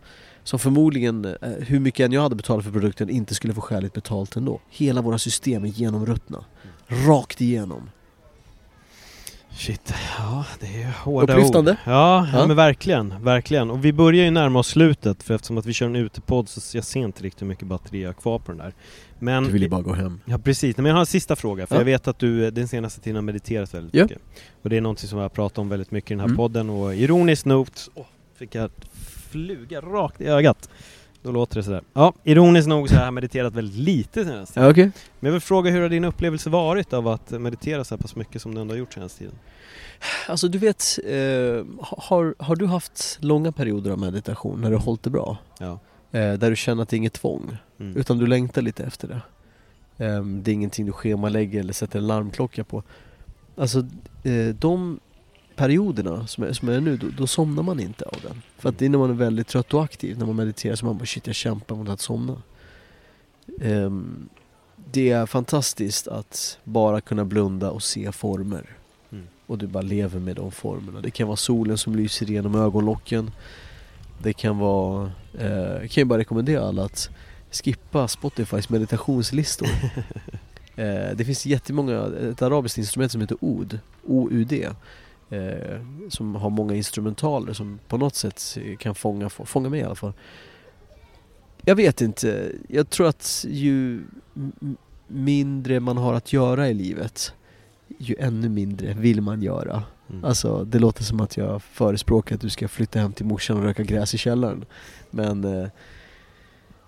Som 0.43 0.59
förmodligen, 0.59 1.25
eh, 1.25 1.51
hur 1.59 1.81
mycket 1.81 2.05
än 2.05 2.13
jag 2.13 2.23
hade 2.23 2.37
betalat 2.37 2.65
för 2.65 2.73
produkten, 2.73 3.11
inte 3.11 3.35
skulle 3.35 3.55
få 3.55 3.61
skäligt 3.61 3.95
betalt 3.95 4.37
ändå. 4.37 4.61
Hela 4.71 5.03
våra 5.03 5.19
system 5.19 5.65
är 5.65 5.69
genomruttna. 5.69 6.45
Rakt 6.87 7.41
igenom. 7.41 7.91
Shit, 9.57 9.95
ja 10.19 10.45
det 10.61 10.83
är 10.83 10.91
hårda 11.05 11.33
Upplyftande. 11.33 11.71
ord. 11.71 11.77
Ja, 11.85 12.29
ja, 12.33 12.47
men 12.47 12.57
verkligen, 12.57 13.23
verkligen. 13.25 13.71
Och 13.71 13.85
vi 13.85 13.93
börjar 13.93 14.25
ju 14.25 14.31
närma 14.31 14.59
oss 14.59 14.67
slutet 14.69 15.23
för 15.23 15.35
eftersom 15.35 15.59
att 15.59 15.67
vi 15.67 15.73
kör 15.73 15.87
en 15.87 15.97
utepodd 15.97 16.49
så 16.49 16.77
jag 16.77 16.85
ser 16.85 17.01
inte 17.01 17.23
riktigt 17.23 17.43
hur 17.43 17.47
mycket 17.47 17.67
batteri 17.67 18.03
jag 18.03 18.09
har 18.09 18.15
kvar 18.15 18.39
på 18.39 18.53
den 18.53 18.59
där. 18.59 18.73
Men 19.19 19.45
Du 19.45 19.51
vill 19.51 19.63
ju 19.63 19.69
bara 19.69 19.83
gå 19.83 19.93
hem. 19.95 20.21
Ja 20.25 20.39
precis, 20.39 20.77
men 20.77 20.87
jag 20.87 20.93
har 20.95 21.01
en 21.01 21.07
sista 21.07 21.37
fråga 21.37 21.67
för 21.67 21.75
Ja. 21.75 21.81
jag 21.81 21.85
vet 21.85 22.09
att 22.09 22.19
du 22.19 22.45
eh, 22.47 22.53
den 22.53 22.69
senaste 22.69 23.01
tiden 23.01 23.15
har 23.17 23.23
mediterat 23.23 23.75
väldigt 23.75 23.95
Ja. 23.95 24.03
mycket. 24.03 24.19
Och 24.63 24.71
det 24.71 24.77
är 24.77 24.81
någonting 24.81 25.09
som 25.09 25.19
jag 25.19 25.25
har 25.25 25.29
pratat 25.29 25.59
om 25.59 25.69
väldigt 25.69 25.91
mycket 25.91 26.11
i 26.11 26.15
den 26.15 26.21
här 26.21 26.27
Mm. 26.27 26.37
podden 26.37 26.71
och 26.71 26.95
ironiskt 26.95 27.45
nog, 27.47 27.69
åh, 27.95 28.05
fick 28.39 28.55
jag 28.55 28.71
fluga 29.31 29.81
rakt 29.81 30.21
i 30.21 30.27
ögat. 30.27 30.69
Då 31.25 31.33
låter 31.33 31.57
det 31.57 31.63
sådär. 31.63 31.83
Ja, 31.93 32.13
ironiskt 32.25 32.69
nog 32.69 32.89
så 32.89 32.97
har 32.97 33.05
jag 33.05 33.15
mediterat 33.15 33.55
väldigt 33.55 33.79
lite 33.79 34.25
senaste 34.25 34.55
tiden. 34.55 34.65
Ja, 34.67 34.71
okej. 34.71 34.85
Men 35.21 35.27
jag 35.29 35.33
vill 35.33 35.41
fråga 35.41 35.71
hur 35.71 35.83
har 35.83 35.89
din 35.89 36.05
upplevelse 36.05 36.51
varit 36.51 36.93
av 36.93 37.09
att 37.09 37.31
meditera 37.31 37.85
så 37.85 37.95
här 37.95 38.03
pass 38.03 38.17
mycket 38.17 38.43
som 38.43 38.55
du 38.55 38.61
ändå 38.61 38.75
har 38.75 38.79
gjort 38.79 38.93
senaste 38.95 39.19
tiden? 39.19 39.35
Alltså 40.29 40.49
du 40.49 40.59
vet, 40.59 40.99
eh, 41.05 41.65
har, 41.81 42.35
har 42.39 42.57
du 42.57 42.67
haft 42.67 43.19
långa 43.21 43.53
perioder 43.53 43.91
av 43.91 43.99
meditation 43.99 44.61
när 44.61 44.71
du 44.71 44.77
har 44.77 44.83
hållit 44.83 45.03
det 45.03 45.11
bra? 45.11 45.37
Ja. 45.59 45.79
Eh, 46.13 46.33
där 46.35 46.51
du 46.51 46.57
känner 46.57 46.83
att 46.83 46.89
det 46.89 46.97
är 46.97 46.99
inget 46.99 47.13
tvång, 47.13 47.57
Mm. 47.81 47.97
utan 47.97 48.19
du 48.19 48.27
längtar 48.27 48.63
lite 48.63 48.85
efter 48.85 49.09
det. 49.09 49.21
Eh, 50.07 50.25
det 50.25 50.51
är 50.51 50.53
ingenting 50.53 50.87
du 50.87 50.93
schemalägger 50.93 51.61
eller 51.61 51.73
sätter 51.73 51.99
en 51.99 52.07
larmklocka 52.07 52.65
på. 52.65 52.83
Alltså 53.57 53.79
eh, 54.23 54.55
de 54.59 55.01
perioderna 55.57 56.27
som 56.27 56.45
är, 56.45 56.53
som 56.53 56.69
är 56.69 56.81
nu, 56.81 56.97
då, 56.97 57.07
då 57.19 57.27
somnar 57.27 57.63
man 57.63 57.81
inte 57.81 58.05
av 58.05 58.19
den. 58.23 58.43
För 58.59 58.69
att 58.69 58.79
det 58.79 58.85
är 58.85 58.89
när 58.89 58.99
man 58.99 59.11
är 59.11 59.15
väldigt 59.15 59.49
trött 59.49 59.75
och 59.75 59.85
aktiv, 59.85 60.19
när 60.19 60.27
man 60.27 60.37
mediterar, 60.37 60.77
så 60.77 60.87
man 60.87 60.99
bara 60.99 61.07
shit 61.07 61.27
jag 61.27 61.37
kämpar 61.37 61.77
mot 61.77 61.89
att 61.89 62.01
somna. 62.01 62.43
Ehm, 63.61 64.29
det 64.93 65.11
är 65.11 65.27
fantastiskt 65.27 66.09
att 66.09 66.59
bara 66.65 67.01
kunna 67.01 67.25
blunda 67.25 67.71
och 67.71 67.83
se 67.83 68.13
former. 68.13 68.71
Mm. 69.13 69.25
Och 69.47 69.59
du 69.59 69.67
bara 69.67 69.83
lever 69.83 70.21
med 70.21 70.37
de 70.37 70.53
formerna. 70.53 71.01
Det 71.01 71.11
kan 71.11 71.27
vara 71.27 71.37
solen 71.37 71.79
som 71.79 71.97
lyser 71.97 72.31
igenom 72.31 72.55
ögonlocken. 72.55 73.31
Det 74.23 74.33
kan 74.33 74.59
vara, 74.59 75.13
eh, 75.39 75.49
jag 75.53 75.91
kan 75.91 76.01
ju 76.01 76.05
bara 76.05 76.19
rekommendera 76.19 76.69
alla 76.69 76.85
att 76.85 77.11
skippa 77.51 78.09
Spotifys 78.09 78.69
meditationslistor. 78.69 79.69
eh, 80.77 81.17
det 81.17 81.25
finns 81.25 81.47
jättemånga, 81.47 82.07
ett 82.31 82.43
arabiskt 82.43 82.79
instrument 82.79 83.13
som 83.13 83.21
heter 83.21 83.37
Oud, 83.41 83.79
O-U-D. 84.07 84.69
Eh, 85.35 85.81
som 86.09 86.35
har 86.35 86.51
många 86.51 86.75
instrumentaler 86.75 87.53
som 87.53 87.79
på 87.89 87.99
något 87.99 88.15
sätt 88.15 88.59
kan 88.79 88.95
fånga, 88.95 89.29
fånga 89.29 89.69
mig 89.69 89.81
i 89.81 89.83
alla 89.83 89.95
fall. 89.95 90.13
Jag 91.63 91.75
vet 91.75 92.01
inte, 92.01 92.53
jag 92.69 92.91
tror 92.91 93.07
att 93.07 93.45
ju 93.49 94.05
mindre 95.07 95.81
man 95.81 95.97
har 95.97 96.15
att 96.15 96.33
göra 96.33 96.69
i 96.69 96.75
livet 96.75 97.35
ju 97.99 98.17
ännu 98.19 98.49
mindre 98.49 98.95
vill 98.95 99.21
man 99.21 99.43
göra. 99.43 99.83
Mm. 100.11 100.25
Alltså 100.25 100.65
det 100.65 100.79
låter 100.79 101.05
som 101.05 101.21
att 101.21 101.37
jag 101.37 101.63
förespråkar 101.63 102.35
att 102.35 102.41
du 102.41 102.51
ska 102.51 102.69
flytta 102.69 102.99
hem 102.99 103.13
till 103.13 103.27
morsan 103.27 103.57
och 103.57 103.63
röka 103.63 103.83
gräs 103.83 104.15
i 104.15 104.19
källaren. 104.19 104.65
Men 105.11 105.45
eh, 105.45 105.69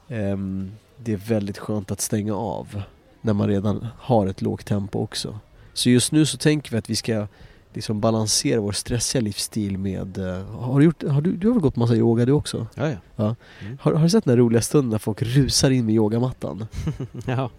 ehm, 0.09 0.73
det 0.97 1.12
är 1.12 1.16
väldigt 1.16 1.59
skönt 1.59 1.90
att 1.90 2.01
stänga 2.01 2.35
av 2.35 2.82
när 3.20 3.32
man 3.32 3.48
redan 3.48 3.86
har 3.98 4.27
ett 4.27 4.43
lågt 4.43 4.66
tempo 4.66 4.98
också. 4.98 5.39
Så 5.73 5.90
just 5.90 6.12
nu 6.12 6.27
så 6.27 6.39
tänker 6.39 6.70
vi 6.70 6.77
att 6.77 6.90
vi 6.90 6.97
ska 6.97 7.27
liksom 7.76 8.00
balansera 8.00 8.60
vår 8.60 8.72
stressiga 8.72 9.22
livsstil 9.22 9.78
med... 9.78 10.18
eh, 10.18 10.44
har 10.46 10.78
du, 10.78 10.84
gjort, 10.84 11.02
har 11.02 11.20
du, 11.20 11.36
du 11.36 11.46
har 11.46 11.54
väl 11.54 11.62
gått 11.62 11.76
massa 11.76 11.94
yoga 11.96 12.24
du 12.24 12.32
också? 12.32 12.66
Ja, 12.74 12.90
ja. 13.16 13.34
Har, 13.80 13.92
har 13.94 14.02
du 14.02 14.10
sett 14.10 14.24
den 14.24 14.30
här 14.32 14.38
roliga 14.38 14.62
stunden 14.62 14.90
när 14.90 14.98
folk 14.98 15.22
rusar 15.22 15.70
in 15.70 15.86
med 15.86 15.94
yogamattan? 15.94 16.66
ja. 17.26 17.50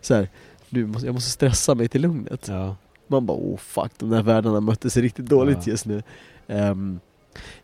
Så 0.00 0.14
här, 0.14 0.28
du, 0.70 0.86
måste- 0.86 1.06
jag 1.06 1.14
måste 1.14 1.30
stressa 1.30 1.74
mig 1.74 1.88
till 1.88 2.00
lugnet. 2.02 2.48
ja. 2.48 2.76
Man 3.06 3.26
bara 3.26 3.38
oh 3.38 3.56
fuck, 3.56 3.92
de 3.98 4.10
där 4.10 4.22
världarna 4.22 4.60
möttes 4.60 4.96
riktigt 4.96 5.26
dåligt 5.26 5.66
Ja. 5.66 5.70
just 5.70 5.86
nu. 5.86 6.02
Ehm, 6.46 7.00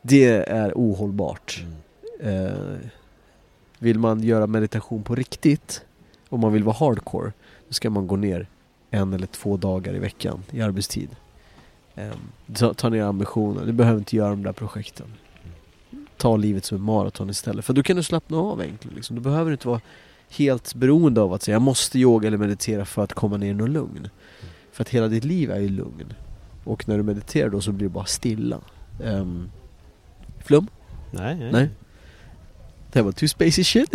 det 0.02 0.24
är 0.48 0.72
ohållbart. 0.74 1.64
Mm. 2.20 2.46
Eh, 2.46 2.78
Vill 3.78 3.98
man 3.98 4.22
göra 4.22 4.46
meditation 4.46 5.02
på 5.02 5.14
riktigt, 5.14 5.84
om 6.28 6.40
man 6.40 6.52
vill 6.52 6.64
vara 6.64 6.76
hardcore, 6.76 7.32
då 7.68 7.72
ska 7.74 7.90
man 7.90 8.06
gå 8.06 8.16
ner 8.16 8.46
en 8.90 9.12
eller 9.12 9.26
två 9.26 9.56
dagar 9.56 9.94
i 9.94 9.98
veckan 9.98 10.42
i 10.50 10.60
arbetstid. 10.62 11.08
Ehm, 12.00 12.54
ta, 12.54 12.74
ta 12.74 12.88
ner 12.88 13.02
ambitionen, 13.02 13.66
du 13.66 13.72
behöver 13.72 13.98
inte 13.98 14.16
göra 14.16 14.30
de 14.30 14.42
där 14.42 14.52
projekten. 14.52 15.06
Ta 16.16 16.36
livet 16.36 16.64
som 16.64 16.76
ett 16.76 16.82
maraton 16.82 17.30
istället, 17.30 17.64
för 17.64 17.72
då 17.72 17.82
kan 17.82 17.96
du 17.96 18.02
slappna 18.02 18.36
av 18.36 18.62
egentligen. 18.62 18.96
Liksom. 18.96 19.16
Du 19.16 19.22
behöver 19.22 19.52
inte 19.52 19.68
vara 19.68 19.80
helt 20.30 20.74
beroende 20.74 21.20
av 21.20 21.32
att 21.32 21.42
säga 21.42 21.54
jag 21.54 21.62
måste 21.62 21.98
yoga 21.98 22.28
eller 22.28 22.38
meditera 22.38 22.84
för 22.84 23.04
att 23.04 23.12
komma 23.12 23.36
ner 23.36 23.50
i 23.50 23.54
någon 23.54 23.72
lugn. 23.72 24.08
För 24.72 24.82
att 24.82 24.88
hela 24.88 25.08
ditt 25.08 25.24
liv 25.24 25.50
är 25.50 25.60
ju 25.60 25.68
lugn. 25.68 26.12
Och 26.64 26.88
när 26.88 26.96
du 26.96 27.02
mediterar 27.02 27.50
då 27.50 27.60
så 27.60 27.72
blir 27.72 27.88
det 27.88 27.92
bara 27.92 28.04
stilla. 28.04 28.60
Um, 29.02 29.50
flum? 30.44 30.66
Nej, 31.10 31.34
nej. 31.34 31.52
Nej. 31.52 31.68
Det 32.92 33.02
var 33.02 33.12
too 33.12 33.28
spacey 33.28 33.64
shit. 33.64 33.92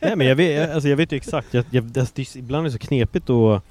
nej 0.00 0.16
men 0.16 0.26
jag 0.26 0.36
vet, 0.36 0.70
alltså 0.70 0.88
jag 0.88 0.96
vet 0.96 1.12
ju 1.12 1.16
exakt, 1.16 1.54
jag, 1.54 1.64
jag, 1.70 1.84
det, 1.84 2.14
det, 2.14 2.36
ibland 2.36 2.66
är 2.66 2.70
det 2.70 2.72
så 2.72 2.78
knepigt 2.78 3.30
att 3.30 3.64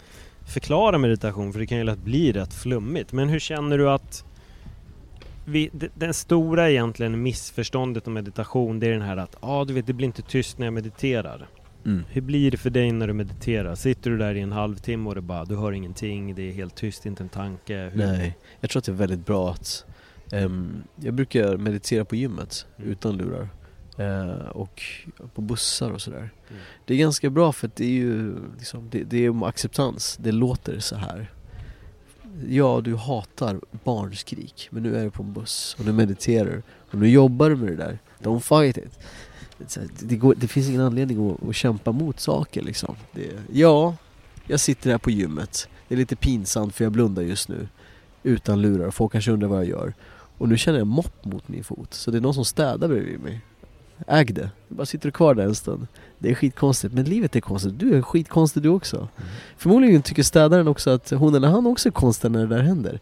förklara 0.48 0.98
meditation 0.98 1.54
för 1.54 1.60
det 1.60 1.66
kan 1.68 1.78
ju 1.78 1.84
lätt 1.84 2.04
bli 2.04 2.32
rätt 2.32 2.54
flummigt. 2.54 3.12
Men 3.12 3.30
hur 3.30 3.40
känner 3.40 3.78
du 3.78 3.90
att 3.90 4.26
vi, 5.46 5.70
den 5.94 6.14
stora 6.14 6.70
egentligen 6.70 7.24
missförståndet 7.24 8.08
om 8.08 8.14
meditation 8.14 8.80
det 8.80 8.88
är 8.88 8.92
den 8.92 9.02
här 9.02 9.18
att 9.18 9.36
ah, 9.40 9.66
du 9.66 9.74
vet 9.74 9.88
det 9.88 9.94
blir 9.94 10.08
inte 10.08 10.22
tyst 10.22 10.58
när 10.58 10.68
jag 10.68 10.74
mediterar. 10.74 11.48
Mm. 11.86 12.04
Hur 12.10 12.22
blir 12.22 12.52
det 12.52 12.58
för 12.58 12.70
dig 12.70 12.92
när 12.92 13.08
du 13.08 13.14
mediterar? 13.14 13.76
Sitter 13.76 14.12
du 14.12 14.18
där 14.18 14.36
i 14.36 14.42
en 14.42 14.52
halvtimme 14.52 15.10
och 15.10 15.16
det 15.16 15.22
bara, 15.22 15.46
du 15.46 15.56
hör 15.56 15.72
ingenting, 15.72 16.36
det 16.36 16.50
är 16.50 16.52
helt 16.52 16.76
tyst, 16.76 17.06
inte 17.06 17.24
en 17.24 17.30
tanke? 17.30 17.90
Hur? 17.94 17.98
Nej, 17.98 18.38
jag 18.60 18.70
tror 18.70 18.80
att 18.80 18.86
det 18.86 18.92
är 18.92 18.96
väldigt 18.96 19.26
bra 19.26 19.50
att 19.52 19.86
um, 20.34 20.84
Jag 20.96 21.14
brukar 21.14 21.58
meditera 21.58 22.06
på 22.06 22.16
gymmet 22.16 22.66
mm. 22.78 22.92
utan 22.92 23.18
lurar 23.18 23.50
och 24.52 24.84
på 25.36 25.42
bussar 25.42 25.92
och 25.92 26.02
sådär 26.02 26.18
mm. 26.50 26.62
Det 26.86 26.94
är 26.94 26.98
ganska 26.98 27.30
bra 27.30 27.52
för 27.52 27.68
att 27.68 27.76
det 27.76 27.86
är 27.86 27.90
ju 27.90 28.36
liksom, 28.58 28.90
det, 28.92 29.04
det 29.04 29.26
är 29.26 29.48
acceptans, 29.48 30.18
det 30.22 30.32
låter 30.32 30.80
så 30.80 30.96
här 30.96 31.32
Ja, 32.48 32.82
du 32.84 32.96
hatar 32.96 33.62
barnskrik, 33.84 34.68
men 34.72 34.84
nu 34.84 34.98
är 34.98 35.04
du 35.04 35.12
på 35.12 35.24
en 35.24 35.34
buss 35.34 35.76
och 35.80 35.86
du 35.86 35.94
mediterar 35.94 36.64
och 36.92 36.96
nu 36.96 37.10
jobbar 37.10 37.50
du 37.50 37.56
med 37.56 37.68
det 37.68 37.76
där 37.76 38.00
Don't 38.22 38.40
fight 38.40 38.78
it 38.78 39.00
det, 40.00 40.16
går, 40.16 40.36
det, 40.38 40.48
finns 40.48 40.70
ingen 40.70 40.82
anledning 40.82 41.32
att, 41.32 41.50
att 41.50 41.56
kämpa 41.56 41.92
mot 41.92 42.20
saker 42.20 42.62
liksom. 42.62 42.96
Det, 43.12 43.32
ja, 43.54 43.96
jag 44.48 44.60
sitter 44.60 44.92
här 44.92 44.98
på 44.98 45.12
gymmet. 45.12 45.70
Det 45.88 45.96
är 45.96 45.98
lite 45.98 46.16
pinsamt 46.16 46.76
för 46.76 46.84
jag 46.84 46.92
blundar 46.92 47.22
just 47.22 47.50
nu. 47.50 47.68
Utan 48.24 48.62
lurar. 48.62 48.92
Folk 48.92 49.12
kanske 49.12 49.32
undrar 49.32 49.48
vad 49.48 49.60
jag 49.60 49.68
gör. 49.68 49.94
Och 50.38 50.50
nu 50.50 50.58
känner 50.58 50.78
jag 50.78 50.88
mopp 50.88 51.26
mot 51.26 51.48
min 51.48 51.64
fot. 51.64 51.94
Så 51.94 52.12
det 52.12 52.18
är 52.18 52.22
någon 52.22 52.34
som 52.34 52.46
städar 52.46 52.88
bredvid 52.88 53.20
mig. 53.20 53.42
Äg 54.08 54.26
det. 54.26 54.50
Bara 54.68 54.86
sitter 54.86 55.12
kvar 55.12 55.34
där 55.34 55.44
en 55.44 55.56
stund. 55.56 55.88
Det 56.20 56.30
är 56.30 56.36
skitkonstigt. 56.36 56.94
Men 56.94 57.06
livet 57.06 57.36
är 57.36 57.42
konstigt. 57.42 57.80
Du 57.80 57.98
är 57.98 58.02
skitkonstig 58.02 58.64
du 58.64 58.70
också. 58.70 58.98
Mm. 58.98 59.30
Förmodligen 59.58 60.02
tycker 60.02 60.24
städaren 60.24 60.68
också 60.68 60.90
att 60.90 61.10
hon 61.10 61.36
eller 61.36 61.48
han 61.48 61.68
också 61.68 61.90
är 61.90 61.92
konstig 61.92 62.32
när 62.32 62.40
det 62.40 62.56
där 62.56 62.64
händer. 62.64 63.00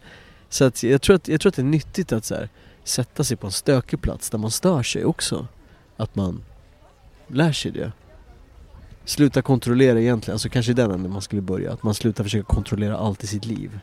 Så 0.48 0.64
att 0.64 0.82
jag, 0.82 1.02
tror 1.02 1.16
att, 1.16 1.28
jag 1.28 1.40
tror 1.40 1.50
att 1.50 1.56
det 1.56 1.62
är 1.62 1.66
nyttigt 1.66 2.12
att 2.12 2.24
så 2.24 2.34
här, 2.34 2.48
sätta 2.84 3.24
sig 3.24 3.36
på 3.36 3.46
en 3.46 3.52
stökig 3.52 4.00
plats 4.00 4.30
där 4.30 4.38
man 4.38 4.50
stör 4.50 4.82
sig 4.82 5.04
också 5.04 5.46
att 5.96 6.14
man 6.14 6.44
lär 7.26 7.52
sig 7.52 7.70
det. 7.70 7.92
Sluta 9.04 9.42
kontrollera 9.42 10.00
egentligen, 10.00 10.34
alltså 10.34 10.48
kanske 10.48 10.72
den 10.72 10.90
änden 10.90 11.12
man 11.12 11.22
skulle 11.22 11.42
börja. 11.42 11.72
Att 11.72 11.82
man 11.82 11.94
slutar 11.94 12.24
försöka 12.24 12.54
kontrollera 12.54 12.96
allt 12.96 13.24
i 13.24 13.26
sitt 13.26 13.46
liv. 13.46 13.78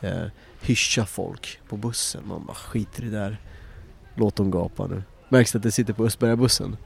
Eh, 0.00 0.24
hyscha 0.60 1.06
folk 1.06 1.60
på 1.68 1.76
bussen, 1.76 2.22
man 2.28 2.46
bara 2.46 2.54
skiter 2.54 3.02
i 3.02 3.06
det 3.06 3.18
där. 3.18 3.40
Låt 4.14 4.36
dem 4.36 4.50
gapa 4.50 4.86
nu. 4.86 5.02
Märks 5.32 5.52
det 5.52 5.56
att 5.56 5.62
det 5.62 5.70
sitter 5.70 5.92
på 5.92 6.04
Östbergabussen? 6.04 6.76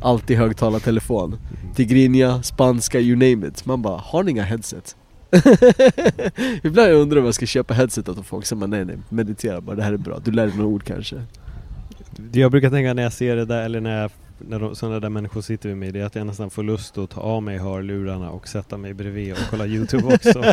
Alltid 0.00 0.36
högtalartelefon. 0.36 1.36
Tigrinja, 1.74 2.42
spanska, 2.42 3.00
you 3.00 3.16
name 3.16 3.46
it. 3.48 3.66
Man 3.66 3.82
bara, 3.82 3.98
har 3.98 4.22
ni 4.22 4.30
inga 4.30 4.42
headset? 4.42 4.96
Ibland 6.62 6.92
undrar 6.92 7.16
jag 7.16 7.22
om 7.22 7.24
jag 7.24 7.34
ska 7.34 7.46
köpa 7.46 7.74
headset 7.74 8.08
åt 8.08 8.26
folk, 8.26 8.46
som 8.46 8.60
bara, 8.60 8.66
nej 8.66 8.84
nej, 8.84 8.98
meditera 9.08 9.60
bara, 9.60 9.76
det 9.76 9.82
här 9.82 9.92
är 9.92 9.96
bra. 9.96 10.18
Du 10.24 10.30
lär 10.30 10.46
dig 10.46 10.56
några 10.56 10.68
ord 10.68 10.84
kanske. 10.84 11.22
Jag 12.32 12.50
brukar 12.50 12.70
tänka 12.70 12.94
när 12.94 13.02
jag 13.02 13.12
ser 13.12 13.36
det 13.36 13.44
där, 13.44 13.62
eller 13.62 13.80
när 13.80 14.00
jag 14.00 14.10
när 14.48 14.58
de, 14.58 14.76
sådana 14.76 15.00
där 15.00 15.08
människor 15.08 15.40
sitter 15.40 15.68
vid 15.68 15.78
mig, 15.78 15.92
det 15.92 16.00
är 16.00 16.04
att 16.04 16.14
jag 16.14 16.26
nästan 16.26 16.50
får 16.50 16.62
lust 16.62 16.98
att 16.98 17.10
ta 17.10 17.20
av 17.20 17.42
mig 17.42 17.58
hörlurarna 17.58 18.30
och 18.30 18.48
sätta 18.48 18.76
mig 18.76 18.94
bredvid 18.94 19.32
och 19.32 19.38
kolla 19.50 19.66
Youtube 19.66 20.14
också. 20.14 20.42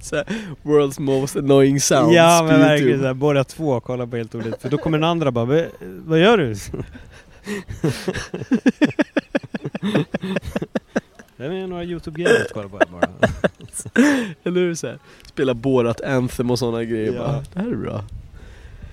så 0.00 0.16
world's 0.62 1.00
most 1.00 1.36
annoying 1.36 1.80
sounds 1.80 2.14
Ja 2.14 2.44
men 2.48 2.60
verkligen 2.60 3.00
såhär, 3.00 3.14
båda 3.14 3.44
två 3.44 3.80
kollar 3.80 4.06
på 4.06 4.16
helt 4.16 4.34
olika, 4.34 4.58
för 4.58 4.68
då 4.68 4.78
kommer 4.78 4.98
den 4.98 5.10
andra 5.10 5.30
bara, 5.30 5.66
vad 5.80 6.20
gör 6.20 6.38
du? 6.38 6.54
Det 11.36 11.44
är 11.44 11.66
några 11.66 11.84
Youtube-grejer 11.84 12.40
att 12.46 12.52
kolla 12.52 12.68
på 12.68 12.80
bara. 12.92 13.08
Eller 14.44 14.60
hur? 14.60 14.98
Spela 15.26 15.54
Borat 15.54 16.00
Anthem 16.00 16.50
och 16.50 16.58
sådana 16.58 16.84
grejer 16.84 17.12
ja. 17.12 17.18
bara. 17.18 17.44
Det 17.52 17.60
här 17.60 17.72
är 17.72 17.76
bra. 17.76 18.04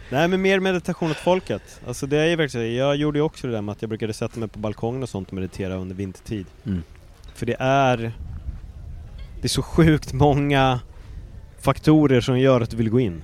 Nej 0.09 0.27
men 0.27 0.41
mer 0.41 0.59
meditation 0.59 1.11
åt 1.11 1.17
folket. 1.17 1.81
Alltså 1.87 2.07
det 2.07 2.17
är 2.17 2.25
ju 2.27 2.35
verkligen 2.35 2.75
Jag 2.75 2.95
gjorde 2.95 3.19
ju 3.19 3.23
också 3.23 3.47
det 3.47 3.53
där 3.53 3.61
med 3.61 3.73
att 3.73 3.81
jag 3.81 3.89
brukade 3.89 4.13
sätta 4.13 4.39
mig 4.39 4.49
på 4.49 4.59
balkongen 4.59 5.03
och 5.03 5.09
sånt 5.09 5.27
och 5.27 5.33
meditera 5.33 5.75
under 5.75 5.95
vintertid. 5.95 6.45
Mm. 6.65 6.83
För 7.35 7.45
det 7.45 7.55
är... 7.59 7.97
Det 9.41 9.47
är 9.47 9.49
så 9.49 9.61
sjukt 9.61 10.13
många 10.13 10.79
faktorer 11.61 12.21
som 12.21 12.39
gör 12.39 12.61
att 12.61 12.69
du 12.69 12.77
vill 12.77 12.89
gå 12.89 12.99
in. 12.99 13.21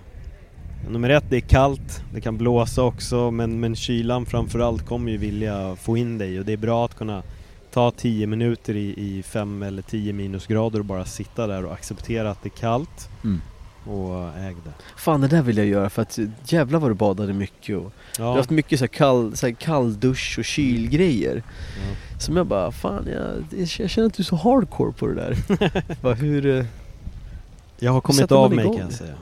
Nummer 0.89 1.10
ett, 1.10 1.23
det 1.30 1.35
är 1.35 1.41
kallt, 1.41 2.03
det 2.14 2.22
kan 2.22 2.38
blåsa 2.38 2.84
också 2.84 3.31
men, 3.31 3.60
men 3.60 3.76
kylan 3.76 4.26
framförallt 4.26 4.85
kommer 4.85 5.11
ju 5.11 5.18
vilja 5.18 5.76
få 5.76 5.97
in 5.97 6.18
dig 6.18 6.39
och 6.39 6.45
det 6.45 6.53
är 6.53 6.57
bra 6.57 6.85
att 6.85 6.95
kunna 6.95 7.23
ta 7.72 7.91
10 7.91 8.27
minuter 8.27 8.76
i, 8.76 9.18
i 9.18 9.23
5 9.23 9.64
eller 9.64 9.81
10 9.81 10.14
minusgrader 10.14 10.80
och 10.80 10.85
bara 10.85 11.06
sitta 11.06 11.47
där 11.47 11.65
och 11.65 11.73
acceptera 11.73 12.31
att 12.31 12.43
det 12.43 12.47
är 12.47 12.60
kallt. 12.60 13.10
Mm 13.23 13.41
och 13.90 14.38
ägde. 14.38 14.72
Fan 14.98 15.22
det 15.22 15.28
där 15.28 15.41
vill 15.41 15.57
jag 15.57 15.66
göra 15.66 15.90
för 15.90 16.02
att 16.02 16.20
jävlar 16.45 16.80
vad 16.80 16.91
du 16.91 16.95
badade 16.95 17.34
mycket 17.34 17.78
och 17.78 17.84
ja. 17.84 17.91
Du 18.18 18.24
har 18.24 18.36
haft 18.38 18.49
mycket 18.49 18.80
så 18.80 18.84
här 18.84 18.88
kall, 18.88 19.38
så 19.38 19.48
här 19.48 19.53
kalldusch 19.53 20.36
och 20.40 20.45
kylgrejer. 20.45 21.44
Ja. 21.76 22.20
Som 22.20 22.38
jag 22.38 22.48
bara, 22.48 22.72
fan 22.72 23.07
jag, 23.11 23.60
jag 23.78 23.90
känner 23.90 24.07
att 24.07 24.14
du 24.14 24.22
är 24.22 24.26
så 24.26 24.36
hardcore 24.36 24.91
på 24.91 25.07
det 25.07 25.16
där. 25.16 25.38
Bara, 26.02 26.14
hur 26.14 26.45
eh, 26.45 26.66
Jag 27.80 27.91
har 27.91 28.02
kommit 28.02 28.32
av 28.32 28.53
mig 28.56 28.66
kan 28.66 28.78
jag 28.78 28.94
säga. 28.94 29.16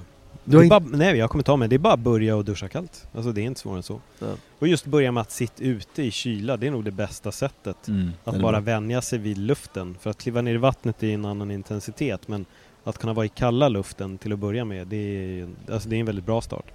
Du 0.49 0.57
har 0.57 0.63
inte... 0.63 0.79
bara, 0.79 0.97
nej 0.97 1.17
jag 1.17 1.23
har 1.23 1.27
kommit 1.29 1.49
av 1.49 1.59
mig, 1.59 1.67
det 1.67 1.75
är 1.75 1.79
bara 1.79 1.93
att 1.93 1.99
börja 1.99 2.35
och 2.35 2.45
duscha 2.45 2.67
kallt. 2.67 3.07
Alltså 3.15 3.31
det 3.31 3.41
är 3.41 3.45
inte 3.45 3.59
svårare 3.59 3.77
än 3.77 3.83
så. 3.83 4.01
Ja. 4.19 4.27
Och 4.59 4.67
just 4.67 4.85
börja 4.85 5.11
med 5.11 5.21
att 5.21 5.31
sitta 5.31 5.63
ute 5.63 6.03
i 6.03 6.11
kyla, 6.11 6.57
det 6.57 6.67
är 6.67 6.71
nog 6.71 6.83
det 6.83 6.91
bästa 6.91 7.31
sättet. 7.31 7.87
Mm, 7.87 8.11
Att 8.23 8.41
bara 8.41 8.59
vänja 8.59 9.01
sig 9.01 9.19
vid 9.19 9.37
luften. 9.37 9.95
För 10.01 10.09
att 10.09 10.17
kliva 10.17 10.41
ner 10.41 10.53
i 10.53 10.57
vattnet 10.57 11.03
är 11.03 11.13
en 11.13 11.25
annan 11.25 11.51
intensitet 11.51 12.27
men 12.27 12.45
att 12.87 12.97
kunna 12.97 13.13
vara 13.13 13.25
i 13.25 13.29
kalla 13.29 13.69
luften 13.69 14.17
till 14.17 14.33
att 14.33 14.39
börja 14.39 14.65
med, 14.65 14.87
det 14.87 14.97
är, 14.97 15.47
alltså 15.71 15.89
det 15.89 15.95
är 15.95 15.99
en 15.99 16.05
väldigt 16.05 16.25
bra 16.25 16.41
start. 16.41 16.65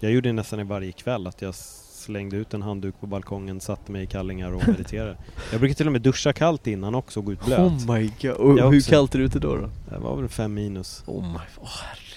Jag 0.00 0.12
gjorde 0.12 0.28
det 0.28 0.32
nästan 0.32 0.68
varje 0.68 0.92
kväll, 0.92 1.26
att 1.26 1.42
jag 1.42 1.54
slängde 1.54 2.36
ut 2.36 2.54
en 2.54 2.62
handduk 2.62 2.94
på 3.00 3.06
balkongen, 3.06 3.60
satte 3.60 3.92
mig 3.92 4.02
i 4.02 4.06
kallingar 4.06 4.52
och 4.52 4.68
mediterade. 4.68 5.16
jag 5.50 5.60
brukar 5.60 5.74
till 5.74 5.86
och 5.86 5.92
med 5.92 6.02
duscha 6.02 6.32
kallt 6.32 6.66
innan 6.66 6.94
också 6.94 7.20
och 7.20 7.26
gå 7.26 7.32
ut 7.32 7.44
blöt. 7.44 7.58
Oh 7.58 7.94
my 7.94 8.12
god, 8.22 8.30
och 8.32 8.72
hur 8.72 8.80
kallt 8.80 9.14
är 9.14 9.18
det 9.18 9.24
ute 9.24 9.38
då? 9.38 9.56
då? 9.56 9.70
Det 9.88 9.98
var 9.98 10.16
väl 10.16 10.28
fem 10.28 10.54
minus. 10.54 11.02
Oh 11.06 11.22
my, 11.22 11.38
oh, 11.60 11.70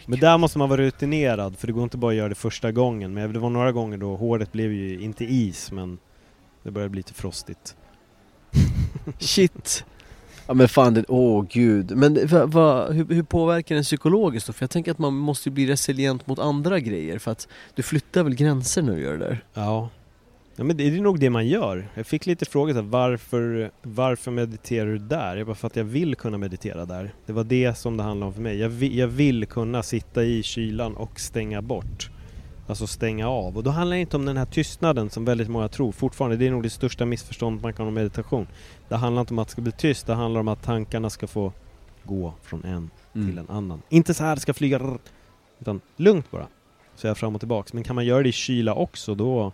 men 0.06 0.20
där 0.20 0.38
måste 0.38 0.58
man 0.58 0.70
vara 0.70 0.82
rutinerad, 0.82 1.58
för 1.58 1.68
det 1.68 1.74
går 1.74 1.84
inte 1.84 1.98
bara 1.98 2.12
att 2.12 2.18
göra 2.18 2.30
det 2.30 2.36
första 2.36 2.72
gången. 2.72 3.14
Men 3.14 3.34
det 3.34 3.40
var 3.40 3.50
några 3.50 3.72
gånger 3.72 3.98
då 3.98 4.16
håret 4.16 4.52
blev 4.52 4.72
ju, 4.72 5.02
inte 5.02 5.26
is, 5.26 5.72
men 5.72 5.98
det 6.64 6.72
började 6.72 6.90
bli 6.90 7.00
lite 7.00 7.14
frostigt. 7.14 7.76
Shit! 9.20 9.86
Ja 10.48 10.54
men 10.54 10.68
fan, 10.68 10.94
det, 10.94 11.06
åh 11.08 11.40
oh, 11.40 11.46
gud. 11.50 11.98
Men 11.98 12.28
va, 12.28 12.46
va, 12.46 12.92
hur, 12.92 13.06
hur 13.16 13.24
påverkar 13.24 13.76
den 13.76 13.84
psykologiskt 13.84 14.48
då? 14.48 14.54
För 14.54 14.64
jag 14.64 14.70
tänker 14.70 14.92
att 14.92 15.00
man 15.00 15.14
måste 15.14 15.52
bli 15.52 15.68
resilient 15.68 16.28
mot 16.28 16.40
andra 16.40 16.80
grejer 16.80 17.20
för 17.20 17.32
att 17.32 17.48
du 17.76 17.84
flyttar 17.84 18.24
väl 18.24 18.36
gränser 18.36 18.82
när 18.82 18.96
du 18.96 19.02
gör 19.02 19.18
det 19.18 19.26
där? 19.26 19.44
Ja. 19.54 19.90
Ja 20.56 20.64
men 20.64 20.78
det 20.78 20.88
är 20.88 21.02
nog 21.02 21.20
det 21.20 21.30
man 21.30 21.48
gör. 21.48 21.88
Jag 21.96 22.08
fick 22.08 22.26
lite 22.26 22.46
frågor 22.46 22.74
så 22.74 22.82
här, 22.82 22.88
varför, 22.88 23.72
varför 23.82 24.32
mediterar 24.32 24.86
du 24.86 24.98
där? 24.98 25.38
Jag 25.38 25.48
bara 25.48 25.56
för 25.56 25.68
att 25.68 25.76
jag 25.76 25.84
vill 25.84 26.16
kunna 26.16 26.38
meditera 26.38 26.86
där. 26.86 27.14
Det 27.26 27.34
var 27.34 27.44
det 27.44 27.78
som 27.78 27.98
det 27.98 28.04
handlade 28.04 28.28
om 28.28 28.34
för 28.34 28.42
mig. 28.42 28.58
Jag 28.60 28.70
vill, 28.70 28.98
jag 28.98 29.08
vill 29.08 29.46
kunna 29.46 29.84
sitta 29.84 30.24
i 30.24 30.44
kylan 30.44 30.96
och 30.96 31.20
stänga 31.20 31.62
bort. 31.62 32.10
Alltså 32.68 32.88
stänga 32.88 33.30
av. 33.30 33.58
Och 33.58 33.64
då 33.64 33.70
handlar 33.70 33.96
det 33.96 34.02
inte 34.02 34.18
om 34.18 34.26
den 34.26 34.38
här 34.38 34.46
tystnaden 34.46 35.10
som 35.10 35.26
väldigt 35.26 35.50
många 35.50 35.68
tror 35.68 35.92
fortfarande. 35.92 36.38
Det 36.38 36.48
är 36.48 36.52
nog 36.52 36.64
det 36.64 36.70
största 36.70 37.06
missförståndet 37.06 37.64
man 37.64 37.74
kan 37.74 37.86
ha 37.86 37.88
om 37.88 37.94
meditation. 37.94 38.48
Det 38.90 38.96
handlar 38.96 39.20
inte 39.20 39.34
om 39.34 39.40
att 39.40 39.48
det 39.48 39.52
ska 39.52 39.62
bli 39.62 39.72
tyst, 39.72 40.08
det 40.08 40.14
handlar 40.14 40.40
om 40.40 40.48
att 40.48 40.64
tankarna 40.64 41.10
ska 41.10 41.28
få 41.28 41.54
gå 42.04 42.34
från 42.42 42.64
en 42.64 42.90
mm. 43.14 43.28
till 43.28 43.38
en 43.38 43.50
annan. 43.50 43.82
Inte 43.90 44.14
så 44.14 44.24
här 44.24 44.36
ska 44.36 44.54
flyga 44.54 44.98
utan 45.60 45.82
lugnt 45.96 46.32
bara. 46.32 46.48
Så 46.96 47.08
jag 47.08 47.18
fram 47.18 47.36
och 47.36 47.42
tillbaks. 47.42 47.74
Men 47.74 47.84
kan 47.84 47.96
man 47.96 48.06
göra 48.06 48.24
det 48.24 48.30
i 48.30 48.32
kyla 48.32 48.74
också 48.74 49.16
då 49.16 49.52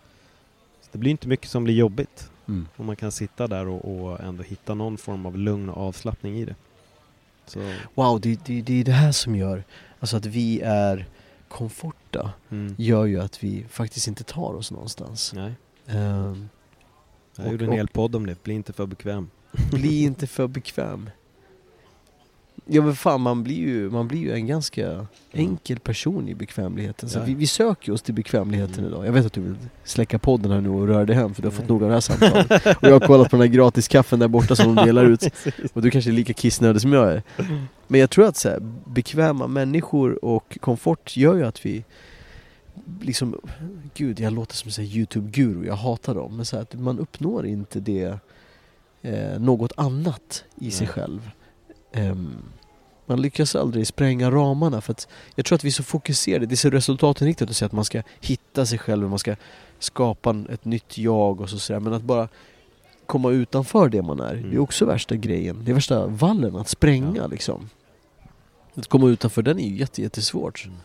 det 0.91 0.97
blir 0.97 1.11
inte 1.11 1.27
mycket 1.27 1.49
som 1.49 1.63
blir 1.63 1.75
jobbigt. 1.75 2.29
Mm. 2.47 2.67
Om 2.75 2.85
man 2.85 2.95
kan 2.95 3.11
sitta 3.11 3.47
där 3.47 3.67
och, 3.67 4.05
och, 4.05 4.19
ändå 4.19 4.43
hitta 4.43 4.73
någon 4.73 4.97
form 4.97 5.25
av 5.25 5.37
lugn 5.37 5.69
och 5.69 5.87
avslappning 5.87 6.37
i 6.37 6.45
det. 6.45 6.55
Så. 7.45 7.59
Wow, 7.95 8.21
det, 8.21 8.45
det, 8.45 8.61
det 8.61 8.79
är 8.79 8.83
det 8.83 8.91
här 8.91 9.11
som 9.11 9.35
gör 9.35 9.63
alltså 9.99 10.17
att 10.17 10.25
vi 10.25 10.61
är 10.61 11.05
komforta 11.49 12.31
mm. 12.49 12.75
gör 12.77 13.05
ju 13.05 13.21
att 13.21 13.43
vi 13.43 13.65
faktiskt 13.69 14.07
inte 14.07 14.23
tar 14.23 14.53
oss 14.53 14.71
någonstans. 14.71 15.33
Nej. 15.35 15.53
Um, 15.97 16.49
Jag 17.35 17.45
Och- 17.45 17.51
gjorde 17.51 17.65
en 17.65 17.71
hel 17.71 17.87
podd 17.87 18.15
om 18.15 18.25
det, 18.25 18.43
bli 18.43 18.53
inte 18.53 18.73
för 18.73 18.85
bekväm. 18.85 19.29
Bli 19.71 20.03
inte 20.03 20.27
för 20.27 20.47
bekväm. 20.47 21.09
Ja 22.71 22.81
men 22.81 22.95
fan 22.95 23.21
man 23.21 23.43
blir 23.43 23.55
ju, 23.55 23.89
man 23.89 24.07
blir 24.07 24.19
ju 24.19 24.33
en 24.33 24.47
ganska 24.47 25.07
enkel 25.31 25.79
person 25.79 26.29
i 26.29 26.35
bekvämligheten. 26.35 27.09
Så 27.09 27.19
Ja. 27.19 27.23
vi, 27.23 27.33
vi 27.33 27.47
söker 27.47 27.91
oss 27.91 28.01
till 28.01 28.13
bekvämligheten 28.13 28.79
Mm. 28.79 28.89
idag. 28.91 29.05
Jag 29.07 29.11
vet 29.11 29.25
att 29.25 29.33
du 29.33 29.41
vill 29.41 29.55
släcka 29.83 30.19
podden 30.19 30.51
här 30.51 30.61
nu 30.61 30.69
och 30.69 30.87
röra 30.87 31.05
dig 31.05 31.15
hem 31.15 31.33
för 31.33 31.41
du 31.41 31.47
har 31.47 31.53
fått 31.55 31.69
nog 31.69 31.83
av 31.83 31.89
det 31.89 31.93
här 31.95 32.01
samtalet. 32.01 32.51
och 32.77 32.83
jag 32.87 32.91
har 32.99 33.07
kollat 33.07 33.29
på 33.29 33.35
den 33.37 33.41
här 33.47 33.53
gratiskaffen 33.55 34.19
där 34.19 34.27
borta 34.27 34.55
som 34.55 34.75
de 34.75 34.85
delar 34.85 35.05
ut. 35.05 35.23
Och 35.73 35.81
du 35.81 35.91
kanske 35.91 36.11
är 36.11 36.13
lika 36.13 36.33
kissnödig 36.33 36.81
som 36.81 36.93
jag 36.93 37.11
är. 37.11 37.23
Men 37.87 37.99
jag 37.99 38.09
tror 38.09 38.25
att 38.27 38.35
så 38.37 38.49
här, 38.49 38.59
bekväma 38.85 39.47
människor 39.47 40.25
och 40.25 40.57
komfort 40.61 41.17
gör 41.17 41.35
ju 41.35 41.45
att 41.45 41.65
vi 41.65 41.83
liksom, 43.01 43.35
gud 43.93 44.19
jag 44.19 44.33
låter 44.33 44.55
som 44.55 44.83
en 44.83 44.89
youtube-guru, 44.89 45.65
jag 45.65 45.75
hatar 45.75 46.15
dem. 46.15 46.35
Men 46.35 46.45
så 46.45 46.55
här, 46.55 46.63
att 46.63 46.73
man 46.73 46.99
uppnår 46.99 47.45
inte 47.45 47.79
det, 47.79 48.17
eh, 49.01 49.39
något 49.39 49.71
annat 49.77 50.43
i 50.55 50.71
sig 50.71 50.87
Nej. 50.87 50.93
själv. 50.93 51.29
Ehm, 51.93 52.31
man 53.09 53.21
lyckas 53.21 53.55
aldrig 53.55 53.87
spränga 53.87 54.31
ramarna 54.31 54.81
för 54.81 54.91
att 54.91 55.07
jag 55.35 55.45
tror 55.45 55.55
att 55.55 55.63
vi 55.63 55.67
är 55.69 55.71
så 55.73 55.83
fokuserade, 55.83 56.45
det 56.45 56.53
är 56.53 56.57
så 56.57 56.69
resultatinriktat 56.69 57.49
att 57.49 57.55
säga 57.55 57.65
att 57.65 57.71
man 57.71 57.85
ska 57.85 58.01
hitta 58.21 58.65
sig 58.65 58.77
själv 58.79 59.09
man 59.09 59.19
ska 59.19 59.35
skapa 59.79 60.35
ett 60.49 60.65
nytt 60.65 60.97
jag 60.97 61.41
och 61.41 61.49
så 61.49 61.59
sådär. 61.59 61.79
Men 61.79 61.93
att 61.93 62.01
bara 62.03 62.27
komma 63.05 63.31
utanför 63.31 63.89
det 63.89 64.01
man 64.01 64.19
är, 64.19 64.33
det 64.33 64.39
är 64.39 64.43
Mm. 64.43 64.59
också 64.61 64.85
värsta 64.85 65.15
grejen. 65.15 65.61
Det 65.65 65.71
är 65.71 65.75
värsta 65.75 66.07
vallen, 66.07 66.55
att 66.55 66.69
spränga 66.69 67.13
Ja. 67.15 67.27
liksom. 67.27 67.69
Att 68.75 68.87
komma 68.87 69.07
utanför 69.07 69.41
den 69.41 69.59
är 69.59 69.67
ju 69.69 69.75
jätte, 69.77 70.01
jättesvårt. 70.01 70.65
Mm. 70.65 70.77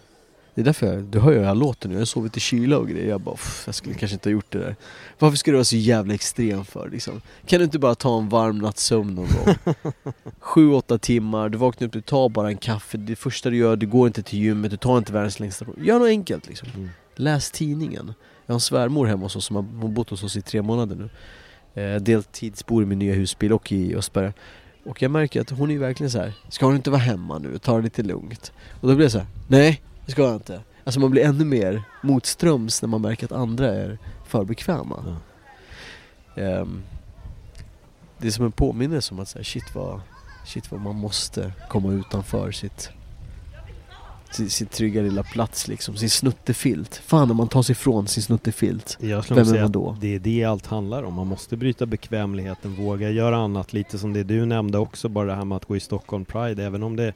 Det 0.54 0.60
är 0.60 0.64
därför 0.64 0.86
jag, 0.86 1.04
du 1.04 1.20
hör 1.20 1.32
ju 1.32 1.38
hur 1.38 1.44
jag 1.44 1.56
låter 1.56 1.88
nu, 1.88 1.94
jag 1.94 2.00
har 2.00 2.06
sovit 2.06 2.36
i 2.36 2.40
kyla 2.40 2.78
och 2.78 2.88
grejer. 2.88 3.08
Jag 3.08 3.20
bara, 3.20 3.34
"Pff, 3.34 3.62
jag 3.66 3.74
skulle 3.74 3.94
kanske 3.94 4.14
inte 4.14 4.28
ha 4.28 4.32
gjort 4.32 4.50
det 4.52 4.58
där. 4.58 4.76
Varför 5.18 5.36
ska 5.36 5.50
du 5.50 5.56
vara 5.56 5.64
så 5.64 5.76
jävla 5.76 6.14
extrem 6.14 6.64
för 6.64 6.88
liksom? 6.88 7.20
Kan 7.46 7.58
du 7.58 7.64
inte 7.64 7.78
bara 7.78 7.94
ta 7.94 8.18
en 8.18 8.28
varm 8.28 8.58
natts 8.58 8.84
sömn 8.84 9.14
någon 9.14 9.26
gång? 9.26 9.74
Sju, 10.40 10.72
åtta 10.72 10.98
timmar, 10.98 11.48
du 11.48 11.58
vaknar 11.58 11.86
upp, 11.86 11.92
du 11.92 12.00
tar 12.00 12.28
bara 12.28 12.48
en 12.48 12.56
kaffe, 12.56 12.98
det 12.98 13.16
första 13.16 13.50
du 13.50 13.56
gör, 13.56 13.76
du 13.76 13.86
går 13.86 14.06
inte 14.06 14.22
till 14.22 14.38
gymmet, 14.38 14.70
du 14.70 14.76
tar 14.76 14.98
inte 14.98 15.12
världens 15.12 15.40
längsta 15.40 15.66
Gör 15.78 15.98
något 15.98 16.08
enkelt 16.08 16.48
liksom. 16.48 16.68
Mm. 16.74 16.90
Läs 17.16 17.50
tidningen. 17.50 18.14
Jag 18.46 18.52
har 18.52 18.56
en 18.56 18.60
svärmor 18.60 19.06
hemma 19.06 19.22
hos 19.22 19.36
oss 19.36 19.44
som 19.44 19.56
har 19.56 19.88
bott 19.88 20.10
hos 20.10 20.22
oss 20.22 20.36
i 20.36 20.42
tre 20.42 20.62
månader 20.62 20.96
nu. 20.96 21.10
Eh, 21.82 22.00
deltidsbor 22.00 22.82
i 22.82 22.86
min 22.86 22.98
nya 22.98 23.14
husbil 23.14 23.52
och 23.52 23.72
i 23.72 23.94
Östberga. 23.96 24.32
Och 24.84 25.02
jag 25.02 25.10
märker 25.10 25.40
att 25.40 25.50
hon 25.50 25.70
är 25.70 25.78
verkligen 25.78 26.10
så 26.10 26.18
här. 26.18 26.32
ska 26.48 26.66
hon 26.66 26.76
inte 26.76 26.90
vara 26.90 27.00
hemma 27.00 27.38
nu, 27.38 27.58
ta 27.58 27.76
det 27.76 27.82
lite 27.82 28.02
lugnt. 28.02 28.52
Och 28.80 28.88
då 28.88 28.94
blir 28.94 29.04
jag 29.04 29.12
så 29.12 29.18
här: 29.18 29.26
nej 29.48 29.82
det 30.06 30.12
ska 30.12 30.22
jag 30.22 30.34
inte. 30.34 30.60
Alltså 30.84 31.00
man 31.00 31.10
blir 31.10 31.24
ännu 31.24 31.44
mer 31.44 31.82
motströms 32.02 32.82
när 32.82 32.88
man 32.88 33.00
märker 33.00 33.26
att 33.26 33.32
andra 33.32 33.66
är 33.66 33.98
för 34.26 34.44
bekväma. 34.44 35.16
Ehm, 36.36 36.82
det 38.18 38.26
är 38.26 38.30
som 38.30 38.44
en 38.44 38.52
påminnelse 38.52 39.14
om 39.14 39.20
att 39.20 39.28
så 39.28 39.38
här, 39.38 39.44
shit, 39.44 39.74
vad, 39.74 40.00
shit 40.46 40.72
vad 40.72 40.80
man 40.80 40.96
måste 40.96 41.52
komma 41.68 41.92
utanför 41.92 42.52
sitt 42.52 42.90
sin, 44.34 44.50
sin 44.50 44.66
trygga 44.66 45.02
lilla 45.02 45.22
plats 45.22 45.68
liksom, 45.68 45.96
sin 45.96 46.10
snuttefilt. 46.10 46.96
Fan 46.96 47.28
när 47.28 47.34
man 47.34 47.48
tar 47.48 47.62
sig 47.62 47.72
ifrån 47.72 48.08
sin 48.08 48.22
snuttefilt. 48.22 48.98
Jag 49.00 49.24
Vem 49.28 49.38
är 49.38 49.62
man 49.62 49.72
då? 49.72 49.96
det 50.00 50.14
är 50.14 50.18
det 50.18 50.44
allt 50.44 50.66
handlar 50.66 51.02
om. 51.02 51.14
Man 51.14 51.26
måste 51.26 51.56
bryta 51.56 51.86
bekvämligheten, 51.86 52.74
våga 52.74 53.10
göra 53.10 53.36
annat. 53.36 53.72
Lite 53.72 53.98
som 53.98 54.12
det 54.12 54.22
du 54.22 54.46
nämnde 54.46 54.78
också, 54.78 55.08
bara 55.08 55.26
det 55.26 55.34
här 55.34 55.44
med 55.44 55.56
att 55.56 55.64
gå 55.64 55.76
i 55.76 55.80
Stockholm 55.80 56.24
Pride. 56.24 56.64
Även 56.64 56.82
om 56.82 56.96
det 56.96 57.14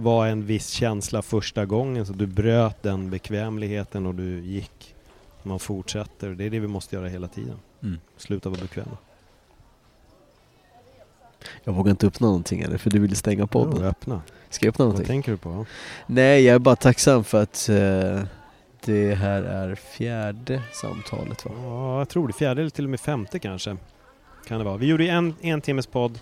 var 0.00 0.26
en 0.26 0.46
viss 0.46 0.68
känsla 0.70 1.22
första 1.22 1.66
gången 1.66 2.06
så 2.06 2.12
du 2.12 2.26
bröt 2.26 2.82
den 2.82 3.10
bekvämligheten 3.10 4.06
och 4.06 4.14
du 4.14 4.40
gick. 4.40 4.94
Man 5.42 5.58
fortsätter. 5.58 6.28
Det 6.30 6.44
är 6.44 6.50
det 6.50 6.60
vi 6.60 6.66
måste 6.66 6.96
göra 6.96 7.08
hela 7.08 7.28
tiden. 7.28 7.56
Mm. 7.82 7.98
Sluta 8.16 8.48
vara 8.48 8.60
bekväma. 8.60 8.96
Jag 11.64 11.72
vågar 11.72 11.90
inte 11.90 12.06
öppna 12.06 12.26
någonting 12.26 12.60
eller 12.60 12.78
för 12.78 12.90
du 12.90 12.98
vill 12.98 13.16
stänga 13.16 13.40
Jo, 13.40 13.46
podden. 13.46 13.84
öppna. 13.84 14.22
Ska 14.50 14.66
jag 14.66 14.72
öppna 14.72 14.84
Vad 14.84 14.88
någonting? 14.92 15.06
tänker 15.06 15.32
du 15.32 15.38
på? 15.38 15.66
Nej, 16.06 16.42
jag 16.44 16.54
är 16.54 16.58
bara 16.58 16.76
tacksam 16.76 17.24
för 17.24 17.42
att 17.42 17.68
eh, 17.68 18.22
det 18.84 19.14
här 19.14 19.42
är 19.42 19.74
fjärde 19.74 20.62
samtalet 20.72 21.44
va? 21.44 21.50
Ja, 21.62 21.98
jag 21.98 22.08
tror 22.08 22.26
det. 22.26 22.32
Fjärde 22.32 22.60
eller 22.60 22.70
till 22.70 22.84
och 22.84 22.90
med 22.90 23.00
femte 23.00 23.38
kanske. 23.38 23.76
Kan 24.46 24.58
det 24.58 24.64
vara. 24.64 24.76
Vi 24.76 24.86
gjorde 24.86 25.08
en, 25.08 25.34
en 25.40 25.60
timmes 25.60 25.86
podd, 25.86 26.20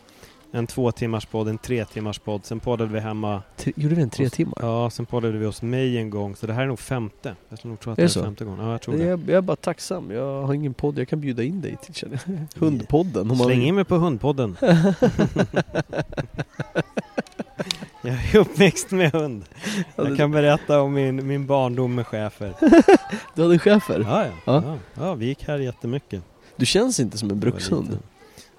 en 0.56 0.66
två 0.66 0.92
timmars 0.92 1.26
podd, 1.26 1.48
en 1.48 1.58
tre 1.58 1.84
timmars 1.84 2.18
podd. 2.18 2.44
Sen 2.44 2.60
poddade 2.60 2.92
vi 2.92 3.00
hemma. 3.00 3.42
Tre, 3.56 3.72
gjorde 3.76 3.94
vi 3.94 4.02
en 4.02 4.10
tre 4.10 4.26
Och- 4.26 4.32
timmar? 4.32 4.54
Ja, 4.60 4.90
sen 4.90 5.06
poddade 5.06 5.38
vi 5.38 5.46
hos 5.46 5.62
mig 5.62 5.98
en 5.98 6.10
gång. 6.10 6.36
Så 6.36 6.46
det 6.46 6.52
här 6.52 6.62
är 6.62 6.66
nog 6.66 6.78
femte. 6.78 7.36
Jag 7.48 7.58
skulle 7.58 7.70
nog 7.70 7.80
tro 7.80 7.92
att 7.92 7.98
Är 7.98 8.02
det 8.02 8.06
det 8.06 8.10
är 8.10 8.12
så? 8.12 8.22
femte 8.24 8.44
gången. 8.44 8.64
Ja, 8.66 8.72
jag 8.72 8.82
tror 8.82 8.96
Jag, 8.96 9.18
det. 9.18 9.32
jag 9.32 9.38
är 9.38 9.42
bara 9.42 9.56
tacksam, 9.56 10.10
jag 10.10 10.42
har 10.42 10.54
ingen 10.54 10.74
podd 10.74 10.98
jag 10.98 11.08
kan 11.08 11.20
bjuda 11.20 11.42
in 11.42 11.60
dig 11.60 11.76
till 11.82 11.94
känner 11.94 12.20
jag. 12.26 12.60
Hundpodden. 12.60 13.30
om 13.30 13.36
Släng 13.38 13.62
in 13.62 13.74
mig 13.74 13.84
på 13.84 13.94
hundpodden. 13.94 14.56
jag 18.02 18.14
är 18.34 18.36
uppväxt 18.36 18.90
med 18.90 19.12
hund. 19.12 19.44
Jag 19.96 20.16
kan 20.16 20.30
berätta 20.30 20.80
om 20.80 20.92
min, 20.94 21.26
min 21.26 21.46
barndom 21.46 21.94
med 21.94 22.06
schäfer. 22.06 22.54
Du 23.34 23.42
hade 23.42 23.54
en 23.54 23.58
schäfer? 23.58 24.00
Ja, 24.08 24.24
ja. 24.24 24.30
Ja. 24.46 24.62
ja. 24.66 24.76
ja 24.94 25.14
vi 25.14 25.26
gick 25.26 25.44
här 25.48 25.58
jättemycket. 25.58 26.22
Du 26.56 26.66
känns 26.66 27.00
inte 27.00 27.18
som 27.18 27.30
en 27.30 27.36
jag 27.36 27.40
brukshund. 27.40 27.98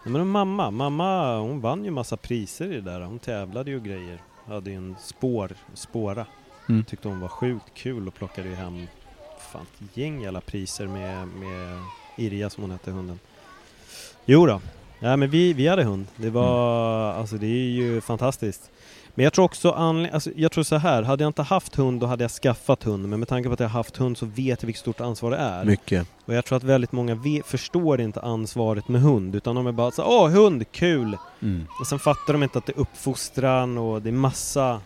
Nej, 0.08 0.14
men 0.14 0.28
mamma, 0.28 0.72
mamma 0.72 1.40
hon 1.40 1.62
vann 1.62 1.86
ju 1.86 1.92
massa 1.92 2.18
priser 2.18 2.66
i 2.66 2.74
det 2.74 2.82
där. 2.82 3.02
Hon 3.02 3.20
tävlade 3.20 3.72
ju 3.72 3.80
grejer. 3.80 4.22
Hade 4.46 4.70
ju 4.70 4.76
en 4.76 4.96
spår, 5.02 5.52
spåra. 5.74 6.26
Mm. 6.70 6.84
Tyckte 6.84 7.08
hon 7.08 7.20
var 7.20 7.28
sjukt 7.28 7.74
kul 7.74 8.08
och 8.08 8.14
plockade 8.14 8.50
ju 8.50 8.56
hem 8.56 8.88
fan 9.52 9.66
ett 9.80 9.98
gäng 9.98 10.22
jävla 10.22 10.42
priser 10.42 10.88
med, 10.88 11.28
med 11.28 11.80
Irja 12.18 12.50
som 12.50 12.64
hon 12.64 12.72
hette 12.72 12.92
hunden. 12.92 13.20
Jo 14.26 14.46
då. 14.46 14.62
Ja, 15.00 15.16
men 15.16 15.30
vi, 15.30 15.54
vi 15.54 15.68
hade 15.68 15.84
hund. 15.84 16.08
Det 16.16 16.30
var, 16.30 17.14
alltså 17.14 17.36
det 17.36 17.48
är 17.48 17.70
ju 17.70 18.02
fantastiskt. 18.02 18.72
Men 19.18 19.24
jag 19.24 19.34
tror 19.34 19.46
också, 19.46 19.72
anle- 19.72 20.12
alltså, 20.14 20.30
jag 20.36 20.52
tror 20.52 20.64
så 20.64 20.76
här, 20.76 21.04
hade 21.04 21.24
jag 21.24 21.30
inte 21.30 21.42
haft 21.44 21.76
hund 21.76 22.00
då 22.02 22.08
hade 22.08 22.24
jag 22.24 22.32
skaffat 22.32 22.84
hund. 22.84 23.10
Men 23.10 23.20
med 23.20 23.28
tanke 23.30 23.50
på 23.50 23.54
att 23.54 23.60
jag 23.60 23.68
har 23.70 23.80
haft 23.80 23.98
hund 23.98 24.18
så 24.18 24.26
vet 24.26 24.62
jag 24.62 24.68
vilket 24.68 24.80
stort 24.80 25.02
ansvar 25.02 25.32
det 25.32 25.38
är. 25.38 25.66
Mycket. 25.66 26.08
Och 26.26 26.34
jag 26.34 26.46
tror 26.46 26.58
att 26.58 26.64
väldigt 26.64 26.92
många 26.92 27.16
ve- 27.16 27.42
förstår 27.46 28.02
inte 28.02 28.22
ansvaret 28.22 28.88
med 28.88 29.02
hund 29.02 29.36
utan 29.36 29.56
de 29.56 29.68
är 29.68 29.72
bara 29.72 29.92
så 29.92 30.04
åh 30.04 30.30
hund, 30.30 30.72
kul! 30.72 31.18
Mm. 31.42 31.66
Och 31.80 31.88
sen 31.88 32.00
fattar 32.00 32.34
de 32.34 32.44
inte 32.44 32.58
att 32.58 32.66
det 32.66 32.72
är 32.78 32.80
uppfostran 32.80 33.78
och 33.78 34.02
det 34.02 34.10
är 34.10 34.14
massa 34.14 34.82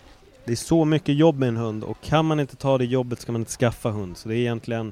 Det 0.46 0.52
är 0.52 0.56
så 0.56 0.86
mycket 0.86 1.16
jobb 1.16 1.40
med 1.40 1.50
en 1.50 1.58
hund 1.58 1.84
och 1.84 1.98
kan 2.04 2.26
man 2.26 2.40
inte 2.40 2.56
ta 2.56 2.78
det 2.78 2.86
jobbet 2.86 3.20
ska 3.22 3.32
man 3.32 3.42
inte 3.42 3.52
skaffa 3.52 3.90
hund. 3.90 4.18
Så 4.18 4.30
det 4.30 4.36
är 4.36 4.40
egentligen 4.40 4.92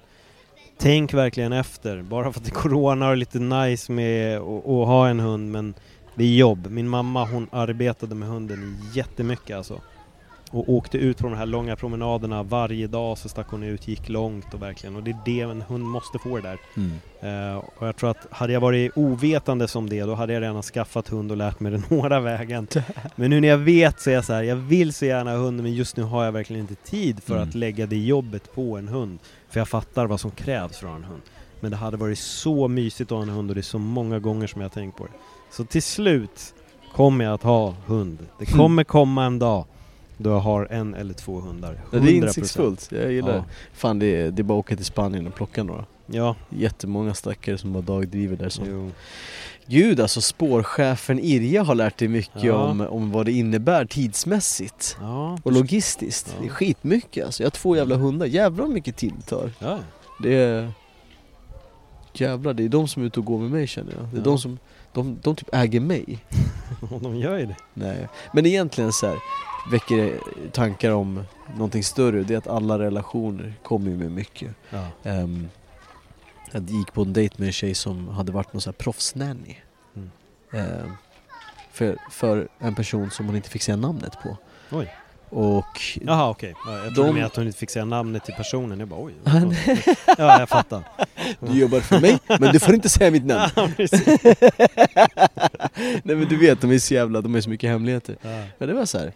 Tänk 0.81 1.13
verkligen 1.13 1.53
efter. 1.53 2.01
Bara 2.01 2.31
för 2.31 2.39
att 2.39 2.45
det 2.45 2.51
är 2.51 2.55
corona 2.61 3.09
och 3.09 3.17
lite 3.17 3.39
nice 3.39 3.91
med 3.91 4.37
att 4.37 4.63
ha 4.65 5.07
en 5.07 5.19
hund 5.19 5.51
men 5.51 5.73
det 6.19 6.25
är 6.25 6.35
jobb. 6.37 6.67
Min 6.69 6.89
mamma 6.89 7.25
hon 7.25 7.47
arbetade 7.51 8.15
med 8.15 8.29
hunden 8.29 8.77
jättemycket 8.93 9.57
alltså. 9.57 9.81
Och 10.51 10.69
åkte 10.73 10.97
ut 10.97 11.17
på 11.17 11.23
de 11.29 11.37
här 11.37 11.45
långa 11.45 11.75
promenaderna 11.75 12.43
varje 12.43 12.87
dag 12.87 13.17
så 13.17 13.29
stack 13.29 13.47
hon 13.49 13.63
ut, 13.63 13.87
gick 13.87 14.09
långt 14.09 14.53
och 14.53 14.61
verkligen. 14.61 14.95
Och 14.95 15.03
det 15.03 15.11
är 15.11 15.17
det 15.25 15.41
en 15.41 15.61
hund 15.61 15.83
måste 15.85 16.19
få 16.19 16.35
det 16.37 16.41
där. 16.41 16.57
Mm. 16.77 17.51
Eh, 17.51 17.57
och 17.57 17.87
jag 17.87 17.95
tror 17.95 18.09
att 18.09 18.27
hade 18.31 18.53
jag 18.53 18.61
varit 18.61 18.91
ovetande 18.95 19.67
som 19.67 19.89
det, 19.89 20.01
då 20.01 20.15
hade 20.15 20.33
jag 20.33 20.41
redan 20.41 20.61
skaffat 20.63 21.07
hund 21.07 21.31
och 21.31 21.37
lärt 21.37 21.59
mig 21.59 21.71
den 21.71 21.83
hårda 21.89 22.19
vägen. 22.19 22.67
Men 23.15 23.29
nu 23.29 23.39
när 23.41 23.47
jag 23.47 23.57
vet 23.57 24.01
så 24.01 24.09
är 24.09 24.13
jag 24.13 24.25
så 24.25 24.33
här, 24.33 24.43
jag 24.43 24.55
vill 24.55 24.93
så 24.93 25.05
gärna 25.05 25.31
ha 25.31 25.37
hund 25.37 25.63
men 25.63 25.73
just 25.73 25.97
nu 25.97 26.03
har 26.03 26.25
jag 26.25 26.31
verkligen 26.31 26.61
inte 26.61 26.75
tid 26.75 27.23
för 27.23 27.35
Mm. 27.35 27.49
att 27.49 27.55
lägga 27.55 27.85
det 27.85 27.97
jobbet 27.97 28.55
på 28.55 28.77
en 28.77 28.87
hund. 28.87 29.19
För 29.49 29.59
jag 29.59 29.67
fattar 29.67 30.05
vad 30.05 30.19
som 30.19 30.31
krävs 30.31 30.77
för 30.77 30.85
att 30.87 30.91
ha 30.91 30.97
en 30.97 31.03
hund. 31.03 31.21
Men 31.59 31.71
det 31.71 31.77
hade 31.77 31.97
varit 31.97 32.19
så 32.19 32.67
mysigt 32.67 33.11
att 33.11 33.15
ha 33.15 33.23
en 33.23 33.29
hund 33.29 33.49
och 33.51 33.55
det 33.55 33.61
är 33.61 33.63
så 33.63 33.79
många 33.79 34.19
gånger 34.19 34.47
som 34.47 34.61
jag 34.61 34.65
har 34.69 34.73
tänkt 34.73 34.97
på 34.97 35.05
det. 35.05 35.11
Så 35.51 35.63
till 35.63 35.83
slut 35.83 36.53
kommer 36.95 37.25
jag 37.25 37.33
att 37.33 37.43
ha 37.43 37.73
hund. 37.85 38.17
Det 38.39 38.45
kommer 38.45 38.83
komma 38.97 39.25
en 39.25 39.39
dag 39.39 39.65
då 40.17 40.29
jag 40.29 40.39
har 40.39 40.65
en 40.71 40.95
eller 40.95 41.13
två 41.13 41.39
hundar. 41.39 41.81
Ja, 41.91 41.99
det 41.99 42.07
är 42.17 42.21
100%. 42.21 42.25
insiktsfullt, 42.27 42.89
jag 42.91 43.11
gillar 43.11 43.29
Ja. 43.29 43.35
det. 43.35 43.43
Fan 43.73 43.99
det 43.99 44.05
är, 44.21 44.31
det 44.31 44.41
är 44.41 44.43
bara 44.43 44.59
att 44.59 44.65
åka 44.65 44.75
till 44.75 44.85
Spanien 44.85 45.27
och 45.27 45.35
plocka 45.35 45.63
några. 45.63 45.85
Ja, 46.05 46.35
Jättemånga 46.49 47.13
stackare 47.13 47.57
som 47.57 47.73
bara 47.73 47.81
dagdriver 47.83 48.35
där 48.37 48.49
som 48.49 48.65
jo. 48.69 48.91
Gud 49.65 49.99
alltså 49.99 50.21
spårchefen 50.21 51.19
Irja 51.19 51.63
har 51.63 51.75
lärt 51.75 51.97
dig 51.97 52.07
mycket 52.07 52.43
Ja. 52.43 52.53
om, 52.55 52.81
om 52.81 53.11
vad 53.11 53.25
det 53.25 53.31
innebär 53.31 53.85
tidsmässigt 53.85 54.97
Ja, 55.01 55.37
och 55.43 55.51
logistiskt. 55.51 56.33
Ja. 56.35 56.41
Det 56.41 56.47
är 56.47 56.51
skitmycket 56.51 57.25
alltså. 57.25 57.43
Jag 57.43 57.45
har 57.45 57.51
två 57.51 57.75
jävla 57.75 57.95
hundar, 57.95 58.25
jävlar 58.25 58.63
vad 58.65 58.73
mycket 58.73 58.95
tid 58.97 59.13
det 59.17 59.23
tar. 59.23 59.51
ja. 59.59 59.79
Det 60.23 60.35
är... 60.35 60.71
Jävlar, 62.13 62.53
det 62.53 62.63
är 62.63 62.69
de 62.69 62.87
som 62.87 63.01
är 63.03 63.07
ute 63.07 63.19
och 63.19 63.25
går 63.25 63.39
med 63.39 63.51
mig 63.51 63.67
känner 63.67 63.93
jag. 63.93 64.07
Det 64.13 64.17
är 64.17 64.23
de 64.23 64.37
som, 64.37 64.57
de, 64.99 65.19
de 65.21 65.35
typ 65.35 65.49
äger 65.53 65.79
mig. 65.79 66.25
De 67.01 67.15
gör 67.15 67.37
ju 67.37 67.45
det. 67.45 67.55
Nej. 67.73 68.07
Men 68.33 68.45
egentligen 68.45 68.91
så 68.93 69.07
här 69.07 69.17
väcker 69.71 69.97
det 69.97 70.51
tankar 70.51 70.91
om 70.91 71.23
någonting 71.53 71.83
större. 71.83 72.23
Det 72.23 72.33
är 72.33 72.37
att 72.37 72.47
alla 72.47 72.79
relationer 72.79 73.53
kommer 73.63 73.91
ju 73.91 73.97
med 73.97 74.11
mycket. 74.11 74.55
Ja. 74.69 75.11
Um, 75.11 75.49
jag 76.51 76.69
gick 76.69 76.93
på 76.93 77.01
en 77.01 77.13
dejt 77.13 77.35
med 77.37 77.47
en 77.47 77.53
tjej 77.53 77.75
som 77.75 78.07
hade 78.07 78.31
varit 78.31 78.53
någon 78.53 78.61
sån 78.61 78.73
här 78.73 78.83
proffsnanny. 78.83 79.55
Mm. 79.95 80.11
Ehm, 80.51 80.91
för, 81.71 81.97
för 82.11 82.47
en 82.59 82.75
person 82.75 83.11
som 83.11 83.25
hon 83.25 83.35
inte 83.35 83.49
fick 83.49 83.61
säga 83.61 83.75
namnet 83.75 84.13
på. 84.23 84.37
Oj. 84.71 84.93
Och 85.29 85.81
Jaha 86.01 86.29
okej, 86.29 86.53
ja, 86.65 86.77
jag 86.83 86.95
trodde 86.95 87.09
De- 87.09 87.15
med 87.15 87.25
att 87.25 87.35
hon 87.35 87.45
inte 87.47 87.59
fick 87.59 87.69
säga 87.69 87.85
namnet 87.85 88.25
till 88.25 88.33
personen. 88.33 88.79
Jag 88.79 88.87
bara 88.87 88.99
oj. 89.03 89.13
ja, 90.17 90.39
jag 90.39 90.49
fattar. 90.49 90.83
du 91.39 91.59
jobbar 91.59 91.79
för 91.79 91.99
mig, 91.99 92.19
men 92.27 92.53
du 92.53 92.59
får 92.59 92.73
inte 92.73 92.89
säga 92.89 93.11
mitt 93.11 93.25
namn. 93.25 93.51
Nej 96.03 96.15
men 96.15 96.27
du 96.29 96.37
vet, 96.37 96.61
de 96.61 96.71
är 96.71 96.79
så 96.79 96.93
jävla, 96.93 97.21
de 97.21 97.35
är 97.35 97.41
så 97.41 97.49
mycket 97.49 97.69
hemligheter. 97.69 98.17
Ja. 98.21 98.43
Men 98.57 98.67
det 98.67 98.73
var 98.73 98.85
så 98.85 98.97
här. 98.97 99.13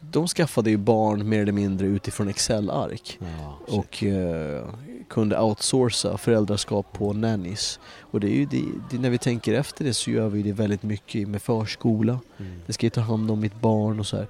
De 0.00 0.28
skaffade 0.28 0.70
ju 0.70 0.76
barn 0.76 1.28
mer 1.28 1.42
eller 1.42 1.52
mindre 1.52 1.86
utifrån 1.86 2.28
Excel-ark. 2.28 3.18
Ja, 3.20 3.58
och 3.76 4.04
eh, 4.04 4.64
kunde 5.08 5.40
outsourca 5.40 6.18
föräldraskap 6.18 6.92
på 6.92 7.12
nannies. 7.12 7.80
Och 8.00 8.20
det 8.20 8.26
är 8.26 8.34
ju 8.34 8.44
det, 8.46 8.62
det, 8.90 8.98
när 8.98 9.10
vi 9.10 9.18
tänker 9.18 9.54
efter 9.54 9.84
det 9.84 9.94
så 9.94 10.10
gör 10.10 10.28
vi 10.28 10.42
det 10.42 10.52
väldigt 10.52 10.82
mycket 10.82 11.28
med 11.28 11.42
förskola. 11.42 12.20
Mm. 12.38 12.52
Det 12.66 12.72
ska 12.72 12.86
ju 12.86 12.90
ta 12.90 13.00
hand 13.00 13.30
om 13.30 13.40
mitt 13.40 13.60
barn 13.60 14.00
och 14.00 14.06
så 14.06 14.16
här. 14.16 14.26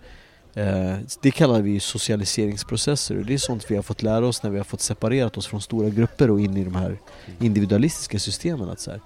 Eh, 0.56 0.96
det 1.22 1.30
kallar 1.30 1.62
vi 1.62 1.80
socialiseringsprocesser 1.80 3.18
och 3.18 3.26
det 3.26 3.34
är 3.34 3.38
sånt 3.38 3.70
vi 3.70 3.76
har 3.76 3.82
fått 3.82 4.02
lära 4.02 4.26
oss 4.26 4.42
när 4.42 4.50
vi 4.50 4.56
har 4.56 4.64
fått 4.64 4.80
separerat 4.80 5.36
oss 5.36 5.46
från 5.46 5.60
stora 5.60 5.88
grupper 5.88 6.30
och 6.30 6.40
in 6.40 6.56
i 6.56 6.64
de 6.64 6.74
här 6.74 6.98
individualistiska 7.38 8.18
systemen. 8.18 8.68
Att 8.70 8.80
så 8.80 8.90
här, 8.90 9.00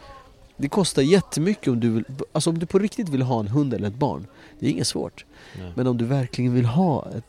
det 0.57 0.69
kostar 0.69 1.03
jättemycket 1.03 1.69
om 1.69 1.81
du, 1.81 1.91
vill, 1.91 2.05
alltså 2.33 2.51
om 2.51 2.59
du 2.59 2.67
på 2.67 2.79
riktigt 2.79 3.09
vill 3.09 3.23
ha 3.23 3.41
en 3.41 3.49
hund 3.49 3.75
eller 3.75 3.89
ett 3.89 3.95
barn. 3.95 4.27
Det 4.59 4.67
är 4.67 4.71
inget 4.71 4.87
svårt. 4.87 5.25
Nej. 5.59 5.73
Men 5.77 5.87
om 5.87 5.97
du 5.97 6.05
verkligen 6.05 6.55
vill 6.55 6.65
ha 6.65 7.09
ett 7.17 7.25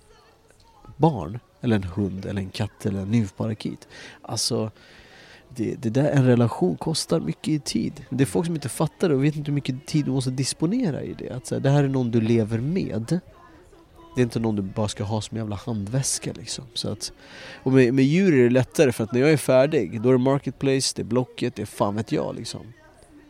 barn, 0.97 1.39
eller 1.61 1.75
en 1.75 1.83
hund, 1.83 2.25
eller 2.25 2.41
en 2.41 2.49
katt 2.49 2.85
eller 2.85 2.99
en 2.99 3.11
nymfparakit. 3.11 3.87
Alltså, 4.21 4.71
det, 5.55 5.75
det 5.75 5.89
där, 5.89 6.11
en 6.11 6.25
relation 6.25 6.77
kostar 6.77 7.19
mycket 7.19 7.47
i 7.47 7.59
tid. 7.59 8.05
Det 8.09 8.23
är 8.23 8.25
folk 8.25 8.45
som 8.45 8.55
inte 8.55 8.69
fattar 8.69 9.09
det 9.09 9.15
och 9.15 9.23
vet 9.23 9.35
inte 9.35 9.51
hur 9.51 9.55
mycket 9.55 9.85
tid 9.85 10.05
du 10.05 10.11
måste 10.11 10.31
disponera 10.31 11.03
i 11.03 11.13
det. 11.13 11.29
Att 11.29 11.47
så 11.47 11.55
här, 11.55 11.61
det 11.61 11.69
här 11.69 11.83
är 11.83 11.87
någon 11.87 12.11
du 12.11 12.21
lever 12.21 12.59
med. 12.59 13.19
Det 14.15 14.21
är 14.21 14.23
inte 14.23 14.39
någon 14.39 14.55
du 14.55 14.61
bara 14.61 14.87
ska 14.87 15.03
ha 15.03 15.21
som 15.21 15.37
jävla 15.37 15.55
handväska 15.55 16.33
liksom. 16.33 16.65
Så 16.73 16.91
att, 16.91 17.11
och 17.63 17.71
med, 17.71 17.93
med 17.93 18.05
djur 18.05 18.33
är 18.33 18.43
det 18.43 18.49
lättare 18.49 18.91
för 18.91 19.03
att 19.03 19.11
när 19.11 19.19
jag 19.19 19.31
är 19.31 19.37
färdig, 19.37 20.01
då 20.01 20.09
är 20.09 20.13
det 20.13 20.19
Marketplace, 20.19 20.93
det 20.95 21.01
är 21.01 21.03
Blocket, 21.03 21.55
det 21.55 21.61
är 21.61 21.65
fan 21.65 21.95
vet 21.95 22.11
jag 22.11 22.35
liksom. 22.35 22.73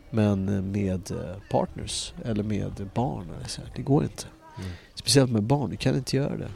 Men 0.10 0.72
med 0.72 1.12
eh, 1.12 1.36
partners, 1.52 2.14
eller 2.26 2.44
med 2.44 2.90
barn, 2.94 3.26
eller 3.38 3.48
så 3.48 3.62
det 3.76 3.82
går 3.82 4.03
inte. 4.03 4.26
Mm. 4.58 4.72
Speciellt 4.95 5.32
med 5.32 5.44
barn, 5.44 5.70
du 5.70 5.76
kan 5.76 5.95
inte 5.95 6.18
göra 6.18 6.38
det. 6.38 6.49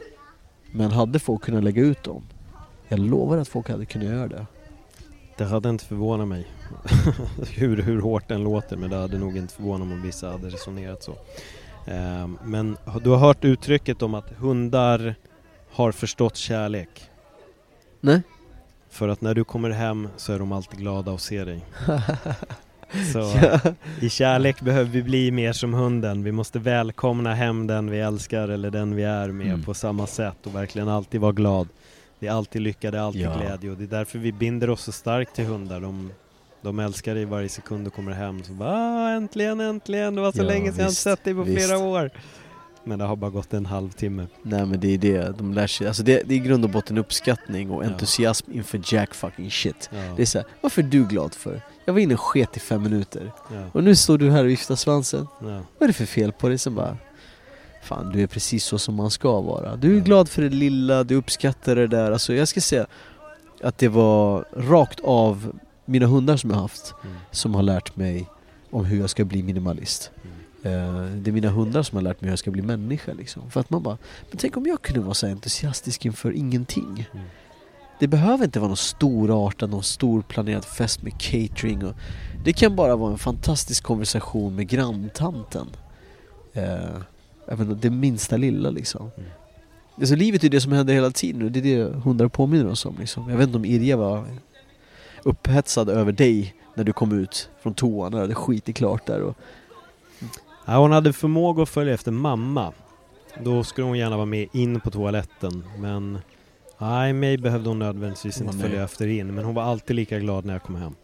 Men 0.72 0.90
hade 0.90 1.18
folk 1.18 1.42
kunnat 1.42 1.64
lägga 1.64 1.82
ut 1.82 2.02
dem, 2.02 2.22
jag 2.88 2.98
lovar 2.98 3.38
att 3.38 3.48
folk 3.48 3.68
hade 3.68 3.86
kunnat 3.86 4.08
göra 4.08 4.28
det. 4.28 4.46
Det 5.36 5.44
hade 5.44 5.68
inte 5.68 5.84
förvånat 5.84 6.28
mig. 6.28 6.46
hur, 7.56 7.82
hur 7.82 8.00
hårt 8.00 8.28
den 8.28 8.44
låter, 8.44 8.76
men 8.76 8.90
det 8.90 8.96
hade 8.96 9.18
nog 9.18 9.36
inte 9.36 9.54
förvånat 9.54 9.86
mig 9.86 9.96
om 9.96 10.02
vissa 10.02 10.30
hade 10.30 10.48
resonerat 10.48 11.02
så. 11.02 11.14
Ehm, 11.86 12.38
men 12.44 12.76
du 13.04 13.10
har 13.10 13.16
hört 13.18 13.44
uttrycket 13.44 14.02
om 14.02 14.14
att 14.14 14.30
hundar 14.38 15.14
har 15.72 15.92
förstått 15.92 16.36
kärlek. 16.36 17.02
Nej? 18.00 18.22
För 18.90 19.08
att 19.08 19.20
när 19.20 19.34
du 19.34 19.44
kommer 19.44 19.70
hem 19.70 20.08
så 20.16 20.32
är 20.32 20.38
de 20.38 20.52
alltid 20.52 20.78
glada 20.78 21.12
att 21.12 21.20
se 21.20 21.44
dig. 21.44 21.64
Så 23.12 23.32
i 24.00 24.08
kärlek 24.10 24.60
behöver 24.60 24.90
vi 24.90 25.02
bli 25.02 25.30
mer 25.30 25.52
som 25.52 25.74
hunden. 25.74 26.22
Vi 26.24 26.32
måste 26.32 26.58
välkomna 26.58 27.34
hem 27.34 27.66
den 27.66 27.90
vi 27.90 28.00
älskar 28.00 28.48
eller 28.48 28.70
den 28.70 28.94
vi 28.94 29.02
är 29.02 29.28
med 29.28 29.46
Mm. 29.46 29.62
på 29.62 29.74
samma 29.74 30.06
sätt 30.06 30.46
och 30.46 30.54
verkligen 30.54 30.88
alltid 30.88 31.20
vara 31.20 31.32
glad. 31.32 31.68
Det 32.18 32.26
är 32.26 32.32
alltid 32.32 32.62
lycka, 32.62 32.90
det 32.90 32.98
är 32.98 33.02
alltid 33.02 33.22
Ja. 33.22 33.36
glädje 33.38 33.70
och 33.70 33.76
det 33.76 33.84
är 33.84 33.88
därför 33.88 34.18
vi 34.18 34.32
binder 34.32 34.70
oss 34.70 34.82
så 34.82 34.92
starkt 34.92 35.34
till 35.34 35.44
hundar. 35.44 35.80
De, 35.80 36.10
de 36.62 36.78
älskar 36.78 37.14
dig 37.14 37.24
varje 37.24 37.48
sekund 37.48 37.84
du 37.86 37.90
kommer 37.90 38.12
hem. 38.12 38.44
Så 38.44 38.52
bara, 38.52 38.70
ah, 38.72 39.10
äntligen, 39.10 39.60
äntligen, 39.60 40.14
det 40.14 40.20
var 40.20 40.32
så 40.32 40.38
Ja, 40.38 40.42
länge 40.44 40.70
sedan 40.72 40.80
jag 40.80 40.88
inte 40.90 41.00
sett 41.00 41.24
dig 41.24 41.34
på 41.34 41.42
visst. 41.42 41.66
flera 41.66 41.78
år. 41.78 42.10
Men 42.84 42.98
det 42.98 43.04
har 43.04 43.16
bara 43.16 43.30
gått 43.30 43.54
en 43.54 43.66
halvtimme. 43.66 44.26
Nej 44.42 44.66
men 44.66 44.80
det 44.80 44.94
är 44.94 44.98
det, 44.98 45.38
de 45.38 45.52
lär 45.54 45.66
sig, 45.66 45.86
alltså 45.86 46.02
det, 46.02 46.22
det 46.26 46.34
är 46.34 46.36
i 46.36 46.38
grund 46.38 46.64
och 46.64 46.70
botten 46.70 46.98
uppskattning 46.98 47.70
och 47.70 47.84
Ja. 47.84 47.88
entusiasm 47.88 48.52
inför 48.52 48.80
jack 48.84 49.14
fucking 49.14 49.50
shit. 49.50 49.90
Ja, 49.92 49.98
Det 50.16 50.22
är 50.22 50.26
såhär, 50.26 50.46
varför 50.60 50.82
är 50.82 50.86
du 50.86 51.04
glad 51.04 51.34
för? 51.34 51.60
Jag 51.84 51.92
var 51.92 52.00
inne 52.00 52.14
och 52.14 52.20
sket 52.20 52.56
i 52.56 52.60
fem 52.60 52.82
minuter 52.82 53.32
ja, 53.52 53.62
och 53.72 53.84
nu 53.84 53.96
står 53.96 54.18
du 54.18 54.30
här 54.30 54.44
och 54.44 54.50
viftar 54.50 54.74
svansen. 54.76 55.26
ja. 55.40 55.46
Vad 55.46 55.82
är 55.82 55.86
det 55.86 55.92
för 55.92 56.04
fel 56.06 56.32
på 56.32 56.48
dig? 56.48 56.58
Sen 56.58 56.74
bara 56.74 56.96
Fan 57.82 58.12
du 58.12 58.22
är 58.22 58.26
precis 58.26 58.64
så 58.64 58.78
som 58.78 58.94
man 58.94 59.10
ska 59.10 59.40
vara. 59.40 59.76
Du 59.76 59.92
är 59.92 59.98
Ja. 59.98 60.04
glad 60.04 60.28
för 60.28 60.42
det 60.42 60.48
lilla, 60.48 61.04
du 61.04 61.14
uppskattar 61.14 61.76
det 61.76 61.86
där. 61.86 62.12
Alltså 62.12 62.34
jag 62.34 62.48
ska 62.48 62.60
säga 62.60 62.86
att 63.62 63.78
det 63.78 63.88
var 63.88 64.44
rakt 64.56 65.00
av 65.04 65.58
mina 65.86 66.06
hundar 66.06 66.36
som 66.36 66.50
jag 66.50 66.56
haft 66.56 66.94
Mm. 67.04 67.16
som 67.30 67.54
har 67.54 67.62
lärt 67.62 67.96
mig 67.96 68.26
om 68.70 68.84
hur 68.84 69.00
jag 69.00 69.10
ska 69.10 69.24
bli 69.24 69.42
minimalist. 69.42 70.10
Mm. 70.64 70.78
Eh, 71.06 71.16
Det 71.22 71.30
är 71.30 71.32
mina 71.32 71.50
hundar 71.50 71.82
som 71.82 71.96
har 71.96 72.02
lärt 72.02 72.20
mig 72.20 72.26
hur 72.28 72.32
jag 72.32 72.38
ska 72.38 72.50
bli 72.50 72.62
människa 72.62 73.12
liksom. 73.12 73.50
För 73.50 73.60
att 73.60 73.70
man 73.70 73.82
bara, 73.82 73.98
men 74.30 74.38
tänk 74.38 74.56
om 74.56 74.66
jag 74.66 74.82
kunde 74.82 75.00
vara 75.00 75.14
så 75.14 75.26
entusiastisk 75.26 76.06
inför 76.06 76.32
ingenting. 76.32 77.08
Mm. 77.12 77.26
Det 78.00 78.06
behöver 78.08 78.44
inte 78.44 78.58
vara 78.60 78.68
någon 78.68 78.76
storartad, 78.76 79.70
någon 79.70 79.82
stor 79.82 80.22
planerad 80.22 80.64
fest 80.64 81.02
med 81.02 81.12
catering 81.20 81.84
och 81.84 81.94
Det 82.44 82.52
kan 82.52 82.76
bara 82.76 82.96
vara 82.96 83.12
en 83.12 83.18
fantastisk 83.18 83.84
konversation 83.84 84.54
med 84.56 84.68
granntanten. 84.68 85.66
Eh, 86.52 86.96
även 87.48 87.78
det 87.80 87.90
minsta 87.90 88.36
lilla 88.36 88.70
liksom. 88.70 89.10
Mm. 89.16 89.30
Alltså 89.98 90.14
livet 90.14 90.44
är 90.44 90.48
det 90.48 90.60
som 90.60 90.72
händer 90.72 90.94
hela 90.94 91.10
tiden 91.10 91.42
och 91.42 91.50
det 91.52 91.58
är 91.72 91.78
det 91.78 91.92
hundar 91.98 92.28
påminner 92.28 92.66
oss 92.70 92.86
om 92.86 92.96
liksom. 93.00 93.30
Jag 93.30 93.36
vet 93.36 93.46
inte 93.46 93.56
om 93.58 93.64
Irja 93.64 93.96
var 93.96 94.24
upphetsad 95.26 95.88
över 95.88 96.12
dig 96.12 96.54
när 96.74 96.84
du 96.84 96.92
kom 96.92 97.12
ut 97.12 97.50
från 97.62 97.74
toan 97.74 98.12
det 98.12 98.18
hade 98.18 98.34
skitit 98.34 98.76
klart 98.76 99.06
där 99.06 99.22
och 99.22 99.36
Ja, 100.68 100.78
hon 100.78 100.92
hade 100.92 101.12
förmåga 101.12 101.62
att 101.62 101.68
följa 101.68 101.94
efter 101.94 102.12
mamma. 102.12 102.72
Då 103.44 103.64
skulle 103.64 103.86
hon 103.86 103.98
gärna 103.98 104.16
vara 104.16 104.26
med 104.26 104.48
in 104.52 104.80
på 104.80 104.90
toaletten, 104.90 105.64
men 105.78 106.18
nej, 106.78 107.12
mig 107.12 107.38
behövde 107.38 107.68
hon 107.68 107.78
nödvändigtvis 107.78 108.40
inte 108.40 108.58
följa 108.58 108.84
efter 108.84 109.06
in. 109.06 109.34
Men 109.34 109.44
hon 109.44 109.54
var 109.54 109.62
alltid 109.62 109.96
lika 109.96 110.18
glad 110.18 110.44
när 110.44 110.52
jag 110.52 110.62
kom 110.62 110.74
hem. 110.74 110.94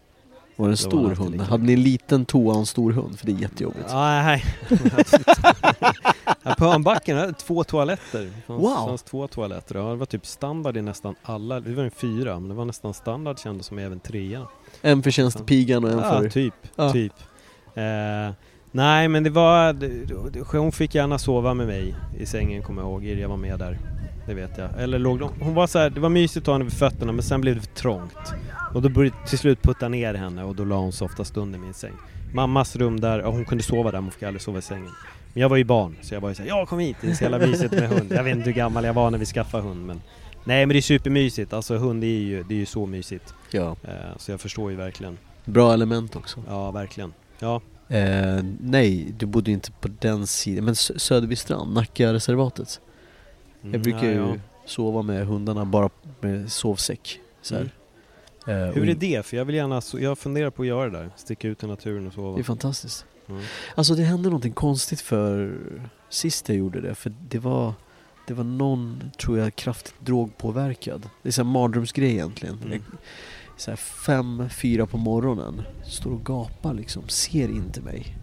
Var 0.62 0.68
det 0.68 0.72
en 0.72 0.76
stor 0.76 1.04
alltid 1.04 1.18
hund. 1.18 1.30
lika. 1.32 1.44
Hade 1.44 1.62
ni 1.64 1.72
en 1.72 1.82
liten 1.82 2.24
toa 2.24 2.52
och 2.52 2.58
en 2.60 2.66
stor 2.66 2.92
hund? 2.92 3.18
För 3.18 3.26
det 3.26 3.32
är 3.32 3.36
jättejobbigt. 3.36 3.86
Ja, 3.88 4.22
nej. 4.22 4.44
På 6.58 6.64
Örnbacken 6.64 7.16
hade 7.18 7.32
två 7.32 7.64
toaletter. 7.64 8.20
Det 8.20 8.42
fanns, 8.46 8.62
Wow. 8.62 8.86
fanns 8.88 9.02
två 9.02 9.26
toaletter. 9.28 9.74
Ja, 9.74 9.82
det 9.90 9.96
var 9.96 10.06
typ 10.06 10.26
standard 10.26 10.76
i 10.76 10.82
nästan 10.82 11.14
alla. 11.22 11.60
Det 11.60 11.74
var 11.74 11.84
en 11.84 11.90
fyra, 11.90 12.38
men 12.40 12.48
det 12.48 12.54
var 12.54 12.64
nästan 12.64 12.94
standard 12.94 13.38
kändes 13.38 13.66
som 13.66 13.78
även 13.78 14.00
trean. 14.00 14.46
En 14.82 15.02
för 15.02 15.10
tjänstepigan 15.10 15.84
och 15.84 15.90
en 15.90 15.98
Ja, 15.98 16.18
för... 16.20 16.28
typ. 16.28 16.54
Ja. 16.76 16.92
typ. 16.92 17.12
Eh, 17.74 18.34
nej, 18.70 19.08
men 19.08 19.22
det 19.22 19.30
var... 19.30 19.72
det- 19.72 20.04
det- 20.30 20.58
Hon 20.58 20.72
fick 20.72 20.94
gärna 20.94 21.18
sova 21.18 21.54
med 21.54 21.66
mig 21.66 21.94
i 22.18 22.26
sängen, 22.26 22.62
kommer 22.62 22.82
jag 22.82 22.90
ihåg. 22.90 23.04
Irja 23.04 23.28
var 23.28 23.36
med 23.36 23.58
där. 23.58 23.78
Det 24.26 24.34
vet 24.34 24.58
jag. 24.58 24.70
Eller 24.82 24.98
låg 24.98 25.18
de, 25.18 25.30
Hon 25.40 25.54
var 25.54 25.66
så 25.66 25.78
här, 25.78 25.90
det 25.90 26.00
var 26.00 26.08
mysigt 26.08 26.42
att 26.42 26.46
ha 26.46 26.54
henne 26.54 26.64
vid 26.64 26.72
fötterna, 26.72 27.12
men 27.12 27.22
sen 27.22 27.40
blev 27.40 27.54
det 27.54 27.60
för 27.60 27.74
trångt. 27.74 28.14
Och 28.74 28.82
då 28.82 28.88
började 28.88 29.16
till 29.26 29.38
slut 29.38 29.62
putta 29.62 29.88
ner 29.88 30.14
henne 30.14 30.44
och 30.44 30.54
då 30.56 30.64
la 30.64 30.76
hon 30.76 30.92
sig 30.92 31.04
oftast 31.04 31.36
under 31.36 31.58
min 31.58 31.74
säng. 31.74 31.92
Mammas 32.34 32.76
rum 32.76 33.00
där, 33.00 33.18
ja, 33.20 33.30
hon 33.30 33.44
kunde 33.44 33.64
sova 33.64 33.90
där, 33.90 33.98
men 33.98 34.04
hon 34.04 34.12
fick 34.12 34.22
aldrig 34.22 34.42
sova 34.42 34.58
i 34.58 34.62
sängen. 34.62 34.90
Men 35.32 35.40
jag 35.40 35.48
var 35.48 35.56
ju 35.56 35.64
barn, 35.64 35.96
så 36.02 36.14
jag 36.14 36.20
var 36.20 36.28
ju 36.28 36.34
såhär, 36.34 36.48
ja 36.48 36.66
kom 36.66 36.78
hit, 36.78 36.96
det 37.00 37.10
är 37.10 37.14
så 37.14 37.24
jävla 37.24 37.38
mysigt 37.38 37.72
med 37.72 37.88
hund. 37.88 38.12
Jag 38.12 38.24
vet 38.24 38.36
inte 38.36 38.50
hur 38.50 38.56
gammal 38.56 38.84
jag 38.84 38.94
var 38.94 39.10
när 39.10 39.18
vi 39.18 39.26
skaffade 39.26 39.62
hund, 39.62 39.86
men... 39.86 40.00
Nej 40.44 40.66
men 40.66 40.74
det 40.74 40.78
är 40.78 40.82
supermysigt, 40.82 41.52
alltså 41.52 41.76
hund 41.76 42.04
är 42.04 42.06
ju, 42.06 42.42
det 42.42 42.54
är 42.54 42.58
ju 42.58 42.66
så 42.66 42.86
mysigt. 42.86 43.34
Ja. 43.50 43.76
Eh, 43.84 44.16
så 44.18 44.30
jag 44.30 44.40
förstår 44.40 44.70
ju 44.70 44.76
verkligen. 44.76 45.18
Bra 45.44 45.72
element 45.72 46.16
också. 46.16 46.40
Ja, 46.48 46.70
verkligen. 46.70 47.12
Ja, 47.38 47.60
Eh, 47.88 48.44
nej, 48.60 49.14
du 49.18 49.26
bodde 49.26 49.50
inte 49.50 49.72
på 49.72 49.88
den 50.00 50.26
sidan. 50.26 50.64
Men 50.64 50.74
Sö- 50.74 50.98
Söderbystrand, 50.98 51.74
Nackareservatet. 51.74 52.80
Mm, 53.62 53.72
Jag 53.72 53.82
brukar 53.82 54.04
ja, 54.04 54.10
ju 54.10 54.16
ja. 54.18 54.34
sova 54.66 55.02
med 55.02 55.26
hundarna 55.26 55.64
bara 55.64 55.90
med 56.20 56.52
sovsäck. 56.52 57.20
Så 57.42 57.54
här. 57.54 57.62
Eh, 57.62 57.68
Mm. 58.46 58.74
Hur 58.74 58.88
är 58.88 58.94
det? 58.94 59.26
För 59.26 59.36
jag 59.36 59.44
vill 59.44 59.54
gärna, 59.54 59.80
so- 59.80 60.00
jag 60.00 60.18
funderar 60.18 60.50
på 60.50 60.62
att 60.62 60.68
göra 60.68 60.90
det 60.90 60.98
där. 60.98 61.10
Sticka 61.16 61.48
ut 61.48 61.62
i 61.62 61.66
naturen 61.66 62.06
och 62.06 62.12
sova. 62.12 62.34
Det 62.36 62.40
är 62.40 62.44
fantastiskt. 62.44 63.06
Mm. 63.28 63.42
Alltså 63.74 63.94
det 63.94 64.02
hände 64.02 64.28
någonting 64.28 64.52
konstigt 64.52 65.00
för 65.00 65.58
sist 66.08 66.48
jag 66.48 66.58
gjorde 66.58 66.80
det. 66.80 66.94
För 66.94 67.12
det 67.28 67.38
var, 67.38 67.74
det 68.26 68.34
var 68.34 68.44
någon, 68.44 69.10
tror 69.18 69.38
jag, 69.38 69.56
kraftigt 69.56 69.94
drogpåverkad. 70.00 71.08
Det 71.22 71.28
är 71.28 71.32
så 71.32 71.42
här 71.42 71.50
mardrömsgrej 71.50 72.10
egentligen. 72.10 72.58
Mm. 72.66 72.82
Så 73.56 73.70
här 73.70 73.76
fem, 73.76 74.48
fyra 74.50 74.86
på 74.86 74.96
morgonen. 74.96 75.62
Står 75.86 76.10
och 76.12 76.24
gapar 76.24 76.74
liksom, 76.74 77.08
ser 77.08 77.48
inte 77.48 77.80
mig. 77.80 78.16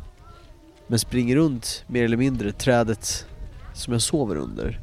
Men 0.88 1.00
springer 1.00 1.36
runt 1.36 1.84
mer 1.88 2.04
eller 2.04 2.18
mindre 2.18 2.52
trädet 2.52 3.26
som 3.74 3.94
jag 3.94 4.02
sover 4.02 4.36
under. 4.36 4.80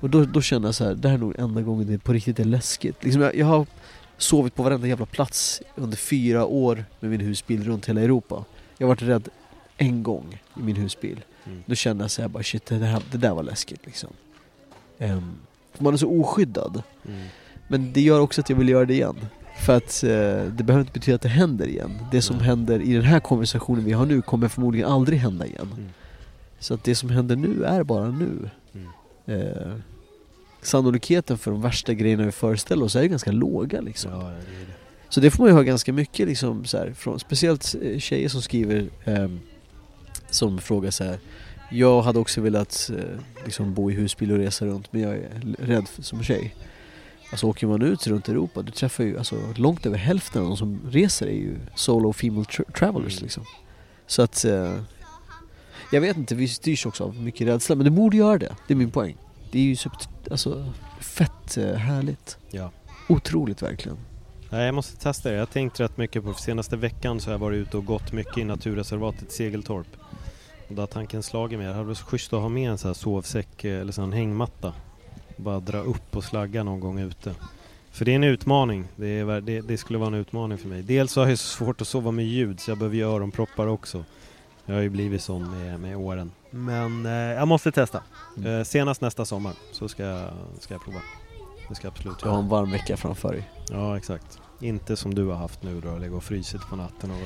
Och 0.00 0.10
då, 0.10 0.24
då 0.24 0.40
känner 0.40 0.68
jag 0.68 0.74
så 0.74 0.84
här, 0.84 0.94
det 0.94 1.08
här 1.08 1.14
är 1.14 1.18
nog 1.18 1.34
enda 1.38 1.62
gången 1.62 1.86
det 1.86 1.98
på 1.98 2.12
riktigt 2.12 2.38
är 2.38 2.44
läskigt. 2.44 3.04
Liksom 3.04 3.22
jag, 3.22 3.34
jag 3.34 3.46
har 3.46 3.66
sovit 4.18 4.54
på 4.54 4.62
varenda 4.62 4.86
jävla 4.86 5.06
plats 5.06 5.62
under 5.74 5.96
fyra 5.96 6.44
år 6.44 6.84
med 7.00 7.10
min 7.10 7.20
husbil 7.20 7.64
runt 7.64 7.88
hela 7.88 8.00
Europa. 8.00 8.44
Jag 8.78 8.86
har 8.86 8.94
varit 8.94 9.02
rädd 9.02 9.28
en 9.76 10.02
gång 10.02 10.40
i 10.56 10.60
min 10.62 10.76
husbil. 10.76 11.20
Mm. 11.46 11.62
Då 11.66 11.74
kände 11.74 12.04
jag 12.04 12.10
så 12.10 12.22
här 12.22 12.28
bara 12.28 12.42
shit, 12.42 12.66
det, 12.66 12.74
här, 12.74 13.02
det 13.10 13.18
där 13.18 13.34
var 13.34 13.42
läskigt 13.42 13.86
liksom. 13.86 14.10
För 15.76 15.84
man 15.84 15.92
är 15.92 15.96
så 15.96 16.20
oskyddad. 16.20 16.82
Mm. 17.08 17.26
Men 17.68 17.92
det 17.92 18.00
gör 18.00 18.20
också 18.20 18.40
att 18.40 18.50
jag 18.50 18.56
vill 18.56 18.68
göra 18.68 18.84
det 18.84 18.94
igen. 18.94 19.16
För 19.56 19.76
att 19.76 20.04
eh, 20.04 20.10
det 20.56 20.64
behöver 20.64 20.80
inte 20.80 20.92
betyda 20.92 21.14
att 21.14 21.22
det 21.22 21.28
händer 21.28 21.66
igen. 21.66 21.98
Det 22.12 22.22
som 22.22 22.36
Nej. 22.36 22.46
händer 22.46 22.80
i 22.80 22.92
den 22.92 23.02
här 23.02 23.20
konversationen 23.20 23.84
vi 23.84 23.92
har 23.92 24.06
nu 24.06 24.22
kommer 24.22 24.48
förmodligen 24.48 24.88
aldrig 24.88 25.18
hända 25.18 25.46
igen. 25.46 25.68
Mm. 25.72 25.88
Så 26.58 26.74
att 26.74 26.84
det 26.84 26.94
som 26.94 27.10
händer 27.10 27.36
nu 27.36 27.64
är 27.64 27.82
bara 27.82 28.10
nu. 28.10 28.50
Eh, 29.26 29.72
sannolikheten 30.62 31.38
för 31.38 31.50
de 31.50 31.62
värsta 31.62 31.94
grejerna 31.94 32.24
vi 32.24 32.32
föreställer 32.32 32.84
oss 32.84 32.96
är 32.96 33.02
ju 33.02 33.08
ganska 33.08 33.32
låga 33.32 33.80
liksom. 33.80 34.10
Ja, 34.12 34.18
det 34.18 34.34
det. 34.36 34.72
Så 35.08 35.20
det 35.20 35.30
får 35.30 35.42
man 35.42 35.48
ju 35.48 35.54
höra 35.54 35.64
ganska 35.64 35.92
mycket 35.92 36.28
liksom 36.28 36.64
så 36.64 36.78
här, 36.78 36.92
från, 36.92 37.20
speciellt 37.20 37.74
eh, 37.82 37.98
tjejer 37.98 38.28
som 38.28 38.42
skriver 38.42 38.88
ehm, 39.04 39.40
som 40.30 40.58
frågar 40.58 40.90
så 40.90 41.04
här. 41.04 41.18
Jag 41.70 42.02
hade 42.02 42.18
också 42.18 42.40
velat 42.40 42.90
eh, 42.98 43.20
liksom 43.44 43.74
bo 43.74 43.90
i 43.90 43.94
husbil 43.94 44.32
och 44.32 44.38
resa 44.38 44.66
runt 44.66 44.92
men 44.92 45.02
jag 45.02 45.14
är 45.14 45.54
rädd 45.58 45.88
för, 45.88 46.02
som 46.02 46.22
tjej. 46.22 46.54
Alltså 47.30 47.46
åker 47.46 47.66
man 47.66 47.82
ut 47.82 48.06
runt 48.06 48.28
Europa, 48.28 48.62
du 48.62 48.72
träffar 48.72 49.04
ju 49.04 49.18
alltså 49.18 49.36
långt 49.56 49.86
över 49.86 49.98
hälften 49.98 50.42
av 50.42 50.48
de 50.48 50.56
som 50.56 50.80
reser 50.90 51.26
är 51.26 51.30
ju 51.36 51.56
solo 51.74 52.12
female 52.12 52.44
tra- 52.44 52.72
travelers 52.72 53.12
Mm. 53.16 53.22
liksom. 53.22 53.44
Så 54.06 54.22
att 54.22 54.44
eh, 54.44 54.72
jag 55.92 56.00
vet 56.00 56.16
inte, 56.16 56.34
vi 56.34 56.48
styrs 56.48 56.86
också 56.86 57.04
av 57.04 57.16
mycket 57.16 57.46
rädsla 57.46 57.74
men 57.74 57.84
det 57.84 57.90
borde 57.90 58.16
göra 58.16 58.38
det, 58.38 58.56
det 58.66 58.74
är 58.74 58.76
min 58.76 58.90
poäng. 58.90 59.16
Det 59.50 59.58
är 59.58 59.62
ju 59.62 59.76
så, 59.76 59.90
alltså, 60.30 60.72
fett 61.00 61.56
eh, 61.56 61.74
härligt. 61.74 62.38
Ja. 62.50 62.70
Otroligt 63.08 63.62
verkligen. 63.62 63.98
Nej, 64.50 64.66
jag 64.66 64.74
måste 64.74 64.96
testa 64.96 65.28
det. 65.28 65.34
Jag 65.34 65.42
har 65.42 65.46
tänkt 65.46 65.80
rätt 65.80 65.96
mycket 65.96 66.24
på, 66.24 66.34
för 66.34 66.42
senaste 66.42 66.76
veckan 66.76 67.20
så 67.20 67.26
har 67.28 67.32
jag 67.32 67.38
varit 67.38 67.56
ute 67.56 67.76
och 67.76 67.84
gått 67.84 68.12
mycket 68.12 68.38
i 68.38 68.44
naturreservatet 68.44 69.32
Segeltorp. 69.32 69.86
Och 70.68 70.74
då 70.74 70.82
har 70.82 70.86
tanken 70.86 71.22
slagit 71.22 71.58
mig, 71.58 71.68
det 71.68 71.74
hade 71.74 71.84
varit 71.84 71.98
så 71.98 72.04
schysst 72.04 72.32
att 72.32 72.40
ha 72.40 72.48
med 72.48 72.70
en 72.70 72.78
sån 72.78 72.88
här 72.88 72.94
sovsäck 72.94 73.64
eh, 73.64 73.80
eller 73.80 73.92
sån 73.92 74.12
hängmatta. 74.12 74.72
Bara 75.36 75.60
dra 75.60 75.78
upp 75.78 76.16
och 76.16 76.24
slagga 76.24 76.62
någon 76.62 76.80
gång 76.80 76.98
ute. 76.98 77.34
För 77.90 78.04
det 78.04 78.10
är 78.10 78.16
en 78.16 78.24
utmaning. 78.24 78.84
Det, 78.96 79.06
är, 79.06 79.40
det, 79.40 79.60
det 79.60 79.76
skulle 79.76 79.98
vara 79.98 80.08
en 80.08 80.14
utmaning 80.14 80.58
för 80.58 80.68
mig. 80.68 80.82
Dels 80.82 81.12
så 81.12 81.20
har 81.20 81.28
jag 81.28 81.38
så 81.38 81.56
svårt 81.56 81.80
att 81.80 81.88
sova 81.88 82.10
med 82.10 82.24
ljud 82.24 82.60
så 82.60 82.70
jag 82.70 82.78
behöver 82.78 82.96
ju 82.96 83.02
öronproppar 83.02 83.66
också. 83.66 84.04
Jag 84.66 84.74
har 84.74 84.82
ju 84.82 84.88
blivit 84.90 85.22
sån 85.22 85.50
med, 85.50 85.80
med 85.80 85.96
åren. 85.96 86.30
Men 86.50 87.06
eh, 87.06 87.12
jag 87.12 87.48
måste 87.48 87.72
testa. 87.72 88.02
Mm. 88.36 88.58
Eh, 88.58 88.64
senast 88.64 89.00
nästa 89.00 89.24
sommar 89.24 89.52
så 89.72 89.88
ska, 89.88 90.02
jag- 90.02 90.30
ska 90.60 90.74
jag 90.74 90.84
prova. 90.84 90.98
Det 91.68 91.74
ska 91.74 91.86
jag 91.86 91.92
absolut 91.92 92.18
Du 92.22 92.28
har 92.28 92.38
en 92.38 92.48
varm 92.48 92.70
vecka 92.70 92.96
framför 92.96 93.32
dig. 93.32 93.50
Ja, 93.70 93.96
exakt. 93.96 94.38
Inte 94.60 94.96
som 94.96 95.14
du 95.14 95.26
har 95.26 95.34
haft 95.36 95.62
nu 95.62 95.80
då, 95.80 95.98
ligga 95.98 96.16
och 96.16 96.24
frysit 96.24 96.60
på 96.70 96.76
natten 96.76 97.10
och 97.10 97.16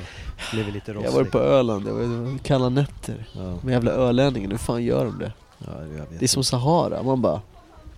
blivit 0.53 0.75
lite 0.75 0.93
rostig. 0.93 1.09
Jag 1.09 1.13
var 1.17 1.25
på 1.25 1.39
Öland, 1.39 1.85
det 1.85 1.93
var, 1.93 2.39
kalla 2.39 2.69
nätter. 2.69 3.29
Ja, 3.33 3.55
Men 3.63 3.73
jävla 3.73 3.91
ölänningen, 3.91 4.51
hur 4.51 4.59
fan 4.59 4.85
gör 4.85 5.05
de 5.05 5.19
det? 5.19 5.33
ja, 5.59 5.73
Det 6.19 6.25
är 6.25 6.29
som 6.29 6.45
Sahara, 6.45 7.03
man 7.03 7.23
bara 7.23 7.43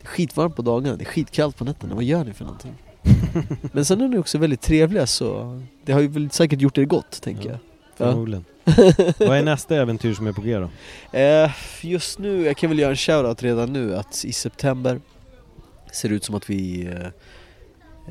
Det 0.00 0.04
är 0.04 0.06
skitvarmt 0.08 0.56
på 0.56 0.62
dagarna, 0.62 0.96
det 0.96 1.04
är 1.04 1.08
skitkallt 1.08 1.56
på 1.56 1.64
nätterna, 1.64 1.94
vad 1.94 2.04
gör 2.04 2.24
ni 2.24 2.32
för 2.32 2.44
någonting? 2.44 2.74
Men 3.72 3.84
sen 3.84 4.00
är 4.00 4.08
ni 4.08 4.18
också 4.18 4.38
väldigt 4.38 4.60
trevliga 4.60 5.06
så 5.06 5.60
Det 5.84 5.92
har 5.92 6.00
ju 6.00 6.06
väl 6.08 6.30
säkert 6.30 6.60
gjort 6.60 6.78
er 6.78 6.84
gott, 6.84 7.20
tänker 7.22 7.48
Ja. 7.50 7.56
jag 7.96 8.08
Förmodligen. 8.12 8.44
Vad 9.18 9.38
är 9.38 9.42
nästa 9.42 9.76
äventyr 9.76 10.14
som 10.14 10.26
är 10.26 10.32
på 10.32 10.40
G 10.40 10.58
då? 10.58 10.70
eh, 11.18 11.50
Just 11.80 12.18
nu, 12.18 12.44
jag 12.44 12.56
kan 12.56 12.70
väl 12.70 12.78
göra 12.78 12.90
en 12.90 12.96
shoutout 12.96 13.42
redan 13.42 13.72
nu 13.72 13.96
att 13.96 14.24
i 14.24 14.32
september 14.32 15.00
Ser 15.92 16.08
det 16.08 16.14
ut 16.14 16.24
som 16.24 16.34
att 16.34 16.50
vi 16.50 16.86
eh, 16.86 17.08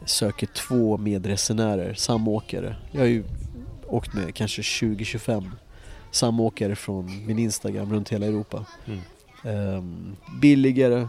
Söker 0.05 0.47
två 0.47 0.97
medresenärer, 0.97 1.93
samåkare 1.93 2.75
Jag 2.91 2.99
har 3.01 3.07
ju 3.07 3.23
åkt 3.87 4.13
med 4.13 4.35
kanske 4.35 4.61
20-25 4.61 5.51
Samåkare 6.11 6.75
från 6.75 7.25
min 7.25 7.39
Instagram 7.39 7.93
runt 7.93 8.09
hela 8.09 8.25
Europa 8.25 8.65
Mm. 8.87 8.99
Ehm, 9.45 10.15
billigare, 10.41 11.07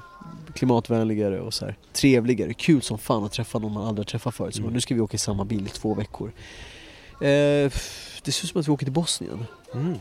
klimatvänligare 0.55 1.41
och 1.41 1.55
så 1.55 1.65
här, 1.65 1.77
trevligare. 1.93 2.55
Kul 2.55 2.83
som 2.83 2.99
fan 2.99 3.25
att 3.25 3.33
träffa 3.33 3.59
någon 3.59 3.73
man 3.73 3.87
aldrig 3.87 4.07
träffat 4.09 4.35
förut. 4.35 4.55
Så 4.55 4.61
Mm. 4.63 4.73
nu 4.73 4.81
ska 4.81 4.95
vi 4.95 5.01
åka 5.01 5.15
i 5.15 5.19
samma 5.19 5.45
bil 5.45 5.67
i 5.67 5.69
två 5.69 5.95
veckor. 5.95 6.33
Eh, 7.21 7.71
det 8.25 8.33
ser 8.33 8.45
ut 8.45 8.51
som 8.51 8.61
att 8.61 8.69
vi 8.69 8.73
åker 8.73 8.87
till 8.87 8.93
Bosnien 8.93 9.45
Mm. 9.75 9.99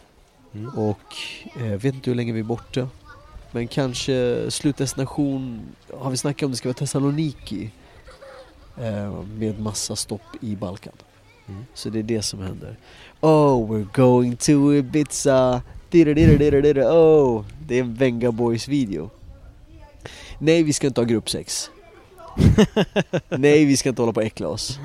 Mm. 0.56 0.70
och 0.70 1.16
eh, 1.56 1.64
vet 1.72 1.96
inte 1.96 2.10
hur 2.10 2.16
länge 2.16 2.34
vi 2.34 2.40
är 2.40 2.44
borta. 2.44 2.90
Men 3.52 3.68
kanske 3.68 4.46
slutdestination, 4.52 5.62
har 5.98 6.12
vi 6.12 6.18
snackat 6.18 6.44
om 6.46 6.52
det 6.52 6.58
ska 6.58 6.70
vara 6.70 6.74
Thessaloniki 6.78 7.72
eh, 8.78 9.22
med 9.24 9.60
massa 9.60 9.96
stopp 9.96 10.22
i 10.42 10.56
Balkan. 10.56 10.94
Mm. 11.48 11.66
Så 11.74 11.90
det 11.90 12.00
är 12.00 12.04
det 12.04 12.22
som 12.22 12.40
händer. 12.40 12.78
Oh, 13.22 13.72
we're 13.72 13.88
going 13.94 14.36
to 14.36 14.74
Ibiza. 14.74 15.62
Oh, 15.92 17.46
det 17.68 17.76
är 17.78 17.82
en 17.82 17.94
Venga 17.96 18.32
Boys 18.32 18.68
video. 18.68 19.10
Nej, 20.40 20.64
vi 20.64 20.74
ska 20.74 20.88
inte 20.88 21.02
ha 21.02 21.06
gruppsex. 21.06 21.70
Nej, 23.30 23.66
vi 23.66 23.78
ska 23.78 23.90
inte 23.90 24.02
hålla 24.02 24.14
på 24.14 24.20
och 24.20 24.26
äckla 24.26 24.48
oss. 24.48 24.80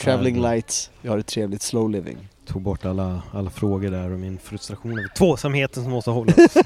Traveling 0.00 0.40
Nej. 0.42 0.54
light, 0.56 0.90
vi 1.02 1.08
har 1.08 1.16
det 1.16 1.22
trevligt, 1.22 1.62
slow 1.62 1.90
living. 1.90 2.28
Tog 2.46 2.62
bort 2.62 2.84
alla, 2.84 3.22
alla 3.32 3.50
frågor 3.50 3.90
där 3.90 4.10
och 4.12 4.18
min 4.18 4.38
frustration 4.38 4.98
över 4.98 5.08
tvåsamheten 5.08 5.82
som 5.82 5.92
måste 5.92 6.10
hållas. 6.10 6.36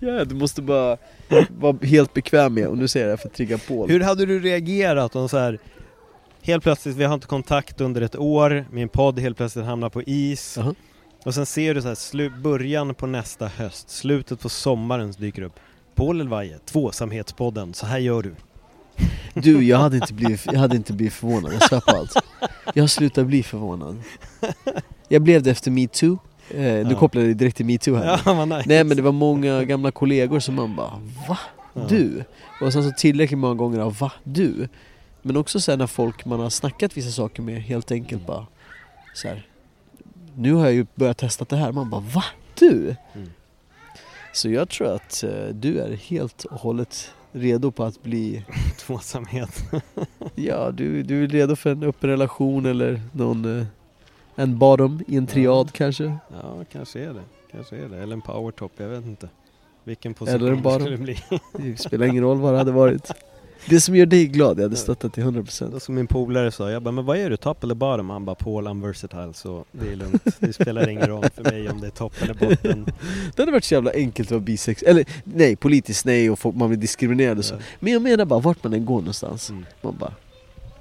Ja, 0.00 0.24
du 0.24 0.34
måste 0.34 0.62
bara 0.62 0.96
vara 1.48 1.76
helt 1.82 2.14
bekväm 2.14 2.54
med 2.54 2.66
och 2.66 2.78
nu 2.78 2.88
säger 2.88 3.08
jag 3.08 3.18
det 3.18 3.22
för 3.22 3.28
att 3.28 3.34
trigga 3.34 3.58
på. 3.58 3.86
Hur 3.86 4.00
hade 4.00 4.26
du 4.26 4.40
reagerat 4.40 5.16
om 5.16 5.28
så 5.28 5.38
här 5.38 5.58
Helt 6.44 6.62
plötsligt, 6.62 6.96
vi 6.96 7.04
har 7.04 7.14
inte 7.14 7.26
kontakt 7.26 7.80
under 7.80 8.02
ett 8.02 8.16
år, 8.16 8.64
min 8.70 8.88
podd 8.88 9.18
helt 9.18 9.36
plötsligt 9.36 9.64
hamnar 9.64 9.88
på 9.88 10.02
is 10.02 10.56
Jaha. 10.56 10.74
Och 11.24 11.34
sen 11.34 11.46
ser 11.46 11.74
du 11.74 11.82
så 11.82 11.88
här, 11.88 11.94
slu- 11.94 12.42
början 12.42 12.94
på 12.94 13.06
nästa 13.06 13.46
höst, 13.46 13.90
slutet 13.90 14.40
på 14.40 14.48
sommaren 14.48 15.12
dyker 15.12 15.42
upp 15.42 15.60
Paul 15.94 16.20
Elvaje, 16.20 16.58
tvåsamhetspodden, 16.58 17.74
så 17.74 17.86
här 17.86 17.98
gör 17.98 18.22
du 18.22 18.34
Du, 19.34 19.62
jag 19.64 19.78
hade 19.78 19.96
inte 19.96 20.12
blivit, 20.14 20.46
jag 20.46 20.58
hade 20.58 20.76
inte 20.76 20.92
blivit 20.92 21.12
förvånad, 21.14 21.52
jag 21.52 21.62
svär 21.68 21.80
på 21.80 21.96
allt. 21.96 22.14
Jag 22.74 22.82
har 22.82 22.88
slutat 22.88 23.26
bli 23.26 23.42
förvånad. 23.42 24.02
Jag 25.08 25.22
blev 25.22 25.42
det 25.42 25.50
efter 25.50 25.70
metoo. 25.70 26.18
Eh, 26.50 26.56
nu 26.60 26.86
Ja. 26.90 26.98
kopplar 26.98 27.22
jag 27.22 27.30
det 27.30 27.34
direkt 27.34 27.56
till 27.56 27.66
metoo 27.66 27.94
här. 27.96 28.20
Ja, 28.24 28.44
nice. 28.44 28.62
Nej 28.66 28.84
men 28.84 28.96
det 28.96 29.02
var 29.02 29.12
många 29.12 29.64
gamla 29.64 29.90
kollegor 29.90 30.40
som 30.40 30.54
man 30.54 30.76
bara 30.76 31.00
Va? 31.28 31.38
Ja. 31.74 31.80
Du? 31.88 32.24
Och 32.60 32.72
sen 32.72 32.82
så 32.84 32.90
tillräckligt 32.96 33.38
många 33.38 33.54
gånger 33.54 33.78
av 33.80 33.98
Va? 33.98 34.12
Du? 34.24 34.68
Men 35.22 35.36
också 35.36 35.60
sen 35.60 35.78
när 35.78 35.86
folk 35.86 36.24
man 36.24 36.40
har 36.40 36.50
snackat 36.50 36.96
vissa 36.96 37.10
saker 37.10 37.42
med 37.42 37.62
helt 37.62 37.90
enkelt 37.92 38.26
bara 38.26 38.46
så 39.14 39.28
här. 39.28 39.46
Nu 40.36 40.52
har 40.52 40.64
jag 40.64 40.72
ju 40.74 40.86
börjat 40.94 41.18
testa 41.18 41.44
det 41.48 41.56
här, 41.56 41.72
man 41.72 41.90
bara 41.90 42.00
Va? 42.00 42.24
Du? 42.58 42.96
Mm. 43.14 43.30
Så 44.32 44.48
jag 44.50 44.68
tror 44.68 44.94
att 44.94 45.22
eh, 45.22 45.30
du 45.52 45.78
är 45.78 45.96
helt 45.96 46.44
och 46.44 46.60
hållet 46.60 47.10
redo 47.32 47.70
på 47.70 47.84
att 47.84 48.02
bli 48.02 48.44
Tvåsamhet. 48.78 49.64
Ja, 50.34 50.70
du, 50.70 51.02
du 51.02 51.24
är 51.24 51.28
redo 51.28 51.56
för 51.56 51.70
en 51.72 51.82
öppen 51.82 52.10
relation 52.10 52.66
eller 52.66 53.00
någon 53.12 53.58
eh, 53.60 53.66
En 54.34 54.58
bottom 54.58 55.02
i 55.08 55.16
en 55.16 55.26
triad 55.26 55.72
kanske? 55.72 56.04
Ja, 56.42 56.64
kanske 56.72 57.00
är 57.00 57.14
det, 57.14 57.22
kanske 57.52 57.76
är 57.76 57.88
det, 57.88 57.98
eller 58.02 58.12
en 58.12 58.20
powertop, 58.22 58.72
jag 58.76 58.88
vet 58.88 59.04
inte. 59.06 59.28
Vilken 59.84 60.14
Eller 60.20 60.26
position 60.26 60.48
en 60.48 60.62
bottom. 60.62 60.78
det 60.78 60.84
skulle 60.84 60.96
bli? 60.98 61.18
Det 61.70 61.76
spelar 61.76 62.06
ingen 62.06 62.22
roll 62.22 62.38
vad 62.38 62.52
det 62.54 62.58
hade 62.58 62.72
varit 62.72 63.10
Det 63.68 63.80
som 63.80 63.96
gör 63.96 64.06
dig 64.06 64.26
glad, 64.26 64.58
jag 64.58 64.62
hade 64.62 64.76
stöttat 64.76 65.14
till 65.14 65.24
100% 65.24 65.70
Då 65.72 65.80
som 65.80 65.94
min 65.94 66.06
polare 66.06 66.50
sa, 66.50 66.70
jag 66.70 66.82
bara, 66.82 66.90
men 66.90 67.04
vad 67.04 67.16
är 67.16 67.30
du, 67.30 67.36
top 67.36 67.64
eller 67.64 67.74
bottom? 67.74 68.10
Han 68.10 68.24
bara, 68.24 68.36
Paul 68.36 68.68
I'm 68.68 68.82
versatile. 68.82 69.32
Så 69.34 69.64
det 69.72 69.92
är 69.92 69.96
lugnt. 69.96 70.22
Det 70.38 70.52
spelar 70.52 70.88
ingen 70.88 71.06
roll 71.06 71.24
för 71.34 71.44
mig 71.44 71.70
om 71.70 71.80
det 71.80 71.86
är 71.86 71.90
topp 71.90 72.14
eller 72.22 72.34
botten 72.34 72.86
Det 73.36 73.42
hade 73.42 73.52
varit 73.52 73.64
så 73.64 73.74
jävla 73.74 73.92
enkelt 73.92 74.28
att 74.28 74.32
vara 74.32 74.40
bisex, 74.40 74.82
eller 74.82 75.04
nej, 75.24 75.56
politiskt 75.56 76.04
nej 76.04 76.30
och 76.30 76.38
folk, 76.38 76.56
man 76.56 76.68
blir 76.68 76.78
diskriminerad 76.78 77.38
och 77.38 77.44
så. 77.44 77.54
Ja. 77.54 77.58
Men 77.80 77.92
jag 77.92 78.02
menar 78.02 78.24
bara 78.24 78.40
vart 78.40 78.64
man 78.64 78.72
än 78.72 78.84
går 78.84 78.98
någonstans. 78.98 79.50
Mm. 79.50 79.64
Man 79.82 79.96
bara 79.96 80.12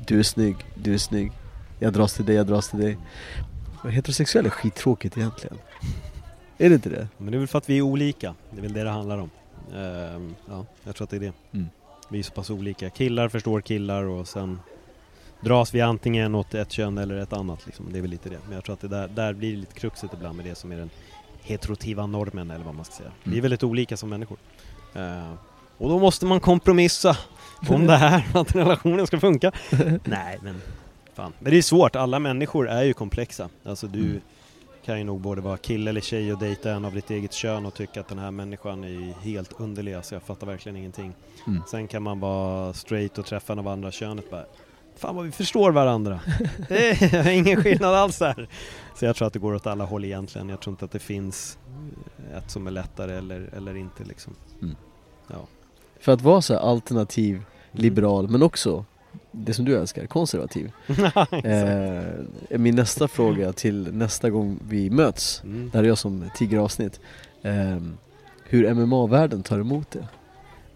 Du 0.08 0.20
är 0.20 0.24
snygg, 0.24 0.56
du 0.76 0.94
är 0.94 0.98
snygg. 0.98 1.32
Jag 1.80 1.94
dras 1.94 2.14
till 2.14 2.26
dig, 2.26 2.36
jag 2.36 2.48
dras 2.48 2.70
till 2.70 2.80
dig. 2.80 2.98
Men 3.84 3.92
Heterosexuell 3.92 4.46
är 4.46 4.50
skittråkigt 4.50 5.18
egentligen. 5.18 5.58
Är 6.58 6.70
det 6.70 6.76
inte 6.76 6.90
det? 6.90 7.08
Men 7.18 7.32
det 7.32 7.38
är 7.38 7.40
väl 7.40 7.48
för 7.48 7.58
att 7.58 7.70
vi 7.70 7.78
är 7.78 7.82
olika, 7.82 8.36
det 8.52 8.58
är 8.58 8.62
väl 8.62 8.74
det 8.74 8.84
det 8.84 8.90
handlar 8.90 9.18
om. 9.18 9.30
Ehm, 9.76 10.36
Ja, 10.50 10.66
jag 10.84 10.96
tror 10.96 11.06
att 11.06 11.10
det 11.10 11.16
är 11.16 11.20
det. 11.20 11.34
Mm. 11.54 11.70
Vi 12.12 12.20
är 12.20 12.24
så 12.24 12.32
pass 12.32 12.50
olika, 12.50 12.90
killar 12.90 13.30
förstår 13.30 13.62
killar 13.62 14.04
och 14.04 14.28
sen 14.28 14.60
Dras 15.40 15.74
vi 15.74 15.82
antingen 15.82 16.36
åt 16.36 16.54
ett 16.54 16.72
kön 16.72 16.98
eller 16.98 17.16
ett 17.16 17.34
annat 17.34 17.66
liksom. 17.66 17.86
Det 17.92 17.98
är 17.98 18.02
väl 18.02 18.12
lite 18.12 18.30
det 18.30 18.38
Men 18.46 18.56
jag 18.56 18.64
tror 18.64 18.74
att 18.74 18.80
det 18.82 18.88
där, 18.88 19.08
där 19.08 19.34
blir 19.34 19.58
lite 19.58 19.74
kruxet 19.80 20.14
ibland 20.14 20.36
med 20.38 20.46
det 20.46 20.56
som 20.56 20.72
är 20.72 20.78
den 20.78 20.90
heterotiva 21.42 22.06
normen 22.08 22.52
eller 22.52 22.66
vad 22.66 22.76
man 22.76 22.86
ska 22.86 22.94
säga 22.96 23.12
Vi 23.24 23.30
är 23.30 23.34
Mm. 23.34 23.42
väldigt 23.42 23.64
olika 23.64 23.98
som 23.98 24.10
människor 24.10 24.38
Ehm, 24.94 25.36
Och 25.78 25.90
då 25.90 26.00
måste 26.00 26.26
man 26.26 26.40
kompromissa 26.40 27.18
om 27.70 27.88
det 27.88 27.96
här 27.98 28.24
att 28.34 28.56
relationen 28.56 29.08
ska 29.08 29.20
funka 29.20 29.52
Nej 30.04 30.40
men 30.42 30.62
Fan. 31.14 31.34
Men 31.40 31.52
det 31.52 31.58
är 31.58 31.62
svårt, 31.62 31.96
alla 31.96 32.20
människor 32.20 32.70
är 32.70 32.84
ju 32.84 32.94
komplexa 32.94 33.50
Alltså 33.66 33.88
du 33.88 34.00
Mm. 34.00 34.22
Kan 34.86 34.98
ju 34.98 35.04
nog 35.04 35.22
både 35.22 35.42
vara 35.42 35.58
kille 35.58 35.90
eller 35.90 36.02
tjej 36.02 36.34
och 36.34 36.40
dejta 36.40 36.72
en 36.72 36.86
av 36.86 36.94
ditt 36.94 37.12
eget 37.12 37.34
kön 37.34 37.66
och 37.66 37.74
tycka 37.74 38.00
att 38.00 38.08
den 38.08 38.20
här 38.20 38.32
människan 38.32 38.84
är 38.84 39.14
helt 39.22 39.60
underlig, 39.60 39.94
alltså 39.94 40.16
jag 40.16 40.24
fattar 40.24 40.48
verkligen 40.48 40.76
ingenting. 40.76 41.14
Mm. 41.48 41.62
Sen 41.68 41.88
kan 41.88 42.04
man 42.04 42.20
vara 42.20 42.74
straight 42.74 43.18
och 43.18 43.26
träffa 43.26 43.54
en 43.54 43.60
av 43.60 43.68
andra 43.68 43.92
könet 43.92 44.30
bara 44.32 44.46
Fan 44.96 45.16
vad 45.16 45.26
vi 45.26 45.32
förstår 45.32 45.72
varandra. 45.72 46.20
Det 46.68 47.02
är 47.14 47.30
ingen 47.30 47.64
skillnad 47.64 47.96
alls 47.96 48.18
där. 48.18 48.50
Så 48.96 49.06
jag 49.06 49.16
tror 49.16 49.28
att 49.28 49.34
det 49.34 49.40
går 49.40 49.54
åt 49.54 49.68
alla 49.68 49.86
håll 49.86 50.06
egentligen. 50.06 50.50
Jag 50.50 50.62
tror 50.62 50.74
inte 50.74 50.86
att 50.86 50.92
det 50.92 51.00
finns 51.00 51.58
ett 52.38 52.52
som 52.52 52.68
är 52.68 52.72
lättare 52.72 53.18
eller, 53.18 53.50
eller 53.58 53.76
inte 53.76 54.04
liksom. 54.04 54.34
Mm. 54.62 54.76
Ja. 55.28 55.48
För 56.00 56.12
att 56.12 56.22
vara 56.22 56.42
så 56.42 56.58
alternativ, 56.58 57.44
liberal, 57.72 58.28
men 58.28 58.44
också 58.44 58.86
det 59.32 59.54
som 59.54 59.66
du 59.66 59.78
älskar, 59.78 60.06
konservativ. 60.06 60.72
Eh, 61.44 62.58
min 62.60 62.76
nästa 62.76 63.08
fråga 63.08 63.54
till 63.54 63.94
nästa 63.94 64.30
gång 64.30 64.60
vi 64.70 64.90
möts, 64.90 65.42
Mm. 65.44 65.70
det 65.72 65.78
här 65.78 65.84
är 65.84 65.88
jag 65.88 65.98
som 65.98 66.30
tiger 66.36 66.58
avsnitt. 66.60 67.00
Eh, 67.44 67.78
hur 68.46 68.74
MMA-världen 68.74 69.44
tar 69.44 69.60
emot 69.60 69.92
det. 69.92 70.08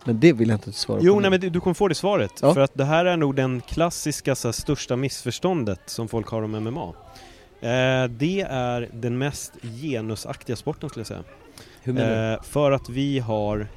Men 0.05 0.19
det 0.19 0.33
vill 0.33 0.49
jag 0.49 0.55
inte 0.55 0.71
svara 0.71 0.99
Jo, 1.01 1.13
på 1.13 1.19
nej 1.19 1.29
nu. 1.29 1.33
men 1.33 1.39
du- 1.39 1.49
du 1.49 1.59
kommer 1.59 1.73
få 1.73 1.87
det 1.87 1.95
svaret. 1.95 2.31
Ja. 2.41 2.53
För 2.53 2.61
att 2.61 2.71
det 2.73 2.85
här 2.85 3.05
är 3.05 3.17
nog 3.17 3.35
den 3.35 3.61
klassiska 3.61 4.35
så 4.35 4.47
här, 4.47 4.53
största 4.53 4.95
missförståndet 4.95 5.79
som 5.85 6.07
folk 6.07 6.27
har 6.27 6.41
om 6.41 6.51
MMA. 6.51 6.93
Eh, 7.61 8.07
det 8.09 8.41
är 8.49 8.89
den 8.93 9.17
mest 9.17 9.53
genusaktiga 9.81 10.55
sporten 10.55 10.89
skulle 10.89 10.99
jag 11.01 11.07
säga. 11.07 11.23
Hur 11.83 11.93
menar 11.93 12.09
du? 12.27 12.33
Eh, 12.33 12.41
för 12.41 12.71
att 12.71 12.89
vi 12.89 13.19
har, 13.19 13.67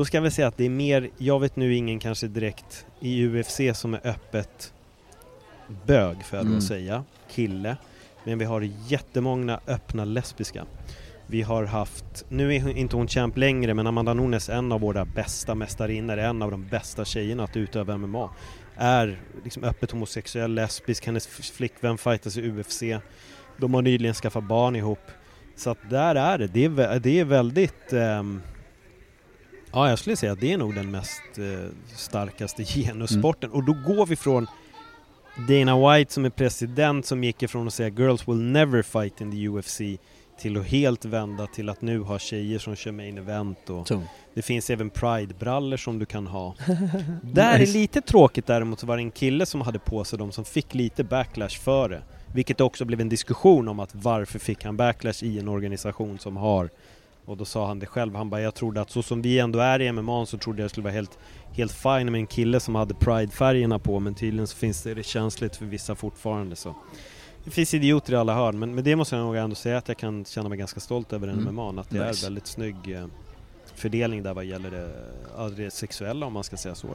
då 0.00 0.04
ska 0.04 0.16
jag 0.16 0.22
väl 0.22 0.32
säga 0.32 0.48
att 0.48 0.56
det 0.56 0.64
är 0.64 0.70
mer, 0.70 1.10
jag 1.18 1.40
vet 1.40 1.56
nu 1.56 1.74
ingen 1.74 1.98
kanske 1.98 2.26
direkt 2.26 2.86
i 3.00 3.26
UFC 3.26 3.60
som 3.74 3.94
är 3.94 4.00
öppet 4.06 4.72
bög 5.86 6.16
då 6.30 6.36
Mm. 6.38 6.60
säga, 6.60 7.04
kille. 7.30 7.76
Men 8.24 8.38
vi 8.38 8.44
har 8.44 8.68
jättemånga 8.88 9.60
öppna 9.66 10.04
lesbiska. 10.04 10.66
Vi 11.26 11.42
har 11.42 11.64
haft, 11.64 12.24
nu 12.28 12.54
är 12.54 12.76
inte 12.76 12.96
hon 12.96 13.08
champ 13.08 13.36
längre 13.36 13.74
men 13.74 13.86
Amanda 13.86 14.14
Nunes 14.14 14.48
en 14.48 14.72
av 14.72 14.80
våra 14.80 15.04
bästa 15.04 15.54
mästarinnor, 15.54 16.18
en 16.18 16.42
av 16.42 16.50
de 16.50 16.66
bästa 16.68 17.04
tjejerna 17.04 17.44
att 17.44 17.56
utöva 17.56 17.96
MMA. 17.96 18.30
Är 18.76 19.20
liksom 19.44 19.64
öppet 19.64 19.90
homosexuell, 19.90 20.54
lesbisk, 20.54 21.06
hennes 21.06 21.26
flickvän 21.26 21.98
fightas 21.98 22.36
i 22.36 22.50
UFC. 22.50 22.82
De 23.56 23.74
har 23.74 23.82
nyligen 23.82 24.14
skaffat 24.14 24.44
barn 24.44 24.76
ihop. 24.76 25.10
Så 25.56 25.70
att 25.70 25.90
där 25.90 26.14
är 26.14 26.38
det, 26.38 26.46
det 26.46 26.64
är, 26.64 26.98
det 26.98 27.20
är 27.20 27.24
väldigt 27.24 27.92
ehm, 27.92 28.42
Ja, 29.72 29.88
jag 29.88 29.98
skulle 29.98 30.16
säga 30.16 30.32
att 30.32 30.40
det 30.40 30.52
är 30.52 30.58
nog 30.58 30.74
den 30.74 30.90
mest 30.90 31.22
eh, 31.38 31.70
starkaste 31.96 32.64
genussporten. 32.74 33.50
Och 33.50 33.64
då 33.64 33.72
går 33.72 34.06
vi 34.06 34.16
från 34.16 34.46
Dana 35.48 35.96
White 35.96 36.12
som 36.12 36.24
är 36.24 36.30
president 36.30 37.06
som 37.06 37.24
gick 37.24 37.42
ifrån 37.42 37.66
att 37.66 37.74
säga 37.74 37.88
“Girls 37.88 38.28
will 38.28 38.42
never 38.42 38.82
fight 38.82 39.20
in 39.20 39.30
the 39.30 39.48
UFC” 39.48 39.80
till 40.40 40.56
att 40.56 40.66
helt 40.66 41.04
vända 41.04 41.46
till 41.46 41.68
att 41.68 41.82
nu 41.82 42.00
ha 42.00 42.18
tjejer 42.18 42.58
som 42.58 42.76
kör 42.76 42.92
main 42.92 43.18
event 43.18 43.70
och 43.70 43.86
Tung. 43.86 44.04
det 44.34 44.42
finns 44.42 44.70
även 44.70 44.90
Pride-brallor 44.90 45.76
som 45.76 45.98
du 45.98 46.06
kan 46.06 46.26
ha. 46.26 46.54
Där 47.22 47.58
är 47.58 47.66
lite 47.66 48.00
tråkigt 48.00 48.46
däremot 48.46 48.80
så 48.80 48.86
var 48.86 48.96
det 48.96 49.02
en 49.02 49.10
kille 49.10 49.46
som 49.46 49.60
hade 49.60 49.78
på 49.78 50.04
sig 50.04 50.18
dem 50.18 50.32
som 50.32 50.44
fick 50.44 50.74
lite 50.74 51.04
backlash 51.04 51.60
för 51.60 51.88
det. 51.88 52.02
Vilket 52.34 52.60
också 52.60 52.84
blev 52.84 53.00
en 53.00 53.08
diskussion 53.08 53.68
om 53.68 53.80
att 53.80 53.94
varför 53.94 54.38
fick 54.38 54.64
han 54.64 54.76
backlash 54.76 55.24
i 55.24 55.38
en 55.38 55.48
organisation 55.48 56.18
som 56.18 56.36
har 56.36 56.70
och 57.30 57.36
då 57.36 57.44
sa 57.44 57.66
han 57.66 57.78
det 57.78 57.86
själv, 57.86 58.14
han 58.14 58.30
bara 58.30 58.40
jag 58.40 58.54
trodde 58.54 58.80
att 58.80 58.90
så 58.90 59.02
som 59.02 59.22
vi 59.22 59.38
ändå 59.38 59.58
är 59.58 59.80
i 59.80 59.92
MMA 59.92 60.26
så 60.26 60.38
trodde 60.38 60.62
jag 60.62 60.64
det 60.64 60.68
skulle 60.68 60.84
vara 60.84 60.92
helt, 60.94 61.18
helt 61.52 61.72
fine 61.72 62.12
med 62.12 62.14
en 62.14 62.26
kille 62.26 62.60
som 62.60 62.74
hade 62.74 62.94
Pride-färgerna 62.94 63.78
på 63.78 64.00
men 64.00 64.14
tydligen 64.14 64.46
så 64.46 64.56
finns 64.56 64.82
det, 64.82 64.94
det 64.94 65.02
känsligt 65.02 65.56
för 65.56 65.64
vissa 65.64 65.94
fortfarande 65.94 66.56
så. 66.56 66.74
Det 67.44 67.50
finns 67.50 67.74
idioter 67.74 68.12
i 68.12 68.16
alla 68.16 68.34
hörn 68.34 68.58
men 68.58 68.74
med 68.74 68.84
det 68.84 68.96
måste 68.96 69.16
jag 69.16 69.24
nog 69.24 69.36
ändå 69.36 69.56
säga 69.56 69.78
att 69.78 69.88
jag 69.88 69.96
kan 69.96 70.24
känna 70.24 70.48
mig 70.48 70.58
ganska 70.58 70.80
stolt 70.80 71.12
över 71.12 71.28
Mm. 71.28 71.54
MMA, 71.54 71.80
att 71.80 71.90
det 71.90 72.06
Nice. 72.08 72.24
är 72.24 72.26
väldigt 72.26 72.46
snygg 72.46 72.92
eh, 72.92 73.06
fördelning 73.74 74.22
där 74.22 74.34
vad 74.34 74.44
gäller 74.44 74.70
det, 74.70 75.64
det 75.64 75.70
sexuella 75.70 76.26
om 76.26 76.32
man 76.32 76.44
ska 76.44 76.56
säga 76.56 76.74
så. 76.74 76.88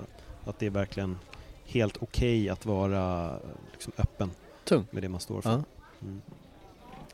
Att 0.45 0.59
det 0.59 0.65
är 0.65 0.69
verkligen 0.69 1.17
helt 1.65 1.97
okej 2.01 2.49
att 2.49 2.65
vara 2.65 3.33
liksom, 3.71 3.93
öppen 3.97 4.31
Tung. 4.65 4.85
med 4.91 5.03
det 5.03 5.09
man 5.09 5.19
står 5.21 5.41
för. 5.41 5.49
Ja. 5.49 5.63
Mm. 6.01 6.21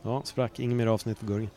Ja, 0.03 0.21
sprack. 0.25 0.59
Inget 0.59 0.77
mer 0.77 0.87
avsnitt 0.87 1.19
för 1.19 1.25
Gurgen. 1.27 1.49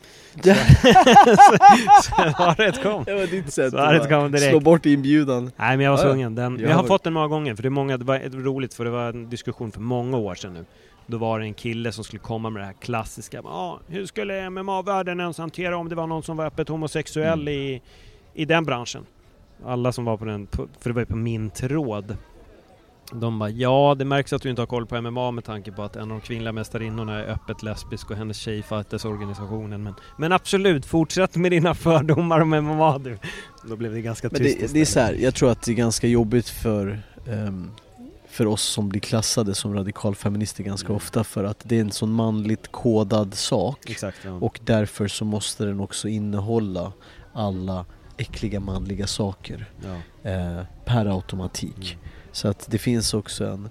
Svaret 2.03 2.83
kom. 2.83 3.03
Det 3.03 3.13
var 3.13 3.27
ditt 3.27 3.53
sätt 3.53 3.71
Svaret 3.71 4.09
kom 4.09 4.31
direkt. 4.31 4.49
slå 4.49 4.59
bort 4.59 4.85
inbjudan. 4.85 5.51
Nej 5.57 5.77
men 5.77 5.85
jag 5.85 5.91
var 5.97 6.03
tvungen. 6.03 6.35
Den, 6.35 6.59
Jag 6.59 6.69
jag 6.69 6.75
har 6.75 6.83
fått 6.83 7.03
den 7.03 7.13
många 7.13 7.27
gånger 7.27 7.55
för 7.55 7.63
det, 7.63 7.67
är 7.67 7.69
många, 7.69 7.97
det 7.97 8.05
var 8.05 8.19
roligt 8.43 8.73
för 8.73 8.85
det 8.85 8.91
var 8.91 9.09
en 9.09 9.29
diskussion 9.29 9.71
för 9.71 9.81
många 9.81 10.17
år 10.17 10.35
sedan 10.35 10.53
nu. 10.53 10.65
Då 11.07 11.17
var 11.17 11.39
det 11.39 11.45
en 11.45 11.53
kille 11.53 11.91
som 11.91 12.03
skulle 12.03 12.19
komma 12.19 12.49
med 12.49 12.61
det 12.61 12.65
här 12.65 12.73
klassiska. 12.73 13.41
Ja, 13.43 13.79
hur 13.87 14.05
skulle 14.05 14.49
MMA-världen 14.49 15.19
ens 15.19 15.37
hantera 15.37 15.77
om 15.77 15.89
det 15.89 15.95
var 15.95 16.07
någon 16.07 16.23
som 16.23 16.37
var 16.37 16.45
öppet 16.45 16.69
homosexuell 16.69 17.41
Mm. 17.41 17.53
i, 17.53 17.81
i 18.33 18.45
den 18.45 18.65
branschen? 18.65 19.05
Alla 19.65 19.91
som 19.91 20.05
var 20.05 20.17
på 20.17 20.25
den, 20.25 20.45
på- 20.47 20.67
för 20.79 20.89
det 20.89 20.93
var 20.93 21.01
ju 21.01 21.05
på 21.05 21.15
min 21.15 21.49
tråd. 21.49 22.17
De 23.11 23.39
bara, 23.39 23.49
ja 23.49 23.95
det 23.99 24.05
märks 24.05 24.33
att 24.33 24.41
du 24.41 24.49
inte 24.49 24.61
har 24.61 24.67
koll 24.67 24.85
på 24.85 25.01
MMA 25.01 25.31
med 25.31 25.43
tanke 25.43 25.71
på 25.71 25.83
att 25.83 25.95
en 25.95 26.01
av 26.01 26.07
de 26.09 26.21
kvinnliga 26.21 26.51
mästarinnorna 26.51 27.19
är 27.19 27.27
öppet 27.27 27.63
lesbisk 27.63 28.11
och 28.11 28.17
hennes 28.17 28.37
tjej 28.37 28.63
organisationen. 29.05 29.83
Men, 29.83 29.93
men 30.17 30.31
absolut, 30.31 30.85
fortsätt 30.85 31.35
med 31.35 31.51
dina 31.51 31.75
fördomar 31.75 32.39
om 32.39 32.49
MMA 32.49 32.97
du. 32.97 33.17
Då 33.63 33.75
blev 33.75 33.93
det 33.93 34.01
ganska 34.01 34.29
Men 34.31 34.41
tyst 34.41 34.59
det, 34.59 34.73
det 34.73 34.81
är 34.81 34.85
så 34.85 34.99
här, 34.99 35.13
jag 35.13 35.35
tror 35.35 35.51
att 35.51 35.61
det 35.61 35.71
är 35.71 35.75
ganska 35.75 36.07
jobbigt 36.07 36.49
för, 36.49 37.01
ehm, 37.27 37.71
för 38.29 38.45
oss 38.45 38.61
som 38.61 38.89
blir 38.89 39.01
klassade 39.01 39.55
som 39.55 39.73
radikalfeminister 39.73 40.63
ganska 40.63 40.87
Mm. 40.87 40.95
ofta 40.97 41.23
för 41.23 41.43
att 41.43 41.59
det 41.63 41.77
är 41.77 41.81
en 41.81 41.91
sån 41.91 42.11
manligt 42.11 42.71
kodad 42.71 43.33
sak 43.33 43.89
Exakt, 43.89 44.17
ja. 44.25 44.31
och 44.31 44.59
därför 44.63 45.07
så 45.07 45.25
måste 45.25 45.65
den 45.65 45.79
också 45.79 46.07
innehålla 46.07 46.93
alla 47.33 47.85
äckliga 48.17 48.59
manliga 48.59 49.07
saker 49.07 49.65
ja. 49.83 50.29
eh, 50.31 50.63
per 50.85 51.05
automatik. 51.05 51.97
Mm. 52.01 52.14
Så 52.35 52.47
att 52.47 52.65
det 52.71 52.77
finns 52.77 53.13
också 53.13 53.45
en, 53.45 53.69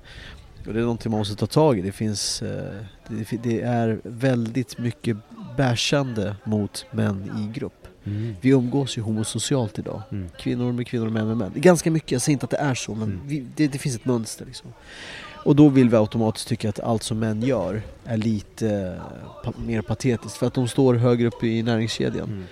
och 0.67 0.73
det 0.73 0.79
är 0.79 0.83
någonting 0.83 1.11
man 1.13 1.19
måste 1.19 1.37
ta 1.37 1.47
tag 1.47 1.79
i, 1.79 1.83
det 1.83 1.93
finns, 1.93 2.43
eh, 2.43 2.81
det, 3.09 3.37
det 3.43 3.61
är 3.61 4.01
väldigt 4.05 4.79
mycket 4.79 5.17
bärsande 5.57 6.37
mot 6.45 6.87
män 6.91 7.31
i 7.55 7.59
grupp. 7.59 7.87
Mm. 8.05 8.37
Vi 8.41 8.51
umgås 8.51 8.99
ju 8.99 9.03
homosocialt 9.03 9.79
idag. 9.79 10.03
Mm. 10.11 10.29
Kvinnor 10.39 10.73
med 10.73 10.87
kvinnor 10.87 11.07
och 11.07 11.13
män 11.13 11.27
med 11.27 11.37
män. 11.37 11.53
Ganska 11.55 11.91
mycket, 11.91 12.11
jag 12.13 12.23
säger 12.23 12.33
inte 12.33 12.45
att 12.45 12.51
det 12.51 12.57
är 12.57 12.75
så 12.75 12.95
men 12.95 13.09
Mm. 13.09 13.21
vi, 13.27 13.47
det, 13.57 13.67
det 13.69 13.79
finns 13.79 13.95
ett 13.97 14.05
mönster 14.05 14.47
liksom. 14.47 14.73
Och 15.45 15.57
då 15.57 15.69
vill 15.69 15.91
vi 15.91 15.97
automatiskt 15.97 16.49
tycka 16.49 16.69
att 16.69 16.81
allt 16.81 17.03
som 17.03 17.19
män 17.19 17.43
gör 17.43 17.83
är 18.05 18.17
lite 18.17 18.69
eh, 18.71 19.43
pa- 19.45 19.59
mer 19.67 19.83
patetiskt 19.83 20.37
för 20.37 20.47
att 20.47 20.55
de 20.55 20.69
står 20.69 20.95
högre 20.95 21.27
upp 21.27 21.45
i 21.45 21.63
näringskedjan. 21.63 22.45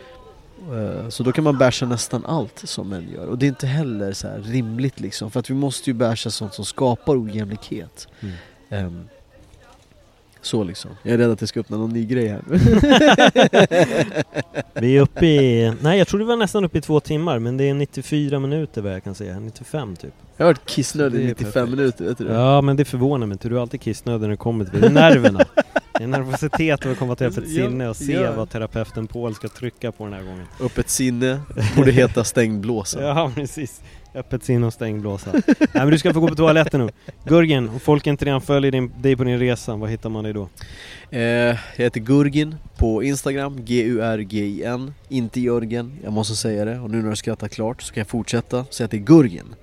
Eh, 0.73 1.09
Så 1.09 1.23
då 1.23 1.33
kan 1.33 1.45
man 1.45 1.59
bärsa 1.59 1.87
nästan 1.87 2.27
allt 2.27 2.59
som 2.59 2.89
män 2.89 3.09
gör. 3.15 3.27
Och 3.27 3.39
det 3.39 3.47
är 3.47 3.49
inte 3.49 3.67
heller 3.67 4.13
så 4.13 4.29
rimligt 4.45 5.01
liksom. 5.01 5.31
För 5.31 5.41
att 5.41 5.51
vi 5.51 5.55
måste 5.55 5.91
ju 5.91 5.95
bärsa 5.95 6.31
sånt 6.31 6.55
som 6.55 6.65
skapar 6.65 7.23
ojämlikhet. 7.25 8.09
Mm. 8.21 8.35
Ehm, 8.71 9.09
så 10.43 10.65
liksom. 10.65 10.91
Jag 11.03 11.15
är 11.15 11.19
rädd 11.19 11.31
att 11.31 11.41
jag 11.41 11.49
ska 11.49 11.61
öppna 11.61 11.77
någon 11.77 11.91
ny 11.91 12.05
grej 12.07 12.29
här. 12.29 12.43
Vi 14.81 14.97
är 14.97 15.01
uppe 15.01 15.27
i, 15.27 15.73
nej 15.81 15.99
jag 15.99 16.09
tror 16.09 16.21
det 16.21 16.27
var 16.27 16.37
nästan 16.37 16.65
uppe 16.65 16.79
i 16.79 16.81
två 16.81 17.01
timmar 17.01 17.39
men 17.39 17.57
det 17.57 17.69
är 17.69 17.75
94 17.75 18.39
minuter 18.39 18.83
vad 18.83 18.95
jag 18.95 19.05
kan 19.05 19.15
säga, 19.15 19.41
95 19.41 19.97
typ. 19.97 20.15
Jag 20.37 20.47
har 20.47 20.53
varit 20.53 20.67
kissnödig 20.67 21.21
Det 21.21 21.23
i 21.23 21.25
är 21.25 21.29
95 21.29 21.53
perfekt. 21.53 21.71
minuter, 21.71 22.05
vet 22.05 22.19
du 22.19 22.25
det? 22.25 22.35
Ja 22.35 22.61
men 22.61 22.77
det 22.77 22.85
förvånar 22.85 23.27
mig 23.27 23.35
inte, 23.35 23.49
du 23.49 23.57
är 23.57 23.61
alltid 23.61 23.81
kissnödig 23.81 24.21
när 24.21 24.29
det 24.29 24.37
kommer 24.37 24.65
till 24.65 24.81
det. 24.81 24.89
Det 24.89 24.95
nerverna. 24.95 25.45
Det 25.99 26.05
är 26.05 26.09
nervositet 26.09 26.87
att 26.87 26.99
komma 26.99 27.17
till 27.17 27.27
öppet 27.27 27.49
sinne 27.49 27.89
och 27.89 27.97
se 27.97 28.13
ja. 28.13 28.33
vad 28.37 28.51
terapeuten 28.51 29.07
Paul 29.07 29.35
ska 29.35 29.49
trycka 29.49 29.93
på 29.93 30.05
den 30.05 30.13
här 30.13 30.23
gången. 30.23 30.47
Öppet 30.61 30.91
sinne, 30.91 31.41
borde 31.77 31.91
heta 31.93 32.25
stängd 32.25 32.61
blåsa. 32.61 33.03
Ja 33.03 33.33
precis. 33.35 33.81
Öppet 34.15 34.45
sinne 34.45 34.67
och 34.67 34.73
stängd 34.73 35.01
blåsa. 35.01 35.33
nej 35.59 35.69
men 35.73 35.91
du 35.91 35.99
ska 35.99 36.15
få 36.15 36.21
gå 36.21 36.29
på 36.29 36.35
toaletten 36.35 36.81
nu. 36.81 36.93
Gurgen, 37.25 37.69
om 37.69 37.81
folk 37.81 38.07
inte 38.07 38.25
redan 38.25 38.41
följer 38.41 38.73
din, 38.73 38.93
dig 39.01 39.17
på 39.17 39.25
din 39.25 39.39
resa, 39.39 39.77
vad 39.77 39.91
hittar 39.91 40.11
man 40.11 40.25
dig 40.25 40.33
då? 40.33 40.49
Eh, 41.11 41.21
jag 41.21 41.57
heter 41.77 42.01
Gurgin 42.01 42.57
på 42.77 43.03
Instagram, 43.03 43.65
G-U-R-G-I-N, 43.65 44.95
inte 45.09 45.41
Jörgen, 45.41 45.99
jag 46.05 46.13
måste 46.13 46.37
säga 46.37 46.65
det. 46.65 46.79
Och 46.79 46.91
nu 46.91 47.03
när 47.03 47.11
du 47.11 47.17
skrattar 47.17 47.49
klart 47.49 47.83
så 47.83 47.95
kan 47.95 48.01
jag 48.01 48.09
fortsätta 48.09 48.65
säga 48.65 48.85
att 48.85 48.91
det 48.91 48.97
är 48.97 48.99
Gurgin. 48.99 49.55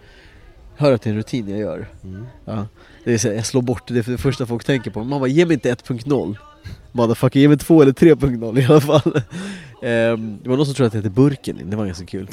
Hör 0.75 0.91
att 0.91 1.01
det 1.01 1.09
är 1.09 1.11
en 1.11 1.17
rutin 1.17 1.49
jag 1.49 1.59
gör. 1.59 1.87
Mm. 2.03 2.25
Ja. 2.45 2.67
Det 3.03 3.13
är 3.13 3.17
så, 3.17 3.27
jag 3.27 3.45
slår 3.45 3.61
bort 3.61 3.87
det, 3.87 3.93
det 3.93 4.07
är 4.07 4.11
det 4.11 4.17
första 4.17 4.45
folk 4.45 4.65
tänker 4.65 4.91
på. 4.91 5.03
Man 5.03 5.19
bara, 5.19 5.29
ge 5.29 5.45
mig 5.45 5.53
inte 5.53 5.73
1.0. 5.73 6.37
Motherfucker, 6.91 7.39
ge 7.39 7.47
mig 7.47 7.57
2 7.57 7.81
eller 7.81 7.91
3.0 7.91 8.59
i 8.59 8.65
alla 8.65 8.81
fall. 8.81 9.21
Ehm, 9.83 10.39
det 10.43 10.49
var 10.49 10.57
någon 10.57 10.65
som 10.65 10.75
trodde 10.75 10.87
att 10.87 10.91
det 10.91 10.97
hette 10.97 11.09
Burken, 11.09 11.69
det 11.69 11.77
var 11.77 11.85
ganska 11.85 12.05
kul. 12.05 12.27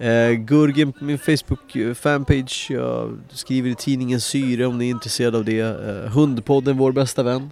Eh, 0.00 0.32
Gurgen 0.32 0.92
på 0.92 1.04
min 1.04 1.18
Facebook 1.18 1.76
fanpage, 1.94 2.70
jag 2.70 3.18
skriver 3.28 3.70
i 3.70 3.74
tidningen 3.74 4.20
Syre 4.20 4.66
om 4.66 4.78
ni 4.78 4.86
är 4.86 4.90
intresserade 4.90 5.38
av 5.38 5.44
det. 5.44 5.60
Eh, 5.60 6.10
Hundpodden, 6.10 6.78
vår 6.78 6.92
bästa 6.92 7.22
vän, 7.22 7.50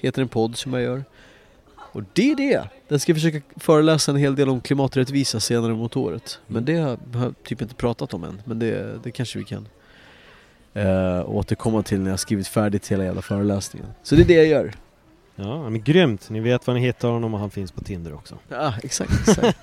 heter 0.00 0.22
en 0.22 0.28
podd 0.28 0.56
som 0.56 0.72
jag 0.72 0.82
gör. 0.82 1.04
Och 1.76 2.02
det 2.12 2.30
är 2.30 2.36
det! 2.36 2.68
Jag 2.88 3.00
ska 3.00 3.14
försöka 3.14 3.40
föreläsa 3.56 4.12
en 4.12 4.16
hel 4.16 4.36
del 4.36 4.48
om 4.48 4.60
klimaträttvisa 4.60 5.40
senare 5.40 5.74
mot 5.74 5.96
året. 5.96 6.40
Men 6.46 6.64
det 6.64 6.76
har 6.76 6.98
jag 7.12 7.34
typ 7.44 7.62
inte 7.62 7.74
pratat 7.74 8.14
om 8.14 8.24
än, 8.24 8.42
men 8.44 8.58
det, 8.58 9.02
det 9.02 9.10
kanske 9.10 9.38
vi 9.38 9.44
kan 9.44 9.68
eh, 10.74 11.30
återkomma 11.30 11.82
till 11.82 12.00
när 12.00 12.10
jag 12.10 12.20
skrivit 12.20 12.48
färdigt 12.48 12.92
hela 12.92 13.04
jävla 13.04 13.22
föreläsningen. 13.22 13.88
Så 14.02 14.14
det 14.14 14.22
är 14.22 14.26
det 14.26 14.34
jag 14.34 14.46
gör. 14.46 14.72
Ja 15.36 15.70
men 15.70 15.82
grymt, 15.82 16.30
ni 16.30 16.40
vet 16.40 16.66
var 16.66 16.74
ni 16.74 16.80
hittar 16.80 17.08
honom 17.08 17.34
och 17.34 17.40
han 17.40 17.50
finns 17.50 17.72
på 17.72 17.80
Tinder 17.80 18.14
också. 18.14 18.38
Ja, 18.48 18.74
exakt. 18.82 19.12
exakt. 19.28 19.62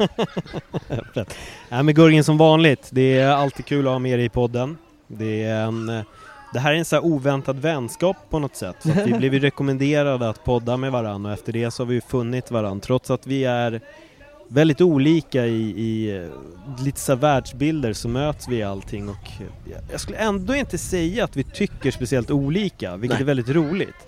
Nej 1.70 1.84
men 1.84 1.96
Gurgen 1.96 2.24
som 2.24 2.38
vanligt, 2.38 2.90
det 2.92 3.20
är 3.20 3.30
alltid 3.30 3.66
kul 3.66 3.88
att 3.88 3.92
ha 3.92 4.00
med 4.00 4.20
dig 4.20 4.26
i 4.26 4.30
podden. 4.30 4.78
Det 5.08 5.44
är 5.44 5.64
en... 5.64 6.04
Det 6.54 6.60
här 6.60 6.74
är 6.74 6.78
en 6.78 6.86
så 6.86 7.00
oväntad 7.00 7.60
vänskap 7.60 8.18
på 8.30 8.40
något 8.40 8.56
sätt. 8.56 8.76
Att 8.86 9.08
vi 9.08 9.14
blev 9.14 9.34
ju 9.34 9.40
rekommenderade 9.50 10.30
att 10.30 10.44
podda 10.44 10.78
med 10.78 10.92
varandra 10.92 11.32
och 11.32 11.34
efter 11.34 11.54
det 11.54 11.72
så 11.72 11.84
har 11.84 11.88
vi 11.88 11.96
ju 11.96 12.02
funnit 12.02 12.52
varandra 12.52 12.86
trots 12.86 13.12
att 13.12 13.28
vi 13.28 13.44
är 13.44 13.82
väldigt 14.48 14.82
olika 14.82 15.46
i, 15.46 15.62
i 15.62 16.30
lite 16.80 17.00
så 17.00 17.16
världsbilder 17.16 17.94
så 17.94 18.08
möts 18.08 18.48
vi 18.48 18.58
i 18.58 18.64
allting 18.64 19.10
och 19.10 19.30
jag 19.92 20.00
skulle 20.00 20.18
ändå 20.18 20.56
inte 20.56 20.78
säga 20.78 21.24
att 21.24 21.38
vi 21.38 21.44
tycker 21.44 21.92
speciellt 21.92 22.32
olika, 22.32 22.98
vilket 22.98 23.20
Nej. 23.20 23.24
är 23.24 23.26
väldigt 23.26 23.50
roligt. 23.50 24.08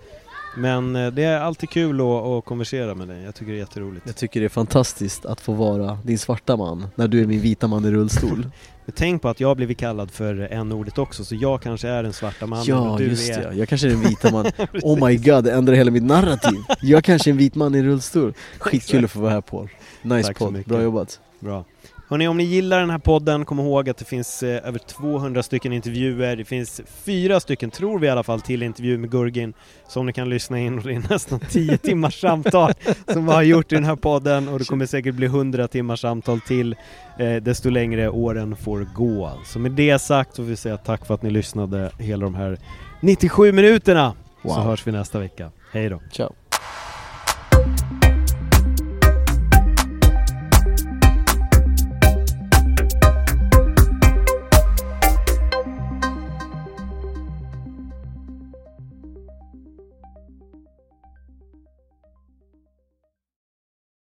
Men 0.56 0.96
eh, 0.96 1.12
det 1.12 1.24
är 1.24 1.40
alltid 1.40 1.70
kul 1.70 2.02
att, 2.02 2.08
att 2.08 2.46
konversera 2.46 2.96
med 2.96 3.08
dig, 3.08 3.24
jag 3.24 3.36
tycker 3.36 3.52
det 3.52 3.58
är 3.58 3.60
jätteroligt. 3.60 4.06
Jag 4.06 4.16
tycker 4.16 4.40
det 4.40 4.46
är 4.46 4.50
fantastiskt 4.50 5.26
att 5.26 5.42
få 5.42 5.54
vara 5.54 5.98
din 6.04 6.20
svarta 6.20 6.58
man 6.58 6.88
när 6.96 7.08
du 7.08 7.22
är 7.22 7.26
min 7.26 7.40
vita 7.40 7.68
man 7.68 7.86
i 7.86 7.92
rullstol. 7.92 8.48
Men 8.86 8.94
tänk 8.96 9.22
på 9.22 9.30
att 9.30 9.40
jag 9.40 9.48
har 9.48 9.56
blivit 9.56 9.78
kallad 9.78 10.12
för 10.12 10.48
n-ordet 10.52 10.98
också, 10.98 11.26
så 11.26 11.36
jag 11.36 11.62
kanske 11.62 11.88
är 11.88 12.04
den 12.04 12.14
svarta 12.14 12.48
mannen 12.48 12.66
Ja, 12.68 12.96
du 12.98 13.06
just 13.06 13.30
är... 13.30 13.50
det. 13.50 13.56
Jag 13.56 13.70
kanske 13.70 13.88
är 13.88 13.92
den 13.92 14.02
vita 14.02 14.32
man. 14.32 14.46
Oh 14.84 15.08
my 15.08 15.18
god, 15.18 15.44
det 15.44 15.52
ändrar 15.52 15.74
hela 15.74 15.92
mitt 15.92 16.04
narrativ. 16.04 16.60
Jag 16.82 17.04
kanske 17.04 17.30
är 17.30 17.32
en 17.32 17.38
vit 17.38 17.56
man 17.56 17.76
i 17.76 17.84
rullstol. 17.84 18.34
Skitkul 18.60 19.06
att 19.06 19.12
få 19.12 19.20
vara 19.20 19.32
här 19.32 19.42
Paul. 19.42 19.70
Nice 20.02 20.28
Tack 20.28 20.38
podd, 20.38 20.64
bra 20.66 20.82
jobbat. 20.82 21.20
Bra. 21.40 21.66
Hörrni, 22.14 22.28
om 22.28 22.38
ni 22.38 22.44
gillar 22.44 22.80
den 22.80 22.90
här 22.90 22.98
podden, 22.98 23.46
kom 23.46 23.60
ihåg 23.60 23.90
att 23.90 23.98
det 23.98 24.06
finns 24.06 24.44
eh, 24.44 24.68
över 24.68 24.80
200 24.80 25.44
stycken 25.44 25.74
intervjuer. 25.74 26.36
Det 26.36 26.46
finns 26.46 26.82
fyra 27.06 27.40
stycken, 27.40 27.72
tror 27.72 28.00
vi 28.00 28.08
i 28.08 28.10
alla 28.10 28.24
fall, 28.24 28.42
till 28.42 28.64
intervjuer 28.64 28.98
med 28.98 29.12
Gurgin 29.12 29.54
som 29.88 30.06
ni 30.06 30.14
kan 30.14 30.30
lyssna 30.30 30.60
in 30.60 30.78
och 30.78 30.84
det 30.84 30.94
är 30.94 31.10
nästan 31.10 31.40
10 31.50 31.78
timmars 31.78 32.22
samtal 32.22 32.72
som 33.08 33.26
vi 33.26 33.32
har 33.32 33.42
gjort 33.44 33.72
i 33.72 33.76
den 33.76 33.84
här 33.84 33.96
podden 33.96 34.48
och 34.48 34.60
det 34.60 34.66
kommer 34.66 34.86
säkert 34.86 35.16
bli 35.16 35.26
100 35.26 35.68
timmars 35.68 36.00
samtal 36.02 36.40
till 36.42 36.76
eh, 37.20 37.36
desto 37.36 37.70
längre 37.70 38.10
åren 38.10 38.56
får 38.56 38.88
gå. 38.96 39.32
Så 39.46 39.60
med 39.60 39.72
det 39.72 40.00
sagt 40.00 40.36
så 40.36 40.42
vill 40.42 40.50
vi 40.50 40.56
säga 40.58 40.78
tack 40.78 41.06
för 41.06 41.14
att 41.14 41.22
ni 41.22 41.30
lyssnade 41.30 41.92
hela 42.00 42.24
de 42.24 42.36
här 42.36 42.58
97 43.02 43.52
minuterna. 43.52 44.14
Så 44.42 44.48
Wow. 44.48 44.58
hörs 44.58 44.88
vi 44.88 44.92
nästa 44.92 45.20
vecka. 45.20 45.52
Hej 45.72 45.90
då! 45.90 46.02
Ciao. 46.12 46.34